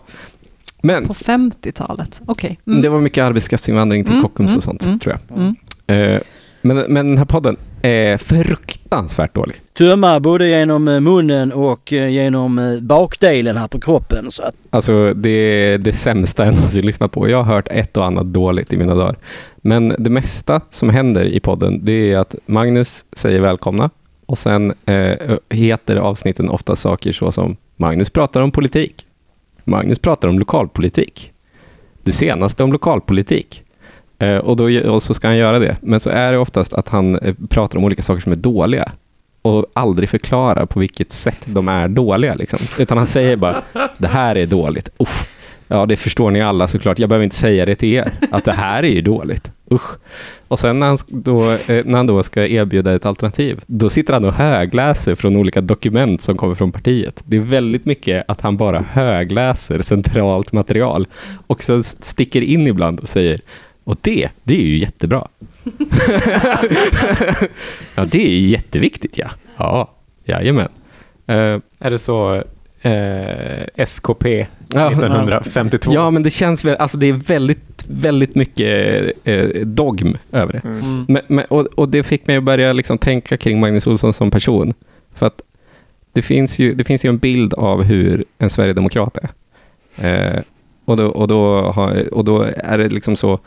Men 0.83 1.07
På 1.07 1.15
50-talet, 1.15 2.21
okej. 2.27 2.59
Mm. 2.67 2.83
det 2.83 2.89
var 2.89 3.01
mycket 3.01 3.25
arbetskraftsinvandring 3.25 4.05
till 4.05 4.13
Mm, 4.13 4.23
Kockums 4.23 4.51
mm, 4.51 4.57
och 4.59 4.63
sånt, 4.65 4.85
mm, 4.87 4.99
tror 4.99 5.17
jag. 5.29 5.39
Mm. 5.39 5.55
Eh, 6.15 6.21
men, 6.63 6.77
men 6.79 7.09
den 7.09 7.19
här 7.19 7.25
podden 7.25 7.57
är 7.83 8.17
fruktansvärt 8.17 9.35
dålig. 9.35 9.57
Tömma 9.79 10.21
både 10.21 10.49
genom 10.49 10.89
eh, 10.89 11.01
munnen 11.01 11.53
och 11.53 11.93
eh, 11.93 12.09
genom 12.09 12.59
eh, 12.59 12.81
bakdelen 12.81 13.57
här 13.57 13.69
på 13.69 13.81
kroppen. 13.81 14.31
Så 14.31 14.43
att, 14.43 14.55
Alltså 14.71 15.15
det 15.15 15.31
är 15.31 15.79
det 15.79 15.93
sämsta 15.93 16.45
jag 16.47 16.55
någonsin 16.55 16.87
lyssnat 16.87 17.13
på. 17.13 17.29
Jag 17.29 17.43
har 17.43 17.55
hört 17.55 17.69
ett 17.71 17.97
och 17.97 18.07
annat 18.07 18.27
dåligt 18.27 18.73
i 18.73 18.77
mina 18.77 18.95
dagar. 18.95 19.17
Men 19.57 19.95
det 19.99 20.11
mesta 20.11 20.61
som 20.71 20.91
händer 20.91 21.25
i 21.25 21.41
podden, 21.41 21.81
det 21.85 22.13
är 22.13 22.19
att 22.19 22.35
Magnus 22.47 23.05
säger 23.13 23.41
välkomna 23.41 23.91
och 24.31 24.39
sen 24.39 24.75
eh, 24.87 25.37
heter 25.49 25.97
avsnitten 25.97 26.49
ofta 26.49 26.77
saker 26.77 27.13
så 27.13 27.33
som 27.33 27.57
Magnus 27.77 28.11
pratar 28.11 28.43
om 28.43 28.51
politik. 28.51 29.07
Magnus 29.65 29.99
pratar 29.99 30.29
om 30.29 30.39
lokalpolitik. 30.39 31.33
Det 32.03 32.13
senaste 32.13 32.65
om 32.65 32.73
lokalpolitik. 32.73 33.63
Eh, 34.19 34.37
och, 34.37 34.57
då, 34.57 34.91
och 34.91 35.03
så 35.03 35.15
ska 35.15 35.29
han 35.29 35.37
göra 35.37 35.59
det. 35.59 35.77
Men 35.81 36.01
så 36.01 36.11
är 36.11 36.33
det 36.33 36.39
oftast 36.39 36.73
att 36.73 36.89
han 36.89 37.19
eh, 37.19 37.35
pratar 37.49 37.79
om 37.79 37.85
olika 37.85 38.03
saker 38.03 38.21
som 38.23 38.33
är 38.33 38.37
dåliga 38.37 38.93
och 39.43 39.67
aldrig 39.73 40.11
förklarar 40.11 40.67
på 40.67 40.81
vilket 40.81 41.13
sätt 41.13 41.43
de 41.45 41.69
är 41.69 41.89
dåliga. 41.89 42.35
Liksom. 42.35 42.59
Utan 42.79 42.99
han 42.99 43.07
säger 43.07 43.37
bara, 43.37 43.63
det 43.99 44.09
här 44.09 44.37
är 44.37 44.47
dåligt. 44.47 44.89
Uff. 44.99 45.40
Ja, 45.73 45.87
det 45.87 45.97
förstår 45.97 46.31
ni 46.31 46.41
alla 46.41 46.69
såklart. 46.69 46.99
Jag 46.99 47.09
behöver 47.09 47.25
inte 47.25 47.37
säga 47.37 47.67
det 47.67 47.75
till 47.75 47.95
er, 47.95 48.13
att 48.31 48.45
det 48.45 48.53
här 48.53 48.83
är 48.83 48.89
ju 48.89 49.03
dåligt. 49.03 49.51
Usch. 49.73 49.91
Och 50.49 50.59
sen 50.59 50.79
när 50.79 50.87
han, 50.87 50.99
då, 51.09 51.53
eh, 51.53 51.85
när 51.85 51.97
han 51.97 52.07
då 52.07 52.23
ska 52.23 52.47
erbjuda 52.47 52.95
ett 52.95 53.07
alternativ, 53.07 53.61
då 53.67 53.91
sitter 53.91 54.13
han 54.13 54.25
och 54.25 54.33
högläser 54.33 55.15
från 55.15 55.37
olika 55.37 55.61
dokument 55.61 56.23
som 56.23 56.37
kommer 56.37 56.55
från 56.55 56.73
partiet. 56.73 57.23
Det 57.27 57.37
är 57.37 57.41
väldigt 57.41 57.85
mycket 57.85 58.25
att 58.29 58.41
han 58.41 58.57
bara 58.57 58.85
högläser 58.91 59.83
centralt 59.83 60.53
material 60.53 61.07
och 61.47 61.63
sen 61.63 61.83
sticker 61.83 62.43
in 62.43 62.67
ibland 62.67 63.01
och 63.01 63.09
säger 63.09 63.41
och 63.85 63.97
det, 64.01 64.29
det 64.43 64.55
är 64.55 64.67
ju 64.67 64.79
jättebra. 64.79 65.29
ja, 67.95 68.05
det 68.05 68.27
är 68.27 68.41
jätteviktigt 68.41 69.19
ja. 69.19 69.31
Ja, 69.57 69.95
jajamän. 70.25 70.69
Uh, 71.31 71.61
Är 71.79 71.91
det 71.91 71.99
så 71.99 72.45
eh, 72.83 73.85
SKP 73.87 74.47
Ja. 74.75 74.89
1952? 74.89 75.93
Ja, 75.95 76.11
men 76.11 76.23
det 76.23 76.31
känns 76.31 76.65
väl, 76.65 76.77
alltså 76.77 76.97
det 76.97 77.07
är 77.07 77.13
väldigt, 77.13 77.85
väldigt 77.89 78.35
mycket 78.35 79.13
eh, 79.25 79.45
dogm 79.65 80.17
över 80.33 80.53
det. 80.53 80.69
Mm. 80.69 81.05
Men, 81.09 81.23
men, 81.27 81.45
och, 81.45 81.67
och 81.67 81.89
det 81.89 82.03
fick 82.03 82.27
mig 82.27 82.37
att 82.37 82.45
börja 82.45 82.73
liksom 82.73 82.99
tänka 82.99 83.37
kring 83.37 83.61
Magnus 83.61 83.87
Olsson 83.87 84.13
som 84.13 84.31
person. 84.31 84.75
För 85.15 85.27
att 85.27 85.43
det 86.13 86.23
finns 86.23 86.59
ju, 86.59 86.75
det 86.75 86.85
finns 86.85 87.05
ju 87.05 87.09
en 87.09 87.19
bild 87.19 87.55
av 87.55 87.83
hur 87.83 88.25
en 88.39 88.51
sverigedemokrat 88.51 89.19
är. 89.19 89.31
Eh, 90.37 90.41
och, 90.91 90.97
då, 90.97 91.07
och, 91.07 91.29
då 91.29 91.61
har, 91.61 92.15
och 92.15 92.25
då 92.25 92.47
är 92.57 92.79
det 92.79 92.89
liksom 92.89 93.17
så, 93.17 93.39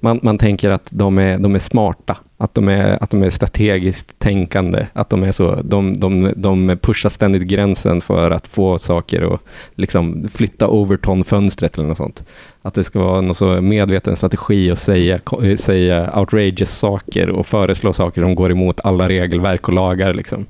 man, 0.00 0.20
man 0.22 0.38
tänker 0.38 0.70
att 0.70 0.88
de 0.90 1.18
är, 1.18 1.38
de 1.38 1.54
är 1.54 1.58
smarta, 1.58 2.16
att 2.36 2.54
de 2.54 2.68
är, 2.68 3.02
att 3.02 3.10
de 3.10 3.22
är 3.22 3.30
strategiskt 3.30 4.18
tänkande, 4.18 4.86
att 4.92 5.10
de 5.10 5.22
är 5.22 5.32
så, 5.32 5.54
de, 5.62 6.00
de, 6.00 6.32
de 6.36 6.78
pushar 6.82 7.08
ständigt 7.08 7.42
gränsen 7.42 8.00
för 8.00 8.30
att 8.30 8.46
få 8.46 8.78
saker 8.78 9.34
att 9.34 9.40
liksom 9.74 10.28
flytta 10.32 10.68
Overton-fönstret 10.68 11.78
eller 11.78 11.88
något 11.88 11.96
sånt. 11.96 12.24
Att 12.62 12.74
det 12.74 12.84
ska 12.84 12.98
vara 12.98 13.20
någon 13.20 13.34
så 13.34 13.60
medveten 13.60 14.16
strategi 14.16 14.70
att 14.70 14.78
säga, 14.78 15.20
säga 15.56 16.18
outrageous 16.18 16.70
saker 16.70 17.30
och 17.30 17.46
föreslå 17.46 17.92
saker 17.92 18.20
som 18.20 18.34
går 18.34 18.50
emot 18.50 18.80
alla 18.84 19.08
regelverk 19.08 19.68
och 19.68 19.74
lagar. 19.74 20.14
Liksom. 20.14 20.46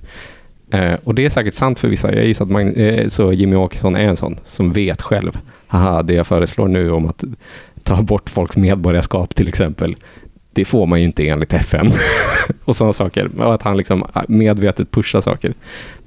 Eh, 0.72 0.94
och 1.04 1.14
det 1.14 1.24
är 1.24 1.30
säkert 1.30 1.54
sant 1.54 1.78
för 1.78 1.88
vissa. 1.88 2.14
Jag 2.14 2.24
gissar 2.26 2.44
att 2.44 2.50
Mag- 2.50 2.76
eh, 2.76 3.08
så 3.08 3.32
Jimmy 3.32 3.56
Åkesson 3.56 3.96
är 3.96 4.08
en 4.08 4.16
sån 4.16 4.36
som 4.44 4.72
vet 4.72 5.02
själv. 5.02 5.38
Haha, 5.66 6.02
det 6.02 6.14
jag 6.14 6.26
föreslår 6.26 6.68
nu 6.68 6.90
om 6.90 7.06
att 7.06 7.24
ta 7.82 8.02
bort 8.02 8.30
folks 8.30 8.56
medborgarskap 8.56 9.34
till 9.34 9.48
exempel. 9.48 9.96
Det 10.52 10.64
får 10.64 10.86
man 10.86 10.98
ju 10.98 11.04
inte 11.04 11.28
enligt 11.28 11.52
FN. 11.52 11.92
och 12.64 12.76
sådana 12.76 12.92
saker. 12.92 13.30
Och 13.38 13.54
att 13.54 13.62
han 13.62 13.76
liksom 13.76 14.04
ah, 14.12 14.22
medvetet 14.28 14.90
pushar 14.90 15.20
saker. 15.20 15.54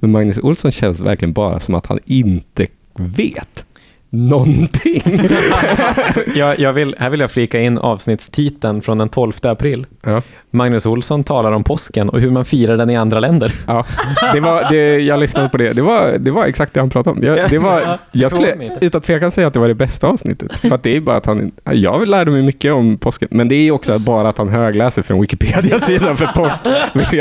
Men 0.00 0.12
Magnus 0.12 0.38
Olsson 0.38 0.72
känns 0.72 1.00
verkligen 1.00 1.32
bara 1.32 1.60
som 1.60 1.74
att 1.74 1.86
han 1.86 1.98
inte 2.04 2.66
vet 2.94 3.64
någonting. 4.10 5.02
jag, 6.34 6.58
jag 6.58 6.72
vill, 6.72 6.94
här 6.98 7.10
vill 7.10 7.20
jag 7.20 7.30
flika 7.30 7.60
in 7.60 7.78
avsnittstiteln 7.78 8.82
från 8.82 8.98
den 8.98 9.08
12 9.08 9.32
april. 9.42 9.86
Ja. 10.04 10.22
Magnus 10.50 10.86
Olsson 10.86 11.24
talar 11.24 11.52
om 11.52 11.64
påsken 11.64 12.08
och 12.08 12.20
hur 12.20 12.30
man 12.30 12.44
firar 12.44 12.76
den 12.76 12.90
i 12.90 12.96
andra 12.96 13.20
länder. 13.20 13.54
Ja, 13.66 13.86
det 14.32 14.40
var, 14.40 14.70
det, 14.70 14.98
jag 14.98 15.20
lyssnade 15.20 15.48
på 15.48 15.56
det. 15.56 15.72
Det 15.72 15.82
var, 15.82 16.18
det 16.18 16.30
var 16.30 16.46
exakt 16.46 16.74
det 16.74 16.80
han 16.80 16.90
pratade 16.90 17.18
om. 17.18 17.26
Jag, 17.26 17.50
det 17.50 17.58
var, 17.58 17.98
jag 18.12 18.30
skulle 18.30 18.70
utan 18.80 19.00
tvekan 19.00 19.30
säga 19.30 19.46
att 19.46 19.54
det 19.54 19.60
var 19.60 19.68
det 19.68 19.74
bästa 19.74 20.06
avsnittet. 20.06 20.56
För 20.56 20.78
det 20.82 20.96
är 20.96 21.00
bara 21.00 21.16
att 21.16 21.26
han, 21.26 21.52
jag 21.64 22.08
lärde 22.08 22.30
mig 22.30 22.42
mycket 22.42 22.72
om 22.72 22.98
påsken, 22.98 23.28
men 23.30 23.48
det 23.48 23.54
är 23.54 23.70
också 23.70 23.98
bara 23.98 24.28
att 24.28 24.38
han 24.38 24.48
högläser 24.48 25.02
från 25.02 25.20
Wikipedia-sidan 25.20 26.16
för 26.16 26.26
påsk. 26.26 26.62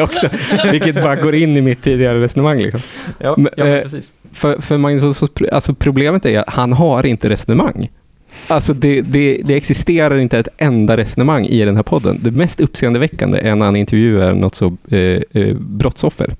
Också, 0.02 0.30
vilket 0.72 1.04
bara 1.04 1.16
går 1.16 1.36
in 1.36 1.58
i 1.58 1.62
mitt 1.62 1.82
tidigare 1.82 2.22
resonemang. 2.22 2.58
Liksom. 2.58 2.82
Ja, 3.20 3.38
ja 3.58 3.66
eh, 3.66 3.82
precis. 3.82 4.14
För, 4.36 4.62
för 4.62 4.78
Magnus 4.78 5.04
Olsson, 5.04 5.30
alltså 5.52 5.74
problemet 5.74 6.26
är 6.26 6.40
att 6.40 6.50
han 6.50 6.74
har 6.74 7.06
inte 7.06 7.30
resonemang. 7.30 7.90
Alltså 8.48 8.74
det, 8.74 9.02
det, 9.02 9.42
det 9.46 9.56
existerar 9.56 10.18
inte 10.18 10.40
ett 10.40 10.48
enda 10.58 10.98
resonemang 10.98 11.46
i 11.46 11.66
den 11.66 11.76
här 11.76 11.84
podden. 11.84 12.20
Det 12.22 12.32
mest 12.32 12.60
uppseendeväckande 12.60 13.40
är 13.40 13.56
när 13.56 13.66
han 13.66 13.76
intervjuar 13.76 14.34
något 14.34 14.56
så 14.56 14.78
eh, 14.92 15.42
eh, 15.42 15.56
brottsoffer. 15.56 16.34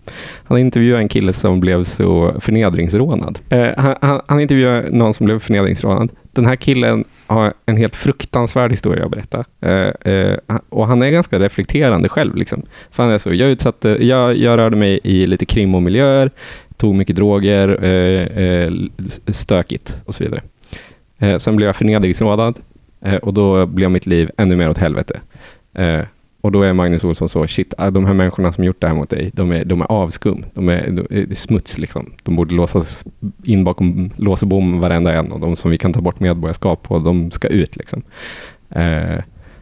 Han 0.44 0.58
intervjuar 0.58 1.00
en 1.00 1.08
kille 1.08 1.34
som 1.34 1.60
blev 1.60 1.84
så 1.84 2.36
förnedringsrånad. 2.40 3.40
Eh, 3.50 3.68
han, 3.78 3.96
han, 4.02 4.22
han 4.28 4.40
intervjuar 4.40 4.86
någon 4.92 5.14
som 5.14 5.26
blev 5.26 5.40
förnedringsrånad. 5.40 6.10
Den 6.32 6.46
här 6.46 6.56
killen 6.56 7.04
har 7.28 7.54
en 7.66 7.78
helt 7.78 7.96
fruktansvärd 7.96 8.72
historia 8.72 9.06
att 9.06 9.12
berätta. 9.12 9.44
Eh, 9.62 10.14
eh, 10.14 10.38
och 10.70 10.88
han 10.88 11.02
är 11.02 11.10
ganska 11.10 11.40
reflekterande 11.40 12.10
själv. 12.10 12.36
Liksom. 12.36 12.62
För 12.92 13.04
han 13.04 13.12
är 13.12 13.18
så, 13.18 13.34
jag, 13.34 13.50
utsatte, 13.50 13.96
eh, 13.96 14.08
jag, 14.08 14.38
jag 14.38 14.58
rörde 14.58 14.76
mig 14.76 15.00
i 15.04 15.26
lite 15.26 15.46
krim 15.46 15.76
och 15.76 15.84
miljöer, 15.84 16.32
tog 16.78 16.96
mycket 16.96 17.16
droger, 17.16 17.84
eh, 17.84 18.28
eh 18.38 18.72
stökigt 19.28 20.02
och 20.06 20.16
så 20.16 20.24
vidare. 20.24 20.42
Eh, 21.20 21.38
sen 21.38 21.56
blev 21.56 21.68
jag 21.68 21.76
förnedringsrådad 21.76 22.60
eh, 23.02 23.16
och 23.16 23.34
då 23.34 23.66
blev 23.66 23.92
mitt 23.92 24.06
liv 24.06 24.32
ännu 24.38 24.56
mer 24.56 24.70
åt 24.70 24.78
helvete. 24.78 25.20
Och 26.42 26.52
då 26.52 26.64
är 26.64 26.74
Magnus 26.74 27.04
Olsson 27.04 27.30
så, 27.30 27.48
shit, 27.48 27.74
ah, 27.78 27.92
de 27.92 28.06
här 28.06 28.14
människorna 28.14 28.52
som 28.52 28.64
gjort 28.64 28.82
det 28.82 28.88
här 28.88 28.96
mot 28.96 29.10
dig, 29.10 29.32
de 29.34 29.52
är, 29.52 29.66
de 29.66 29.82
är 29.82 29.92
avskum. 29.92 30.46
De 30.54 30.70
är, 30.70 30.90
de, 30.90 31.08
det 31.10 31.32
är 31.32 31.36
smuts 31.36 31.78
liksom. 31.78 32.12
De 32.24 32.36
borde 32.36 32.56
låsas 32.56 33.06
in 33.44 33.64
bakom 33.64 34.12
lås 34.16 34.42
och 34.42 34.48
bom 34.48 34.80
varenda 34.80 35.14
en 35.14 35.32
och 35.32 35.40
de 35.40 35.56
som 35.56 35.72
vi 35.72 35.78
kan 35.78 35.94
ta 35.94 36.02
bort 36.02 36.20
medborgarskap 36.20 36.84
på, 36.84 37.00
de 37.00 37.32
ska 37.32 37.48
ut 37.48 37.76
liksom. 37.76 38.04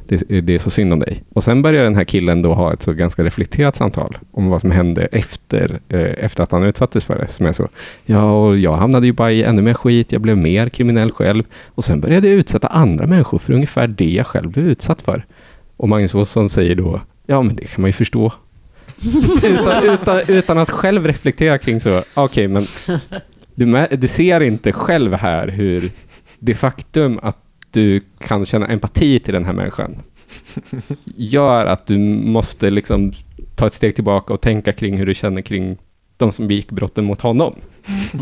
Det, 0.08 0.41
det 0.41 0.56
är 0.56 0.60
så 0.60 0.70
synd 0.70 0.93
om 0.93 0.99
dig. 0.99 1.24
Och 1.34 1.43
sen 1.43 1.62
börjar 1.62 1.84
den 1.84 1.95
här 1.95 2.04
killen 2.04 2.41
då 2.41 2.54
ha 2.54 2.74
ett 2.74 2.82
så 2.82 2.93
ganska 2.93 3.24
reflekterat 3.24 3.76
samtal 3.76 4.18
om 4.32 4.49
vad 4.49 4.62
som 4.62 4.72
hände 4.72 5.06
efter, 5.06 5.80
eh, 5.89 6.26
efter 6.26 6.43
att 6.43 6.51
han 6.51 6.64
utsattes 6.64 7.06
för 7.06 7.20
det. 7.20 7.28
Som 7.28 7.45
är 7.45 7.51
så, 7.51 7.70
ja, 8.06 8.32
och 8.32 8.58
jag 8.58 8.74
hamnade 8.74 9.06
ju 9.06 9.14
bara 9.14 9.32
i 9.32 9.43
ännu 9.43 9.62
mer 9.62 9.74
skit, 9.74 10.12
jag 10.12 10.22
blev 10.22 10.38
mer 10.38 10.70
kriminell 10.70 11.12
själv 11.12 11.43
och 11.68 11.84
sen 11.84 12.01
började 12.01 12.28
jag 12.28 12.36
utsätta 12.36 12.68
andra 12.68 13.08
människor 13.08 13.39
för 13.39 13.54
ungefär 13.54 13.88
det 13.88 14.12
jag 14.12 14.28
själv 14.28 14.51
blev 14.51 14.68
utsatt 14.68 15.01
för. 15.01 15.26
Och 15.78 15.89
Magnus 15.89 16.16
Olsson 16.16 16.49
säger 16.49 16.76
då, 16.76 17.01
ja 17.26 17.41
men 17.41 17.56
det 17.56 17.66
kan 17.68 17.82
man 17.82 17.89
ju 17.89 17.93
förstå. 17.93 18.34
utan, 19.43 19.84
utan, 19.84 20.22
utan 20.28 20.58
att 20.58 20.70
själv 20.70 21.08
reflektera 21.08 21.58
kring 21.58 21.80
så, 21.80 22.04
okej 22.14 22.47
men 22.47 22.66
du, 23.56 23.88
du 23.91 24.08
ser 24.08 24.41
inte 24.41 24.72
själv 24.72 25.14
här 25.14 25.47
hur 25.47 25.84
det 26.39 26.56
faktum 26.56 27.20
att 27.22 27.38
du 27.74 28.01
kan 28.19 28.45
känna 28.45 28.67
empati 28.67 29.19
till 29.19 29.34
den 29.34 29.45
här 29.45 29.53
människan 29.53 29.95
gör 31.15 31.65
att 31.65 31.88
du 31.88 31.97
måste 31.97 32.69
liksom 32.69 33.11
ta 33.55 33.67
ett 33.67 33.74
steg 33.74 33.95
tillbaka 33.95 34.34
och 34.34 34.41
tänka 34.41 34.74
kring 34.74 34.97
hur 34.97 35.05
du 35.05 35.13
känner 35.13 35.41
kring 35.41 35.78
de 36.17 36.32
som 36.32 36.47
begick 36.47 36.71
brotten 36.71 37.05
mot 37.05 37.21
honom. 37.21 37.55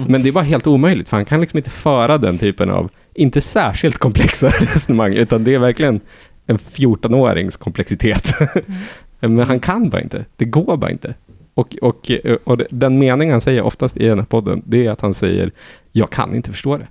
Men 0.08 0.24
det 0.24 0.30
är 0.30 0.34
bara 0.34 0.44
helt 0.44 0.68
omöjligt, 0.68 1.10
för 1.10 1.18
han 1.18 1.26
kan 1.26 1.42
liksom 1.42 1.58
inte 1.58 1.70
föra 1.70 2.18
den 2.18 2.38
typen 2.38 2.70
av, 2.70 2.92
inte 3.14 3.42
särskilt 3.42 3.98
komplexa 3.98 4.48
resonemang, 4.60 5.14
utan 5.14 5.44
det 5.44 5.54
är 5.54 5.60
verkligen 5.60 6.00
en 6.46 6.58
14-årings 6.58 7.58
komplexitet. 7.58 8.34
Men 9.20 9.40
han 9.40 9.60
kan 9.60 9.90
bara 9.90 10.02
inte, 10.02 10.26
det 10.36 10.46
går 10.46 10.78
bara 10.78 10.92
inte. 10.92 11.14
Och, 11.54 11.76
och, 11.82 12.12
och 12.44 12.62
den 12.70 13.00
mening 13.00 13.32
han 13.32 13.42
säger 13.42 13.62
oftast 13.62 13.98
i 13.98 14.06
den 14.06 14.20
här 14.20 14.26
podden, 14.26 14.62
det 14.66 14.86
är 14.86 14.92
att 14.92 15.02
han 15.02 15.14
säger, 15.14 15.52
jag 15.92 16.10
kan 16.10 16.36
inte 16.36 16.52
förstå 16.52 16.78
det. 16.78 16.88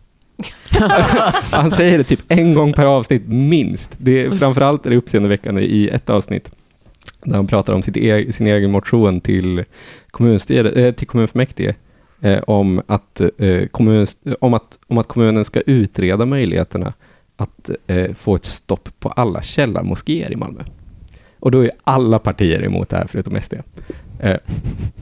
han 1.50 1.70
säger 1.70 1.98
det 1.98 2.04
typ 2.04 2.20
en 2.28 2.54
gång 2.54 2.72
per 2.72 2.86
avsnitt, 2.86 3.22
minst. 3.26 3.94
Det 3.98 4.24
är, 4.24 4.30
framförallt 4.30 4.86
är 4.86 4.90
det 4.90 4.96
uppseendeväckande 4.96 5.62
i 5.62 5.88
ett 5.88 6.10
avsnitt, 6.10 6.50
där 7.24 7.36
han 7.36 7.46
pratar 7.46 7.72
om 7.72 7.82
sitt 7.82 7.96
e 7.96 8.32
sin 8.32 8.46
egen 8.46 8.70
motion 8.70 9.20
till, 9.20 9.64
kommunstyre, 10.10 10.70
eh, 10.70 10.94
till 10.94 11.06
kommunfullmäktige, 11.06 11.74
eh, 12.20 12.38
om, 12.46 12.82
att, 12.86 13.20
eh, 13.20 13.66
kommun, 13.70 14.06
om, 14.40 14.54
att, 14.54 14.78
om 14.86 14.98
att 14.98 15.08
kommunen 15.08 15.44
ska 15.44 15.60
utreda 15.60 16.26
möjligheterna 16.26 16.92
att 17.36 17.70
eh, 17.86 18.12
få 18.12 18.34
ett 18.34 18.44
stopp 18.44 18.88
på 18.98 19.08
alla 19.08 19.42
källarmoskéer 19.42 20.32
i 20.32 20.36
Malmö. 20.36 20.62
Och 21.40 21.50
då 21.50 21.64
är 21.64 21.70
alla 21.84 22.18
partier 22.18 22.64
emot 22.64 22.88
det 22.88 22.96
här 22.96 23.06
förutom 23.08 23.40
SD. 23.42 23.54
Eh, 24.20 24.36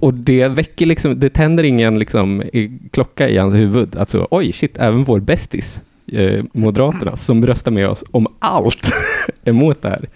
och 0.00 0.14
det 0.14 0.48
väcker 0.48 0.86
liksom, 0.86 1.20
det 1.20 1.28
tänder 1.30 1.64
ingen 1.64 1.98
liksom, 1.98 2.42
i- 2.42 2.78
klocka 2.90 3.28
i 3.28 3.36
hans 3.36 3.54
huvud. 3.54 3.96
Att 3.96 4.10
så, 4.10 4.28
oj 4.30 4.52
shit, 4.52 4.78
även 4.78 5.04
vår 5.04 5.20
bästis, 5.20 5.82
eh, 6.12 6.44
Moderaterna, 6.52 7.16
som 7.16 7.46
röstar 7.46 7.70
med 7.70 7.88
oss 7.88 8.04
om 8.10 8.26
allt 8.38 8.90
emot 9.44 9.82
det 9.82 9.88
här. 9.88 10.08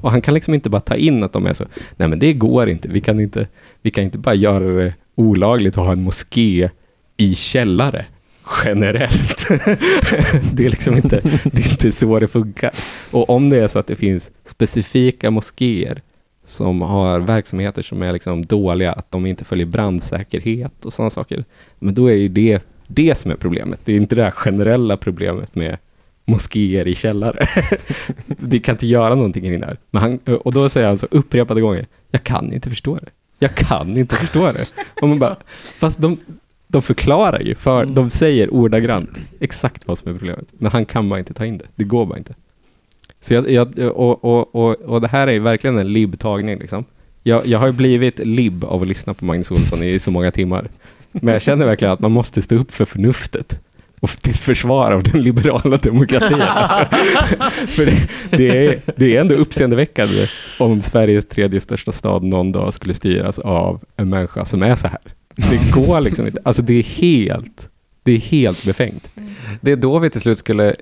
Och 0.00 0.10
han 0.10 0.20
kan 0.22 0.34
liksom 0.34 0.54
inte 0.54 0.70
bara 0.70 0.80
ta 0.80 0.94
in 0.94 1.22
att 1.24 1.32
de 1.32 1.46
är 1.46 1.52
så, 1.54 1.64
nej 1.96 2.08
men 2.08 2.18
det 2.18 2.32
går 2.32 2.68
inte, 2.68 2.88
vi 2.88 3.00
kan 3.00 3.20
inte, 3.20 3.46
vi 3.82 3.90
kan 3.90 4.04
inte 4.04 4.18
bara 4.18 4.34
göra 4.34 4.64
det 4.84 4.94
olagligt 5.14 5.78
att 5.78 5.84
ha 5.84 5.92
en 5.92 6.02
moské 6.02 6.70
i 7.16 7.34
källare 7.34 8.04
generellt. 8.64 9.48
det 10.52 10.66
är 10.66 10.70
liksom 10.70 10.94
inte, 10.94 11.20
det 11.44 11.66
är 11.66 11.70
inte 11.70 11.92
så 11.92 12.18
det 12.18 12.28
funkar. 12.28 12.70
Och 13.10 13.30
om 13.30 13.50
det 13.50 13.56
är 13.56 13.68
så 13.68 13.78
att 13.78 13.86
det 13.86 13.96
finns 13.96 14.30
specifika 14.44 15.30
moskéer 15.30 16.02
som 16.46 16.82
har 16.82 17.20
verksamheter 17.20 17.82
som 17.82 18.02
är 18.02 18.12
liksom 18.12 18.46
dåliga, 18.46 18.92
att 18.92 19.10
de 19.10 19.26
inte 19.26 19.44
följer 19.44 19.66
brandsäkerhet 19.66 20.84
och 20.84 20.92
sådana 20.92 21.10
saker, 21.10 21.44
men 21.78 21.94
då 21.94 22.06
är 22.10 22.14
ju 22.14 22.28
det 22.28 22.62
det 22.88 23.18
som 23.18 23.30
är 23.30 23.36
problemet. 23.36 23.80
Det 23.84 23.92
är 23.92 23.96
inte 23.96 24.14
det 24.14 24.22
här 24.22 24.30
generella 24.30 24.96
problemet 24.96 25.54
med 25.54 25.78
moskéer 26.24 26.88
i 26.88 26.94
källare. 26.94 27.48
Det 28.26 28.60
kan 28.60 28.74
inte 28.74 28.86
göra 28.86 29.14
någonting 29.14 29.42
kring 29.42 29.60
det 29.60 29.66
här. 29.66 29.76
Men 29.90 30.02
han, 30.02 30.36
och 30.36 30.52
då 30.52 30.68
säger 30.68 30.88
han 30.88 30.98
så 30.98 31.06
upprepade 31.10 31.60
gånger, 31.60 31.86
jag 32.10 32.22
kan 32.22 32.52
inte 32.52 32.70
förstå 32.70 32.96
det. 32.96 33.10
Jag 33.38 33.54
kan 33.54 33.96
inte 33.96 34.16
förstå 34.16 34.46
det. 34.46 34.72
Och 35.02 35.08
man 35.08 35.18
bara, 35.18 35.36
fast 35.80 35.98
de, 35.98 36.16
de 36.68 36.82
förklarar 36.82 37.40
ju, 37.40 37.54
för 37.54 37.86
de 37.86 38.10
säger 38.10 38.54
ordagrant 38.54 39.20
exakt 39.40 39.86
vad 39.86 39.98
som 39.98 40.10
är 40.10 40.18
problemet. 40.18 40.46
Men 40.58 40.72
han 40.72 40.84
kan 40.84 41.08
bara 41.08 41.18
inte 41.18 41.34
ta 41.34 41.46
in 41.46 41.58
det. 41.58 41.64
Det 41.74 41.84
går 41.84 42.06
bara 42.06 42.18
inte. 42.18 42.34
Så 43.20 43.34
jag, 43.34 43.50
jag, 43.50 43.78
och, 43.78 44.24
och, 44.24 44.54
och, 44.54 44.80
och 44.80 45.00
det 45.00 45.08
här 45.08 45.26
är 45.26 45.32
ju 45.32 45.38
verkligen 45.38 45.78
en 45.78 45.92
libb-tagning. 45.92 46.58
Liksom. 46.58 46.84
Jag, 47.22 47.46
jag 47.46 47.58
har 47.58 47.66
ju 47.66 47.72
blivit 47.72 48.18
libb 48.18 48.64
av 48.64 48.82
att 48.82 48.88
lyssna 48.88 49.14
på 49.14 49.24
Magnus 49.24 49.50
Olsson 49.50 49.82
i 49.82 49.98
så 49.98 50.10
många 50.10 50.30
timmar. 50.30 50.68
Men 51.12 51.32
jag 51.32 51.42
känner 51.42 51.66
verkligen 51.66 51.92
att 51.94 52.00
man 52.00 52.12
måste 52.12 52.42
stå 52.42 52.54
upp 52.54 52.70
för 52.70 52.84
förnuftet 52.84 53.60
och 54.00 54.10
till 54.10 54.34
försvar 54.34 54.92
av 54.92 55.02
den 55.02 55.22
liberala 55.22 55.76
demokratin. 55.76 56.40
Alltså. 56.40 56.96
För 57.66 57.86
det, 57.86 58.08
det, 58.30 58.66
är, 58.66 58.80
det 58.96 59.16
är 59.16 59.20
ändå 59.20 59.34
uppseendeväckande 59.34 60.26
om 60.58 60.82
Sveriges 60.82 61.26
tredje 61.26 61.60
största 61.60 61.92
stad 61.92 62.22
någon 62.22 62.52
dag 62.52 62.74
skulle 62.74 62.94
styras 62.94 63.38
av 63.38 63.80
en 63.96 64.10
människa 64.10 64.44
som 64.44 64.62
är 64.62 64.76
så 64.76 64.88
här. 64.88 65.00
Det 65.50 65.72
går 65.72 66.00
liksom 66.00 66.26
inte. 66.26 66.38
Alltså 66.44 66.62
det 66.62 66.74
är 66.74 66.82
helt, 66.82 67.68
det 68.02 68.12
är 68.12 68.18
helt 68.18 68.66
befängt. 68.66 69.08
Det 69.60 69.72
är 69.72 69.76
då 69.76 69.98
vi 69.98 70.10
till 70.10 70.20
slut 70.20 70.38
skulle 70.38 70.76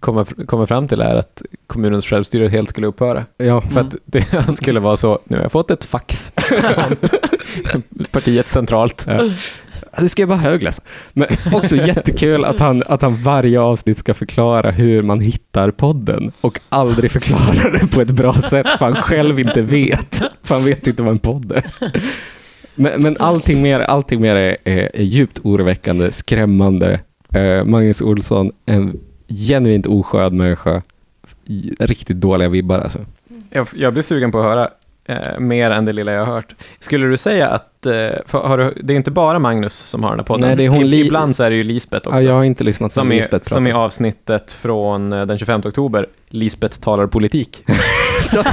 komma, 0.00 0.24
komma 0.46 0.66
fram 0.66 0.88
till 0.88 1.00
är 1.00 1.14
att 1.14 1.42
kommunens 1.66 2.06
självstyre 2.06 2.48
helt 2.48 2.68
skulle 2.68 2.86
upphöra. 2.86 3.24
Ja, 3.36 3.60
För 3.60 3.80
att 3.80 3.96
det 4.04 4.54
skulle 4.56 4.80
vara 4.80 4.96
så, 4.96 5.18
nu 5.24 5.36
har 5.36 5.42
jag 5.44 5.52
fått 5.52 5.70
ett 5.70 5.84
fax 5.84 6.32
partiet 8.10 8.48
centralt. 8.48 9.04
Ja. 9.08 9.30
Det 9.98 10.08
ska 10.08 10.22
jag 10.22 10.26
vara 10.26 10.38
högläsa. 10.38 10.82
Men 11.12 11.26
också 11.52 11.76
jättekul 11.76 12.44
att 12.44 12.60
han, 12.60 12.82
att 12.86 13.02
han 13.02 13.16
varje 13.22 13.60
avsnitt 13.60 13.98
ska 13.98 14.14
förklara 14.14 14.70
hur 14.70 15.02
man 15.02 15.20
hittar 15.20 15.70
podden 15.70 16.32
och 16.40 16.60
aldrig 16.68 17.10
förklara 17.10 17.70
det 17.70 17.92
på 17.94 18.00
ett 18.00 18.10
bra 18.10 18.34
sätt 18.34 18.66
för 18.78 18.84
han 18.84 18.94
själv 18.94 19.38
inte 19.40 19.62
vet. 19.62 20.22
För 20.42 20.54
han 20.54 20.64
vet 20.64 20.86
inte 20.86 21.02
vad 21.02 21.12
en 21.12 21.18
podd 21.18 21.52
är. 21.52 21.70
Men, 22.74 23.00
men 23.02 23.16
allting 23.18 23.62
mer, 23.62 23.80
allting 23.80 24.20
mer 24.20 24.36
är, 24.36 24.56
är, 24.64 24.96
är 24.96 25.02
djupt 25.02 25.38
oroväckande, 25.44 26.12
skrämmande. 26.12 27.00
Eh, 27.34 27.64
Magnus 27.64 28.02
Olsson, 28.02 28.52
en 28.66 29.00
genuint 29.28 29.86
oskön 29.86 30.36
människa. 30.36 30.82
Riktigt 31.78 32.16
dåliga 32.16 32.48
vibbar 32.48 32.78
alltså. 32.78 32.98
Jag, 33.50 33.68
jag 33.74 33.92
blir 33.92 34.02
sugen 34.02 34.32
på 34.32 34.38
att 34.38 34.44
höra 34.44 34.68
eh, 35.04 35.38
mer 35.38 35.70
än 35.70 35.84
det 35.84 35.92
lilla 35.92 36.12
jag 36.12 36.24
har 36.24 36.34
hört. 36.34 36.54
Skulle 36.78 37.06
du 37.06 37.16
säga 37.16 37.48
att, 37.48 37.71
har 38.30 38.58
du, 38.58 38.74
det 38.82 38.92
är 38.94 38.96
inte 38.96 39.10
bara 39.10 39.38
Magnus 39.38 39.74
som 39.74 40.02
har 40.02 40.10
den 40.10 40.18
här 40.18 40.24
podden? 40.24 40.46
Nej, 40.46 40.56
det 40.56 40.64
är 40.64 40.68
hon 40.68 40.84
I, 40.84 41.00
Ibland 41.00 41.36
så 41.36 41.42
är 41.42 41.50
det 41.50 41.56
ju 41.56 41.62
Lisbeth 41.62 42.08
Ja, 42.08 42.14
också. 42.14 42.26
jag 42.26 42.34
har 42.34 42.44
inte 42.44 42.64
lyssnat 42.64 42.92
som, 42.92 43.08
Lisbeth 43.08 43.48
som 43.48 43.66
i 43.66 43.72
avsnittet 43.72 44.52
från 44.52 45.12
eh, 45.12 45.26
den 45.26 45.38
25 45.38 45.60
oktober, 45.64 46.06
Lisbeth 46.28 46.80
talar 46.80 47.06
politik. 47.06 47.64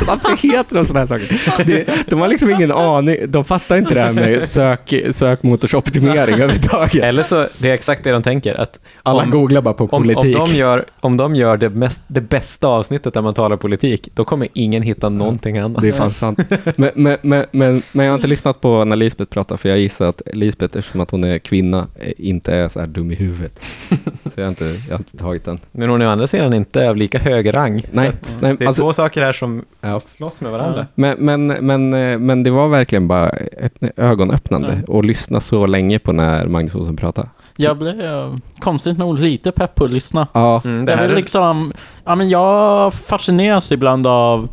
Varför 0.07 0.47
heter 0.47 0.75
de 0.75 0.85
sådana 0.85 0.99
här 0.99 1.19
saker? 1.19 1.63
Det, 1.65 2.09
de 2.09 2.21
har 2.21 2.27
liksom 2.27 2.49
ingen 2.49 2.71
aning, 2.71 3.15
de 3.27 3.45
fattar 3.45 3.77
inte 3.77 3.93
det 3.93 4.01
här 4.01 4.13
med 4.13 4.43
sök, 4.43 4.93
sökmotorsoptimering 5.11 6.35
överhuvudtaget. 6.35 7.03
Eller 7.03 7.23
så, 7.23 7.47
det 7.57 7.69
är 7.69 7.73
exakt 7.73 8.03
det 8.03 8.11
de 8.11 8.23
tänker, 8.23 8.61
att 8.61 8.79
Alla 9.03 9.23
om, 9.23 9.29
googlar 9.29 9.61
bara 9.61 9.73
på 9.73 9.83
om, 9.83 10.03
politik. 10.03 10.39
om 10.39 10.49
de 10.49 10.55
gör, 10.57 10.85
om 10.99 11.17
de 11.17 11.35
gör 11.35 11.57
det, 11.57 11.69
mest, 11.69 12.01
det 12.07 12.21
bästa 12.21 12.67
avsnittet 12.67 13.13
där 13.13 13.21
man 13.21 13.33
talar 13.33 13.57
politik, 13.57 14.09
då 14.13 14.23
kommer 14.23 14.47
ingen 14.53 14.83
hitta 14.83 15.09
någonting 15.09 15.57
annat. 15.57 15.81
Det 15.81 15.89
är 15.89 15.93
fan 15.93 16.11
sant. 16.11 16.39
Men, 16.75 16.91
men, 16.95 17.17
men, 17.21 17.45
men, 17.51 17.81
men 17.91 18.05
jag 18.05 18.13
har 18.13 18.15
inte 18.17 18.27
lyssnat 18.27 18.61
på 18.61 18.85
när 18.85 18.95
Lisbeth 18.95 19.18
pratar, 19.25 19.57
för 19.57 19.69
jag 19.69 19.79
gissar 19.79 20.09
att 20.09 20.21
Lisbeth, 20.33 20.77
eftersom 20.77 21.01
att 21.01 21.11
hon 21.11 21.23
är 21.23 21.39
kvinna, 21.39 21.87
eh, 21.99 22.11
inte 22.17 22.55
är 22.55 22.67
så 22.67 22.79
här 22.79 22.87
dum 22.87 23.11
i 23.11 23.15
huvudet. 23.15 23.59
Så 24.23 24.31
jag 24.35 24.43
har 24.43 24.49
inte, 24.49 24.65
jag 24.65 24.93
har 24.93 24.97
inte 24.99 25.17
tagit 25.17 25.45
den. 25.45 25.59
Men 25.71 25.89
hon 25.89 26.01
är 26.01 26.07
å 26.07 26.09
andra 26.09 26.27
sidan 26.27 26.53
inte 26.53 26.89
av 26.89 26.97
lika 26.97 27.19
hög 27.19 27.53
rang. 27.53 27.81
så 27.81 27.99
Nej, 27.99 28.07
att 28.09 28.37
nej, 28.41 28.55
det 28.59 28.63
är 28.63 28.67
alltså- 28.67 28.81
två 28.81 28.93
saker 28.93 29.21
här 29.21 29.33
som 29.33 29.65
Ja. 29.81 29.99
slåss 29.99 30.41
med 30.41 30.51
varandra. 30.51 30.87
Men, 30.95 31.15
men, 31.19 31.47
men, 31.47 31.93
eh, 31.93 32.19
men 32.19 32.43
det 32.43 32.51
var 32.51 32.67
verkligen 32.67 33.07
bara 33.07 33.29
ett 33.29 33.73
ögonöppnande 33.95 34.81
att 34.87 35.05
lyssna 35.05 35.39
så 35.39 35.65
länge 35.65 35.99
på 35.99 36.11
när 36.13 36.47
Magnus 36.47 36.75
Olsson 36.75 36.95
pratade. 36.97 37.27
Jag 37.57 37.77
blev 37.77 38.01
eh, 38.01 38.35
konstigt 38.59 38.97
nog 38.97 39.19
lite 39.19 39.51
pepp 39.51 39.75
på 39.75 39.83
att 39.85 39.91
lyssna. 39.91 40.27
Ja, 40.33 40.61
Mm, 40.65 40.85
det 40.85 40.91
Jag 40.91 40.97
här 40.97 41.03
vill 41.07 41.11
är, 41.11 41.21
liksom, 41.21 41.73
ja 42.05 42.15
men 42.15 42.29
jag 42.29 42.93
fascineras 42.93 43.71
ibland 43.71 44.07
av 44.07 44.49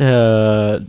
eh, 0.00 0.82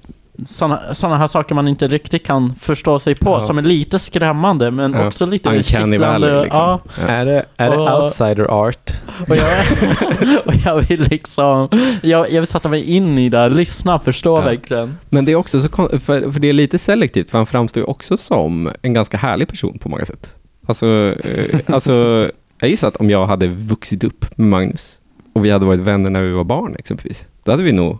såna, 0.46 0.94
såna 0.94 1.18
här 1.18 1.28
saker 1.28 1.56
man 1.56 1.68
inte 1.68 1.88
riktigt 1.88 2.26
kan 2.26 2.56
förstå 2.56 3.00
sig 3.00 3.16
på, 3.16 3.30
Ja. 3.30 3.42
som 3.42 3.58
är 3.58 3.62
lite 3.62 4.00
skrämmande 4.00 4.72
men 4.72 4.94
Ja. 4.94 5.08
också 5.08 5.26
lite 5.26 5.50
Uncanny 5.50 5.64
kittlande. 5.64 6.42
Liksom. 6.44 6.60
Ja, 6.62 6.80
är 7.08 7.26
det, 7.26 7.46
är 7.58 7.70
det 7.72 7.78
Och- 7.78 8.04
outsider 8.04 8.44
art? 8.52 8.92
och 9.30 9.36
jag, 9.38 9.48
och 10.46 10.54
jag 10.66 10.82
vill 10.82 11.02
liksom, 11.02 11.70
jag, 12.02 12.32
jag 12.32 12.42
vill 12.42 12.48
sätta 12.48 12.70
mig 12.70 12.84
in 12.84 13.18
i 13.18 13.30
det, 13.30 13.50
lyssna, 13.50 14.00
förstå 14.00 14.38
Ja. 14.38 14.42
verkligen. 14.46 14.98
Men 15.10 15.26
det 15.26 15.32
är 15.32 15.36
också 15.36 15.60
så, 15.62 15.70
för, 16.00 16.32
för 16.32 16.40
det 16.40 16.50
är 16.50 16.54
lite 16.54 16.78
selektivt, 16.78 17.30
för 17.32 17.38
han 17.38 17.46
framstår 17.48 17.82
ju 17.82 17.88
också 17.88 18.18
som 18.18 18.70
en 18.82 18.94
ganska 18.94 19.18
härlig 19.18 19.48
person 19.48 19.78
på 19.80 19.90
många 19.90 20.06
sätt. 20.06 20.36
Alltså, 20.68 20.88
eh, 21.24 21.60
alltså 21.68 21.94
jag 22.60 22.70
gissar 22.70 22.88
att 22.88 22.96
om 22.96 23.10
jag 23.10 23.26
hade 23.26 23.48
vuxit 23.48 24.04
upp 24.04 24.26
med 24.38 24.48
Magnus 24.48 24.98
och 25.34 25.46
vi 25.46 25.50
hade 25.52 25.66
varit 25.66 25.80
vänner 25.80 26.10
när 26.10 26.22
vi 26.22 26.32
var 26.32 26.44
barn 26.44 26.76
exempelvis, 26.80 27.26
då 27.44 27.52
hade 27.52 27.64
vi 27.64 27.72
nog 27.72 27.98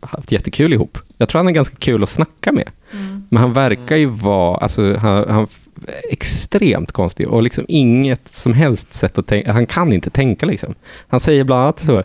haft 0.00 0.32
jättekul 0.32 0.72
ihop. 0.72 0.98
Jag 1.18 1.28
tror 1.28 1.38
han 1.38 1.48
är 1.48 1.52
ganska 1.52 1.76
kul 1.76 2.02
att 2.02 2.08
snacka 2.08 2.52
med. 2.52 2.70
Men 3.28 3.42
han 3.42 3.52
verkar 3.52 3.96
ju 3.96 4.06
vara, 4.06 4.56
alltså 4.56 4.96
han, 4.96 5.28
han 5.28 5.46
extremt 6.10 6.92
konstig 6.92 7.28
och 7.28 7.42
liksom 7.42 7.64
inget 7.68 8.28
som 8.28 8.52
helst 8.52 8.92
sätt 8.92 9.18
att 9.18 9.26
tänka, 9.26 9.52
han 9.52 9.66
kan 9.66 9.92
inte 9.92 10.10
tänka 10.10 10.46
liksom. 10.46 10.74
Han 11.08 11.20
säger 11.20 11.44
bland 11.44 11.62
annat 11.62 11.80
så, 11.80 12.02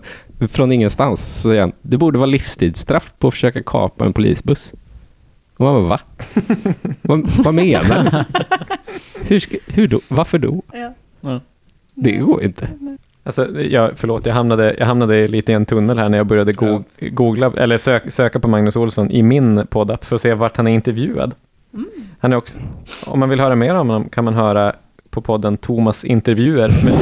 från 0.47 0.72
ingenstans 0.72 1.41
så 1.41 1.49
säger 1.49 1.62
han, 1.62 1.72
det 1.82 1.97
borde 1.97 2.18
vara 2.18 2.30
livstidsstraff 2.30 3.14
på 3.20 3.28
att 3.28 3.34
försöka 3.34 3.64
kapa 3.64 4.05
en 4.05 4.14
polisbuss. 4.14 4.74
Och 5.57 5.66
man 5.66 5.74
bara, 5.74 5.84
va? 5.84 5.99
vad, 7.01 7.30
vad 7.30 7.53
menar 7.53 8.03
du? 8.03 8.39
Hur, 9.22 9.43
hur 9.74 9.88
då? 9.88 9.99
Varför 10.07 10.39
då? 10.39 10.62
Ja. 11.22 11.41
Det 11.93 12.12
går 12.12 12.43
inte. 12.43 12.70
Alltså, 13.30 13.62
jag, 13.62 13.92
förlåt, 13.96 14.26
jag 14.26 14.34
hamnade, 14.34 14.76
jag 14.80 14.86
hamnade 14.86 15.28
lite 15.28 15.52
i 15.52 15.56
en 15.56 15.66
tunnel 15.66 15.98
här 16.00 16.10
när 16.10 16.18
jag 16.18 16.28
började 16.28 16.54
go 16.54 16.84
googla, 17.00 17.52
eller 17.58 17.78
sök, 17.78 18.12
söka 18.12 18.40
på 18.40 18.48
Magnus 18.48 18.76
Olsson 18.76 19.12
i 19.12 19.24
min 19.24 19.68
poddapp 19.68 20.06
för 20.06 20.16
att 20.16 20.22
se 20.22 20.34
vart 20.34 20.58
han 20.58 20.68
är 20.68 20.72
intervjuad. 20.72 21.34
Han 22.20 22.34
är 22.34 22.38
också, 22.38 22.60
om 23.06 23.20
man 23.20 23.30
vill 23.30 23.40
höra 23.40 23.56
mer 23.56 23.76
om 23.76 23.90
honom 23.90 24.10
kan 24.10 24.24
man 24.26 24.34
höra 24.34 24.74
på 25.10 25.22
podden 25.22 25.58
Thomas 25.58 26.04
intervjuer 26.06 26.68
med, 26.84 26.94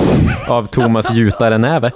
av 0.48 0.66
Thomas 0.68 1.12
Jutare-Näve. 1.12 1.92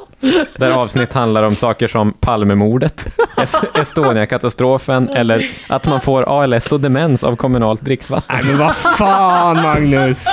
Där 0.58 0.72
avsnitt 0.72 1.14
handlar 1.14 1.44
om 1.44 1.56
saker 1.56 1.88
som 1.88 2.14
Palmemordet, 2.14 3.08
Es- 3.38 3.82
Estonia-katastrofen 3.82 5.10
eller 5.10 5.46
att 5.70 5.88
man 5.88 6.02
får 6.02 6.44
ALS 6.44 6.72
och 6.72 6.80
demens 6.80 7.24
av 7.24 7.36
kommunalt 7.36 7.82
dricksvatten. 7.82 8.36
Nej 8.36 8.46
men 8.46 8.58
vad 8.58 8.76
fan 8.76 9.56
Magnus! 9.64 10.26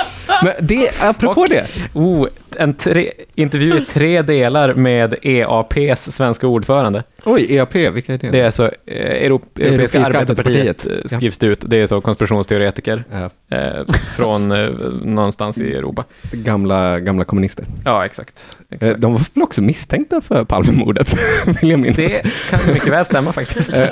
Men 0.43 0.53
det, 0.59 1.03
apropå 1.03 1.41
Och- 1.41 1.49
det. 1.49 1.65
Oh, 1.93 2.27
en 2.59 2.73
tre, 2.73 3.11
intervju 3.35 3.77
i 3.77 3.85
tre 3.85 4.21
delar 4.21 4.73
med 4.73 5.15
EAPs 5.21 6.11
svenska 6.11 6.47
ordförande. 6.47 7.03
Oj, 7.23 7.55
EAP, 7.55 7.75
vilka 7.75 8.13
är 8.13 8.17
det? 8.17 8.29
Det 8.29 8.39
är 8.39 8.51
så, 8.51 8.63
eh, 8.63 8.71
Europ, 8.85 9.57
Europeiska 9.57 9.97
Europeiska 9.97 10.19
arbetarpartiet 10.19 10.87
skrivs 11.05 11.37
det 11.37 11.47
ut. 11.47 11.63
Det 11.67 11.77
är 11.77 11.87
så 11.87 12.01
konspirationsteoretiker 12.01 13.03
Ja, 13.11 13.57
eh, 13.57 13.85
från 14.15 14.51
eh, 14.51 14.69
någonstans 15.03 15.61
i 15.61 15.73
Europa. 15.73 16.05
gamla, 16.31 16.99
gamla 16.99 17.23
kommunister. 17.25 17.65
Ja, 17.85 18.05
exakt. 18.05 18.57
Eh, 18.71 18.75
exakt. 18.75 19.01
De 19.01 19.11
var 19.11 19.19
väl 19.33 19.43
också 19.43 19.61
misstänkta 19.61 20.21
för 20.21 20.45
Palmemordet, 20.45 21.15
vill 21.61 21.69
jag 21.69 21.79
minnas. 21.79 21.97
Det 21.97 22.23
kan 22.49 22.73
mycket 22.73 22.87
väl 22.87 23.05
stämma 23.05 23.33
faktiskt. 23.33 23.77
Eh, 23.77 23.87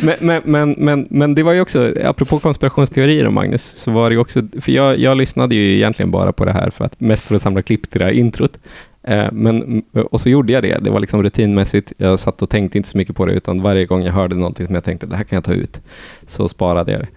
men, 0.02 0.14
men, 0.20 0.42
men, 0.44 0.74
men, 0.78 1.06
men 1.10 1.34
det 1.34 1.42
var 1.42 1.52
ju 1.52 1.60
också, 1.60 1.94
apropå 2.04 2.38
konspirationsteorier 2.38 3.26
om 3.26 3.34
Magnus, 3.34 3.62
så 3.62 3.90
var 3.90 4.10
det 4.10 4.14
ju 4.14 4.20
också, 4.20 4.42
för 4.60 4.72
jag, 4.72 4.98
jag 4.98 5.16
lyssnade 5.16 5.54
ju 5.54 5.74
egentligen 5.76 6.10
bara 6.10 6.32
på 6.32 6.44
det 6.44 6.52
här 6.52 6.70
för 6.70 6.84
att, 6.84 7.00
mest 7.00 7.26
för 7.26 7.34
att 7.34 7.42
samla 7.42 7.62
klipp 7.62 7.90
till 7.90 7.98
det 7.98 8.04
här 8.04 8.12
introt. 8.12 8.58
Eh, 9.02 9.26
Men, 9.32 9.82
och 10.10 10.20
så 10.20 10.28
gjorde 10.28 10.52
jag 10.52 10.62
det, 10.62 10.78
det 10.78 10.90
var 10.90 11.00
liksom 11.00 11.22
rutinmässigt, 11.22 11.92
jag 11.96 12.20
satt 12.20 12.42
och 12.42 12.50
tänkte 12.50 12.78
inte 12.78 12.88
så 12.88 12.98
mycket 12.98 13.16
på 13.16 13.26
det, 13.26 13.32
utan 13.32 13.62
varje 13.62 13.86
gång 13.86 14.02
jag 14.02 14.12
hörde 14.12 14.36
någonting 14.36 14.66
som 14.66 14.74
jag 14.74 14.84
tänkte, 14.84 15.06
det 15.06 15.16
här 15.16 15.24
kan 15.24 15.36
jag 15.36 15.44
ta 15.44 15.52
ut, 15.52 15.80
så 16.26 16.48
sparade 16.48 16.92
jag 16.92 17.00
det. 17.00 17.08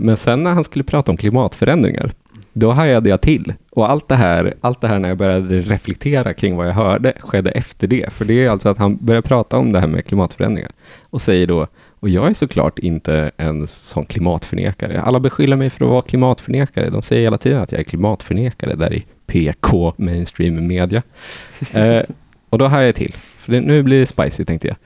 Men 0.00 0.16
sen 0.16 0.42
när 0.42 0.52
han 0.52 0.64
skulle 0.64 0.84
prata 0.84 1.10
om 1.10 1.16
klimatförändringar, 1.16 2.12
då 2.52 2.70
hajade 2.70 3.08
jag 3.08 3.20
till. 3.20 3.54
Och 3.70 3.90
allt 3.90 4.08
det, 4.08 4.14
här, 4.14 4.54
allt 4.60 4.80
det 4.80 4.88
här 4.88 4.98
när 4.98 5.08
jag 5.08 5.18
började 5.18 5.60
reflektera 5.60 6.34
kring 6.34 6.56
vad 6.56 6.68
jag 6.68 6.72
hörde 6.72 7.12
skedde 7.20 7.50
efter 7.50 7.86
det. 7.86 8.12
För 8.12 8.24
det 8.24 8.44
är 8.44 8.50
alltså 8.50 8.68
att 8.68 8.78
han 8.78 8.96
börjar 9.00 9.22
prata 9.22 9.56
om 9.56 9.72
det 9.72 9.80
här 9.80 9.86
med 9.86 10.06
klimatförändringar 10.06 10.70
och 11.10 11.22
säger 11.22 11.46
då, 11.46 11.66
och 12.00 12.08
jag 12.08 12.28
är 12.28 12.34
såklart 12.34 12.78
inte 12.78 13.30
en 13.36 13.66
sån 13.66 14.04
klimatförnekare. 14.04 15.00
Alla 15.00 15.20
beskyller 15.20 15.56
mig 15.56 15.70
för 15.70 15.84
att 15.84 15.90
vara 15.90 16.02
klimatförnekare. 16.02 16.90
De 16.90 17.02
säger 17.02 17.22
hela 17.22 17.38
tiden 17.38 17.62
att 17.62 17.72
jag 17.72 17.80
är 17.80 17.84
klimatförnekare 17.84 18.74
där 18.74 18.92
i 18.92 19.04
PK 19.26 19.94
mainstream 19.96 20.66
media. 20.66 21.02
eh, 21.74 22.02
och 22.50 22.58
då 22.58 22.66
har 22.66 22.80
jag 22.80 22.94
till, 22.94 23.12
för 23.12 23.52
det, 23.52 23.60
nu 23.60 23.82
blir 23.82 24.00
det 24.00 24.06
spicy 24.06 24.44
tänkte 24.44 24.68
jag. 24.68 24.76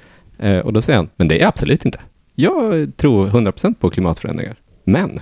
Eh, 0.51 0.59
och 0.59 0.73
då 0.73 0.83
säger 0.83 0.97
han, 0.97 1.09
men 1.17 1.29
det 1.29 1.35
är 1.35 1.41
jag 1.41 1.49
absolut 1.49 1.85
inte. 1.85 2.01
Jag 2.35 2.93
tror 2.97 3.29
100% 3.29 3.75
på 3.75 3.91
klimatförändringar. 3.91 4.57
Men 4.85 5.21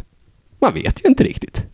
man 0.63 0.75
vet 0.75 1.01
ju 1.05 1.09
inte 1.09 1.25
riktigt. 1.25 1.67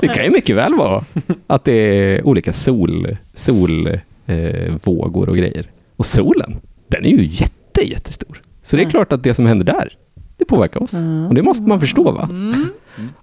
det 0.00 0.08
kan 0.08 0.24
ju 0.24 0.30
mycket 0.30 0.56
väl 0.56 0.74
vara 0.74 1.04
att 1.46 1.64
det 1.64 1.72
är 1.72 2.26
olika 2.26 2.52
sol, 2.52 3.16
sol 3.34 3.86
eh, 4.26 4.74
vågor 4.84 5.28
och 5.28 5.36
grejer. 5.36 5.64
Och 5.96 6.06
solen, 6.06 6.56
den 6.88 7.04
är 7.06 7.10
ju 7.10 7.24
jätte, 7.30 7.88
jättestor. 7.88 8.42
Så 8.62 8.76
det 8.76 8.82
är 8.82 8.90
klart 8.90 9.12
att 9.12 9.22
det 9.22 9.34
som 9.34 9.46
händer 9.46 9.64
där, 9.66 9.92
det 10.36 10.44
påverkar 10.44 10.82
oss. 10.82 10.92
Och 11.28 11.34
det 11.34 11.42
måste 11.42 11.62
man 11.68 11.80
förstå 11.80 12.10
va? 12.10 12.28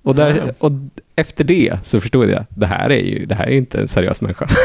Och, 0.02 0.16
där, 0.16 0.54
och 0.58 0.72
efter 1.16 1.44
det 1.44 1.78
så 1.84 2.00
förstod 2.00 2.30
jag, 2.30 2.46
det 2.50 2.66
här 2.66 2.90
är 2.92 3.00
ju 3.04 3.26
det 3.26 3.36
här 3.36 3.46
är 3.46 3.52
inte 3.52 3.80
en 3.82 3.88
seriös 3.88 4.22
människa. 4.22 4.48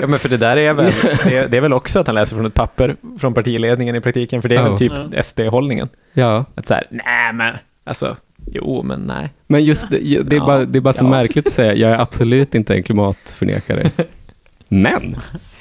Ja, 0.00 0.06
men 0.06 0.18
för 0.18 0.28
det 0.28 0.36
där 0.36 0.56
är 0.56 0.72
väl, 0.74 0.92
det 1.24 1.36
är, 1.36 1.48
det 1.48 1.56
är 1.56 1.60
väl 1.60 1.72
också 1.72 1.98
att 1.98 2.06
han 2.06 2.14
läser 2.14 2.36
från 2.36 2.46
ett 2.46 2.54
papper 2.54 2.96
från 3.18 3.34
partiledningen 3.34 3.94
i 3.96 4.00
praktiken, 4.00 4.42
för 4.42 4.48
det 4.48 4.54
är 4.54 4.62
Ja. 4.62 4.68
väl 4.68 4.78
typ. 4.78 5.24
SD-hållningen. 5.24 5.88
ja. 6.12 6.44
Att 6.54 6.66
så 6.66 6.74
här, 6.74 6.86
nej 6.90 7.32
men, 7.34 7.54
alltså, 7.88 8.16
jo 8.46 8.82
men 8.82 9.00
nej. 9.00 9.30
Men 9.46 9.64
just 9.64 9.90
det, 9.90 9.98
det, 9.98 10.36
är 10.36 10.40
Ja, 10.40 10.46
bara, 10.46 10.64
det 10.64 10.78
är 10.78 10.80
bara 10.80 10.94
så 10.94 11.04
ja. 11.04 11.08
märkligt 11.10 11.46
att 11.46 11.52
säga, 11.52 11.74
jag 11.74 11.90
är 11.90 11.98
absolut 11.98 12.54
inte 12.54 12.74
en 12.74 12.82
klimatförnekare. 12.82 13.90
Men, 14.68 15.16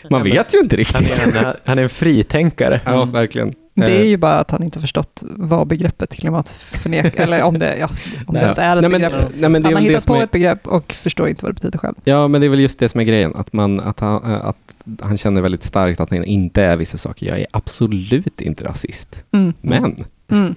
man 0.09 0.23
vet 0.23 0.53
ju 0.53 0.59
inte 0.59 0.75
Han 0.75 0.77
riktigt. 0.77 1.35
är 1.35 1.45
en, 1.47 1.53
han 1.65 1.79
är 1.79 1.83
en 1.83 1.89
fritänkare. 1.89 2.81
Ja, 2.85 3.05
verkligen. 3.05 3.53
Det 3.73 3.83
är 3.85 3.89
Eh, 3.99 4.05
ju 4.05 4.17
bara 4.17 4.33
att 4.39 4.51
han 4.51 4.63
inte 4.63 4.79
förstått 4.81 5.23
vad 5.23 5.67
begreppet 5.67 6.15
klimatförnekare, 6.15 7.11
eller 7.23 7.41
om 7.43 7.59
det, 7.59 7.77
ja, 7.77 7.89
om 8.27 8.33
det 8.33 8.39
ens 8.41 8.57
är 8.57 8.75
ett 8.77 8.81
Nej, 8.81 8.91
men- 8.91 9.01
begrepp. 9.01 9.25
nej, 9.37 9.49
men 9.49 9.65
han 9.65 9.73
har 9.73 9.81
hittat 9.81 10.05
på 10.05 10.15
är- 10.15 10.23
ett 10.23 10.31
begrepp 10.31 10.67
och 10.67 10.93
förstår 10.93 11.27
inte 11.29 11.45
vad 11.45 11.49
det 11.51 11.53
betyder 11.55 11.79
själv. 11.79 11.95
Ja, 12.03 12.27
men 12.27 12.41
det 12.41 12.47
är 12.47 12.49
väl 12.49 12.59
just 12.59 12.79
det 12.79 12.89
som 12.89 12.99
är 13.01 13.05
grejen. 13.05 13.31
Att, 13.35 13.53
man, 13.53 13.79
att, 13.79 13.99
han, 13.99 14.23
eh, 14.33 14.45
att 14.45 14.57
han 15.01 15.17
känner 15.17 15.41
väldigt 15.41 15.63
starkt 15.63 15.99
att 15.99 16.09
han 16.09 16.23
inte 16.23 16.63
är 16.63 16.77
vissa 16.77 16.97
saker. 16.97 17.25
Jag 17.25 17.39
är 17.39 17.47
absolut 17.51 18.41
inte 18.41 18.63
rasist. 18.65 19.23
Mm. 19.31 19.53
Men, 19.61 19.95
Mm. 20.31 20.55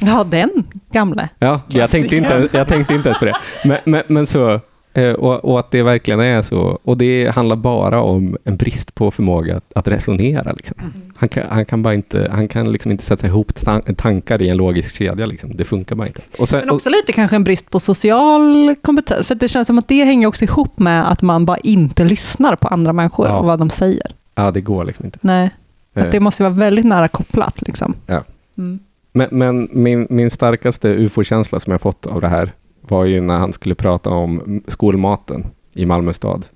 Ja, 0.00 0.24
den 0.24 0.50
gamle. 0.92 1.28
ja, 1.38 1.60
jag 1.68 1.90
tänkte, 1.90 2.16
inte, 2.16 2.48
jag 2.52 2.68
tänkte 2.68 2.94
inte 2.94 3.08
ens 3.08 3.18
på 3.18 3.24
det. 3.24 3.34
Men, 3.64 3.78
men, 3.84 4.02
men 4.08 4.26
så, 4.26 4.60
eh, 4.94 5.12
och, 5.12 5.44
och 5.44 5.58
att 5.60 5.70
det 5.70 5.82
verkligen 5.82 6.20
är 6.20 6.42
så. 6.42 6.78
Och 6.84 6.98
det 6.98 7.34
handlar 7.34 7.56
bara 7.56 8.00
om 8.02 8.36
en 8.44 8.56
brist 8.56 8.94
på 8.94 9.10
förmåga 9.10 9.56
att, 9.56 9.72
att 9.74 9.88
resonera. 9.88 10.52
Liksom. 10.52 10.76
Han, 11.16 11.28
kan, 11.28 11.42
han 11.50 11.64
kan 11.64 11.82
bara 11.82 11.94
inte, 11.94 12.28
han 12.32 12.48
kan 12.48 12.72
liksom 12.72 12.90
inte 12.90 13.04
sätta 13.04 13.26
ihop 13.26 13.52
tan- 13.54 13.94
tankar 13.94 14.42
i 14.42 14.48
en 14.48 14.56
logisk 14.56 14.94
kedja. 14.94 15.26
Liksom. 15.26 15.56
Det 15.56 15.64
funkar 15.64 15.96
bara 15.96 16.06
inte. 16.06 16.20
Och 16.38 16.48
sen, 16.48 16.60
Men 16.60 16.70
också 16.70 16.90
lite 16.90 17.12
kanske 17.12 17.36
en 17.36 17.44
brist 17.44 17.70
på 17.70 17.80
social 17.80 18.74
kompetens. 18.82 19.28
För 19.28 19.34
det 19.34 19.48
känns 19.48 19.66
som 19.66 19.78
att 19.78 19.88
det 19.88 20.04
hänger 20.04 20.26
också 20.26 20.44
ihop 20.44 20.78
med 20.78 21.10
att 21.10 21.22
man 21.22 21.44
bara 21.46 21.58
inte 21.58 22.04
lyssnar 22.04 22.56
på 22.56 22.68
andra 22.68 22.92
människor 22.92 23.26
Ja. 23.26 23.38
och 23.38 23.44
vad 23.46 23.58
de 23.58 23.70
säger. 23.70 24.12
ja, 24.34 24.50
det 24.50 24.60
går 24.60 24.84
liksom 24.84 25.04
inte. 25.04 25.18
Nej, 25.22 25.50
Eh, 25.96 26.02
att 26.04 26.12
det 26.12 26.20
måste 26.20 26.42
vara 26.42 26.52
väldigt 26.54 26.84
nära 26.84 27.08
kopplat. 27.08 27.62
Liksom. 27.62 27.94
Ja. 28.06 28.22
Mm. 28.58 28.78
Men, 29.16 29.28
men 29.30 29.68
min, 29.72 30.06
min 30.10 30.30
starkaste 30.30 30.88
ufo-känsla 30.88 31.60
som 31.60 31.70
jag 31.70 31.80
fått 31.80 32.06
av 32.06 32.20
det 32.20 32.28
här 32.28 32.52
var 32.80 33.04
ju 33.04 33.20
när 33.20 33.38
han 33.38 33.52
skulle 33.52 33.74
prata 33.74 34.10
om 34.10 34.62
skolmaten 34.66 35.46
i 35.74 35.86
Malmö 35.86 36.12
stad, 36.12 36.46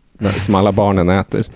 som 0.46 0.54
alla 0.54 0.72
barnen 0.72 1.08
äter. 1.08 1.46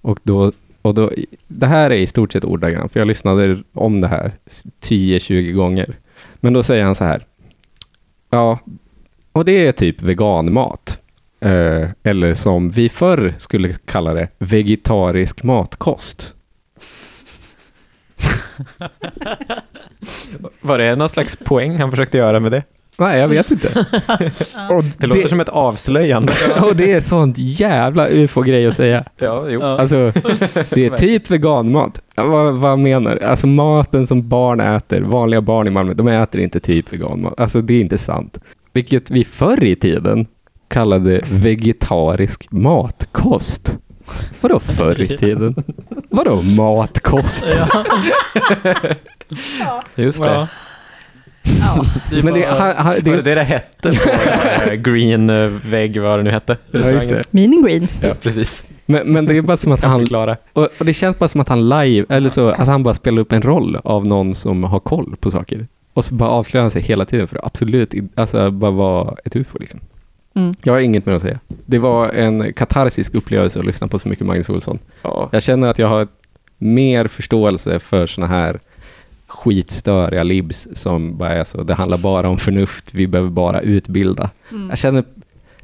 Och 0.00 0.18
då, 0.22 0.52
och 0.82 0.94
då, 0.94 1.10
det 1.48 1.66
här 1.66 1.90
är 1.90 1.94
i 1.94 2.06
stort 2.06 2.32
sett 2.32 2.44
ordagrant, 2.44 2.92
för 2.92 3.00
jag 3.00 3.06
lyssnade 3.06 3.58
om 3.72 4.00
det 4.00 4.08
här 4.08 4.32
10-20 4.82 5.52
gånger. 5.52 5.98
Men 6.40 6.52
då 6.52 6.62
säger 6.62 6.84
han 6.84 6.94
så 6.94 7.04
här, 7.04 7.22
ja, 8.30 8.58
och 9.32 9.44
det 9.44 9.66
är 9.66 9.72
typ 9.72 10.02
veganmat. 10.02 10.98
Eh, 11.40 11.88
eller 12.02 12.34
som 12.34 12.70
vi 12.70 12.88
förr 12.88 13.34
skulle 13.38 13.72
kalla 13.72 14.14
det, 14.14 14.28
vegetarisk 14.38 15.42
matkost. 15.42 16.34
Var 20.60 20.78
det 20.78 20.96
någon 20.96 21.08
slags 21.08 21.36
poäng 21.36 21.78
han 21.78 21.90
försökte 21.90 22.18
göra 22.18 22.40
med 22.40 22.52
det? 22.52 22.62
Nej, 22.98 23.20
jag 23.20 23.28
vet 23.28 23.50
inte. 23.50 23.68
och 24.70 24.84
Det 24.98 25.06
låter 25.06 25.28
som 25.28 25.40
ett 25.40 25.48
avslöjande. 25.48 26.32
Och 26.62 26.76
det 26.76 26.92
är 26.92 27.00
sånt 27.00 27.38
jävla 27.38 28.08
ufo-grej 28.08 28.66
att 28.66 28.74
säga. 28.74 29.04
Ja, 29.18 29.44
jo. 29.48 29.62
Alltså, 29.62 30.12
det 30.70 30.86
är 30.86 30.90
typ 30.96 31.30
veganmat. 31.30 32.02
Vad, 32.14 32.54
vad 32.54 32.78
menar 32.78 33.18
du? 33.20 33.26
Alltså 33.26 33.46
maten 33.46 34.06
som 34.06 34.28
barn 34.28 34.60
äter, 34.60 35.00
vanliga 35.00 35.40
barn 35.40 35.66
i 35.66 35.70
Malmö, 35.70 35.94
de 35.94 36.08
äter 36.08 36.40
inte 36.40 36.60
typ 36.60 36.92
veganmat. 36.92 37.40
Alltså 37.40 37.60
det 37.60 37.74
är 37.74 37.80
inte 37.80 37.98
sant. 37.98 38.38
Vilket 38.72 39.10
vi 39.10 39.24
förr 39.24 39.64
i 39.64 39.76
tiden 39.76 40.26
kallade 40.68 41.20
vegetarisk 41.30 42.46
matkost. 42.50 43.76
Vadå 44.40 44.60
förr 44.60 45.00
i 45.00 45.16
tiden? 45.18 45.54
Vadå 46.10 46.42
matkost? 46.42 47.46
Just 49.94 50.20
det. 50.20 50.26
Ja. 50.26 50.48
Ja, 51.60 51.84
det 52.10 52.18
är 52.18 52.22
Men 52.22 52.34
det, 52.34 52.46
han, 52.46 52.76
han, 52.76 52.94
det 52.94 53.00
det, 53.00 53.22
det 53.22 53.34
det 53.34 53.42
hette 53.42 53.90
på 54.68 54.90
Green 54.90 55.30
eh, 55.30 55.46
vägg, 55.46 56.00
vad 56.00 56.18
det 56.18 56.22
nu 56.22 56.30
hette? 56.30 56.56
ja, 56.70 56.90
just 56.90 57.08
det. 57.08 57.22
Meaning 57.30 57.62
green. 57.62 57.88
Ja, 58.00 58.14
precis. 58.20 58.66
Men, 58.86 59.12
men 59.12 59.26
det 59.26 59.36
är 59.36 59.42
bara 59.42 59.56
som 59.56 59.72
att 59.72 59.84
han. 59.84 60.06
Och, 60.52 60.68
och 60.78 60.84
det 60.86 60.94
känns 60.94 61.18
bara 61.18 61.28
som 61.28 61.40
att 61.40 61.48
han 61.48 61.68
live, 61.68 62.06
eller 62.08 62.30
så, 62.30 62.48
att 62.48 62.66
han 62.66 62.82
bara 62.82 62.94
spelar 62.94 63.22
upp 63.22 63.32
en 63.32 63.42
roll 63.42 63.78
av 63.84 64.06
någon 64.06 64.34
som 64.34 64.64
har 64.64 64.80
koll 64.80 65.16
på 65.20 65.30
saker. 65.30 65.66
Och 65.94 66.04
så 66.04 66.14
bara 66.14 66.30
avslöjar 66.30 66.62
han 66.62 66.70
sig 66.70 66.82
hela 66.82 67.04
tiden 67.04 67.28
för 67.28 67.36
att 67.36 67.44
absolut 67.44 67.94
alltså, 68.14 68.50
bara 68.50 68.70
vara 68.70 69.14
ett 69.24 69.36
ufo 69.36 69.58
liksom. 69.58 69.80
Mm. 70.34 70.54
Jag 70.62 70.72
har 70.72 70.80
inget 70.80 71.06
mer 71.06 71.12
att 71.14 71.22
säga. 71.22 71.38
Det 71.66 71.78
var 71.78 72.08
en 72.08 72.52
katarsisk 72.52 73.14
upplevelse 73.14 73.58
att 73.58 73.66
lyssna 73.66 73.88
på 73.88 73.98
så 73.98 74.08
mycket 74.08 74.26
Magnus 74.26 74.48
Olsson. 74.48 74.78
Ja. 75.02 75.28
Jag 75.32 75.42
känner 75.42 75.68
att 75.68 75.78
jag 75.78 75.88
har 75.88 76.08
mer 76.58 77.06
förståelse 77.06 77.78
för 77.78 78.06
såna 78.06 78.26
här 78.26 78.60
skitstöriga 79.26 80.22
libs 80.22 80.68
som 80.74 81.16
bara 81.16 81.30
är 81.30 81.44
så, 81.44 81.62
det 81.62 81.74
handlar 81.74 81.98
bara 81.98 82.28
om 82.28 82.38
förnuft, 82.38 82.94
vi 82.94 83.06
behöver 83.06 83.30
bara 83.30 83.60
utbilda. 83.60 84.30
Jag 84.68 84.78
känner 84.78 85.04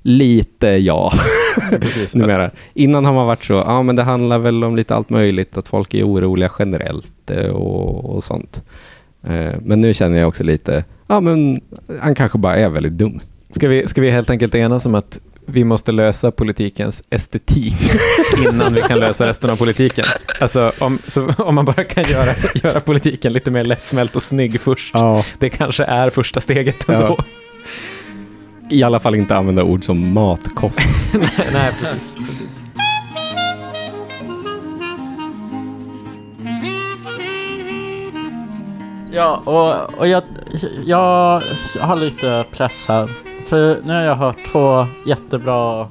lite 0.03 0.67
ja. 0.69 1.13
Precis. 1.71 2.15
numera. 2.15 2.51
Innan 2.75 3.05
har 3.05 3.13
man 3.13 3.27
varit 3.27 3.45
så, 3.45 3.53
ja 3.53 3.83
men 3.83 3.97
det 3.97 4.03
handlar 4.03 4.39
väl 4.39 4.65
om 4.65 4.77
lite 4.77 4.95
allt 4.95 5.11
möjligt, 5.11 5.57
att 5.57 5.69
folk 5.69 5.95
är 5.95 6.05
oroliga 6.09 6.51
generellt 6.59 7.31
eh, 7.31 7.47
och, 7.51 8.17
och 8.17 8.25
sånt. 8.25 8.63
Eh, 9.23 9.53
Men 9.63 9.81
nu 9.81 9.95
känner 9.95 10.19
jag 10.19 10.29
också 10.29 10.45
lite, 10.45 10.85
ja 11.07 11.21
men 11.21 11.61
han 12.01 12.15
kanske 12.15 12.39
bara 12.39 12.57
är 12.57 12.69
väldigt 12.69 12.93
dum. 12.93 13.21
Ska 13.51 13.69
vi, 13.69 13.87
ska 13.87 14.01
vi 14.01 14.11
helt 14.11 14.31
enkelt 14.31 14.55
enas 14.55 14.87
om 14.87 14.95
att 14.95 15.19
vi 15.47 15.65
måste 15.65 15.93
lösa 15.93 16.31
politikens 16.31 17.03
estetik 17.11 17.77
innan 18.45 18.75
vi 18.75 18.81
kan 18.81 18.99
lösa 18.99 19.27
resten 19.27 19.51
av 19.51 19.57
politiken? 19.57 20.05
Alltså 20.41 20.73
om, 20.79 20.99
så, 21.07 21.29
om 21.39 21.55
man 21.55 21.65
bara 21.65 21.85
kan 21.85 22.05
göra, 22.05 22.33
göra 22.55 22.81
politiken 22.81 23.33
lite 23.33 23.51
mer 23.51 23.65
lättsmält 23.65 24.17
och 24.17 24.23
snygg 24.23 24.61
först. 24.61 24.95
Ja. 24.95 25.25
Det 25.39 25.49
kanske 25.51 25.85
är 25.85 26.09
första 26.09 26.41
steget 26.41 26.85
Ja. 26.89 26.95
ändå. 26.95 27.19
I 28.71 28.83
alla 28.83 29.01
fall 29.01 29.15
inte 29.15 29.37
använda 29.37 29.63
ord 29.65 29.85
som 29.85 30.13
matkost. 30.13 30.81
Nej, 31.53 31.73
precis. 31.81 32.17
precis. 32.17 32.49
Ja, 39.13 39.43
och, 39.45 39.99
och 39.99 40.09
jag, 40.09 40.23
jag 40.87 41.43
har 41.81 41.97
lite 41.97 42.45
press 42.53 42.85
här. 42.89 43.28
För 43.49 43.79
nu 43.85 43.93
har 43.95 44.01
jag 44.01 44.15
hört 44.15 44.37
två 44.53 44.87
jättebra 45.07 45.89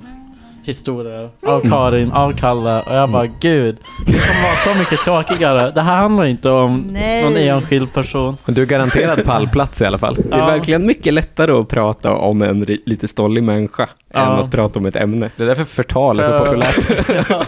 historier 0.64 1.30
av 1.48 1.70
Karin, 1.70 2.12
av 2.12 2.32
Kalle 2.34 2.82
och 2.82 2.96
jag 2.96 3.10
bara 3.10 3.26
gud, 3.26 3.78
det 4.06 4.12
kommer 4.14 4.44
vara 4.44 4.56
så 4.74 4.80
mycket 4.80 5.00
tråkigare. 5.00 5.72
Det 5.72 5.82
här 5.82 5.96
handlar 5.96 6.26
inte 6.26 6.50
om 6.50 6.84
Nej. 6.92 7.24
någon 7.24 7.38
enskild 7.38 7.94
person. 7.94 8.38
Men 8.46 8.56
du 8.56 8.62
är 8.62 8.66
garanterad 8.66 9.24
pallplats 9.26 9.82
i 9.82 9.86
alla 9.86 9.98
fall. 9.98 10.16
Det 10.16 10.36
är 10.36 10.40
Ja. 10.40 10.46
verkligen 10.46 10.86
mycket 10.86 11.14
lättare 11.14 11.52
att 11.52 11.68
prata 11.68 12.16
om 12.16 12.42
en 12.42 12.66
ri- 12.66 12.82
lite 12.86 13.08
stollig 13.08 13.44
människa 13.44 13.90
Ja. 14.14 14.20
än 14.26 14.32
att 14.40 14.52
prata 14.52 14.80
om 14.80 14.86
ett 14.86 14.96
ämne. 14.96 15.30
Det 15.36 15.44
är 15.44 15.48
därför 15.48 15.64
förtal 15.64 16.20
är 16.20 16.24
så 16.24 16.40
populärt. 16.40 16.90
ja. 17.30 17.46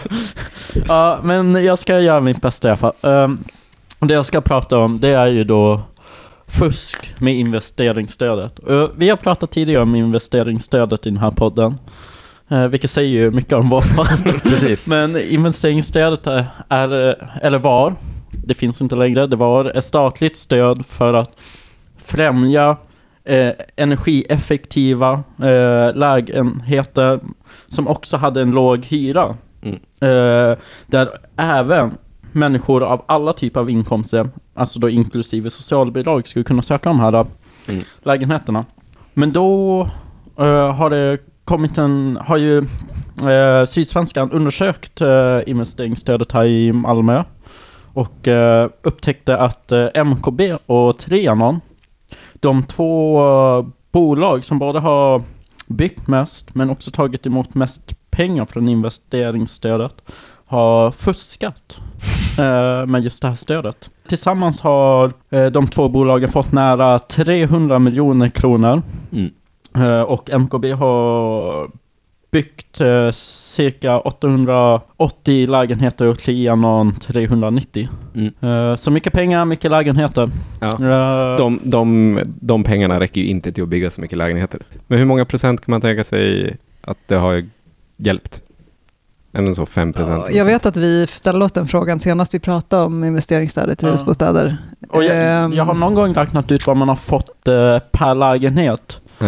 ja, 0.88 1.18
men 1.22 1.64
jag 1.64 1.78
ska 1.78 2.00
göra 2.00 2.20
mitt 2.20 2.42
bästa 2.42 2.68
i 2.68 2.70
alla 2.70 2.76
fall. 2.78 2.92
Um, 3.02 3.44
det 3.98 4.14
jag 4.14 4.26
ska 4.26 4.40
prata 4.40 4.78
om, 4.78 5.00
det 5.00 5.08
är 5.08 5.26
ju 5.26 5.44
då 5.44 5.80
fusk 6.50 7.14
med 7.18 7.34
investeringsstödet. 7.34 8.58
Och 8.58 8.90
vi 8.96 9.08
har 9.08 9.16
pratat 9.16 9.50
tidigare 9.50 9.82
om 9.82 9.94
investeringsstödet 9.94 11.06
i 11.06 11.10
den 11.10 11.18
här 11.18 11.30
podden. 11.30 11.78
Uh, 12.52 12.66
vilket 12.66 12.90
säger 12.90 13.10
ju 13.10 13.30
mycket 13.30 13.52
om 13.52 13.70
podd. 13.70 13.84
Precis. 14.42 14.88
Men 14.88 15.16
investeringsstödet 15.16 16.26
är, 16.26 16.46
är, 16.68 17.16
eller 17.42 17.58
var, 17.58 17.94
det 18.30 18.54
finns 18.54 18.80
inte 18.82 18.96
längre, 18.96 19.26
det 19.26 19.36
var 19.36 19.64
ett 19.76 19.84
statligt 19.84 20.36
stöd 20.36 20.86
för 20.86 21.14
att 21.14 21.40
främja 21.98 22.76
eh, 23.24 23.52
energieffektiva 23.76 25.22
eh, 25.38 25.94
lägenheter 25.94 27.20
som 27.68 27.88
också 27.88 28.16
hade 28.16 28.42
en 28.42 28.50
låg 28.50 28.84
hyra. 28.84 29.36
Mm. 29.62 29.74
Eh, 30.00 30.58
där 30.86 31.08
även 31.36 31.98
människor 32.32 32.82
av 32.82 33.02
alla 33.06 33.32
typer 33.32 33.60
av 33.60 33.70
inkomster, 33.70 34.28
alltså 34.54 34.78
då 34.78 34.88
inklusive 34.88 35.50
socialbidrag, 35.50 36.26
skulle 36.28 36.44
kunna 36.44 36.62
söka 36.62 36.88
de 36.88 37.00
här 37.00 37.26
Mm. 37.68 37.84
lägenheterna. 38.02 38.64
Men 39.14 39.32
då 39.32 39.80
eh, 40.38 40.74
har 40.74 40.90
det 40.90 41.18
kommit 41.44 41.78
en, 41.78 42.18
har 42.20 42.36
ju 42.36 42.58
eh, 43.30 43.64
Sydsvenskan 43.66 44.30
undersökt 44.30 45.00
eh, 45.00 45.38
investeringsstödet 45.46 46.32
här 46.32 46.44
i 46.44 46.72
Malmö 46.72 47.24
och 47.92 48.28
eh, 48.28 48.68
upptäckte 48.82 49.36
att 49.36 49.72
eh, 49.72 50.04
MKB 50.04 50.54
och 50.66 50.98
Trianon, 50.98 51.60
de 52.34 52.62
två 52.62 53.20
eh, 53.58 53.66
bolag 53.92 54.44
som 54.44 54.58
både 54.58 54.78
har 54.78 55.22
byggt 55.66 56.06
mest 56.06 56.54
men 56.54 56.70
också 56.70 56.90
tagit 56.90 57.26
emot 57.26 57.54
mest 57.54 58.10
pengar 58.10 58.44
från 58.46 58.68
investeringsstödet 58.68 59.94
har 60.50 60.90
fuskat 60.90 61.80
eh, 62.38 62.86
med 62.86 63.02
just 63.02 63.22
det 63.22 63.28
här 63.28 63.34
stödet. 63.34 63.90
Tillsammans 64.08 64.60
har 64.60 65.12
eh, 65.30 65.46
de 65.46 65.66
två 65.66 65.88
bolagen 65.88 66.28
fått 66.28 66.52
nära 66.52 66.98
300 66.98 67.78
miljoner 67.78 68.28
kronor 68.28 68.82
Mm. 69.12 69.30
Eh, 69.74 70.02
och 70.02 70.30
MKB 70.40 70.72
har 70.72 71.70
byggt 72.30 72.80
cirka 73.14 73.98
880 73.98 75.46
lägenheter 75.46 76.06
och 76.06 76.18
Trianon 76.18 76.94
390. 76.94 77.88
Mm. 78.14 78.76
Så 78.76 78.90
mycket 78.90 79.12
pengar, 79.12 79.44
mycket 79.44 79.70
lägenheter. 79.70 80.30
Ja. 80.60 80.76
De, 81.38 81.60
de, 81.62 82.18
de 82.24 82.64
pengarna 82.64 83.00
räcker 83.00 83.20
ju 83.20 83.26
inte 83.26 83.52
till 83.52 83.62
att 83.62 83.68
bygga 83.68 83.90
så 83.90 84.00
mycket 84.00 84.18
lägenheter. 84.18 84.60
Men 84.86 84.98
hur 84.98 85.06
många 85.06 85.24
procent 85.24 85.60
kan 85.60 85.70
man 85.70 85.80
tänka 85.80 86.04
sig 86.04 86.56
att 86.80 86.98
det 87.06 87.16
har 87.16 87.44
hjälpt? 87.96 88.40
Än 89.32 89.54
så 89.54 89.66
5 89.66 89.92
procent? 89.92 90.24
Jag 90.30 90.44
vet 90.44 90.66
att 90.66 90.76
vi 90.76 91.06
ställde 91.06 91.44
oss 91.44 91.52
den 91.52 91.68
frågan 91.68 92.00
senast 92.00 92.34
vi 92.34 92.38
pratade 92.38 92.82
om 92.84 93.04
investeringsstödet 93.04 93.78
till 93.78 93.86
Ja. 93.88 93.92
hyresbostäder. 93.92 94.56
och 94.88 95.04
jag, 95.04 95.16
Ehm, 95.44 95.52
jag 95.52 95.64
har 95.64 95.74
någon 95.74 95.94
gång 95.94 96.14
räknat 96.14 96.50
ut 96.52 96.66
vad 96.66 96.76
man 96.76 96.88
har 96.88 96.96
fått 96.96 97.48
eh, 97.48 97.78
per 97.92 98.14
lägenhet. 98.14 99.00
Ja. 99.18 99.26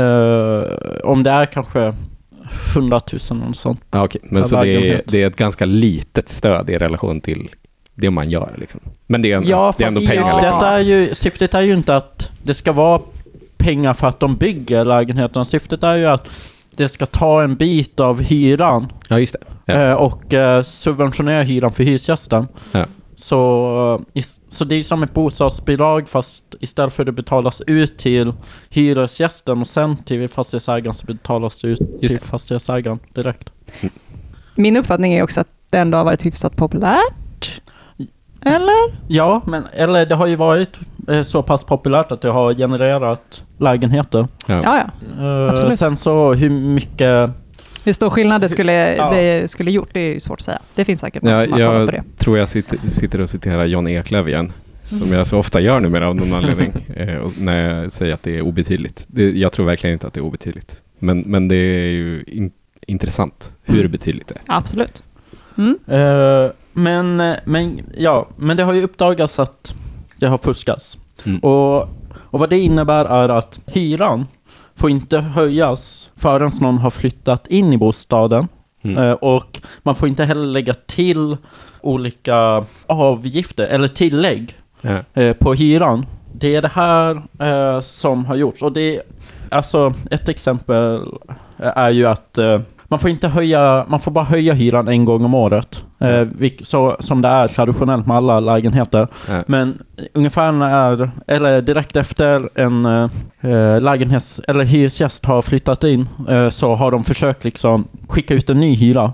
Eh, 0.00 0.64
om 1.04 1.22
det 1.22 1.30
är 1.30 1.46
kanske 1.46 1.94
100 2.74 3.00
000 3.12 3.20
eller 3.30 3.46
något 3.46 3.56
sånt. 3.56 3.80
Ja, 3.90 4.04
okej. 4.04 4.20
Men 4.24 4.44
så 4.44 4.60
det 4.60 4.68
är, 4.68 5.00
det 5.06 5.22
är 5.22 5.26
ett 5.26 5.36
ganska 5.36 5.64
litet 5.64 6.28
stöd 6.28 6.70
i 6.70 6.78
relation 6.78 7.20
till 7.20 7.48
det 7.94 8.10
man 8.10 8.30
gör. 8.30 8.48
Liksom. 8.58 8.80
Men 9.06 9.22
det 9.22 9.32
är 9.32 9.36
ändå, 9.36 9.48
Ja, 9.50 9.74
det 9.78 9.84
är 9.84 9.88
ändå 9.88 10.00
pengar. 10.00 10.14
ja. 10.14 10.32
syftet, 10.32 10.42
Liksom. 10.52 10.68
är 10.68 10.78
ju, 10.78 11.14
syftet 11.14 11.54
är 11.54 11.60
ju 11.60 11.72
inte 11.74 11.96
att 11.96 12.30
det 12.42 12.54
ska 12.54 12.72
vara 12.72 13.00
pengar 13.56 13.94
för 13.94 14.08
att 14.08 14.20
de 14.20 14.36
bygger 14.36 14.84
lägenheterna. 14.84 15.44
Syftet 15.44 15.82
är 15.82 15.94
ju 15.96 16.06
att 16.06 16.28
det 16.76 16.88
ska 16.88 17.06
ta 17.06 17.42
en 17.42 17.54
bit 17.56 18.00
av 18.00 18.22
hyran 18.22 18.92
Ja, 19.08 19.18
just 19.18 19.36
det. 19.40 19.72
Ja. 19.72 19.74
eh, 19.74 19.92
och 19.92 20.34
eh, 20.34 20.62
subventionera 20.62 21.42
hyran 21.42 21.72
för 21.72 21.84
hyresgästen. 21.84 22.48
Ja. 22.72 22.84
Så, 23.16 24.04
eh, 24.14 24.22
så 24.48 24.64
det 24.64 24.74
är 24.74 24.82
som 24.82 25.02
ett 25.02 25.14
bostadsbidrag 25.14 26.08
fast 26.08 26.54
istället 26.60 26.92
för 26.92 27.02
att 27.02 27.06
det 27.06 27.12
betalas 27.12 27.60
ut 27.66 27.98
till 27.98 28.32
hyresgästen 28.68 29.60
och 29.60 29.68
sen 29.68 29.96
till 29.96 30.28
fastighetsägaren 30.28 30.94
så 30.94 31.06
betalas 31.06 31.60
det 31.60 31.68
ut 31.68 31.80
Just 32.00 32.18
till 32.18 32.26
fastighetsägaren 32.28 32.98
direkt. 33.14 33.50
Min 34.54 34.76
uppfattning 34.76 35.14
är 35.14 35.22
också 35.22 35.40
att 35.40 35.48
det 35.70 35.78
ändå 35.78 35.98
har 35.98 36.04
varit 36.04 36.26
hyfsat 36.26 36.56
populärt. 36.56 37.60
Eller? 38.44 38.94
Ja, 39.08 39.42
men 39.46 39.64
eller 39.72 40.06
det 40.06 40.14
har 40.14 40.26
ju 40.26 40.36
varit 40.36 40.70
eh, 41.08 41.22
så 41.22 41.42
pass 41.42 41.64
populärt 41.64 42.12
att 42.12 42.20
det 42.20 42.28
har 42.30 42.54
genererat 42.54 43.42
lägenheter. 43.58 44.26
Ja, 44.46 44.60
ja. 44.64 44.78
Eh, 45.18 45.50
Absolut. 45.52 45.78
sen 45.78 45.96
så 45.96 46.32
hur 46.34 46.50
mycket... 46.50 47.30
Hur 47.84 47.92
stor 47.92 48.10
skillnad 48.10 48.40
det 48.40 48.48
skulle, 48.48 48.94
Ja. 48.96 49.10
det 49.10 49.50
skulle 49.50 49.70
gjort, 49.70 49.88
det 49.92 50.00
är 50.00 50.14
ju 50.14 50.20
svårt 50.20 50.40
att 50.40 50.44
säga. 50.44 50.58
Det 50.74 50.84
finns 50.84 51.00
säkert 51.00 51.22
någon 51.22 51.32
Ja, 51.32 51.40
som 51.40 51.52
har 51.52 51.58
kollat 51.58 51.88
på 51.88 51.94
jag 51.96 52.04
det. 52.04 52.18
tror 52.18 52.38
jag 52.38 52.48
sitter, 52.48 52.78
sitter 52.90 53.20
och 53.20 53.30
citerar 53.30 53.64
John 53.64 53.88
Eklöf 53.88 54.26
igen. 54.28 54.52
Som 54.82 55.02
Mm. 55.02 55.12
jag 55.18 55.26
så 55.26 55.38
ofta 55.38 55.60
gör 55.60 55.80
numera 55.80 56.08
av 56.08 56.16
någon 56.16 56.32
anledning. 56.34 56.72
eh, 56.96 57.28
när 57.40 57.68
jag 57.82 57.92
säger 57.92 58.14
att 58.14 58.22
det 58.22 58.36
är 58.36 58.42
obetydligt. 58.42 59.04
Det, 59.06 59.30
jag 59.30 59.52
tror 59.52 59.66
verkligen 59.66 59.94
inte 59.94 60.06
att 60.06 60.12
det 60.12 60.20
är 60.20 60.24
obetydligt. 60.24 60.80
Men, 60.98 61.20
men 61.20 61.48
det 61.48 61.56
är 61.56 61.90
ju 61.90 62.24
in, 62.26 62.50
intressant 62.86 63.52
hur 63.62 63.78
Mm. 63.80 63.90
betydligt 63.92 64.28
det 64.28 64.34
är. 64.34 64.42
Absolut. 64.46 65.02
Mm. 65.58 65.78
eh, 65.86 66.50
men, 66.74 67.36
men, 67.44 67.80
ja, 67.96 68.28
men 68.36 68.56
det 68.56 68.62
har 68.62 68.72
ju 68.72 68.82
uppdagats 68.82 69.38
att 69.38 69.74
det 70.20 70.26
har 70.26 70.38
fuskats. 70.38 70.98
Mm. 71.26 71.38
Och, 71.38 71.82
och 72.14 72.40
vad 72.40 72.50
det 72.50 72.58
innebär 72.58 73.04
är 73.04 73.28
att 73.28 73.60
hyran 73.66 74.26
får 74.74 74.90
inte 74.90 75.18
höjas 75.18 76.10
förrän 76.16 76.50
någon 76.60 76.78
har 76.78 76.90
flyttat 76.90 77.46
in 77.46 77.72
i 77.72 77.78
bostaden. 77.78 78.48
Mm. 78.82 79.04
Eh, 79.04 79.12
och 79.12 79.60
man 79.82 79.94
får 79.94 80.08
inte 80.08 80.24
heller 80.24 80.46
lägga 80.46 80.74
till 80.74 81.36
olika 81.80 82.64
avgifter 82.86 83.66
eller 83.66 83.88
tillägg 83.88 84.58
eh, 85.14 85.32
på 85.32 85.54
hyran. 85.54 86.06
Det 86.32 86.54
är 86.54 86.62
det 86.62 86.68
här 86.68 87.22
eh, 87.38 87.80
som 87.80 88.24
har 88.24 88.34
gjorts. 88.34 88.62
Och 88.62 88.72
det 88.72 89.02
alltså 89.48 89.94
ett 90.10 90.28
exempel 90.28 91.02
eh, 91.58 91.78
är 91.78 91.90
ju 91.90 92.06
att 92.06 92.38
eh, 92.38 92.60
man 92.94 92.98
får 92.98 93.10
inte 93.10 93.28
höja, 93.28 93.84
man 93.88 94.00
får 94.00 94.10
bara 94.10 94.24
höja 94.24 94.52
hyran 94.52 94.88
en 94.88 95.04
gång 95.04 95.24
om 95.24 95.34
året. 95.34 95.84
Eh, 96.00 96.20
vilk, 96.20 96.60
så, 96.62 96.96
som 97.00 97.22
det 97.22 97.28
är 97.28 97.48
traditionellt 97.48 98.06
med 98.06 98.16
alla 98.16 98.40
lägenheter. 98.40 99.08
Ja. 99.28 99.42
Men 99.46 99.78
ungefär 100.12 100.52
när, 100.52 101.10
eller 101.26 101.60
direkt 101.60 101.96
efter 101.96 102.48
en 102.54 102.86
eh, 102.86 103.10
eh, 103.40 103.80
lägenhets 103.80 104.40
eller 104.48 104.64
hyresgäst 104.64 105.24
har 105.24 105.42
flyttat 105.42 105.84
in 105.84 106.08
eh, 106.28 106.48
så 106.48 106.74
har 106.74 106.90
de 106.90 107.04
försökt 107.04 107.44
liksom 107.44 107.88
skicka 108.08 108.34
ut 108.34 108.50
en 108.50 108.60
ny 108.60 108.74
hyra. 108.74 109.12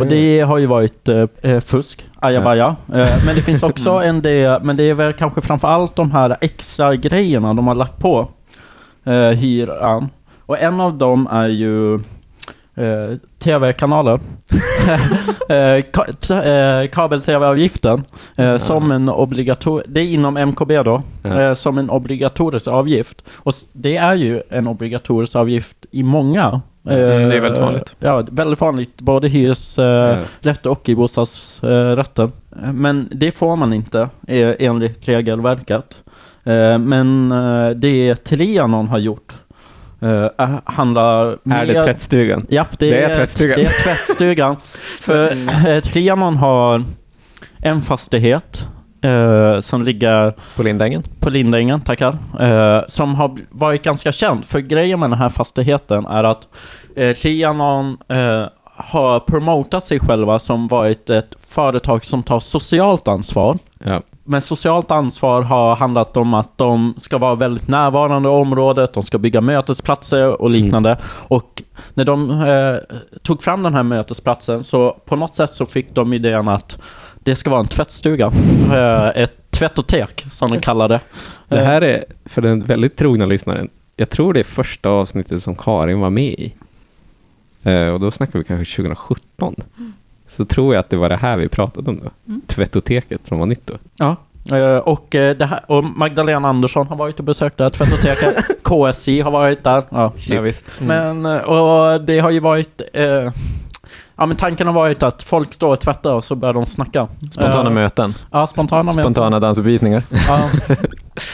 Och 0.00 0.06
det 0.06 0.40
har 0.40 0.58
ju 0.58 0.66
varit 0.66 1.08
eh, 1.08 1.24
eh, 1.42 1.60
fusk, 1.60 2.06
ajabaja. 2.20 2.76
Eh, 2.88 3.08
men 3.26 3.34
det 3.34 3.42
finns 3.42 3.62
också 3.62 3.90
en 3.90 4.22
del, 4.22 4.62
men 4.62 4.76
det 4.76 4.82
är 4.90 4.94
väl 4.94 5.12
kanske 5.12 5.40
framförallt 5.40 5.96
de 5.96 6.12
här 6.12 6.36
extra 6.40 6.96
grejerna 6.96 7.54
de 7.54 7.66
har 7.66 7.74
lagt 7.74 7.98
på 7.98 8.28
eh, 9.04 9.12
hyran. 9.12 10.08
Och 10.46 10.58
en 10.58 10.80
av 10.80 10.98
dem 10.98 11.28
är 11.32 11.48
ju 11.48 12.00
eh, 12.74 13.16
tv-kanaler. 13.38 14.20
Eh, 15.48 15.82
ka- 15.92 16.12
t- 16.12 16.34
eh, 16.50 16.88
Kabel-tv-avgiften 16.90 18.04
eh, 18.36 18.56
som 18.56 18.90
en 18.90 19.08
obligatorisk... 19.08 19.86
Det 19.88 20.00
är 20.00 20.04
inom 20.04 20.34
MKB 20.36 20.82
då. 20.82 21.02
Eh, 21.24 21.54
som 21.54 21.78
en 21.78 21.90
obligatorisk 21.90 22.68
avgift. 22.68 23.22
Och 23.36 23.52
s- 23.52 23.64
det 23.72 23.96
är 23.96 24.14
ju 24.14 24.42
en 24.50 24.66
obligatorisk 24.66 25.36
avgift 25.36 25.76
i 25.90 26.02
många. 26.02 26.60
eh, 26.88 26.96
Mm, 26.96 27.28
det 27.28 27.36
är 27.36 27.40
väldigt 27.40 27.60
vanligt. 27.60 27.96
Ja, 27.98 28.24
väldigt 28.30 28.60
vanligt. 28.60 29.00
Både 29.00 29.28
hyresrätter 29.28 30.60
Ja. 30.62 30.70
och 30.70 30.88
i 30.88 30.94
bostadsrätten. 30.94 32.32
Eh, 32.62 32.72
Men 32.72 33.08
det 33.12 33.30
får 33.32 33.56
man 33.56 33.72
inte 33.72 34.00
eh, 34.28 34.54
enligt 34.58 35.08
regelverket. 35.08 35.96
Eh, 36.44 36.78
Men 36.78 37.32
eh, 37.32 37.70
det 37.70 38.14
Trianon 38.24 38.88
har 38.88 38.98
gjort 38.98 39.32
eh, 40.02 40.58
handlar 40.64 41.38
Är 41.52 41.66
det 41.66 41.82
tvättstugan? 41.82 42.46
Japp, 42.48 42.78
det, 42.78 42.90
Det 42.90 43.02
är 43.02 43.14
tvättstugan. 43.14 43.58
Det 43.58 43.64
är 43.66 43.84
tvättstugan. 43.84 44.56
För 45.00 45.32
eh, 45.68 45.80
Trianon 45.80 46.36
har 46.36 46.84
en 47.58 47.82
fastighet 47.82 48.66
eh, 49.04 49.60
som 49.60 49.82
ligger 49.82 50.34
På 50.56 50.62
Lindängen. 50.62 51.02
på 51.20 51.30
Lindängen, 51.30 51.80
tackar. 51.80 52.18
Eh, 52.40 52.82
som 52.86 53.14
har 53.14 53.38
varit 53.50 53.82
ganska 53.82 54.12
känd. 54.12 54.44
För 54.44 54.58
grejen 54.60 55.00
med 55.00 55.10
den 55.10 55.18
här 55.18 55.28
fastigheten 55.28 56.06
är 56.06 56.24
att 56.24 56.48
eh, 56.96 57.12
Trianon 57.16 57.98
har 58.76 59.20
promotat 59.20 59.84
sig 59.84 60.00
själva 60.00 60.38
som 60.38 60.68
varit 60.68 61.10
ett 61.10 61.34
företag 61.48 62.04
som 62.04 62.22
tar 62.22 62.40
socialt 62.40 63.08
ansvar. 63.08 63.58
Ja. 63.84 64.02
Men 64.24 64.42
socialt 64.42 64.90
ansvar 64.90 65.42
har 65.42 65.76
handlat 65.76 66.16
om 66.16 66.34
att 66.34 66.58
de 66.58 66.94
ska 66.98 67.18
vara 67.18 67.34
väldigt 67.34 67.68
närvarande 67.68 68.28
i 68.28 68.32
området, 68.32 68.92
de 68.92 69.02
ska 69.02 69.18
bygga 69.18 69.40
mötesplatser 69.40 70.42
och 70.42 70.50
liknande. 70.50 70.96
Och 71.04 71.62
när 71.94 72.04
de 72.04 72.30
eh, 72.30 72.98
tog 73.22 73.42
fram 73.42 73.62
den 73.62 73.74
här 73.74 73.82
mötesplatsen 73.82 74.64
så 74.64 74.96
på 75.04 75.16
något 75.16 75.34
sätt 75.34 75.52
så 75.52 75.66
fick 75.66 75.94
de 75.94 76.12
idén 76.12 76.48
att 76.48 76.78
det 77.18 77.36
ska 77.36 77.50
vara 77.50 77.60
en 77.60 77.66
tvättstuga. 77.66 78.32
Eh, 78.72 79.22
ett 79.22 79.50
tvättotek 79.50 80.24
som 80.30 80.50
de 80.50 80.60
kallar 80.60 80.88
det. 80.88 81.00
Det 81.48 81.60
här 81.60 81.82
är, 81.82 82.04
för 82.24 82.42
den 82.42 82.60
väldigt 82.60 82.96
trogna 82.96 83.26
lyssnaren, 83.26 83.68
jag 83.96 84.10
tror 84.10 84.34
det 84.34 84.40
är 84.40 84.44
första 84.44 84.88
avsnittet 84.88 85.42
som 85.42 85.56
Karin 85.56 86.00
var 86.00 86.10
med 86.10 86.32
i. 86.32 86.54
Eh, 87.62 87.88
och 87.88 88.00
då 88.00 88.10
snackar 88.10 88.38
vi 88.38 88.44
kanske 88.44 88.76
2017. 88.76 89.54
Så 90.36 90.44
tror 90.44 90.74
jag 90.74 90.80
att 90.80 90.90
det 90.90 90.96
var 90.96 91.08
det 91.08 91.16
här 91.16 91.36
vi 91.36 91.48
pratade 91.48 91.90
om 91.90 92.00
då. 92.04 92.10
Tvättoteket 92.46 93.26
som 93.26 93.38
var 93.38 93.46
nytt 93.46 93.66
då. 93.66 93.74
Ja. 93.98 94.16
Eh, 94.56 94.76
Och, 94.76 95.14
eh, 95.14 95.36
det 95.36 95.46
här, 95.46 95.60
och 95.66 95.84
Magdalena 95.84 96.48
Andersson 96.48 96.86
har 96.86 96.96
varit 96.96 97.18
och 97.18 97.24
besökt 97.24 97.56
det 97.56 97.64
här 97.64 97.70
tvättoteket. 97.70 98.44
KSI 98.64 99.20
har 99.20 99.30
varit 99.30 99.64
där. 99.64 99.82
Ja. 99.90 100.12
Ja, 100.28 100.40
visst. 100.40 100.80
Mm. 100.80 101.20
Men, 101.22 101.36
eh, 101.36 101.42
och 101.42 102.00
det 102.00 102.18
har 102.18 102.30
ju 102.30 102.40
varit... 102.40 102.80
Eh, 102.92 103.32
ja 104.16 104.26
men 104.26 104.36
tanken 104.36 104.66
har 104.66 104.74
varit 104.74 105.02
att 105.02 105.22
folk 105.22 105.52
står 105.52 105.72
och 105.72 105.80
tvättar 105.80 106.12
och 106.12 106.24
så 106.24 106.34
börjar 106.34 106.54
de 106.54 106.66
snacka. 106.66 107.08
Spontana 107.30 107.70
Eh, 107.70 107.74
möten. 107.74 108.14
Ja, 108.30 108.46
spontana 108.46 108.82
möten. 108.82 109.02
Spontana 109.02 109.40
dansuppvisningar. 109.40 110.02
Ja. 110.28 110.50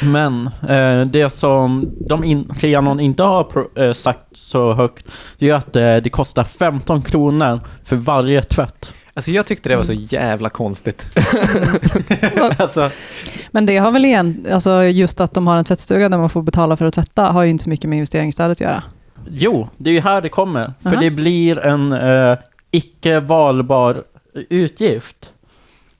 Men 0.02 0.50
eh, 0.68 1.06
det 1.06 1.30
som 1.30 1.90
de 2.08 2.24
in, 2.24 2.54
Trianon 2.60 3.00
inte 3.00 3.22
har 3.22 3.46
eh, 3.78 3.92
sagt 3.92 4.20
så 4.32 4.72
högt, 4.72 5.06
det 5.38 5.50
är 5.50 5.54
att 5.54 5.76
eh, 5.76 5.96
det 5.96 6.10
kostar 6.10 6.44
15 6.44 7.02
kronor 7.02 7.60
för 7.84 7.96
varje 7.96 8.42
tvätt. 8.42 8.92
Alltså 9.14 9.30
jag 9.30 9.46
tyckte 9.46 9.68
det 9.68 9.76
var 9.76 9.82
så 9.82 9.92
jävla 9.92 10.48
konstigt. 10.48 11.18
alltså, 12.58 12.90
Men 13.50 13.66
det 13.66 13.78
har 13.78 13.90
väl 13.90 14.04
igen, 14.04 14.46
alltså 14.52 14.84
just 14.84 15.20
att 15.20 15.34
de 15.34 15.46
har 15.46 15.58
en 15.58 15.64
tvättstuga 15.64 16.08
där 16.08 16.18
man 16.18 16.30
får 16.30 16.42
betala 16.42 16.76
för 16.76 16.86
att 16.86 16.94
tvätta 16.94 17.22
har 17.22 17.42
ju 17.42 17.50
inte 17.50 17.64
så 17.64 17.70
mycket 17.70 17.90
med 17.90 17.96
investeringsstödet 17.96 18.56
att 18.56 18.60
göra. 18.60 18.82
Jo, 19.30 19.68
det 19.76 19.90
är 19.90 19.94
ju 19.94 20.00
här 20.00 20.22
det 20.22 20.28
kommer. 20.28 20.74
För 20.82 20.90
Aha. 20.90 21.00
det 21.00 21.10
blir 21.10 21.58
en 21.58 21.92
eh, 21.92 22.38
icke 22.70 23.20
valbar 23.20 24.02
utgift. 24.48 25.30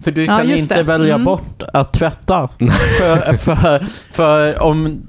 För 0.05 0.11
du 0.11 0.25
Ja, 0.25 0.37
kan 0.37 0.51
inte 0.51 0.75
det. 0.75 0.83
välja 0.83 1.15
Mm. 1.15 1.25
bort 1.25 1.63
att 1.73 1.93
tvätta. 1.93 2.49
för, 2.99 3.33
för, 3.33 3.79
för, 4.13 4.63
om, 4.63 5.03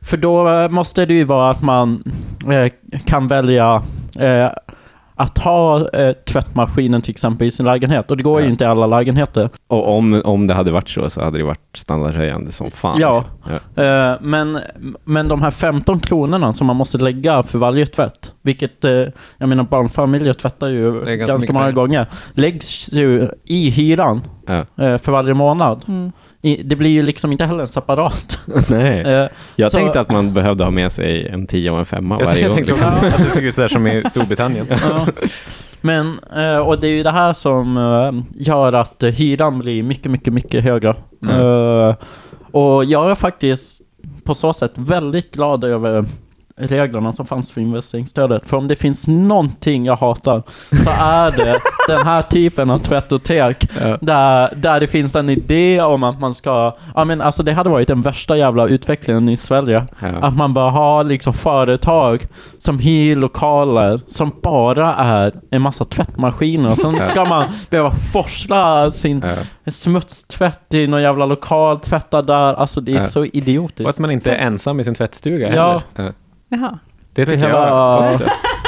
för 0.00 0.16
då 0.16 0.68
måste 0.68 1.06
det 1.06 1.14
ju 1.14 1.24
vara 1.24 1.50
att 1.50 1.62
man 1.62 2.12
eh, 2.50 2.72
kan 3.04 3.26
välja 3.28 3.82
eh, 4.18 4.48
att 5.18 5.38
ha 5.38 5.88
eh, 5.88 6.12
tvättmaskinen 6.12 7.02
till 7.02 7.10
exempel 7.10 7.46
i 7.46 7.50
sin 7.50 7.66
lägenhet. 7.66 8.10
Och 8.10 8.16
det 8.16 8.22
går 8.22 8.40
ju 8.40 8.46
Ja. 8.46 8.50
inte 8.50 8.64
i 8.64 8.66
alla 8.66 8.86
lägenheter. 8.86 9.50
Och 9.66 9.96
om, 9.96 10.22
om 10.24 10.46
det 10.46 10.54
hade 10.54 10.70
varit 10.70 10.88
så, 10.88 11.10
så 11.10 11.24
hade 11.24 11.38
det 11.38 11.44
varit 11.44 11.76
standardhöjande 11.76 12.52
som 12.52 12.70
fan. 12.70 12.96
Ja. 13.00 13.08
alltså. 13.08 13.60
ja. 13.74 13.82
Eh, 14.12 14.16
men, 14.20 14.58
men 15.04 15.28
de 15.28 15.42
här 15.42 15.50
15 15.50 16.00
kronorna 16.00 16.52
som 16.52 16.66
man 16.66 16.76
måste 16.76 16.98
lägga 16.98 17.42
för 17.42 17.58
varje 17.58 17.86
tvätt, 17.86 18.32
vilket 18.42 18.84
eh, 18.84 18.90
jag 19.38 19.48
menar 19.48 19.64
barnfamiljer 19.64 20.32
tvättar 20.32 20.66
ju 20.68 20.92
ganska 20.92 21.16
ganska, 21.16 21.52
många 21.52 21.64
pengar. 21.64 21.74
gånger, 21.76 22.06
läggs 22.32 22.92
ju 22.92 23.28
i 23.44 23.70
hyran 23.70 24.20
Ja. 24.46 24.84
eh, 24.84 24.98
för 24.98 25.12
varje 25.12 25.34
månad. 25.34 25.84
Mm. 25.88 26.12
Det 26.40 26.76
blir 26.76 26.90
ju 26.90 27.02
liksom 27.02 27.32
inte 27.32 27.44
heller 27.44 27.60
en 27.60 27.68
separat. 27.68 28.38
Nej. 28.68 29.00
Eh, 29.06 29.28
Jag 29.56 29.70
så- 29.70 29.76
tänkte 29.76 30.00
att 30.00 30.10
man 30.10 30.32
behövde 30.34 30.64
ha 30.64 30.70
med 30.70 30.92
sig 30.92 31.28
en 31.28 31.46
tia 31.46 31.72
och 31.72 31.78
en 31.78 31.86
femma 31.86 32.16
jag, 32.20 32.26
varje 32.26 32.40
jag 32.40 32.48
gång. 32.48 32.56
tänkte 32.56 32.72
också 32.72 32.84
liksom. 33.02 33.08
att 33.08 33.18
det 33.28 33.30
såg 33.34 33.44
ut 33.44 33.54
så 33.54 33.62
här 33.62 33.68
som 33.68 33.86
i 33.86 34.02
Storbritannien. 34.10 34.66
ja. 34.70 35.06
Men, 35.80 36.18
eh, 36.36 36.56
och 36.56 36.80
det 36.80 36.86
är 36.86 36.90
ju 36.92 37.02
det 37.02 37.10
här 37.10 37.32
som 37.32 37.76
eh, 37.76 38.40
gör 38.42 38.72
att 38.72 39.02
hyran 39.02 39.58
blir 39.58 39.82
mycket, 39.82 40.10
mycket, 40.10 40.32
mycket 40.32 40.64
högre. 40.64 40.94
Mm. 41.22 41.94
Och 42.52 42.84
jag 42.84 43.10
är 43.10 43.14
faktiskt 43.14 43.80
på 44.24 44.34
så 44.34 44.52
sätt 44.52 44.72
väldigt 44.74 45.30
glad 45.34 45.64
över 45.64 46.04
reglerna 46.58 47.12
som 47.12 47.26
fanns 47.26 47.50
för 47.50 47.60
investeringsstödet. 47.60 48.46
För 48.48 48.56
om 48.56 48.68
det 48.68 48.76
finns 48.76 49.08
någonting 49.08 49.84
jag 49.86 49.96
hatar 49.96 50.42
så 50.84 50.90
är 51.00 51.30
det 51.30 51.56
den 51.88 52.06
här 52.06 52.22
typen 52.22 52.70
av 52.70 52.78
tvättotek 52.78 53.68
Ja. 53.82 53.98
där, 54.00 54.48
där 54.56 54.80
det 54.80 54.86
finns 54.86 55.16
en 55.16 55.30
idé 55.30 55.80
om 55.82 56.02
att 56.02 56.20
man 56.20 56.34
ska... 56.34 56.76
Ja 56.94 57.04
men 57.04 57.20
alltså 57.20 57.42
det 57.42 57.52
hade 57.52 57.70
varit 57.70 57.88
den 57.88 58.00
värsta 58.00 58.36
jävla 58.36 58.66
utvecklingen 58.68 59.28
i 59.28 59.36
Sverige. 59.36 59.86
Ja. 60.00 60.08
Att 60.20 60.36
man 60.36 60.54
bara 60.54 60.70
har 60.70 61.04
liksom 61.04 61.32
företag 61.32 62.26
som 62.58 62.78
hyr 62.78 63.16
lokaler 63.16 64.00
som 64.06 64.32
bara 64.42 64.94
är 64.94 65.32
en 65.50 65.62
massa 65.62 65.84
tvättmaskiner. 65.84 66.74
Sen 66.74 67.02
ska 67.02 67.24
man 67.24 67.44
behöva 67.70 67.90
forsla 68.12 68.90
sin 68.90 69.24
Ja. 69.64 69.70
smutstvätt 69.70 70.74
i 70.74 70.86
någon 70.86 71.02
jävla 71.02 71.26
lokal, 71.26 71.78
tvätta 71.80 72.22
där. 72.22 72.54
Alltså 72.54 72.80
det 72.80 72.92
är 72.92 72.94
Ja. 72.94 73.00
så 73.00 73.20
Och 73.20 73.26
idiotiskt. 73.32 73.90
att 73.90 73.98
man 73.98 74.10
inte 74.10 74.32
är 74.32 74.46
ensam 74.46 74.80
i 74.80 74.84
sin 74.84 74.94
tvättstuga 74.94 75.54
Ja, 75.54 75.82
heller. 75.94 76.12
Jaha. 76.48 76.78
Det 77.12 77.26
tycker 77.26 77.40
Behöva- 77.40 77.68
jag 77.68 78.06
också. 78.12 78.24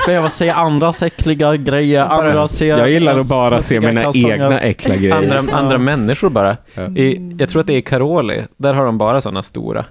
behöva 0.06 0.28
se 0.30 0.50
andras 0.50 1.02
äckliga 1.02 1.56
grejer, 1.56 2.00
andra 2.04 2.48
se... 2.48 2.66
Jag 2.66 2.90
gillar 2.90 3.18
att 3.18 3.28
bara 3.28 3.62
se 3.62 3.80
mina 3.80 4.02
kalsonger. 4.02 4.34
egna 4.34 4.60
äckliga 4.60 4.96
grejer. 4.96 5.36
Andra, 5.36 5.56
andra 5.56 5.78
människor 5.78 6.28
bara. 6.30 6.56
I, 6.96 7.36
jag 7.38 7.48
tror 7.48 7.60
att 7.60 7.66
det 7.66 7.72
är 7.74 7.78
i 7.78 7.82
Karoli. 7.82 8.42
Där 8.56 8.74
har 8.74 8.84
de 8.84 8.98
bara 8.98 9.20
sådana 9.20 9.42
stora. 9.42 9.84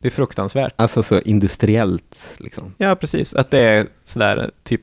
Det 0.00 0.08
är 0.08 0.12
fruktansvärt. 0.12 0.72
Alltså 0.76 1.02
så 1.02 1.20
industriellt 1.20 2.30
liksom. 2.36 2.74
Ja, 2.78 2.94
precis. 2.94 3.34
Att 3.34 3.50
det 3.50 3.58
är 3.60 3.86
sådär 4.04 4.50
typ, 4.64 4.80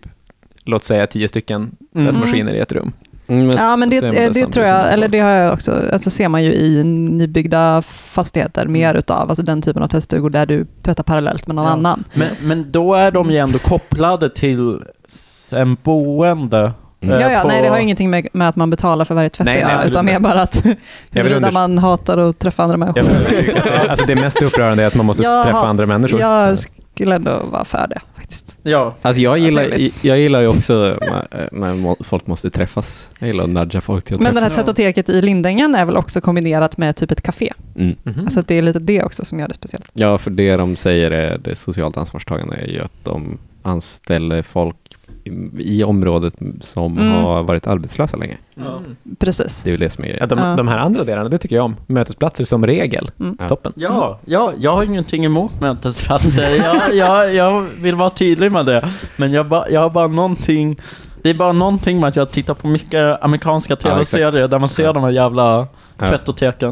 låt 0.66 0.84
säga 0.84 1.08
tio 1.08 1.28
stycken 1.28 1.76
Mm. 1.96 2.06
tvättmaskiner 2.08 2.54
i 2.54 2.60
ett 2.60 2.72
rum. 2.72 2.92
Mm, 3.28 3.50
Ja, 3.58 3.76
men 3.76 3.90
det, 3.90 4.02
man 4.02 4.12
det 4.12 4.30
det, 4.30 4.46
tror 4.52 4.66
jag, 4.66 4.94
eller 4.94 5.08
det 5.08 5.20
har 5.20 5.30
jag 5.30 5.54
också, 5.54 5.82
alltså 5.94 6.10
ser 6.10 6.28
man 6.30 6.44
ju 6.44 6.54
i 6.54 6.84
nybyggda 6.84 7.82
fastigheter 7.88 8.66
mer 8.68 8.96
utav, 8.96 9.30
alltså 9.30 9.44
den 9.44 9.62
typen 9.62 9.84
av 9.84 9.88
tvättstugor 9.88 10.30
där 10.30 10.46
du 10.46 10.66
tvättar 10.82 11.04
parallellt 11.04 11.48
med 11.48 11.56
någon 11.56 11.66
Ja. 11.66 11.72
annan. 11.72 12.04
Men, 12.14 12.30
men 12.42 12.72
då 12.72 12.94
är 12.94 13.12
de 13.12 13.32
ju 13.32 13.38
ändå 13.38 13.60
kopplade 13.60 14.30
till 14.30 14.80
en 15.54 15.78
boende. 15.84 16.72
Mm. 17.02 17.16
eh, 17.16 17.22
Ja, 17.22 17.32
ja, 17.32 17.42
på- 17.42 17.48
nej 17.48 17.62
det 17.62 17.68
har 17.70 17.78
ingenting 17.78 18.10
med, 18.10 18.28
med 18.34 18.50
att 18.50 18.56
man 18.56 18.70
betalar 18.70 19.06
för 19.06 19.16
varje 19.16 19.30
tvätt 19.30 19.46
Nej, 19.46 19.62
att 19.64 19.78
nej, 19.80 19.88
utan 19.88 20.06
mer 20.06 20.20
bara 20.20 20.42
att 20.42 20.66
huruvida 21.12 21.40
unders- 21.48 21.54
man 21.54 21.78
hatar 21.78 22.18
att 22.18 22.40
träffa 22.40 22.64
andra 22.64 22.78
människor. 22.78 23.04
Alltså 23.90 24.06
det 24.06 24.16
mest 24.16 24.44
upprörande 24.44 24.84
är 24.84 24.88
att 24.88 24.96
man 24.96 25.06
måste 25.06 25.24
Jag 25.28 25.44
träffa 25.44 25.68
andra 25.68 25.86
människor. 25.86 26.20
Jag 26.20 26.58
skulle 26.96 27.16
ändå 27.16 27.46
vara 27.52 27.66
för 27.66 27.88
det 27.88 28.02
faktiskt. 28.16 28.58
Ja. 28.64 28.96
Alltså 29.02 29.22
jag 29.22 29.38
gillar, 29.38 29.74
jag 30.02 30.20
gillar 30.20 30.42
ju 30.42 30.48
också 30.48 30.98
när, 31.52 32.04
folk 32.04 32.28
måste 32.28 32.50
träffas. 32.50 33.10
Jag 33.20 33.28
gillar 33.28 33.44
att 33.44 33.50
nudga 33.50 33.82
folk 33.82 34.06
till 34.06 34.16
att 34.16 34.22
Men 34.22 34.34
det 34.36 34.42
här 34.42 34.48
träffas. 34.48 34.66
tvättoteket 34.66 35.10
i 35.10 35.22
Lindängen 35.22 35.76
är 35.76 35.86
väl 35.86 35.98
också 35.98 36.22
kombinerat 36.22 36.78
med 36.78 36.96
typ 36.96 37.12
ett 37.12 37.22
café? 37.22 37.54
Mm. 37.76 37.96
Alltså 38.20 38.40
att 38.40 38.48
det 38.48 38.58
är 38.58 38.62
lite 38.62 38.80
det 38.80 39.04
också 39.04 39.26
som 39.26 39.40
gör 39.40 39.48
det 39.48 39.54
speciellt. 39.54 39.92
Ja, 39.94 40.18
för 40.18 40.32
det 40.32 40.56
de 40.56 40.76
säger 40.76 41.12
är 41.12 41.38
det 41.38 41.56
socialt 41.56 41.98
ansvarstagande 41.98 42.56
är 42.56 42.68
ju 42.68 42.82
att 42.82 43.04
de 43.04 43.38
anställer 43.62 44.42
folk 44.42 44.76
i, 45.60 45.84
området 45.84 46.34
som 46.62 46.98
Mm. 46.98 47.12
har 47.24 47.44
varit 47.44 47.68
arbetslösa 47.68 48.18
länge. 48.18 48.38
Precis. 49.20 49.64
Det 49.64 49.70
är 49.70 49.72
väl 49.72 49.80
det 49.80 49.90
som 49.90 50.04
är 50.04 50.18
Ja, 50.20 50.26
de, 50.26 50.40
Ja. 50.40 50.56
de 50.56 50.68
här 50.68 50.78
andra 50.78 51.04
delarna, 51.04 51.30
det 51.30 51.38
tycker 51.38 51.56
jag 51.56 51.66
om. 51.66 51.76
Mötesplatser 51.88 52.46
som 52.46 52.66
regel. 52.66 53.12
Mm. 53.20 53.38
Ja. 53.40 53.48
Toppen. 53.50 53.74
Ja, 53.76 54.20
ja, 54.26 54.54
jag 54.60 54.72
har 54.76 54.84
ingenting 54.84 55.26
emot 55.26 55.62
mötesplatser. 55.62 56.50
Jag, 56.64 56.96
jag, 56.96 57.34
jag 57.34 57.62
vill 57.62 57.96
vara 57.96 58.10
tydlig 58.10 58.52
med 58.52 58.66
det. 58.66 58.88
Men 59.18 59.34
jag, 59.34 59.48
ba, 59.48 59.66
jag 59.70 59.82
har 59.82 59.90
bara 59.90 60.08
någonting... 60.08 60.78
Det 61.22 61.30
är 61.30 61.34
bara 61.34 61.54
någonting 61.54 62.00
med 62.00 62.08
att 62.08 62.16
jag 62.16 62.32
tittar 62.32 62.54
på 62.54 62.68
mycket 62.68 63.24
amerikanska 63.24 63.76
tv-serier 63.76 64.28
exakt. 64.30 64.52
där 64.52 64.60
man 64.60 64.70
ser 64.70 64.84
Ja. 64.84 64.94
de 64.94 65.04
här 65.04 65.12
jävla 65.12 65.68
Ja. 65.98 66.06
tvättoteken. 66.08 66.70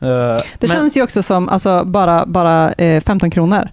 Eh, 0.00 0.08
Det 0.08 0.42
men- 0.60 0.68
känns 0.68 0.96
ju 0.96 1.02
också 1.02 1.22
som 1.22 1.48
alltså, 1.48 1.84
bara, 1.84 2.26
bara 2.26 2.72
eh, 2.72 3.00
15 3.02 3.30
kronor. 3.30 3.68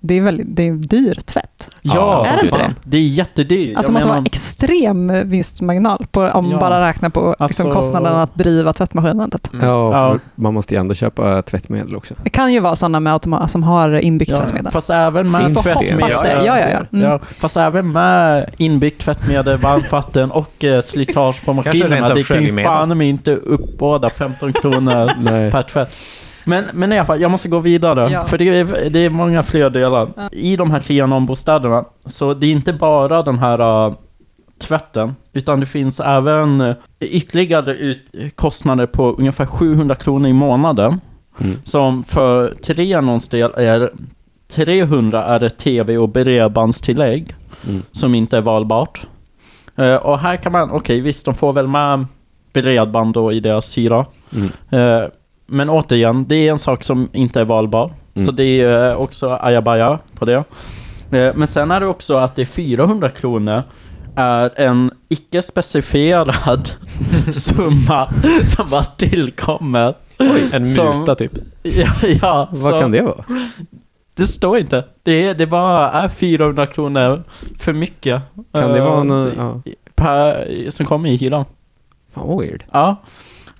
Det 0.00 0.14
är, 0.14 0.20
väldigt, 0.20 0.46
det 0.50 0.68
är 0.68 0.72
dyr 0.72 1.14
tvätt. 1.14 1.68
Ja, 1.82 2.26
Är 2.26 2.36
det 2.36 2.42
inte 2.44 2.58
fan. 2.58 2.74
Det 2.84 2.96
är 2.96 3.00
jättedyrt. 3.02 3.76
Alltså 3.76 3.92
det 3.92 3.98
Jag 3.98 4.06
måste 4.06 4.08
vara 4.18 4.24
extrem 4.26 5.28
vinstmarginal 5.30 6.06
på, 6.10 6.20
om 6.22 6.50
Ja. 6.50 6.58
bara 6.60 6.88
räknar 6.88 7.08
på 7.08 7.20
liksom, 7.40 7.66
Alltså- 7.66 7.72
kostnaden 7.72 8.16
att 8.16 8.34
driva 8.34 8.72
tvättmaskinen. 8.72 9.30
Typ. 9.30 9.48
Ja, 9.52 9.58
Ja. 9.62 10.18
man 10.34 10.54
måste 10.54 10.74
ju 10.74 10.80
ändå 10.80 10.94
köpa 10.94 11.42
tvättmedel 11.42 11.96
också. 11.96 12.14
Det 12.24 12.30
kan 12.30 12.52
ju 12.52 12.60
vara 12.60 12.76
sådana 12.76 13.00
med 13.00 13.14
som 13.48 13.62
har 13.62 13.98
inbyggt 13.98 14.30
Ja, 14.30 14.36
tvättmedel. 14.36 14.72
fast 14.72 14.90
även 14.90 15.30
med 15.30 15.40
Finns 15.40 15.62
det? 15.64 15.72
tvättmedel. 15.74 16.00
Ja, 16.10 16.58
ja, 16.58 16.68
ja. 16.70 16.98
Mm. 16.98 17.10
Ja, 17.10 17.18
fast 17.38 17.56
även 17.56 17.92
med 17.92 18.50
inbyggt 18.56 19.00
tvättmedel, 19.00 19.56
varmvatten 19.58 20.30
och 20.30 20.64
eh, 20.64 20.82
slitage 20.82 21.44
på 21.44 21.52
maskinerna. 21.52 22.14
Det 22.14 22.22
kan 22.22 22.42
ju 22.44 22.62
fan 22.62 22.98
mig 22.98 23.08
inte 23.08 23.34
uppbåda 23.34 24.10
15 24.10 24.52
kronor 24.52 25.10
per 25.50 25.62
tvätt. 25.62 25.90
Men, 26.50 26.64
men 26.72 26.92
i 26.92 26.98
alla 26.98 27.06
fall, 27.06 27.20
jag 27.20 27.30
måste 27.30 27.48
gå 27.48 27.58
vidare. 27.58 28.10
Ja. 28.12 28.24
För 28.24 28.38
det 28.38 28.48
är, 28.48 28.90
det 28.90 28.98
är 28.98 29.10
många 29.10 29.42
fler 29.42 29.70
delar. 29.70 30.08
I 30.32 30.56
de 30.56 30.70
här 30.70 30.80
Trianon-bostäderna, 30.80 31.84
så 32.06 32.34
det 32.34 32.46
är 32.46 32.50
inte 32.50 32.72
bara 32.72 33.22
den 33.22 33.38
här 33.38 33.86
uh, 33.86 33.94
tvätten, 34.58 35.14
utan 35.32 35.60
det 35.60 35.66
finns 35.66 36.00
även 36.00 36.60
uh, 36.60 36.74
ytterligare 37.00 37.74
ut, 37.74 38.12
kostnader 38.34 38.86
på 38.86 39.12
ungefär 39.12 39.46
700 39.46 39.94
kronor 39.94 40.28
i 40.28 40.32
månaden. 40.32 41.00
Mm. 41.40 41.56
Som 41.64 42.04
för 42.04 42.54
Trianons 42.54 43.28
del 43.28 43.50
är 43.56 43.90
300 44.52 45.24
är 45.24 45.38
det 45.38 45.50
tv 45.50 45.98
och 45.98 46.08
bredbandstillägg 46.08 47.34
Mm. 47.68 47.82
som 47.92 48.14
inte 48.14 48.36
är 48.36 48.40
valbart. 48.40 49.06
Eh, 49.76 49.94
och 49.94 50.18
här 50.18 50.36
kan 50.36 50.52
man, 50.52 50.70
okej 50.70 51.00
visst 51.00 51.24
de 51.24 51.34
får 51.34 51.52
väl 51.52 51.68
med 51.68 52.06
bredband 52.52 53.14
då 53.14 53.32
i 53.32 53.40
deras 53.40 53.78
hyra. 53.78 54.06
Mm. 54.32 54.50
Eh, 54.70 55.08
men 55.50 55.70
återigen, 55.70 56.24
det 56.28 56.34
är 56.36 56.50
en 56.50 56.58
sak 56.58 56.82
som 56.84 57.08
inte 57.12 57.40
är 57.40 57.44
valbar. 57.44 57.92
Mm. 58.14 58.26
Så 58.26 58.32
det 58.32 58.44
är 58.60 58.90
eh, 58.90 58.96
också 59.00 59.30
ajabaja 59.40 59.98
på 60.14 60.24
det. 60.24 60.44
Eh, 61.10 61.34
men 61.34 61.48
sen 61.48 61.70
är 61.70 61.80
det 61.80 61.86
också 61.86 62.16
att 62.16 62.36
det 62.36 62.42
är 62.42 62.46
400 62.46 63.08
kronor 63.08 63.62
är 64.16 64.60
en 64.60 64.90
icke 65.08 65.42
specifierad 65.42 66.70
summa 67.32 68.12
som 68.56 68.70
bara 68.70 68.82
tillkommer. 68.84 69.94
En 70.52 70.66
Som- 70.66 71.00
muta 71.00 71.14
typ. 71.14 71.32
Ja, 71.62 71.88
ja 72.22 72.48
Vad 72.50 72.72
så- 72.72 72.80
kan 72.80 72.90
det 72.90 73.02
vara? 73.02 73.24
Det 74.14 74.26
står 74.26 74.58
inte. 74.58 74.84
Det, 75.02 75.28
är, 75.28 75.34
det 75.34 75.46
bara 75.46 75.90
är 75.90 76.08
400 76.08 76.66
kronor 76.66 77.22
för 77.58 77.72
mycket. 77.72 78.22
Kan 78.52 78.70
det 78.72 78.78
eh, 78.78 78.84
vara 78.84 79.02
något... 79.04 79.32
Ja. 79.36 79.60
per, 79.94 80.46
som 80.70 80.86
kommer 80.86 81.08
i 81.08 81.16
hyran. 81.16 81.44
Fan 82.14 82.38
weird. 82.38 82.64
Ja. 82.72 82.96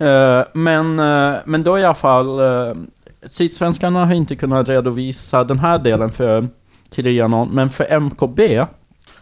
Eh, 0.01 0.43
men, 0.55 0.99
eh, 0.99 1.39
men 1.45 1.63
då 1.63 1.79
i 1.79 1.85
alla 1.85 1.95
fall, 1.95 2.41
uh, 2.41 2.75
Sydsvenskarna 3.23 4.05
har 4.05 4.15
inte 4.15 4.37
kunnat 4.37 4.69
redovisa 4.69 5.45
den 5.45 5.59
här 5.59 5.79
delen 5.79 6.13
för 6.13 6.49
Trianon, 6.91 7.49
men 7.49 7.71
för 7.71 8.01
MKB, 8.01 8.67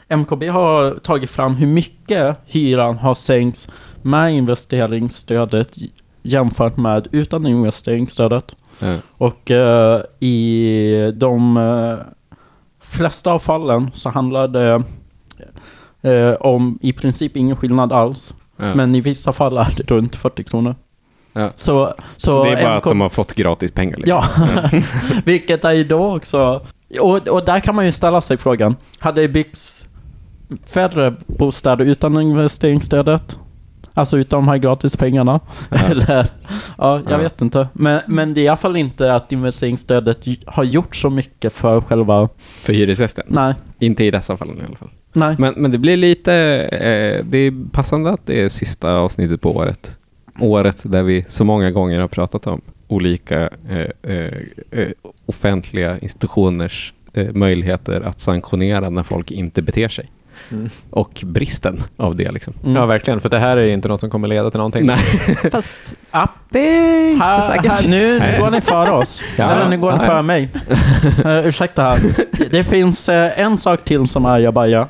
MKB 0.08 0.48
har 0.48 0.90
tagit 0.94 1.30
fram 1.30 1.54
hur 1.54 1.66
mycket 1.66 2.36
hyran 2.46 2.96
har 2.96 3.14
sänkts 3.14 3.70
med 4.02 4.32
investeringsstödet 4.32 5.76
jämfört 6.22 6.76
med 6.76 7.08
utan 7.12 7.46
investeringsstödet. 7.46 8.56
Ja. 8.80 8.96
Och 9.18 9.50
eh, 9.50 10.00
i 10.20 11.12
de 11.16 11.56
eh, 11.56 11.98
flesta 12.80 13.32
av 13.32 13.38
fallen 13.38 13.90
så 13.94 14.08
handlar 14.10 14.48
det 14.48 14.82
eh, 16.02 16.32
om 16.32 16.78
i 16.82 16.92
princip 16.92 17.36
ingen 17.36 17.56
skillnad 17.56 17.92
alls. 17.92 18.34
Ja. 18.58 18.74
Men 18.74 18.94
i 18.94 19.00
vissa 19.00 19.32
fall 19.32 19.56
är 19.58 19.74
det 19.76 19.90
runt 19.90 20.16
40 20.16 20.44
kronor. 20.44 20.74
Ja. 21.32 21.50
Så, 21.56 21.94
så, 22.16 22.32
Så, 22.32 22.44
det 22.44 22.50
är 22.50 22.62
bara 22.62 22.74
att 22.76 22.84
MK 22.84 22.88
de 22.90 23.00
har 23.00 23.08
fått 23.08 23.34
gratis 23.34 23.72
pengar 23.72 23.96
liksom. 23.96 24.22
Ja, 24.32 24.70
vilket 25.24 25.64
är 25.64 25.72
ju 25.72 25.84
då 25.84 26.16
också... 26.16 26.66
Och, 27.00 27.28
och 27.28 27.44
där 27.44 27.60
kan 27.60 27.74
man 27.74 27.84
ju 27.84 27.92
ställa 27.92 28.20
sig 28.20 28.36
frågan, 28.36 28.76
hade 28.98 29.20
det 29.20 29.28
byggts 29.28 29.88
färre 30.66 31.14
bostäder 31.26 31.84
utan 31.84 32.20
investeringsstödet? 32.20 33.38
Alltså 33.94 34.18
utan 34.18 34.38
de 34.40 34.48
här 34.48 34.56
gratispengarna? 34.58 35.40
Ja. 35.70 35.76
Eller? 35.90 36.26
Ja, 36.78 37.00
jag 37.00 37.02
Ja. 37.12 37.16
vet 37.16 37.42
inte. 37.42 37.68
Men, 37.72 38.00
men 38.06 38.34
det 38.34 38.40
är 38.40 38.42
i 38.42 38.48
alla 38.48 38.56
fall 38.56 38.76
inte 38.76 39.14
att 39.14 39.32
investeringsstödet 39.32 40.18
har 40.46 40.64
gjort 40.64 40.96
så 40.96 41.10
mycket 41.10 41.52
för 41.52 41.80
själva... 41.80 42.28
För 42.38 42.72
hyresgästen. 42.72 43.24
Nej, 43.28 43.54
Inte 43.78 44.04
i 44.04 44.10
dessa 44.10 44.36
fallen 44.36 44.56
i 44.58 44.64
alla 44.66 44.76
fall. 44.76 44.90
Nej. 45.12 45.36
Men, 45.38 45.54
men 45.56 45.70
det 45.70 45.78
blir 45.78 45.96
lite... 45.96 46.34
Eh, 46.72 47.24
det 47.24 47.38
är 47.38 47.70
passande 47.72 48.10
att 48.10 48.26
det 48.26 48.40
är 48.42 48.48
sista 48.48 48.96
avsnittet 48.96 49.40
på 49.40 49.56
året. 49.56 49.96
Året 50.40 50.80
där 50.82 51.02
vi 51.02 51.24
så 51.28 51.44
många 51.44 51.70
gånger 51.70 52.00
har 52.00 52.08
pratat 52.08 52.46
om 52.46 52.60
olika 52.88 53.50
eh, 53.68 54.12
eh, 54.12 54.32
eh, 54.70 54.88
offentliga 55.26 55.98
institutioners 55.98 56.94
eh, 57.12 57.32
möjligheter 57.32 58.00
att 58.00 58.20
sanktionera 58.20 58.90
när 58.90 59.02
folk 59.02 59.30
inte 59.30 59.62
beter 59.62 59.88
sig. 59.88 60.10
Mm. 60.50 60.68
Och 60.90 61.22
bristen 61.26 61.82
av 61.96 62.16
det 62.16 62.30
liksom. 62.32 62.54
Mm. 62.64 62.76
Ja, 62.76 62.86
verkligen. 62.86 63.20
För 63.20 63.28
det 63.28 63.38
här 63.38 63.56
är 63.56 63.66
ju 63.66 63.72
inte 63.72 63.88
något 63.88 64.00
som 64.00 64.10
kommer 64.10 64.28
leda 64.28 64.50
till 64.50 64.58
någonting. 64.58 64.86
Nej. 64.86 64.96
Fast 65.52 65.96
Ja. 66.10 66.28
det 66.50 66.58
är 66.68 67.10
inte 67.10 67.24
Här, 67.24 67.42
säkert. 67.42 67.72
här, 67.72 67.88
nu 67.88 68.18
Nej. 68.18 68.40
går 68.40 68.50
ni 68.50 68.60
före 68.60 68.90
oss. 68.90 69.22
Ja. 69.36 69.50
Eller 69.50 69.68
nu 69.70 69.78
går 69.78 69.92
ni 69.92 69.98
före 69.98 70.22
mig. 70.22 70.48
Uh, 71.24 71.46
ursäkta 71.48 71.82
här. 71.82 71.98
Det 72.50 72.64
finns 72.64 73.08
eh, 73.08 73.40
en 73.40 73.58
sak 73.58 73.84
till 73.84 74.08
som 74.08 74.24
är 74.26 74.38
jabaja. 74.38 74.86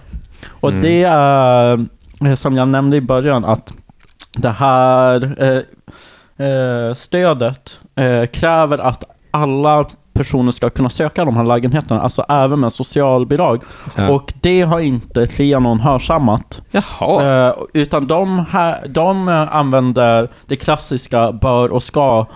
Och 0.48 0.70
Mm. 0.70 0.82
det 0.82 1.02
är, 1.04 1.86
eh, 2.24 2.34
som 2.34 2.56
jag 2.56 2.68
nämnde 2.68 2.96
i 2.96 3.00
början, 3.00 3.44
att 3.44 3.72
det 4.36 4.50
här 4.50 5.34
eh, 5.42 6.46
eh, 6.46 6.94
stödet 6.94 7.80
eh, 7.96 8.26
kräver 8.26 8.78
att 8.78 9.04
alla 9.30 9.84
personer 10.12 10.52
ska 10.52 10.70
kunna 10.70 10.88
söka 10.88 11.24
de 11.24 11.36
här 11.36 11.44
lägenheterna, 11.44 12.02
alltså 12.02 12.24
även 12.28 12.60
med 12.60 12.72
socialbidrag. 12.72 13.62
Ja. 13.96 14.08
Och 14.10 14.34
det 14.40 14.62
har 14.62 14.80
inte 14.80 15.26
Trianon 15.26 15.80
hörsammat. 15.80 16.62
Jaha. 16.70 17.46
Eh, 17.48 17.54
utan 17.74 18.06
de, 18.06 18.46
här, 18.50 18.86
de 18.88 19.28
använder 19.50 20.28
det 20.46 20.56
klassiska 20.56 21.32
bör 21.32 21.72
och 21.72 21.82
ska 21.82 22.26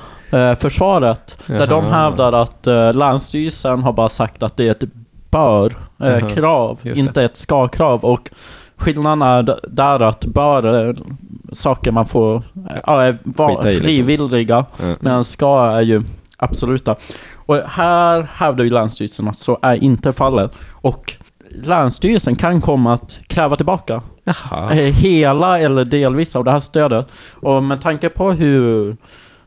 försvaret. 0.58 1.38
Där 1.46 1.66
de 1.66 1.84
Jaha. 1.84 1.94
hävdar 2.04 2.32
att 2.32 2.66
eh, 2.66 2.94
Länsstyrelsen 2.94 3.82
har 3.82 3.92
bara 3.92 4.08
sagt 4.08 4.42
att 4.42 4.56
det 4.56 4.66
är 4.66 4.70
ett 4.70 4.84
bör 5.32 5.72
eh, 6.00 6.08
Jaha, 6.08 6.20
krav, 6.20 6.78
just 6.82 7.00
det. 7.00 7.06
inte 7.06 7.22
ett 7.22 7.36
ska 7.36 7.68
krav. 7.68 8.04
Och 8.04 8.30
skillnaden 8.76 9.22
är 9.22 9.58
där 9.68 10.02
att 10.02 10.24
bör 10.26 10.62
är 10.66 10.96
saker 11.52 11.90
man 11.92 12.06
får 12.06 12.36
eh, 12.36 12.42
ja, 12.86 13.02
är 13.02 13.18
va- 13.24 13.48
Skita 13.48 13.70
i, 13.70 13.74
liksom. 13.74 13.84
frivilliga. 13.84 14.64
Ja. 14.82 14.94
Medan 15.00 15.24
ska 15.24 15.64
är 15.66 15.80
ju 15.80 16.02
absoluta. 16.36 16.96
Och 17.34 17.56
här 17.56 18.28
hävdar 18.34 18.64
ju 18.64 18.70
Länsstyrelsen 18.70 19.28
att 19.28 19.38
så 19.38 19.58
är 19.62 19.74
inte 19.84 20.12
fallet. 20.12 20.52
Och 20.70 21.12
Länsstyrelsen 21.64 22.36
kan 22.36 22.60
komma 22.60 22.94
att 22.94 23.20
kräva 23.26 23.56
tillbaka 23.56 24.02
Jaha. 24.24 24.70
eh, 24.72 24.94
hela 24.94 25.58
eller 25.58 25.84
delvis 25.84 26.36
av 26.36 26.44
det 26.44 26.50
här 26.50 26.60
stödet. 26.60 27.12
Och 27.40 27.62
med 27.62 27.80
tanke 27.80 28.08
på 28.08 28.32
hur 28.32 28.88
eh, 28.90 28.94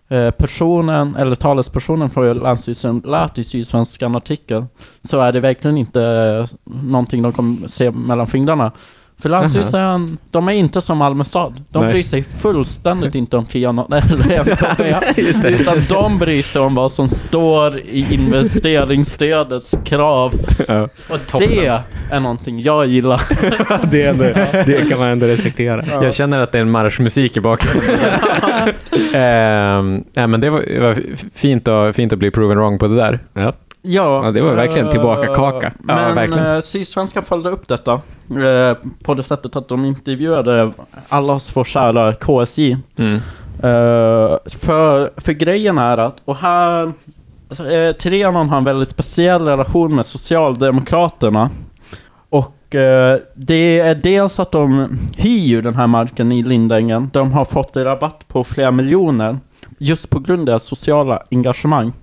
Eh, 0.08 0.32
personen, 0.32 1.16
eller 1.16 1.36
talespersonen 1.36 2.10
från 2.10 2.38
Länsstyrelsen 2.38 3.02
lät 3.06 3.38
i 3.38 3.44
Sydsvenskan 3.44 4.16
artikel, 4.16 4.66
så 5.02 5.20
är 5.20 5.32
det 5.32 5.40
verkligen 5.40 5.78
inte 5.78 6.48
någonting 6.64 7.22
de 7.22 7.34
kommer 7.34 7.68
se 7.68 7.92
mellan 7.92 8.28
fingrarna. 8.28 8.72
För 9.20 9.30
Länsstyrelsen, 9.30 10.18
de 10.32 10.48
är 10.48 10.52
inte 10.52 10.82
som 10.82 10.98
Malmö 10.98 11.24
stad. 11.24 11.64
De 11.70 11.84
Nej. 11.84 11.92
bryr 11.92 12.04
sig 12.04 12.24
fullständigt 12.24 13.16
inte 13.16 13.38
om 13.38 13.46
Trianon 13.46 13.94
eller 13.94 15.50
utan 15.62 15.78
de 15.90 16.18
bryr 16.18 16.44
sig 16.44 16.62
om 16.62 16.76
vad 16.76 16.92
som 16.92 17.08
står 17.08 17.80
i 17.80 18.14
investeringsstödets 18.14 19.76
krav. 19.86 20.34
Ja. 20.68 20.90
Och 21.10 21.40
det 21.40 21.82
är 22.12 22.20
någonting 22.20 22.62
jag 22.62 22.86
gillar. 22.86 23.22
det, 23.92 24.04
är 24.04 24.10
ändå, 24.10 24.24
det 24.66 24.90
kan 24.90 25.00
man 25.00 25.10
ändå 25.10 25.26
respektera. 25.26 26.04
Jag 26.04 26.14
känner 26.14 26.40
att 26.40 26.52
det 26.52 26.58
är 26.58 26.62
en 26.62 26.72
marschmusik 26.72 27.38
i 27.38 27.42
bakgrunden. 27.42 28.12
Nej, 30.14 30.28
men 30.28 30.42
det 30.42 30.50
var, 30.50 30.80
var 30.80 30.98
fint, 31.34 31.68
att, 31.68 31.96
fint 31.96 32.14
att 32.14 32.20
bli 32.20 32.32
proven 32.32 32.58
wrong 32.58 32.80
på 32.80 32.88
det 32.88 32.96
där. 32.96 33.20
Ja. 33.34 33.54
Ja, 33.86 34.26
Ja, 34.26 34.32
det 34.32 34.42
var 34.42 34.54
verkligen 34.54 34.88
eh, 34.88 34.92
tillbaka 34.92 35.36
kaka. 35.36 35.72
Ja, 35.78 35.82
Men 35.96 36.16
verkligen. 36.16 36.56
eh, 36.56 36.62
Sydsvenskan 36.62 37.24
följde 37.24 37.50
upp 37.50 37.68
detta 37.68 37.94
eh, 37.94 38.78
på 39.04 39.14
det 39.14 39.24
sättet 39.24 39.56
att 39.56 39.68
de 39.68 39.86
intervjuade 39.86 40.72
allas 41.10 41.58
vår 41.58 41.64
kära 41.64 42.14
KSI. 42.14 42.78
Mm. 42.98 43.16
Eh, 43.64 44.38
för, 44.60 45.22
för 45.22 45.32
grejen 45.34 45.78
är 45.78 45.98
att, 45.98 46.16
och 46.26 46.36
här, 46.36 46.92
alltså, 47.50 47.64
har 47.64 48.58
en 48.58 48.64
väldigt 48.64 48.90
speciell 48.90 49.46
relation 49.46 49.96
med 49.96 50.06
Socialdemokraterna. 50.06 51.50
Och 52.30 52.52
det 53.36 53.80
är 53.80 53.96
dels 53.96 54.40
att 54.40 54.52
de 54.52 54.98
hyr 55.18 55.62
den 55.62 55.76
här 55.76 55.88
marken 55.88 56.32
i 56.32 56.44
Lindängen. 56.44 57.10
De 57.14 57.32
har 57.32 57.46
fått 57.46 57.76
en 57.78 57.84
rabatt 57.84 58.28
på 58.28 58.44
flera 58.44 58.72
miljoner. 58.72 59.38
Just 59.78 60.10
på 60.10 60.20
grund 60.20 60.50
av 60.50 60.60
sociala 60.60 61.24
engagemang. 61.32 61.94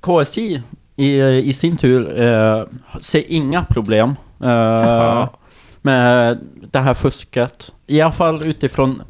KSI 0.00 0.62
i, 1.04 1.38
i 1.48 1.52
sin 1.52 1.76
tur 1.76 2.22
eh, 2.22 2.64
ser 3.00 3.24
inga 3.32 3.64
problem 3.64 4.14
eh, 4.42 5.28
med 5.82 6.38
det 6.72 6.78
här 6.78 6.94
fusket. 6.94 7.72
I 7.86 8.00
alla 8.00 8.12
fall 8.12 8.44
utifrån 8.46 9.02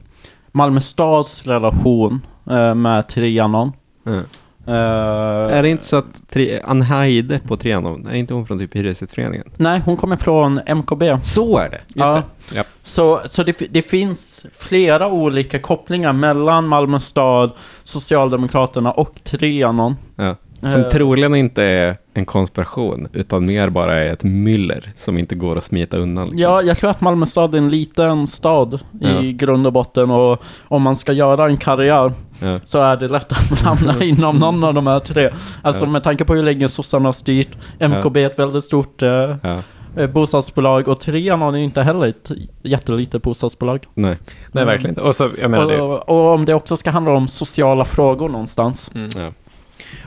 Malmö 0.52 0.80
stads 0.80 1.46
relation 1.46 2.20
eh, 2.50 2.74
med 2.74 3.08
Trianon. 3.08 3.72
Mm. 4.06 4.22
Eh, 4.66 5.56
Är 5.56 5.62
det 5.62 5.68
inte 5.68 5.84
så 5.84 5.96
att 5.96 6.22
tri- 6.32 6.82
Heide 6.82 7.38
på 7.38 7.56
Trianon, 7.56 8.06
är 8.06 8.14
inte 8.14 8.34
hon 8.34 8.46
från 8.46 8.58
typ 8.58 8.76
Hyresgästföreningen? 8.76 9.46
Nej, 9.56 9.82
hon 9.84 9.96
kommer 9.96 10.16
från 10.16 10.60
MKB. 10.66 11.02
Så 11.22 11.58
är 11.58 11.70
det! 11.70 11.80
Just 11.86 11.96
Ja. 11.96 12.14
det. 12.52 12.56
Ja. 12.56 12.64
Så, 12.82 13.20
så 13.26 13.42
det, 13.42 13.62
det 13.70 13.82
finns 13.82 14.46
flera 14.58 15.08
olika 15.08 15.58
kopplingar 15.58 16.12
mellan 16.12 16.68
Malmö 16.68 16.98
stad, 16.98 17.50
Socialdemokraterna 17.84 18.92
och 18.92 19.24
Trianon. 19.24 19.96
Ja. 20.16 20.36
Som 20.60 20.80
Eh. 20.80 20.88
troligen 20.88 21.34
inte 21.34 21.62
är 21.64 21.96
en 22.14 22.24
konspiration, 22.24 23.08
utan 23.12 23.46
mer 23.46 23.68
bara 23.68 24.00
är 24.00 24.12
ett 24.12 24.24
myller 24.24 24.92
som 24.94 25.18
inte 25.18 25.34
går 25.34 25.58
att 25.58 25.64
smita 25.64 25.96
undan. 25.96 26.24
Liksom. 26.24 26.38
Ja, 26.42 26.62
jag 26.62 26.76
tror 26.78 26.90
att 26.90 27.00
Malmö 27.00 27.26
stad 27.26 27.54
är 27.54 27.58
en 27.58 27.68
liten 27.68 28.26
stad 28.26 28.80
Ja. 29.00 29.22
i 29.22 29.32
grund 29.32 29.66
och 29.66 29.72
botten 29.72 30.10
och 30.10 30.42
om 30.68 30.82
man 30.82 30.96
ska 30.96 31.12
göra 31.12 31.46
en 31.46 31.56
karriär 31.56 32.12
Ja. 32.42 32.58
så 32.64 32.78
är 32.82 32.96
det 32.96 33.08
lätt 33.08 33.32
att 33.32 33.60
hamna 33.60 34.04
inom 34.04 34.36
någon 34.38 34.64
av 34.64 34.74
de 34.74 34.86
här 34.86 34.98
tre. 34.98 35.30
Alltså 35.62 35.84
Ja. 35.84 35.90
med 35.90 36.02
tanke 36.02 36.24
på 36.24 36.34
hur 36.34 36.42
länge 36.42 36.68
sossarna 36.68 37.08
har 37.08 37.12
styrt, 37.12 37.48
MKB 37.78 38.16
är 38.22 38.26
ett 38.26 38.38
väldigt 38.38 38.64
stort 38.64 39.02
eh, 39.02 39.08
Ja. 39.08 39.58
eh, 39.96 40.06
bostadsbolag 40.10 40.88
och 40.88 41.00
Trianon 41.00 41.54
är 41.54 41.58
ju 41.58 41.64
inte 41.64 41.82
heller 41.82 42.06
ett 42.06 42.30
jättelitet 42.62 43.22
bostadsbolag. 43.22 43.86
Nej. 43.94 44.16
Nej, 44.52 44.64
verkligen 44.64 44.90
inte. 44.90 45.02
Och 45.02 45.14
så, 45.14 45.30
jag 45.40 45.50
menar 45.50 45.68
det. 45.68 45.80
Och, 45.80 46.08
och 46.08 46.34
om 46.34 46.44
det 46.44 46.54
också 46.54 46.76
ska 46.76 46.90
handla 46.90 47.12
om 47.12 47.28
sociala 47.28 47.84
frågor 47.84 48.28
någonstans. 48.28 48.90
Mm. 48.94 49.10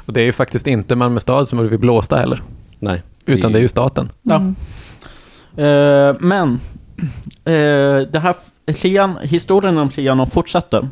Och 0.05 0.13
det 0.13 0.21
är 0.21 0.25
ju 0.25 0.33
faktiskt 0.33 0.67
inte 0.67 0.95
Malmö 0.95 1.19
stad 1.19 1.47
som 1.47 1.57
har 1.57 1.63
blivit 1.63 1.81
blåsta 1.81 2.15
heller. 2.15 2.41
Nej. 2.79 3.01
Utan 3.25 3.51
det 3.51 3.59
är 3.59 3.61
ju 3.61 3.67
staten. 3.67 4.09
Ja. 4.21 4.35
Mm. 4.35 4.55
Eh, 5.57 6.15
men 6.19 6.59
eh, 7.45 8.07
det 8.11 8.19
här 8.23 8.35
Trian, 8.73 9.17
historien 9.21 9.77
om 9.77 9.89
Trianon 9.89 10.27
fortsätter. 10.27 10.89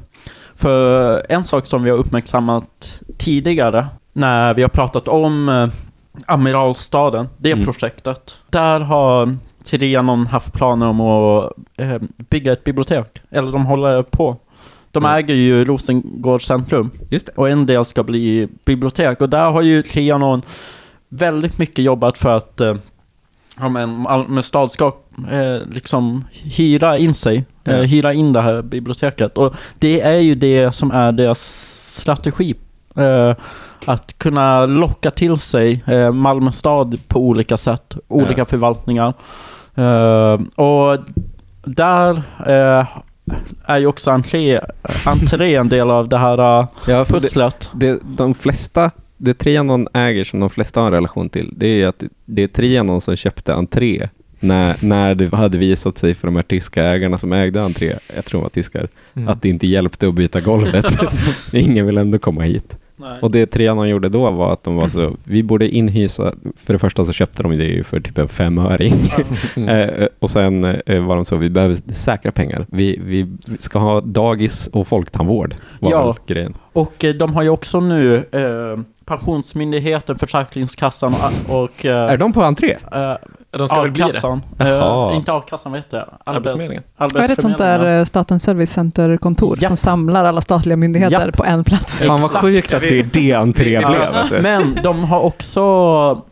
För 0.55 1.21
en 1.29 1.43
sak 1.43 1.65
som 1.67 1.83
vi 1.83 1.89
har 1.89 1.97
uppmärksammat 1.97 2.99
tidigare 3.17 3.87
när 4.13 4.53
vi 4.53 4.61
har 4.61 4.69
pratat 4.69 5.07
om 5.07 5.49
eh, 5.49 5.67
Amiralstaden, 6.25 7.29
det 7.37 7.51
Mm. 7.51 7.65
projektet. 7.65 8.35
Där 8.49 8.79
har 8.79 9.37
Trianon 9.65 10.27
haft 10.27 10.53
planer 10.53 10.87
om 10.87 11.01
att 11.01 11.51
bygga 12.29 12.53
ett 12.53 12.63
bibliotek. 12.63 13.21
Eller 13.31 13.51
de 13.51 13.65
håller 13.65 14.03
på. 14.03 14.37
De 14.91 15.05
Mm. 15.05 15.15
äger 15.17 15.35
ju 15.35 15.65
Rosengård 15.65 16.41
centrum. 16.43 16.91
Just 17.09 17.25
det. 17.25 17.31
Och 17.35 17.49
en 17.49 17.65
del 17.65 17.85
ska 17.85 18.03
bli 18.03 18.47
bibliotek. 18.65 19.21
Och 19.21 19.29
där 19.29 19.49
har 19.51 19.61
ju 19.61 19.81
Trianon 19.81 20.41
väldigt 21.09 21.57
mycket 21.57 21.85
jobbat 21.85 22.17
för 22.17 22.37
att 22.37 22.61
eh, 22.61 22.75
ja, 23.59 23.69
men 23.69 23.89
Malmö 23.97 24.41
stad 24.41 24.71
ska 24.71 24.85
eh, 25.31 25.57
liksom 25.71 26.25
hyra 26.31 26.97
in 26.97 27.13
sig. 27.13 27.45
Eh, 27.63 27.75
hyra 27.77 28.13
in 28.13 28.33
det 28.33 28.41
här 28.41 28.61
biblioteket. 28.61 29.37
Och 29.37 29.53
det 29.79 30.01
är 30.01 30.19
ju 30.19 30.35
det 30.35 30.71
som 30.71 30.91
är 30.91 31.11
deras 31.11 31.39
strategi. 31.99 32.55
Eh, 32.95 33.35
att 33.85 34.17
kunna 34.17 34.65
locka 34.65 35.11
till 35.11 35.37
sig 35.37 35.83
eh, 35.87 36.11
Malmö 36.11 36.51
stad 36.51 36.99
på 37.07 37.19
olika 37.19 37.57
sätt. 37.57 37.95
Olika 38.07 38.41
Ja. 38.41 38.45
förvaltningar. 38.45 39.13
Eh, 39.75 40.39
och 40.55 40.97
där 41.63 42.21
eh, 42.47 42.85
är 43.65 43.77
ju 43.77 43.85
också 43.87 44.11
entré, 44.11 44.59
entré 45.05 45.55
en 45.55 45.69
del 45.69 45.89
av 45.89 46.09
det 46.09 46.17
här 46.17 46.59
eh, 46.59 46.67
Ja, 46.87 47.05
för 47.05 47.13
det, 47.13 47.19
pusslet. 47.19 47.69
det, 47.73 47.99
de 48.17 48.33
flesta, 48.33 48.91
det 49.17 49.33
Trianon 49.33 49.87
äger 49.93 50.23
som 50.23 50.39
de 50.39 50.49
flesta 50.49 50.79
har 50.79 50.87
en 50.87 50.93
relation 50.93 51.29
till, 51.29 51.53
det 51.57 51.67
är 51.67 51.75
ju 51.75 51.85
att 51.85 52.03
det 52.25 52.43
är 52.43 52.47
Trianon 52.47 53.01
som 53.01 53.15
köpte 53.15 53.53
entré 53.53 54.09
när, 54.39 54.85
när 54.85 55.15
det 55.15 55.35
hade 55.35 55.57
visat 55.57 55.97
sig 55.97 56.13
för 56.13 56.27
de 56.27 56.35
här 56.35 56.43
tyska 56.43 56.83
ägarna 56.83 57.17
som 57.17 57.33
ägde 57.33 57.63
entré, 57.63 57.93
jag 58.15 58.25
tror 58.25 58.39
de 58.39 58.43
var 58.43 58.49
tyskar, 58.49 58.87
Mm. 59.13 59.27
att 59.27 59.41
det 59.41 59.49
inte 59.49 59.67
hjälpte 59.67 60.07
att 60.07 60.13
byta 60.13 60.41
golvet. 60.41 60.85
Ingen 61.53 61.85
vill 61.85 61.97
ändå 61.97 62.19
komma 62.19 62.41
hit. 62.41 62.77
Nej. 63.07 63.19
Och 63.21 63.31
det 63.31 63.45
Trianon 63.45 63.89
gjorde 63.89 64.09
då 64.09 64.31
var 64.31 64.53
att 64.53 64.63
de 64.63 64.75
var 64.75 64.87
så, 64.87 65.15
vi 65.23 65.43
borde 65.43 65.69
inhysa, 65.69 66.33
för 66.63 66.73
det 66.73 66.79
första 66.79 67.05
så 67.05 67.13
köpte 67.13 67.43
de 67.43 67.57
det 67.57 67.63
ju 67.65 67.83
för 67.83 67.99
typ 67.99 68.17
en 68.17 68.27
femöring. 68.27 68.93
eh, 69.69 70.07
och 70.19 70.29
sen 70.29 70.65
eh, 70.65 71.03
var 71.03 71.15
de 71.15 71.25
så, 71.25 71.35
vi 71.35 71.49
behöver 71.49 71.77
säkra 71.93 72.31
pengar. 72.31 72.65
Vi, 72.69 72.99
vi 73.05 73.27
ska 73.59 73.79
ha 73.79 74.01
dagis 74.01 74.67
och 74.67 74.87
folktandvård, 74.87 75.55
var 75.79 75.91
Ja. 75.91 76.15
grejen. 76.27 76.53
Och 76.73 77.03
eh, 77.03 77.13
de 77.13 77.33
har 77.33 77.43
ju 77.43 77.49
också 77.49 77.79
nu 77.79 78.15
eh, 78.31 78.79
Pensionsmyndigheten, 79.17 80.15
Försäkringskassan 80.15 81.13
och... 81.49 81.63
och 81.63 81.85
eh, 81.85 82.11
Är 82.11 82.17
de 82.17 82.33
på 82.33 82.43
entré? 82.43 82.77
eh, 82.91 83.13
De 83.51 83.67
ska 83.67 83.81
väl 83.81 83.91
bli 83.91 84.03
det? 84.57 84.69
Eh, 84.69 85.15
inte 85.15 85.33
A-kassan, 85.33 85.71
vad 85.71 85.79
heter 85.81 85.97
det? 85.97 86.03
Arbets- 86.03 86.35
Arbetsförmedlingen. 86.35 86.83
Vad 86.97 87.15
är 87.15 87.27
det 87.27 87.33
ett 87.33 87.41
sånt 87.41 87.57
där 87.57 87.65
Arbetsförmedlingen. 87.65 88.05
Statens 88.05 88.43
servicecenterkontor 88.43 89.57
Japp. 89.61 89.67
som 89.67 89.77
samlar 89.77 90.25
alla 90.25 90.41
statliga 90.41 90.77
myndigheter 90.77 91.25
Japp. 91.25 91.37
på 91.37 91.43
en 91.45 91.63
plats? 91.63 91.97
Fan 91.99 92.21
vad 92.21 92.31
sjukt 92.31 92.73
att 92.73 92.81
det 92.81 92.99
är 92.99 93.03
det 93.13 93.33
entré 93.33 93.77
blev. 93.77 94.01
Alltså. 94.01 94.35
Men 94.41 94.79
de 94.83 95.03
har 95.03 95.19
också, 95.19 95.61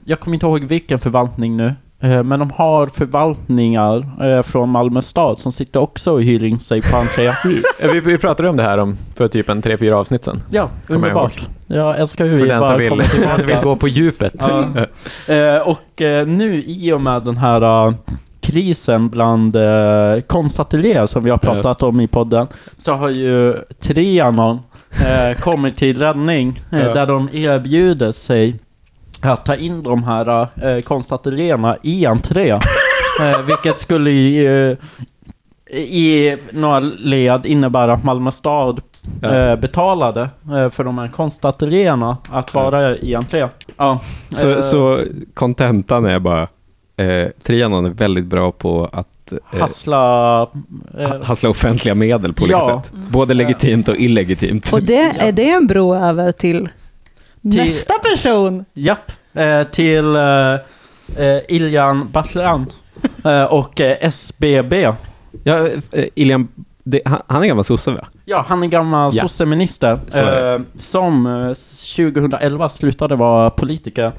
jag 0.05 0.19
kommer 0.19 0.35
inte 0.35 0.45
ihåg 0.45 0.63
vilken 0.63 0.99
förvaltning 0.99 1.57
nu, 1.57 1.73
men 2.01 2.39
de 2.39 2.51
har 2.51 2.87
förvaltningar 2.87 4.23
eh, 4.25 4.41
från 4.41 4.69
Malmö 4.69 5.01
stad 5.01 5.39
som 5.39 5.51
sitter 5.51 5.79
också 5.79 6.11
och 6.11 6.23
hyr 6.23 6.43
in 6.43 6.59
sig 6.59 6.81
på 6.81 6.97
entré. 6.97 7.27
Eh, 7.81 7.91
Vi, 7.91 7.99
vi 7.99 8.17
pratade 8.17 8.49
om 8.49 8.57
det 8.57 8.63
här 8.63 8.77
om 8.77 8.95
för 9.15 9.27
typ 9.27 9.49
en 9.49 9.61
tre, 9.61 9.77
fyra 9.77 9.97
avsnitt 9.97 10.23
sedan. 10.23 10.41
Ja, 10.51 10.69
underbart. 10.89 11.47
Jag 11.67 11.99
älskar 11.99 12.25
hur 12.25 12.37
För 12.37 12.43
vi 12.43 12.49
den 12.49 12.59
bara 12.59 12.67
som, 12.69 12.77
vill, 12.77 12.89
kommer 12.89 13.03
den 13.27 13.37
som 13.37 13.47
vill 13.47 13.57
gå 13.63 13.75
på 13.75 13.87
djupet. 13.87 14.45
Ja. 14.47 14.67
Eh, 15.33 15.61
och 15.67 16.01
eh, 16.01 16.27
nu 16.27 16.63
i 16.65 16.93
och 16.93 17.01
med 17.01 17.23
den 17.23 17.37
här 17.37 17.87
eh, 17.87 17.93
krisen 18.41 19.09
bland 19.09 19.57
konstateljéer 20.27 21.05
som 21.05 21.23
vi 21.23 21.29
har 21.29 21.37
pratat 21.37 21.83
om 21.83 21.99
i 22.01 22.07
podden 22.07 22.47
så 22.77 22.93
har 22.93 23.09
ju 23.09 23.55
Trianon 23.79 24.59
eh, 24.91 25.39
kommit 25.39 25.75
till 25.77 25.97
räddning 25.97 26.61
eh, 26.71 26.77
där 26.93 27.05
de 27.05 27.29
erbjuder 27.33 28.11
sig 28.11 28.59
att 29.21 29.45
ta 29.45 29.55
in 29.55 29.83
de 29.83 30.03
här 30.03 30.47
uh, 30.65 30.81
konstateljéerna 30.81 31.77
i 31.81 32.05
entré. 32.05 32.49
eh, 32.51 33.41
vilket 33.47 33.79
skulle 33.79 34.09
i, 34.09 34.45
eh, 34.45 35.77
i 35.79 36.37
några 36.51 36.79
led 36.79 37.45
innebära 37.45 37.93
att 37.93 38.03
Malmö 38.03 38.31
stad 38.31 38.81
Ja. 39.21 39.35
eh, 39.35 39.55
betalade 39.55 40.21
eh, 40.51 40.69
för 40.69 40.83
de 40.83 40.97
här 40.97 41.07
konstateljéerna 41.07 42.17
att 42.31 42.53
vara 42.53 42.97
i 42.97 43.15
entré. 43.15 43.47
Ja. 43.77 43.99
Så, 44.29 44.49
eh, 44.49 44.59
så 44.59 44.99
kontentan 45.33 46.05
är 46.05 46.19
bara, 46.19 46.41
eh, 46.97 47.27
Trianon 47.43 47.85
är 47.85 47.89
väldigt 47.89 48.25
bra 48.25 48.51
på 48.51 48.89
att 48.93 49.31
eh, 49.53 49.59
hassla... 49.59 50.41
Eh, 50.99 51.21
hassla 51.23 51.49
offentliga 51.49 51.95
medel 51.95 52.33
på 52.33 52.43
olika 52.43 52.57
Ja. 52.57 52.81
sätt. 52.83 52.91
Både 53.11 53.33
legitimt 53.33 53.87
och 53.87 53.95
illegitimt. 53.97 54.73
Och 54.73 54.83
det, 54.83 55.01
är 55.19 55.31
det 55.31 55.49
en 55.49 55.67
bro 55.67 55.95
över 55.95 56.31
till, 56.31 56.69
nästa 57.41 57.93
person? 57.93 58.65
japp. 58.73 59.11
Eh, 59.33 59.63
till 59.63 60.15
eh, 60.15 60.53
eh, 61.25 61.41
Iljan 61.49 62.09
Batljan 62.11 62.65
eh, 63.25 63.43
och 63.43 63.79
SBB. 64.01 64.73
Ja, 65.43 65.67
Ilian, 66.15 66.47
det, 66.83 67.01
han, 67.05 67.21
han 67.27 67.43
är 67.43 67.47
gammal 67.47 67.63
sosse 67.65 67.91
va? 67.91 68.07
Ja, 68.25 68.45
han 68.47 68.63
är 68.63 68.67
gammal 68.67 69.11
Ja. 69.15 69.21
sosseminister. 69.21 69.99
Som 70.77 71.25
eh, 71.25 71.53
2011 72.11 72.69
slutade 72.69 73.15
vara 73.15 73.49
politiker. 73.49 74.11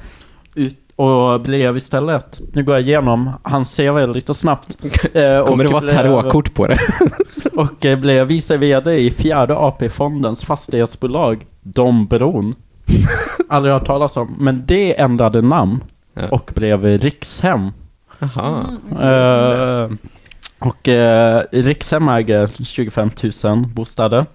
Ut 0.55 0.77
och 0.95 1.41
blev 1.41 1.77
istället, 1.77 2.39
nu 2.53 2.63
går 2.63 2.75
jag 2.75 2.81
igenom 2.81 3.29
hans 3.43 3.75
CV 3.77 4.07
lite 4.13 4.33
snabbt. 4.33 4.77
Eh, 5.13 5.37
och 5.39 5.47
Kommer 5.47 5.63
det 5.63 5.69
vara 5.69 5.81
blev- 5.81 5.95
tarotkort 5.95 6.53
på 6.53 6.67
det? 6.67 6.77
Och 7.55 7.85
eh, 7.85 7.99
blev 7.99 8.27
vice 8.27 8.57
VD 8.57 8.97
i 8.97 9.11
fjärde 9.11 9.55
AP-fondens 9.55 10.45
fastighetsbolag 10.45 11.45
Dombron. 11.61 12.53
Aldrig 13.49 13.73
hört 13.73 13.85
talas 13.85 14.17
om. 14.17 14.35
Men 14.39 14.63
det 14.65 14.99
ändrade 14.99 15.41
namn 15.41 15.83
Ja. 16.13 16.21
och 16.31 16.51
blev 16.55 16.85
Rikshem. 16.85 17.71
Jaha. 18.19 18.65
Eh, 19.01 19.91
och 20.59 20.87
eh, 20.87 21.43
Rikshem 21.51 22.09
äger 22.09 22.49
25 22.63 23.09
000 23.43 23.65
bostäder. 23.67 24.25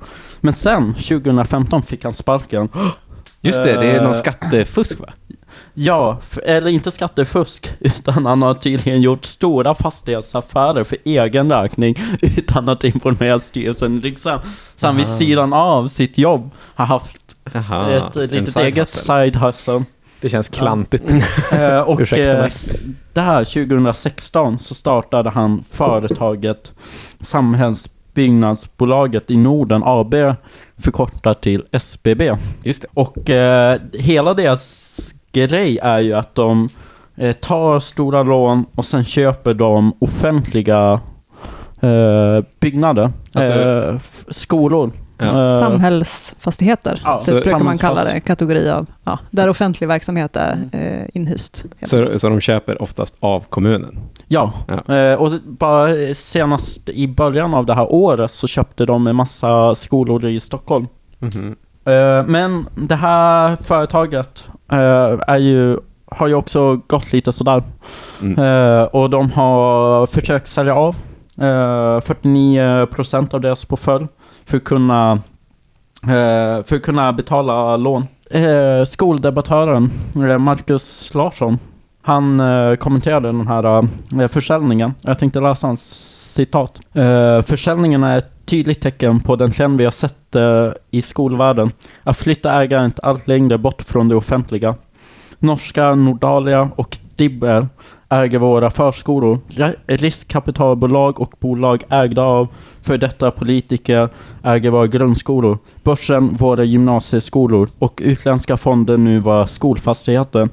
Men 0.40 0.52
sen, 0.52 0.94
2015, 0.94 1.82
fick 1.82 2.05
han 2.05 2.14
sparken. 2.14 2.68
Just 3.40 3.64
det, 3.64 3.74
det 3.81 3.90
är 3.90 3.98
någon 4.01 4.06
Eh, 4.06 4.12
skattefusk 4.12 5.01
va? 5.01 5.06
Ja, 5.74 6.18
eller 6.44 6.70
inte 6.70 6.90
skattefusk, 6.90 7.70
utan 7.81 8.27
han 8.27 8.43
har 8.43 8.55
tydligen 8.55 9.01
gjort 9.01 9.24
stora 9.24 9.74
fastighetsaffärer 9.74 10.85
för 10.85 10.98
egen 11.05 11.51
räkning 11.52 11.94
utan 12.23 12.68
att 12.68 12.85
informera 12.85 13.39
styrelsen 13.39 13.97
i 13.97 14.01
Rikshem. 14.01 14.40
Så 14.77 14.86
han 14.86 14.97
vid 14.97 15.06
sidan 15.06 15.52
av 15.52 15.89
sitt 15.89 16.18
jobb 16.18 16.51
har 16.74 16.86
haft 16.86 17.26
Jaha, 17.52 17.97
ett 17.97 18.16
en 18.16 18.23
litet 18.23 18.48
side 18.48 18.66
eget 18.66 18.89
side 18.89 19.36
hustle. 19.36 19.85
Det 20.20 20.28
känns 20.28 20.48
klantigt. 20.48 21.12
Eh, 21.52 21.81
och 21.89 22.01
Ursäkta 22.01 22.47
eh, 22.47 22.52
där 23.12 23.44
2016 23.44 24.59
så 24.59 24.74
startade 24.74 25.31
han 25.31 25.64
företaget 25.70 26.73
Samhällsbyggnadsbolaget 27.20 29.31
i 29.31 29.36
Norden 29.36 29.82
AB 29.85 30.14
förkortat 30.77 31.43
till 31.43 31.64
SBB. 31.73 32.32
Just 32.62 32.82
det. 32.82 32.89
Och 32.94 33.31
eh, 33.31 33.78
hela 33.93 34.35
deras 34.35 34.93
grej 35.32 35.78
är 35.82 35.98
ju 35.98 36.14
att 36.14 36.35
de 36.35 36.68
eh, 37.16 37.32
tar 37.32 37.81
stora 37.81 38.23
lån 38.23 38.64
och 38.74 38.85
sen 38.85 39.05
köper 39.05 39.55
de 39.55 39.93
offentliga 39.98 41.01
eh, 41.81 42.40
byggnader. 42.60 43.10
Alltså- 43.32 43.52
eh, 43.52 43.98
skolor. 44.28 44.90
Ja. 45.18 45.44
Eh, 45.44 45.60
Samhällsfastigheter, 45.60 47.01
Ja, 47.05 47.18
typ 47.18 47.26
så- 47.26 47.32
brukar 47.34 47.59
man 47.59 47.78
kalla 47.78 48.05
det, 48.05 48.20
kategori 48.20 48.70
av, 48.70 48.86
ja, 49.05 49.18
där 49.30 49.48
offentlig 49.48 49.88
verksamhet 49.88 50.36
är 50.36 50.59
eh, 50.72 51.06
inhyst. 51.14 51.64
Så, 51.82 52.18
så 52.18 52.28
de 52.28 52.40
köper 52.40 52.82
oftast 52.82 53.16
av 53.20 53.44
kommunen? 53.48 53.98
Ja, 54.28 54.52
Ja. 54.86 54.94
Eh, 54.94 55.14
och 55.22 55.30
bara 55.44 56.14
senast 56.14 56.88
i 56.88 57.09
början 57.09 57.55
av 57.55 57.66
det 57.66 57.74
här 57.74 57.93
året 57.93 58.30
så 58.30 58.47
köpte 58.47 58.84
de 58.84 59.06
en 59.06 59.16
massa 59.16 59.74
skolor 59.74 60.24
i 60.24 60.40
Stockholm. 60.40 60.86
Mhm. 61.18 61.56
Eh, 61.84 62.24
Men 62.26 62.66
det 62.74 62.94
här 62.97 63.56
företaget 63.56 64.44
eh, 64.72 64.78
är 65.28 65.36
ju, 65.38 65.78
har 66.10 66.26
ju 66.26 66.34
också 66.34 66.76
gått 66.86 67.12
lite 67.12 67.32
sådär. 67.32 67.62
Mm. 68.22 68.38
Eh, 68.44 68.82
Och 68.84 69.10
de 69.10 69.30
har 69.32 70.06
försökt 70.06 70.47
sälja 70.47 70.74
av 70.74 70.97
eh, 71.38 72.01
49% 72.01 73.34
av 73.34 73.40
deras 73.40 73.64
portfölj 73.64 74.06
för 74.47 74.56
att 74.56 74.64
kunna, 74.64 75.12
eh, 76.02 76.62
för 76.64 76.74
att 76.77 76.82
kunna 76.82 77.12
betala 77.12 77.77
lån. 77.77 78.06
Eh, 78.31 78.85
Skoldebattören 78.85 79.90
eh, 80.14 80.39
Marcus 80.39 81.14
Larsson 81.14 81.59
han 82.06 82.40
eh, 82.40 82.74
kommenterade 82.74 83.28
den 83.28 83.47
här 83.47 83.89
eh, 84.20 84.28
försäljningen. 84.28 84.94
Jag 85.02 85.18
tänkte 85.18 85.40
läsa 85.40 85.66
hans 85.66 85.82
citat. 86.35 86.81
Eh, 86.93 87.43
försäljningen 87.43 88.05
är 88.05 88.18
ett 88.18 88.47
tydligt 88.47 88.81
tecken 88.81 89.20
på 89.20 89.36
den 89.36 89.51
trend 89.51 89.78
vi 89.78 89.85
har 89.85 89.90
sett 89.90 90.35
eh, 90.36 90.73
i 90.90 91.02
skolvärlden. 91.02 91.70
Att 92.02 92.16
flytta 92.16 92.62
ägandet 92.62 93.01
allt 93.01 93.27
längre 93.27 93.59
bort 93.59 93.82
från 93.82 94.09
det 94.09 94.16
offentliga. 94.16 94.74
Norska 95.39 95.94
Nordalia 95.94 96.70
och 96.77 96.98
Dibber 97.16 97.68
äger 98.09 98.39
våra 98.39 98.70
förskolor. 98.70 99.39
Riskkapitalbolag 99.87 101.20
och 101.20 101.35
bolag 101.41 101.85
ägda 101.91 102.23
av 102.23 102.49
för 102.83 102.99
detta 102.99 103.31
politiker 103.31 104.09
äger 104.43 104.70
våra 104.70 104.87
grundskolor. 104.87 105.59
Börsen 105.83 106.37
våra 106.37 106.65
gymnasieskolor 106.65 107.69
och 107.78 108.01
utländska 108.05 108.57
fonder 108.57 108.97
nu 108.97 109.20
våra 109.20 109.47
skolfastigheter. 109.47 110.49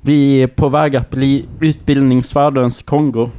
Vi 0.00 0.42
är 0.42 0.46
på 0.46 0.68
väg 0.68 0.96
att 0.96 1.10
bli 1.10 1.46
utbildningsvärldens 1.60 2.82
Kongo. 2.82 3.30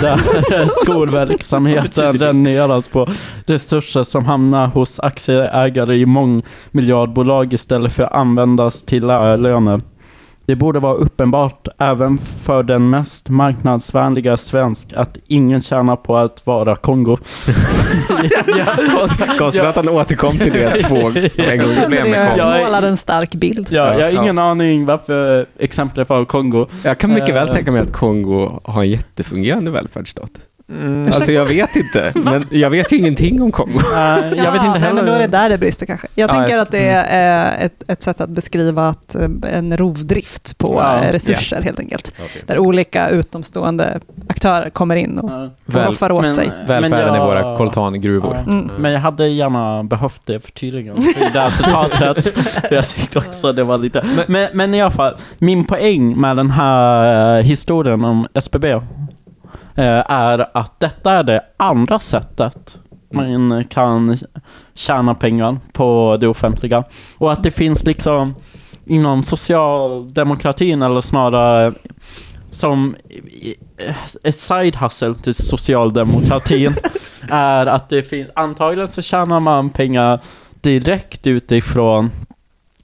Där 0.00 0.68
skolverksamheten 0.84 2.18
dräneras 2.18 2.88
på 2.88 3.08
resurser 3.46 4.02
som 4.02 4.24
hamnar 4.24 4.66
hos 4.66 5.00
aktieägare 5.00 5.96
i 5.96 6.06
mångmiljardbolag 6.06 7.52
istället 7.52 7.92
för 7.92 8.02
att 8.02 8.12
användas 8.12 8.82
till 8.82 9.06
lärarlöner. 9.06 9.80
Det 10.46 10.56
borde 10.56 10.78
vara 10.78 10.94
uppenbart 10.94 11.68
även 11.78 12.18
för 12.18 12.62
den 12.62 12.90
mest 12.90 13.28
marknadsvänliga 13.28 14.36
svensk 14.36 14.92
att 14.96 15.18
ingen 15.26 15.60
tjänar 15.60 15.96
på 15.96 16.16
att 16.16 16.46
vara 16.46 16.76
Kongo. 16.76 17.16
Konstigt 19.38 19.64
att 19.64 19.76
han 19.76 19.88
återkom 19.88 20.38
till 20.38 20.52
det 20.52 20.78
två 20.88 20.96
en 21.36 21.58
gång. 21.58 21.76
Problem 21.76 22.10
med 22.10 22.20
Det 22.20 22.28
Kongo. 22.28 22.38
Jag 22.38 22.64
målar 22.64 22.82
en 22.82 22.96
stark 22.96 23.34
bild. 23.34 23.66
Ja, 23.70 23.86
jag 23.86 23.92
har 24.06 24.12
Ja. 24.12 24.22
ingen 24.22 24.38
aning 24.38 24.86
varför 24.86 25.46
exemplet 25.58 26.08
var 26.08 26.24
Kongo. 26.24 26.66
Jag 26.84 26.98
kan 26.98 27.14
mycket 27.14 27.34
väl 27.34 27.48
Eh. 27.48 27.54
tänka 27.54 27.72
mig 27.72 27.80
att 27.80 27.92
Kongo 27.92 28.60
har 28.64 28.82
en 28.82 28.88
jättefungerande 28.88 29.70
välfärdsstat. 29.70 30.30
Mm. 30.68 31.12
Alltså 31.14 31.32
jag 31.32 31.46
vet 31.46 31.76
inte, 31.76 32.12
men 32.24 32.46
jag 32.50 32.70
vet 32.70 32.92
ju 32.92 32.96
ingenting 32.96 33.42
om 33.42 33.52
Kongo. 33.52 33.78
Eh, 33.94 33.98
jag 33.98 34.20
vet 34.30 34.36
Ja, 34.36 34.54
inte 34.54 34.68
nej, 34.68 34.80
heller. 34.80 34.94
men 34.94 35.06
då 35.06 35.12
är 35.12 35.18
det 35.18 35.26
där 35.26 35.48
det 35.48 35.58
brister 35.58 35.86
kanske. 35.86 36.06
Jag 36.14 36.30
Ja, 36.30 36.34
tänker 36.34 36.56
ja. 36.56 36.62
att 36.62 36.70
det 36.70 36.88
är 37.08 37.64
ett, 37.66 37.82
ett 37.88 38.02
sätt 38.02 38.20
att 38.20 38.28
beskriva 38.30 38.88
att, 38.88 39.14
eh, 39.14 39.28
en 39.52 39.76
rovdrift 39.76 40.58
på 40.58 40.74
Ja, 40.80 41.00
eh, 41.04 41.12
resurser 41.12 41.62
helt 41.62 41.80
enkelt. 41.80 42.12
Där 42.46 42.60
olika 42.60 43.08
utomstående 43.08 44.00
aktörer 44.28 44.70
kommer 44.70 44.96
in 44.96 45.18
och 45.18 45.30
Ja. 45.66 45.82
roffar 45.82 46.12
åt 46.12 46.22
men- 46.22 46.34
sig. 46.34 46.50
Välfärden 46.66 47.14
i 47.14 47.18
våra 47.18 47.56
coltangruvor. 47.56 48.36
Ja. 48.46 48.52
Mm. 48.52 48.70
Men 48.78 48.92
jag 48.92 49.00
hade 49.00 49.26
gärna 49.28 49.84
behövt 49.84 50.20
det 50.24 50.40
förtydligande 50.40 51.02
i 51.10 51.14
det 51.32 51.40
här 51.40 51.50
citatet. 51.50 52.38
För 52.38 52.74
jag 52.74 52.86
tyckte 52.88 53.18
också 53.18 53.52
det 53.52 53.64
var 53.64 53.78
lite... 53.78 54.04
Men, 54.26 54.48
men 54.52 54.74
i 54.74 54.80
alla 54.82 54.90
fall, 54.90 55.14
min 55.38 55.64
poäng 55.64 56.20
med 56.20 56.36
den 56.36 56.50
här 56.50 57.36
eh, 57.38 57.44
historien 57.44 58.04
om 58.04 58.26
SBB 58.34 58.80
är 59.84 60.56
att 60.56 60.80
detta 60.80 61.12
är 61.12 61.22
det 61.22 61.42
andra 61.56 61.98
sättet 61.98 62.78
man 63.10 63.64
kan 63.64 64.18
tjäna 64.74 65.14
pengar 65.14 65.56
på 65.72 66.16
det 66.20 66.28
offentliga. 66.28 66.84
Och 67.18 67.32
att 67.32 67.42
det 67.42 67.50
finns 67.50 67.84
liksom 67.84 68.34
inom 68.86 69.22
socialdemokratin 69.22 70.82
eller 70.82 71.00
snarare 71.00 71.72
som 72.50 72.96
ett 74.22 74.36
side 74.36 74.76
hustle 74.76 75.14
till 75.14 75.34
socialdemokratin 75.34 76.74
är 77.30 77.66
att 77.66 77.88
det 77.88 78.02
finns, 78.02 78.28
antagligen 78.34 78.88
så 78.88 79.02
tjänar 79.02 79.40
man 79.40 79.70
pengar 79.70 80.20
direkt 80.60 81.26
utifrån 81.26 82.10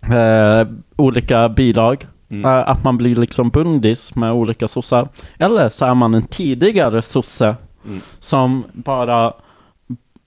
eh, 0.03 0.69
olika 0.97 1.49
bidrag. 1.49 2.07
Mm. 2.33 2.45
Eh, 2.45 2.69
att 2.71 2.85
man 2.85 2.97
blir 2.97 3.17
liksom 3.17 3.49
bundis 3.51 4.15
med 4.15 4.33
olika 4.33 4.69
sossar. 4.69 5.09
Eller 5.39 5.69
så 5.69 5.85
är 5.85 5.95
man 5.95 6.15
en 6.15 6.23
tidigare 6.23 7.03
sosse 7.03 7.57
Mm. 7.85 8.01
som 8.19 8.65
bara 8.73 9.33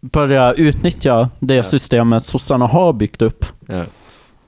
börjar 0.01 0.53
utnyttja 0.57 1.29
det 1.39 1.55
Ja. 1.55 1.63
systemet 1.63 2.23
sossarna 2.23 2.67
har 2.67 2.93
byggt 2.93 3.21
upp. 3.21 3.45
Ja. 3.67 3.83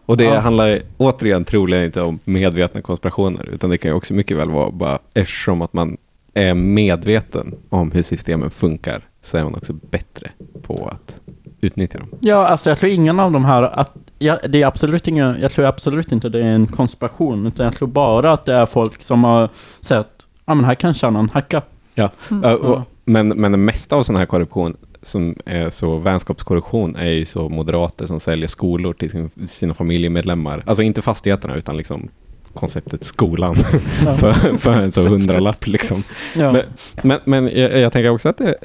Och 0.06 0.18
det 0.18 0.24
Ja. 0.24 0.40
handlar 0.40 0.80
återigen 0.98 1.46
troligen 1.46 1.84
inte 1.86 2.02
om 2.02 2.20
medvetna 2.24 2.82
konspirationer, 2.82 3.50
utan 3.50 3.70
det 3.70 3.78
kan 3.78 3.92
ju 3.92 3.96
också 3.98 4.14
mycket 4.14 4.38
väl 4.38 4.50
vara 4.52 4.72
bara 4.72 5.00
eftersom 5.14 5.62
att 5.62 5.74
man 5.74 5.98
är 6.34 6.54
medveten 6.54 7.56
om 7.70 7.92
hur 7.92 8.04
systemen 8.04 8.50
funkar, 8.50 9.02
så 9.22 9.38
är 9.38 9.44
man 9.44 9.56
också 9.56 9.74
bättre 9.74 10.30
på 10.62 10.88
att 10.94 11.22
utnyttja 11.62 12.00
dem. 12.00 12.08
Ja, 12.20 12.48
alltså 12.48 12.70
jag 12.70 12.78
tror 12.80 12.92
ingen 12.92 13.20
av 13.20 13.32
de 13.32 13.46
här, 13.46 13.64
att, 13.64 13.94
ja, 14.20 14.38
det 14.50 14.62
är 14.62 14.68
absolut 14.68 15.08
ingen, 15.08 15.42
jag 15.42 15.52
tror 15.52 15.66
absolut 15.66 16.12
inte 16.12 16.30
det 16.30 16.40
är 16.40 16.44
en 16.52 16.68
konspiration, 16.68 17.48
utan 17.48 17.64
jag 17.64 17.76
tror 17.76 17.88
bara 17.88 18.34
att 18.34 18.46
det 18.46 18.54
är 18.54 18.66
folk 18.66 19.02
som 19.02 19.24
har 19.24 19.50
sett, 19.82 20.28
ja 20.46 20.54
men 20.54 20.66
här 20.66 20.76
kan 20.76 20.88
jag 20.88 20.96
tjäna 20.96 21.20
en 21.20 21.30
hacka. 21.30 21.62
Ja, 21.96 22.10
Mm. 22.32 22.44
och, 22.60 22.70
Ja. 22.70 22.84
men, 23.06 23.28
men 23.28 23.52
det 23.52 23.58
mesta 23.58 23.96
av 23.96 24.04
sån 24.04 24.16
här 24.16 24.26
korruption 24.26 24.76
som 25.02 25.36
är 25.46 25.70
så 25.70 25.96
vänskapskorruption 25.98 26.96
är 26.96 27.10
ju 27.10 27.26
så 27.26 27.50
moderater 27.50 28.06
som 28.06 28.20
säljer 28.20 28.48
skolor 28.48 28.94
till 28.94 29.10
sin, 29.10 29.30
sina 29.48 29.74
familjemedlemmar. 29.74 30.64
Alltså 30.66 30.84
inte 30.84 31.02
fastigheterna 31.02 31.56
utan 31.56 31.78
liksom 31.78 32.10
konceptet 32.58 33.04
skolan 33.04 33.56
för, 34.18 34.58
för 34.58 34.74
en 34.74 34.92
så 34.92 35.08
hundralapp 35.08 35.68
liksom. 35.68 36.04
Ja. 36.36 36.52
Men, 36.52 36.64
men, 37.02 37.20
men 37.26 37.44
jag, 37.60 37.80
jag 37.80 37.94
tänker 37.94 38.10
också 38.10 38.30
att 38.30 38.38
det, 38.38 38.56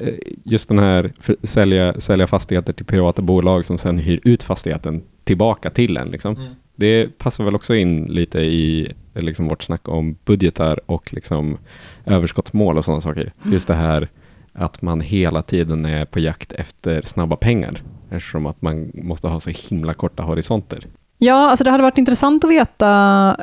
just 0.43 0.69
den 0.69 0.79
här 0.79 1.13
för, 1.19 1.35
sälja, 1.43 2.01
sälja 2.01 2.27
fastigheter 2.27 2.73
till 2.73 2.85
privata 2.85 3.21
bolag 3.21 3.65
som 3.65 3.77
sen 3.77 3.99
hyr 3.99 4.19
ut 4.23 4.43
fastigheten 4.43 5.03
tillbaka 5.23 5.69
till 5.69 5.97
en. 5.97 6.07
Liksom. 6.07 6.35
Mm. 6.35 6.53
Det 6.75 7.17
passar 7.17 7.43
väl 7.43 7.55
också 7.55 7.75
in 7.75 8.05
lite 8.05 8.39
i 8.39 8.93
liksom, 9.13 9.47
vårt 9.47 9.63
snack 9.63 9.87
om 9.87 10.17
budgetar 10.25 10.79
och 10.85 11.13
liksom, 11.13 11.57
överskottsmål 12.05 12.77
och 12.77 12.85
sådana 12.85 13.01
saker. 13.01 13.33
Just 13.43 13.67
det 13.67 13.73
här 13.73 14.09
att 14.53 14.81
man 14.81 15.01
hela 15.01 15.41
tiden 15.41 15.85
är 15.85 16.05
på 16.05 16.19
jakt 16.19 16.51
efter 16.51 17.01
snabba 17.01 17.35
pengar 17.35 17.81
eftersom 18.09 18.45
att 18.45 18.61
man 18.61 18.91
måste 18.93 19.27
ha 19.27 19.39
så 19.39 19.49
himla 19.49 19.93
korta 19.93 20.23
horisonter. 20.23 20.87
Ja, 21.23 21.49
alltså 21.49 21.63
det 21.63 21.71
hade 21.71 21.83
varit 21.83 21.97
intressant 21.97 22.43
att 22.43 22.49
veta 22.49 22.87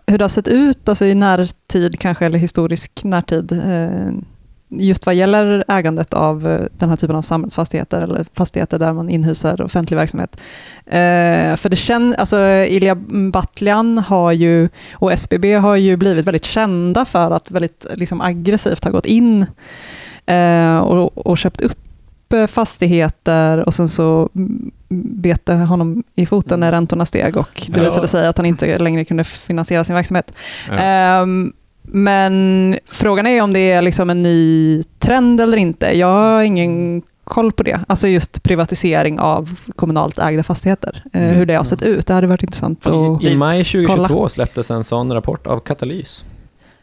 hur 0.06 0.18
det 0.18 0.24
har 0.24 0.28
sett 0.28 0.48
ut 0.48 0.88
alltså 0.88 1.04
i 1.04 1.14
närtid 1.14 1.98
kanske, 1.98 2.26
eller 2.26 2.38
historisk 2.38 3.04
närtid, 3.04 3.52
eh, 3.52 4.12
just 4.68 5.06
vad 5.06 5.14
gäller 5.14 5.64
ägandet 5.68 6.14
av 6.14 6.48
eh, 6.48 6.60
den 6.78 6.88
här 6.88 6.96
typen 6.96 7.16
av 7.16 7.22
samhällsfastigheter, 7.22 8.00
eller 8.02 8.26
fastigheter 8.34 8.78
där 8.78 8.92
man 8.92 9.10
inhyser 9.10 9.62
offentlig 9.62 9.96
verksamhet. 9.96 10.40
Eh, 10.86 11.56
för 11.56 11.68
det 11.68 11.76
känns, 11.76 12.16
alltså 12.16 12.38
Ilja 12.68 12.94
Batljan 13.32 13.98
har 13.98 14.32
ju, 14.32 14.68
och 14.92 15.12
SBB 15.12 15.54
har 15.54 15.76
ju 15.76 15.96
blivit 15.96 16.26
väldigt 16.26 16.44
kända 16.44 17.04
för 17.04 17.30
att 17.30 17.50
väldigt 17.50 17.86
liksom, 17.94 18.20
aggressivt 18.20 18.84
ha 18.84 18.90
gått 18.90 19.06
in 19.06 19.46
och, 20.82 21.26
och 21.26 21.38
köpt 21.38 21.60
upp 21.60 21.78
fastigheter 22.48 23.58
och 23.58 23.74
sen 23.74 23.88
så 23.88 24.28
mm, 24.90 25.02
bet 25.20 25.46
det 25.46 25.54
honom 25.54 26.02
i 26.14 26.26
foten 26.26 26.60
när 26.60 26.72
räntorna 26.72 27.04
steg 27.06 27.36
och 27.36 27.66
det 27.68 27.78
Ja. 27.80 27.84
visade 27.84 28.08
sig 28.08 28.26
att 28.26 28.36
han 28.36 28.46
inte 28.46 28.78
längre 28.78 29.04
kunde 29.04 29.24
finansiera 29.24 29.84
sin 29.84 29.94
verksamhet. 29.94 30.32
Ja. 30.68 30.74
Ehm, 30.78 31.52
men 31.82 32.78
frågan 32.86 33.26
är 33.26 33.42
om 33.42 33.52
det 33.52 33.72
är 33.72 33.82
liksom 33.82 34.10
en 34.10 34.22
ny 34.22 34.82
trend 34.98 35.40
eller 35.40 35.56
inte. 35.56 35.98
Jag 35.98 36.06
har 36.06 36.42
ingen 36.42 37.02
koll 37.24 37.52
på 37.52 37.62
det. 37.62 37.80
Alltså 37.88 38.08
just 38.08 38.42
privatisering 38.42 39.20
av 39.20 39.58
kommunalt 39.76 40.18
ägda 40.18 40.42
fastigheter. 40.42 41.02
Mm. 41.12 41.34
hur 41.34 41.46
det 41.46 41.54
har 41.54 41.64
sett 41.64 41.82
ut. 41.82 42.06
Det 42.06 42.14
hade 42.14 42.26
varit 42.26 42.42
intressant 42.42 42.86
att... 42.86 43.22
I 43.22 43.36
maj 43.36 43.64
2022 43.64 44.04
Kolla. 44.14 44.28
släpptes 44.28 44.70
en 44.70 44.84
sån 44.84 45.12
rapport 45.12 45.46
av 45.46 45.60
Katalys. 45.60 46.24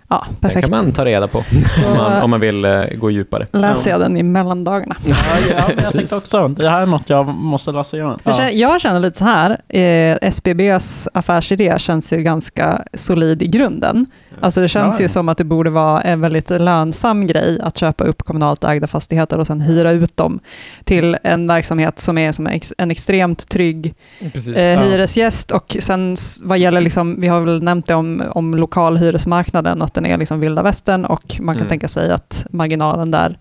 Ja, 0.09 0.25
Den 0.29 0.35
perfekt. 0.35 0.67
kan 0.73 0.85
man 0.85 0.91
ta 0.93 1.05
reda 1.05 1.27
på 1.27 1.37
om 1.37 1.97
man, 1.97 2.21
om 2.21 2.29
man 2.29 2.39
vill 2.39 2.65
eh, 2.65 2.83
gå 2.95 3.11
djupare. 3.11 3.47
läser 3.51 3.91
jag 3.91 3.99
den 3.99 4.17
i 4.17 4.23
mellandagarna. 4.23 4.95
Ja, 5.05 5.15
ja, 5.49 5.69
jag 5.77 5.91
tänkte 5.91 6.15
också, 6.15 6.47
det 6.47 6.69
här 6.69 6.81
är 6.81 6.85
något 6.85 7.09
jag 7.09 7.27
måste 7.27 7.71
läsa 7.71 7.97
igenom. 7.97 8.19
Jag, 8.23 8.33
Ja. 8.33 8.37
känner, 8.37 8.51
jag 8.51 8.81
känner 8.81 8.99
lite 8.99 9.17
så 9.17 9.23
här, 9.25 9.61
eh, 9.69 10.17
SBBs 10.21 11.07
affärsidé 11.13 11.79
känns 11.79 12.13
ju 12.13 12.17
ganska 12.17 12.81
solid 12.93 13.41
i 13.41 13.47
grunden. 13.47 14.05
Alltså 14.41 14.61
det 14.61 14.67
känns 14.67 14.99
Ja, 14.99 15.03
ju 15.03 15.09
som 15.09 15.29
att 15.29 15.37
det 15.37 15.43
borde 15.43 15.69
vara 15.69 16.01
en 16.01 16.21
väldigt 16.21 16.49
lönsam 16.49 17.27
grej 17.27 17.59
att 17.61 17.77
köpa 17.77 18.03
upp 18.03 18.23
kommunalt 18.23 18.63
ägda 18.63 18.87
fastigheter 18.87 19.37
och 19.37 19.47
sen 19.47 19.61
hyra 19.61 19.91
ut 19.91 20.17
dem 20.17 20.39
till 20.83 21.17
en 21.23 21.47
verksamhet 21.47 21.99
som 21.99 22.17
är 22.17 22.31
som 22.31 22.47
en, 22.47 22.53
ex, 22.53 22.73
en 22.77 22.91
extremt 22.91 23.49
trygg 23.49 23.93
Precis. 24.33 24.57
eh, 24.57 24.79
hyresgäst. 24.81 25.51
Och 25.51 25.77
sen 25.79 26.15
vad 26.41 26.57
gäller, 26.57 26.81
liksom, 26.81 27.21
vi 27.21 27.27
har 27.27 27.41
väl 27.41 27.63
nämnt 27.63 27.87
det 27.87 27.93
om, 27.95 28.23
om 28.31 28.55
lokalhyresmarknaden, 28.55 29.81
att 29.81 29.93
den 29.97 30.11
är 30.11 30.17
liksom 30.17 30.39
vilda 30.39 30.63
västern 30.63 31.05
och 31.05 31.37
man 31.39 31.55
kan 31.55 31.61
Mm. 31.61 31.69
tänka 31.69 31.87
sig 31.87 32.11
att 32.11 32.45
marginalen 32.49 33.11
där 33.11 33.37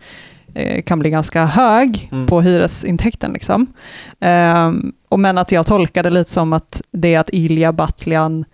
eh, 0.54 0.82
kan 0.82 0.98
bli 0.98 1.10
ganska 1.10 1.46
hög 1.46 2.08
Mm. 2.12 2.26
på 2.26 2.40
hyresintäkten. 2.40 3.32
Liksom. 3.32 3.66
Ehm, 4.20 4.92
och 5.08 5.20
men 5.20 5.38
att 5.38 5.52
jag 5.52 5.66
tolkar 5.66 6.02
det 6.02 6.10
lite 6.10 6.30
som 6.32 6.52
att 6.52 6.82
det 6.90 7.14
är 7.14 7.18
att 7.18 7.30
Ilja 7.32 7.72
Batljan 7.72 8.44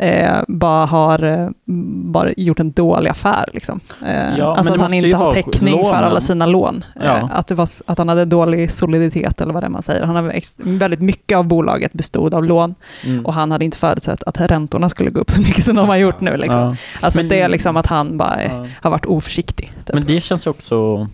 eh, 0.00 0.42
bara 0.48 0.86
har 0.86 1.22
eh, 1.22 1.48
bara 2.04 2.30
gjort 2.36 2.60
en 2.60 2.72
dålig 2.72 3.10
affär. 3.10 3.44
Liksom. 3.52 3.80
Eh, 4.06 4.38
Ja, 4.38 4.56
alltså 4.56 4.72
att 4.74 4.80
han 4.80 4.94
inte 4.94 5.16
har 5.16 5.32
täckning 5.32 5.74
för 5.74 5.82
lånen. 5.82 6.04
alla 6.04 6.20
sina 6.20 6.46
lån. 6.46 6.84
Ja. 7.00 7.16
Eh, 7.16 7.28
att, 7.32 7.46
det 7.46 7.54
var, 7.54 7.68
att 7.86 7.98
han 7.98 8.08
hade 8.08 8.24
dålig 8.24 8.70
soliditet 8.70 9.40
eller 9.40 9.52
vad 9.54 9.62
det 9.62 9.66
är 9.66 9.70
man 9.70 9.82
säger. 9.82 10.04
Han 10.04 10.16
har 10.16 10.30
ex- 10.30 10.56
väldigt 10.58 11.00
mycket 11.00 11.38
av 11.38 11.44
bolaget 11.46 11.92
bestod 11.92 12.34
av 12.34 12.44
lån 12.44 12.74
Mm. 13.06 13.26
och 13.26 13.34
han 13.34 13.50
hade 13.52 13.64
inte 13.64 13.78
förutsett 13.78 14.22
att 14.22 14.40
räntorna 14.40 14.88
skulle 14.88 15.10
gå 15.10 15.20
upp 15.20 15.30
så 15.30 15.40
mycket 15.48 15.64
som 15.64 15.76
de 15.76 15.88
har 15.88 15.96
gjort 15.96 16.20
nu. 16.20 16.36
Liksom. 16.36 16.60
Ja. 16.60 16.76
Alltså 17.00 17.18
Men- 17.18 17.28
det 17.28 17.40
är 17.40 17.48
liksom 17.48 17.76
att 17.76 17.86
han 17.86 18.18
bara 18.18 18.40
har 18.82 18.90
varit 18.90 19.06
oförsiktig. 19.06 19.72
Typ. 19.86 19.94
Men 19.94 20.06
det 20.06 20.20
känns 20.20 20.46
också... 20.46 21.08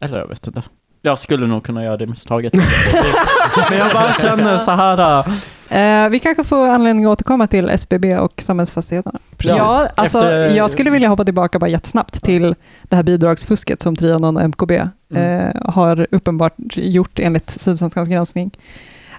Eller 0.00 0.18
jag 0.18 0.26
vet 0.28 0.46
inte. 0.46 0.62
Jag 1.02 1.18
skulle 1.18 1.46
nog 1.46 1.64
kunna 1.64 1.84
göra 1.84 1.96
det 1.96 2.06
misstaget. 2.06 2.52
Men 3.70 3.78
jag 3.78 3.92
bara 3.92 4.12
känner 4.14 4.58
så 4.58 4.70
här... 4.70 5.18
äh, 5.28 5.34
Eh, 5.68 6.08
vi 6.08 6.18
kanske 6.18 6.44
får 6.44 6.68
anledning 6.68 7.04
att 7.04 7.10
återkomma 7.10 7.46
till 7.46 7.68
SBB 7.70 8.16
och 8.16 8.32
samhällsfastigheterna. 8.42 9.18
Precis. 9.36 9.58
Ja, 9.58 9.86
alltså, 9.94 10.18
Efter- 10.18 10.56
Jag 10.56 10.70
skulle 10.70 10.90
vilja 10.90 11.08
hoppa 11.08 11.24
tillbaka 11.24 11.58
bara 11.58 11.70
jättesnabbt 11.70 12.22
till 12.24 12.54
det 12.82 12.96
här 12.96 13.02
bidragsfusket 13.02 13.82
som 13.82 13.96
Trianon 13.96 14.36
och 14.36 14.42
MKB 14.42 14.70
Mm. 15.14 15.46
eh, 15.48 15.70
har 15.72 16.06
uppenbart 16.10 16.54
gjort 16.74 17.18
enligt 17.18 17.50
Sydsvenskans 17.50 18.08
granskning. 18.08 18.50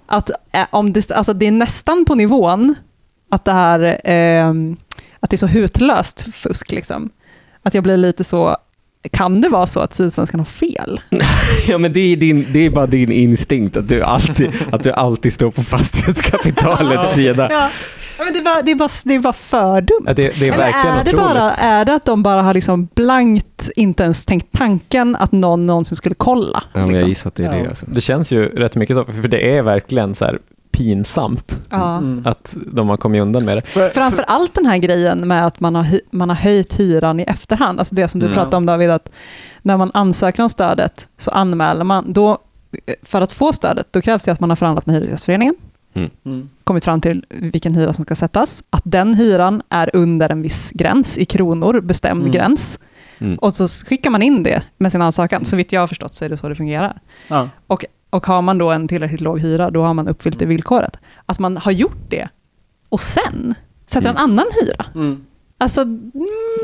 Att, 0.05 0.30
eh, 0.51 0.65
om 0.69 0.93
det, 0.93 1.11
alltså 1.11 1.34
det 1.34 1.45
är 1.47 1.51
nästan 1.51 2.05
på 2.05 2.15
nivån 2.15 2.76
att 3.30 3.45
det 3.45 3.51
här 3.53 3.81
eh, 4.10 4.49
att 5.19 5.30
det 5.30 5.35
är 5.35 5.38
så 5.38 5.47
hutlöst 5.47 6.22
fusk. 6.34 6.72
Liksom. 6.72 7.10
Att 7.64 7.73
jag 7.73 7.84
blir 7.84 7.97
lite 7.97 8.23
så, 8.23 8.57
kan 9.11 9.41
det 9.41 9.49
vara 9.49 9.67
så 9.67 9.80
att 9.80 9.93
Sydsvenskan 9.93 10.39
har 10.39 10.45
fel? 10.45 11.01
Ja, 11.67 11.77
men 11.77 11.93
det 11.93 11.99
är, 11.99 12.17
din, 12.17 12.47
det 12.53 12.65
är 12.65 12.69
bara 12.69 12.88
din 12.88 13.11
instinkt 13.11 13.77
att 13.77 13.89
du 13.89 14.03
alltid, 14.03 14.51
att 14.71 14.84
du 14.84 14.91
alltid 14.91 15.34
står 15.34 15.51
på 15.51 15.63
fastighetskapitalets 15.63 17.13
sida. 17.13 17.47
Ja. 17.51 17.69
Ja, 18.17 18.23
men 18.23 18.34
det, 18.34 18.39
är 18.39 18.43
bara, 18.43 18.61
det, 18.61 18.71
är 18.71 18.75
bara, 18.75 18.89
det 19.03 19.15
är 19.15 19.19
bara 19.19 19.34
för 19.34 19.81
dumt. 19.81 20.03
Ja, 20.07 20.13
det, 20.13 20.39
det 20.39 20.47
är 20.47 20.53
Eller 20.53 20.57
verkligen 20.57 20.97
är 20.97 21.03
det, 21.03 21.11
otroligt. 21.11 21.34
bara, 21.34 21.51
är 21.51 21.85
det 21.85 21.93
att 21.95 22.05
de 22.05 22.23
bara 22.23 22.41
har 22.41 22.53
liksom 22.53 22.88
blankt 22.95 23.69
inte 23.75 24.03
ens 24.03 24.25
tänkt 24.25 24.47
tanken 24.51 25.15
att 25.15 25.31
någon 25.31 25.65
någonsin 25.65 25.95
skulle 25.95 26.15
kolla? 26.15 26.63
Ja, 26.73 26.80
men 26.80 26.81
jag 26.81 26.91
liksom? 26.91 27.09
gissar 27.09 27.27
att 27.27 27.35
det 27.35 27.45
är 27.45 27.51
det. 27.51 27.69
Alltså. 27.69 27.85
Det 27.89 28.01
känns 28.01 28.31
ju 28.31 28.45
rätt 28.45 28.75
mycket 28.75 28.95
så, 28.95 29.05
för 29.05 29.27
det 29.27 29.57
är 29.57 29.61
verkligen 29.61 30.15
så 30.15 30.25
här 30.25 30.39
pinsamt 30.77 31.59
Ja. 31.69 31.97
Mm. 31.97 32.21
att 32.27 32.55
de 32.73 32.89
har 32.89 32.97
kommit 32.97 33.21
undan 33.21 33.45
med 33.45 33.57
det. 33.57 33.61
För, 33.61 33.89
Framför 33.89 34.23
allt 34.27 34.53
den 34.53 34.65
här 34.65 34.77
grejen 34.77 35.27
med 35.27 35.45
att 35.45 35.59
man 35.59 35.75
har, 35.75 35.85
man 36.11 36.29
har 36.29 36.35
höjt 36.35 36.73
hyran 36.79 37.19
i 37.19 37.23
efterhand, 37.23 37.79
alltså 37.79 37.95
det 37.95 38.07
som 38.07 38.19
du 38.19 38.25
Mm. 38.25 38.35
pratade 38.35 38.55
om 38.57 38.65
David, 38.65 38.89
att 38.89 39.09
när 39.61 39.77
man 39.77 39.91
ansöker 39.93 40.43
om 40.43 40.49
stödet 40.49 41.07
så 41.17 41.31
anmäler 41.31 41.83
man, 41.83 42.13
då, 42.13 42.37
för 43.03 43.21
att 43.21 43.33
få 43.33 43.53
stödet, 43.53 43.87
då 43.91 44.01
krävs 44.01 44.23
det 44.23 44.31
att 44.31 44.39
man 44.39 44.49
har 44.49 44.55
förhandlat 44.57 44.85
med 44.85 44.95
Hyresgästföreningen, 44.95 45.55
mm. 46.25 46.49
kommit 46.63 46.85
fram 46.85 47.01
till 47.01 47.25
vilken 47.29 47.75
hyra 47.75 47.93
som 47.93 48.05
ska 48.05 48.15
sättas, 48.15 48.63
att 48.69 48.83
den 48.85 49.13
hyran 49.13 49.61
är 49.69 49.89
under 49.93 50.29
en 50.29 50.41
viss 50.41 50.71
gräns 50.71 51.17
i 51.17 51.25
kronor, 51.25 51.81
bestämd 51.81 52.21
Mm. 52.21 52.31
gräns, 52.31 52.79
Mm. 53.19 53.35
och 53.37 53.53
så 53.53 53.67
skickar 53.67 54.09
man 54.09 54.21
in 54.21 54.43
det 54.43 54.63
med 54.77 54.91
sin 54.91 55.01
ansökan, 55.01 55.45
så 55.45 55.55
vitt 55.55 55.71
jag 55.71 55.81
har 55.81 55.87
förstått 55.87 56.13
så 56.13 56.25
är 56.25 56.29
det 56.29 56.37
så 56.37 56.49
det 56.49 56.55
fungerar. 56.55 56.99
Ja. 57.27 57.49
Och 57.67 57.85
har 58.26 58.41
man 58.41 58.57
då 58.57 58.72
en 58.72 58.88
tillräckligt 58.88 59.22
låg 59.22 59.40
hyra, 59.40 59.69
då 59.72 59.84
har 59.84 59.94
man 59.94 60.07
uppfyllt 60.07 60.40
det 60.40 60.45
villkoret. 60.45 60.98
Att 61.26 61.40
man 61.40 61.57
har 61.57 61.72
gjort 61.72 62.10
det 62.10 62.27
och 62.90 62.99
sen 62.99 63.56
sätter 63.88 64.10
en 64.10 64.18
annan 64.18 64.45
hyra. 64.61 64.85
Mm. 64.95 65.26
Alltså, 65.57 65.81
mm, 65.81 66.11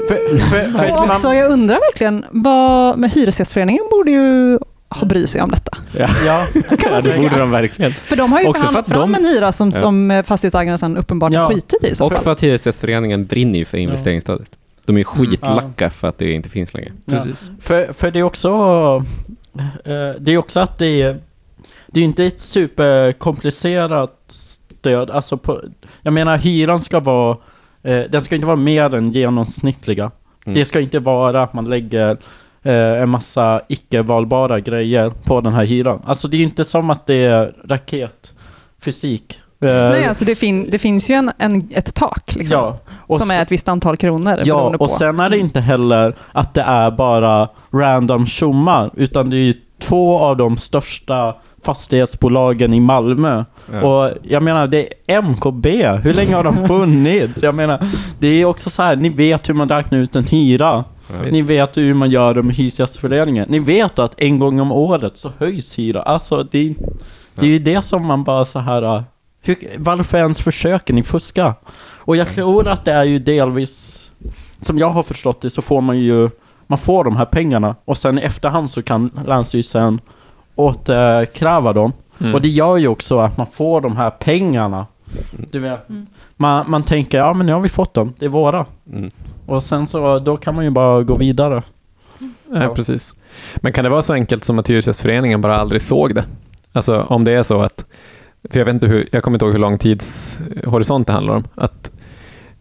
För, 0.07 0.37
för, 0.37 0.77
för, 0.77 0.91
och 0.91 1.03
också, 1.03 1.33
jag 1.33 1.51
undrar 1.51 1.75
verkligen, 1.75 2.25
vad, 2.31 2.97
med 2.99 3.11
Hyresgästföreningen 3.11 3.83
borde 3.91 4.11
ju 4.11 4.59
ha 4.89 5.05
bry 5.07 5.27
sig 5.27 5.41
om 5.41 5.49
detta. 5.51 5.77
Ja. 5.97 6.07
ja. 6.25 6.45
ja, 6.91 7.01
det 7.01 7.17
borde 7.21 7.37
de 7.39 7.51
verkligen. 7.51 7.91
För 7.91 8.15
de 8.15 8.31
har 8.31 8.41
ju 8.41 8.47
Också 8.47 8.61
för 8.61 8.67
förhandlat 8.67 8.87
att 8.87 8.93
fram 8.93 9.11
de- 9.11 9.17
en 9.19 9.25
hyra 9.25 9.51
som, 9.51 9.69
Ja. 9.73 9.79
som 9.79 10.11
eh, 10.11 10.23
fastighetsägarna 10.23 10.77
sen 10.77 10.97
uppenbart 10.97 11.33
Ja. 11.33 11.47
skitit 11.49 11.83
i. 11.83 11.95
Så 11.95 12.05
Och 12.05 12.13
för 12.13 12.31
att 12.31 12.43
Hyresgästföreningen 12.43 13.25
brinner 13.25 13.59
ju 13.59 13.65
för 13.65 13.77
investeringsstödet. 13.77 14.49
De 14.85 14.97
är 14.97 15.03
skitlacka 15.03 15.89
för 15.89 16.07
att 16.07 16.17
det 16.17 16.31
inte 16.31 16.49
finns 16.49 16.73
längre. 16.73 16.91
Precis. 17.05 17.51
För, 17.61 17.93
för 17.93 18.11
det 18.11 18.19
är 18.19 18.23
också... 18.23 18.49
eh, 19.83 19.93
det 20.19 20.31
är 20.31 20.37
också 20.37 20.59
att 20.59 20.77
det 20.77 21.01
är... 21.01 21.19
Det 21.91 21.99
är 21.99 22.03
inte 22.03 22.25
ett 22.25 22.39
superkomplicerat 22.39 24.15
stöd. 24.27 25.09
Alltså 25.09 25.37
på, 25.37 25.61
jag 26.01 26.13
menar 26.13 26.37
hyran 26.37 26.79
ska 26.79 26.99
vara... 26.99 27.37
eh, 27.83 28.01
den 28.09 28.21
ska 28.21 28.35
inte 28.35 28.47
vara 28.47 28.55
mer 28.57 28.95
än 28.95 29.11
genomsnittliga. 29.11 30.11
Mm. 30.45 30.59
Det 30.59 30.65
ska 30.65 30.79
inte 30.79 30.99
vara 30.99 31.43
att 31.43 31.53
man 31.53 31.69
lägger 31.69 32.17
eh, 32.63 32.73
en 32.73 33.09
massa 33.09 33.61
icke-valbara 33.69 34.59
grejer 34.59 35.09
på 35.25 35.41
den 35.41 35.53
här 35.53 35.65
hyran. 35.65 36.01
Alltså 36.05 36.27
det 36.27 36.37
är 36.37 36.41
inte 36.41 36.65
som 36.65 36.89
att 36.89 37.05
det 37.05 37.25
är 37.25 37.53
raketfysik. 37.65 39.39
Eh, 39.61 39.69
Nej, 39.69 40.05
alltså 40.05 40.25
det, 40.25 40.35
fin, 40.35 40.69
det 40.71 40.79
finns 40.79 41.09
ju 41.09 41.13
en, 41.13 41.31
en, 41.37 41.69
ett 41.71 41.93
tak, 41.95 42.35
liksom, 42.35 42.57
ja. 42.57 42.79
Och 42.97 43.19
som 43.19 43.31
är 43.31 43.41
ett 43.41 43.51
visst 43.51 43.67
antal 43.67 43.97
kronor. 43.97 44.39
Ja, 44.43 44.55
beroende 44.55 44.77
på. 44.77 44.83
och 44.83 44.89
sen 44.89 45.19
är 45.19 45.29
det 45.29 45.37
inte 45.37 45.59
heller 45.61 46.13
att 46.31 46.53
det 46.53 46.61
är 46.61 46.91
bara 46.91 47.49
random 47.73 48.25
tjommar, 48.25 48.91
utan 48.95 49.29
det 49.29 49.35
är 49.37 49.39
ju 49.39 49.53
två 49.79 50.19
av 50.19 50.37
de 50.37 50.57
största 50.57 51.35
fastighetsbolagen 51.63 52.73
i 52.73 52.79
Malmö. 52.79 53.45
Ja. 53.73 53.81
Och 53.81 54.11
jag 54.23 54.43
menar, 54.43 54.67
det 54.67 54.87
är 55.07 55.21
MKB. 55.21 55.87
Hur 56.03 56.13
länge 56.13 56.35
har 56.35 56.43
de 56.43 56.57
funnits? 56.67 57.43
Jag 57.43 57.55
menar, 57.55 57.85
det 58.19 58.27
är 58.27 58.45
också 58.45 58.69
så 58.69 58.81
här, 58.83 58.95
ni 58.95 59.09
vet 59.09 59.49
hur 59.49 59.53
man 59.53 59.69
räknar 59.69 59.99
ut 59.99 60.15
en 60.15 60.23
hyra. 60.23 60.83
Ja. 61.07 61.31
Ni 61.31 61.41
vet 61.41 61.77
hur 61.77 61.93
man 61.93 62.09
gör 62.09 62.33
det 62.33 62.43
med 62.43 62.55
Hyresgästföreningen. 62.55 63.45
Ni 63.49 63.59
vet 63.59 63.99
att 63.99 64.13
en 64.21 64.39
gång 64.39 64.59
om 64.59 64.71
året 64.71 65.17
så 65.17 65.31
höjs 65.37 65.79
hyra. 65.79 66.01
Alltså, 66.01 66.43
det, 66.51 66.75
det 67.35 67.45
är 67.45 67.49
ju 67.49 67.59
det 67.59 67.81
som 67.81 68.05
man 68.05 68.23
bara 68.23 68.45
så 68.45 68.59
här... 68.59 68.95
äh, 68.95 69.01
Hur, 69.45 69.57
varför 69.77 70.17
ens 70.17 70.39
försöker 70.41 70.93
ni 70.93 71.03
fuska? 71.03 71.55
Och 71.81 72.15
jag 72.15 72.29
tror 72.29 72.67
att 72.67 72.85
det 72.85 72.91
är 72.91 73.03
ju 73.03 73.19
delvis... 73.19 73.95
Som 74.61 74.77
jag 74.79 74.89
har 74.89 75.03
förstått 75.03 75.41
det 75.41 75.49
så 75.49 75.61
får 75.61 75.81
man 75.81 75.99
ju... 75.99 76.29
Man 76.67 76.77
får 76.77 77.03
de 77.03 77.15
här 77.15 77.25
pengarna 77.25 77.75
och 77.85 77.97
sen 77.97 78.19
i 78.19 78.21
efterhand 78.21 78.69
så 78.69 78.81
kan 78.81 79.11
Länsstyrelsen 79.27 80.01
återkräva 80.59 81.73
dem. 81.73 81.93
Mm. 82.19 82.33
Och 82.35 82.41
det 82.41 82.47
gör 82.47 82.77
ju 82.77 82.87
också 82.87 83.19
att 83.19 83.37
man 83.37 83.47
får 83.51 83.81
de 83.81 83.97
här 83.97 84.09
pengarna. 84.09 84.87
Du 85.51 85.59
vet, 85.59 85.89
Mm. 85.89 86.05
man, 86.37 86.65
man 86.69 86.83
tänker 86.83 87.17
ja 87.17 87.33
men 87.33 87.45
nu 87.45 87.53
har 87.53 87.59
vi 87.59 87.69
fått 87.69 87.93
dem, 87.93 88.13
det 88.19 88.25
är 88.25 88.29
våra. 88.29 88.65
Mm. 88.93 89.09
Och 89.45 89.63
sen 89.63 89.87
så, 89.87 90.19
då 90.19 90.37
kan 90.37 90.55
man 90.55 90.63
ju 90.65 90.71
bara 90.71 91.03
gå 91.03 91.15
vidare. 91.15 91.63
Ja, 92.53 92.73
precis. 92.75 93.15
Men 93.55 93.73
kan 93.73 93.83
det 93.83 93.89
vara 93.89 94.01
så 94.01 94.13
enkelt 94.13 94.43
som 94.45 94.59
att 94.59 94.69
Hyresgästföreningen 94.69 95.41
bara 95.41 95.57
aldrig 95.57 95.81
såg 95.81 96.15
det? 96.15 96.23
Alltså 96.73 97.01
om 97.01 97.23
det 97.23 97.31
är 97.31 97.43
så 97.43 97.61
att, 97.61 97.85
för 98.51 98.59
jag 98.59 98.65
vet 98.65 98.73
inte 98.73 98.87
hur, 98.87 99.07
jag 99.11 99.23
kommer 99.23 99.35
inte 99.35 99.45
ihåg 99.45 99.53
hur 99.53 99.59
lång 99.61 99.77
tidshorisont 99.77 101.07
det 101.07 101.13
handlar 101.13 101.35
om, 101.35 101.43
att 101.55 101.91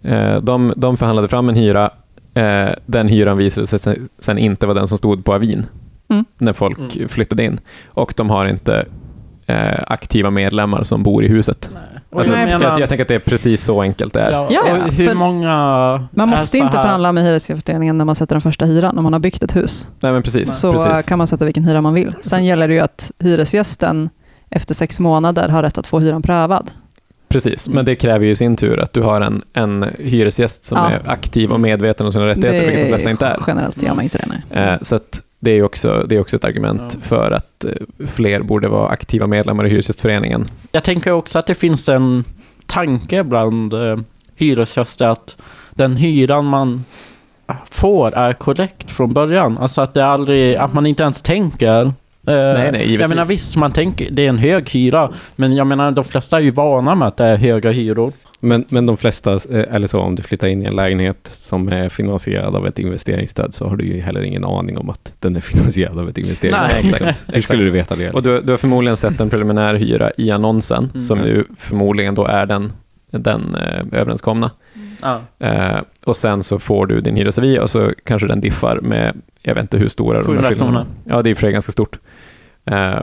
eh, 0.02 0.36
de, 0.36 0.72
de 0.76 0.96
förhandlade 0.96 1.28
fram 1.28 1.48
en 1.48 1.54
hyra, 1.56 1.90
eh, 2.34 2.68
den 2.86 3.08
hyran 3.08 3.36
visade 3.36 3.66
sig 3.66 4.00
sen 4.18 4.38
inte 4.38 4.66
vara 4.66 4.78
den 4.78 4.88
som 4.88 4.98
stod 4.98 5.24
på 5.24 5.34
avin 5.34 5.66
Mm. 6.10 6.24
när 6.38 6.52
folk 6.52 6.78
Mm. 6.96 7.08
flyttade 7.08 7.44
in. 7.44 7.60
Och 7.88 8.14
de 8.16 8.30
har 8.30 8.46
inte 8.46 8.86
eh, 9.46 9.78
aktiva 9.86 10.30
medlemmar 10.30 10.82
som 10.82 11.02
bor 11.02 11.24
i 11.24 11.28
huset. 11.28 11.70
Alltså, 12.16 12.32
Nej, 12.32 12.52
så 12.58 12.62
jag, 12.64 12.80
jag 12.80 12.88
tänker 12.88 13.04
att 13.04 13.08
det 13.08 13.14
är 13.14 13.18
precis 13.18 13.64
så 13.64 13.82
enkelt 13.82 14.14
det 14.14 14.20
är. 14.20 14.30
Ja, 14.30 14.48
Ja, 14.50 14.74
hur 14.92 15.14
många... 15.14 15.50
Man 16.10 16.28
måste 16.28 16.58
inte 16.58 16.72
förhandla 16.72 17.12
med 17.12 17.24
Hyresgästföreningen 17.24 17.98
när 17.98 18.04
man 18.04 18.14
sätter 18.14 18.34
den 18.34 18.42
första 18.42 18.64
hyran, 18.64 18.98
om 18.98 19.04
man 19.04 19.12
har 19.12 19.20
byggt 19.20 19.42
ett 19.42 19.56
hus. 19.56 19.86
Nej 20.00 20.12
men 20.12 20.22
precis. 20.22 20.54
så 20.58 20.72
precis. 20.72 21.06
kan 21.06 21.18
man 21.18 21.26
sätta 21.26 21.44
vilken 21.44 21.64
hyra 21.64 21.80
man 21.80 21.94
vill. 21.94 22.14
Sen 22.20 22.44
gäller 22.44 22.68
det 22.68 22.74
ju 22.74 22.80
att 22.80 23.10
hyresgästen 23.18 24.10
efter 24.50 24.74
sex 24.74 25.00
månader 25.00 25.48
har 25.48 25.62
rätt 25.62 25.78
att 25.78 25.86
få 25.86 26.00
hyran 26.00 26.22
prövad. 26.22 26.70
Precis, 27.28 27.68
men 27.68 27.84
det 27.84 27.96
kräver 27.96 28.24
ju 28.24 28.30
i 28.30 28.36
sin 28.36 28.56
tur 28.56 28.80
att 28.80 28.92
du 28.92 29.02
har 29.02 29.20
en, 29.20 29.42
en 29.52 29.84
hyresgäst 29.98 30.64
som 30.64 30.78
Ja. 30.78 30.90
är 30.90 31.10
aktiv 31.12 31.52
och 31.52 31.60
medveten 31.60 32.06
om 32.06 32.12
sina 32.12 32.26
rättigheter, 32.26 32.64
vilket 32.66 32.80
de 32.82 32.88
flesta 32.88 33.10
inte 33.10 33.26
är. 33.26 33.36
Generellt 33.46 33.82
gör 33.82 33.94
man 33.94 34.04
inte 34.04 34.18
det, 34.18 34.24
nej. 34.52 34.62
Eh, 34.64 34.78
Så 34.82 34.96
att 34.96 35.20
det 35.40 35.50
är 35.50 35.62
också, 35.62 36.04
det 36.08 36.16
är 36.16 36.20
också 36.20 36.36
ett 36.36 36.44
argument 36.44 36.82
Ja. 36.94 37.00
för 37.02 37.30
att 37.30 37.64
eh, 37.64 38.06
fler 38.06 38.40
borde 38.42 38.68
vara 38.68 38.88
aktiva 38.88 39.26
medlemmar 39.26 39.66
i 39.66 39.70
Hyresgästföreningen. 39.70 40.50
Jag 40.72 40.84
tänker 40.84 41.12
också 41.12 41.38
att 41.38 41.46
det 41.46 41.54
finns 41.54 41.88
en 41.88 42.24
tanke 42.66 43.24
bland 43.24 43.74
eh, 43.74 43.96
hyresgäster 44.36 45.08
att 45.08 45.36
den 45.70 45.96
hyran 45.96 46.44
man 46.44 46.84
får 47.70 48.14
är 48.14 48.32
korrekt 48.32 48.90
från 48.90 49.12
början. 49.12 49.58
Alltså 49.58 49.80
att 49.80 49.94
det 49.94 50.04
aldrig, 50.06 50.56
att 50.56 50.72
man 50.72 50.86
inte 50.86 51.02
ens 51.02 51.22
tänker. 51.22 51.82
eh, 51.86 51.92
Nej, 52.24 52.72
nej, 52.72 52.72
givetvis. 52.72 53.00
Jag 53.00 53.08
menar 53.10 53.24
visst, 53.24 53.56
man 53.56 53.72
tänker 53.72 54.10
det 54.10 54.24
är 54.24 54.28
en 54.28 54.38
hög 54.38 54.70
hyra. 54.70 55.10
Men 55.36 55.56
jag 55.56 55.66
menar 55.66 55.90
de 55.90 56.04
flesta 56.04 56.36
är 56.36 56.40
ju 56.40 56.50
vana 56.50 56.94
med 56.94 57.08
att 57.08 57.16
det 57.16 57.24
är 57.24 57.36
höga 57.36 57.70
hyror. 57.70 58.12
Men, 58.40 58.64
men 58.68 58.86
de 58.86 58.96
flesta, 58.96 59.32
eh, 59.34 59.74
eller 59.74 59.86
så 59.86 60.00
om 60.00 60.14
du 60.14 60.22
flyttar 60.22 60.48
in 60.48 60.62
i 60.62 60.64
en 60.64 60.76
lägenhet 60.76 61.18
som 61.30 61.68
är 61.68 61.88
finansierad 61.88 62.56
av 62.56 62.66
ett 62.66 62.78
investeringsstöd 62.78 63.54
så 63.54 63.66
har 63.68 63.76
du 63.76 63.84
ju 63.84 64.00
heller 64.00 64.22
ingen 64.22 64.44
aning 64.44 64.78
om 64.78 64.90
att 64.90 65.14
den 65.18 65.36
är 65.36 65.40
finansierad 65.52 65.98
av 65.98 66.08
ett 66.08 66.18
investeringsstöd. 66.18 66.70
Nej, 66.72 66.90
exakt. 66.92 67.24
Hur 67.36 67.42
skulle 67.42 67.64
du 67.64 67.70
veta 67.70 67.96
det? 67.96 68.10
Och 68.10 68.22
du, 68.22 68.40
du 68.40 68.50
har 68.50 68.58
förmodligen 68.58 68.96
sett 68.96 69.20
en 69.20 69.30
preliminär 69.30 69.74
hyra 69.74 70.10
i 70.16 70.30
annonsen, 70.30 70.88
Mm. 70.90 71.00
som 71.00 71.18
ju 71.18 71.44
förmodligen 71.56 72.14
då 72.14 72.24
är 72.24 72.46
den, 72.46 72.72
den 73.10 73.54
eh, 73.54 74.00
överenskomna. 74.00 74.50
Ja. 75.02 75.20
Eh, 75.46 75.78
och 76.04 76.16
sen 76.16 76.42
så 76.42 76.58
får 76.58 76.86
du 76.86 77.00
din 77.00 77.16
hyresavi 77.16 77.58
och 77.58 77.70
så 77.70 77.92
kanske 78.04 78.28
den 78.28 78.40
diffar 78.40 78.80
med, 78.82 79.16
jag 79.42 79.54
vet 79.54 79.62
inte 79.62 79.78
hur 79.78 79.88
stora 79.88 80.18
de 80.18 80.24
700 80.24 80.42
här 80.42 80.48
skillnaderna. 80.50 80.86
Ja, 81.04 81.22
det 81.22 81.28
är 81.28 81.30
i 81.30 81.34
och 81.34 81.38
för 81.38 81.46
sig 81.46 81.52
ganska 81.52 81.72
stort. 81.72 81.98
Eh, 82.64 83.00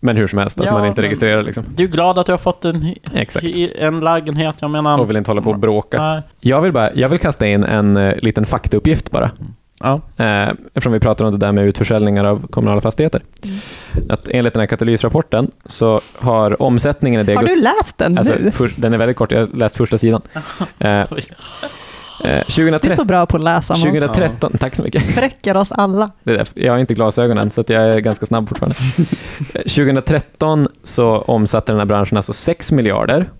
men 0.00 0.16
hur 0.16 0.26
som 0.26 0.38
helst, 0.38 0.60
att 0.60 0.66
Ja, 0.66 0.72
man 0.72 0.86
inte 0.86 1.02
registrerar 1.02 1.42
liksom. 1.42 1.64
Du 1.76 1.84
är 1.84 1.88
glad 1.88 2.18
att 2.18 2.26
du 2.26 2.32
har 2.32 2.38
fått 2.38 2.64
en, 2.64 2.94
Exakt. 3.14 3.46
en 3.78 4.00
lägenhet, 4.00 4.56
jag 4.60 4.70
menar... 4.70 4.98
Och 4.98 5.08
vill 5.10 5.16
inte 5.16 5.30
hålla 5.30 5.42
på 5.42 5.50
och 5.50 5.58
bråka. 5.58 6.02
Nej. 6.02 6.22
Jag 6.40 6.60
vill, 6.60 6.72
bara, 6.72 6.94
jag 6.94 7.08
vill 7.08 7.18
kasta 7.18 7.46
in 7.46 7.64
en 7.64 7.96
eh, 7.96 8.14
liten 8.16 8.46
faktauppgift 8.46 9.10
bara. 9.10 9.30
Ja. 9.80 10.00
Eh, 10.16 10.48
eftersom 10.48 10.92
vi 10.92 11.00
pratar 11.00 11.24
om 11.24 11.30
det 11.30 11.38
där 11.38 11.52
med 11.52 11.64
utförsäljningar 11.64 12.24
av 12.24 12.46
kommunala 12.46 12.80
fastigheter. 12.80 13.22
Att 14.08 14.28
enligt 14.28 14.54
den 14.54 14.60
här 14.60 14.66
katalysrapporten 14.66 15.50
så 15.66 16.00
har 16.18 16.62
omsättningen 16.62 17.20
i 17.20 17.24
det... 17.24 17.34
Har 17.34 17.44
du 17.44 17.56
läst 17.56 17.98
den 17.98 18.18
alltså, 18.18 18.34
nu? 18.40 18.50
för, 18.50 18.70
Den 18.76 18.94
är 18.94 18.98
väldigt 18.98 19.16
kort, 19.16 19.32
jag 19.32 19.38
har 19.38 19.46
läst 19.46 19.76
första 19.76 19.98
sidan. 19.98 20.22
Eh, 22.24 22.30
eh, 22.30 22.34
Du 22.34 22.38
är 22.38 22.44
2013, 22.44 22.90
så 22.96 23.04
bra 23.04 23.26
på 23.26 23.36
att 23.36 23.42
läsa. 23.42 23.72
Måns. 23.72 23.82
2013, 23.82 24.52
tack 24.60 24.74
så 24.74 24.82
mycket. 24.82 25.02
Fräcker 25.14 25.56
oss 25.56 25.72
alla. 25.72 26.10
Det 26.22 26.36
är. 26.36 26.48
Jag 26.54 26.72
har 26.72 26.78
inte 26.78 26.94
glasögon 26.94 27.38
än, 27.38 27.50
så 27.50 27.60
att 27.60 27.68
jag 27.68 27.82
är 27.82 27.98
ganska 28.00 28.26
snabb 28.26 28.48
fortfarande. 28.48 28.76
Eh, 29.54 29.60
2013 29.62 30.68
så 30.84 31.18
omsatte 31.18 31.72
den 31.72 31.78
här 31.78 31.86
branschen 31.86 32.16
alltså 32.16 32.32
6 32.32 32.72
miljarder. 32.72 33.30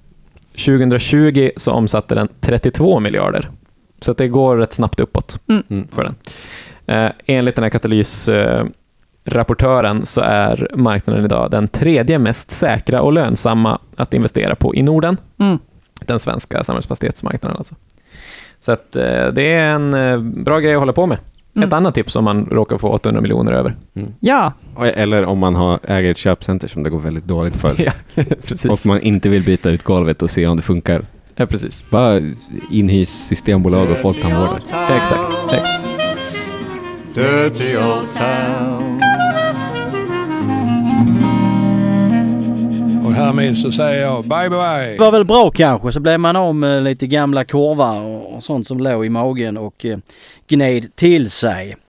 2020 0.66 1.50
så 1.56 1.72
omsatte 1.72 2.14
den 2.14 2.28
32 2.40 3.00
miljarder. 3.00 3.50
Så 4.00 4.10
att 4.10 4.18
det 4.18 4.28
går 4.28 4.56
rätt 4.56 4.72
snabbt 4.72 5.00
uppåt 5.00 5.38
Mm. 5.48 5.88
för 5.92 6.04
den. 6.04 6.14
Eh, 6.86 7.10
enligt 7.26 7.54
den 7.54 7.62
här 7.62 7.70
katalysrapportören 7.70 10.06
så 10.06 10.20
är 10.20 10.68
marknaden 10.76 11.24
idag 11.24 11.50
den 11.50 11.68
tredje 11.68 12.18
mest 12.18 12.50
säkra 12.50 13.02
och 13.02 13.12
lönsamma 13.12 13.78
att 13.96 14.14
investera 14.14 14.54
på 14.54 14.74
i 14.74 14.82
Norden. 14.82 15.16
Mm. 15.38 15.58
Den 16.06 16.18
svenska 16.18 16.64
samhällsfastighetsmarknaden 16.64 17.56
alltså. 17.58 17.74
Så 18.60 18.72
att 18.72 18.96
eh, 18.96 19.26
det 19.32 19.52
är 19.52 19.62
en 19.62 19.94
eh, 19.94 20.18
bra 20.18 20.58
grej 20.58 20.74
att 20.74 20.78
hålla 20.78 20.92
på 20.92 21.06
med. 21.06 21.18
Mm. 21.56 21.68
Ett 21.68 21.72
annat 21.72 21.94
tips 21.94 22.16
om 22.16 22.24
man 22.24 22.46
råkar 22.50 22.78
få 22.78 22.88
800 22.88 23.20
miljoner 23.20 23.52
över. 23.52 23.76
Ja, 24.20 24.52
Eller 24.78 25.24
om 25.24 25.38
man 25.38 25.54
har, 25.54 25.78
äger 25.82 26.10
ett 26.10 26.16
köpcenter 26.16 26.68
som 26.68 26.82
det 26.82 26.90
går 26.90 26.98
väldigt 26.98 27.24
dåligt 27.24 27.56
för. 27.56 27.74
ja, 27.82 27.92
precis. 28.24 28.64
och 28.64 28.86
man 28.86 29.00
inte 29.00 29.28
vill 29.28 29.44
byta 29.44 29.70
ut 29.70 29.82
golvet 29.82 30.22
och 30.22 30.30
se 30.30 30.46
om 30.46 30.56
det 30.56 30.62
funkar. 30.62 31.02
Ja, 31.36 31.46
precis. 31.46 31.90
Bara 31.90 32.20
inhys 32.70 33.26
systembolag 33.26 33.90
och 33.90 33.96
folktandvårdare. 33.96 34.60
Exakt, 34.96 35.28
exakt. 35.52 35.84
Dirty 37.14 37.76
old 37.76 38.12
town. 38.14 39.09
Och 43.10 43.16
härmed 43.16 43.58
så 43.58 43.72
säger 43.72 44.02
jag 44.02 44.24
bye 44.24 44.50
bye. 44.50 44.92
Det 44.92 44.98
var 44.98 45.12
väl 45.12 45.24
bra 45.24 45.50
kanske, 45.50 45.92
så 45.92 46.00
blev 46.00 46.20
man 46.20 46.36
av 46.36 46.54
med 46.54 46.82
lite 46.82 47.06
gamla 47.06 47.44
korvar 47.44 48.00
och, 48.00 48.42
sånt 48.42 48.66
som 48.66 48.80
låg 48.80 49.06
i 49.06 49.08
magen 49.08 49.56
och 49.56 49.84
eh, 49.84 49.98
gned 50.48 50.96
till 50.96 51.30
sig. 51.30 51.76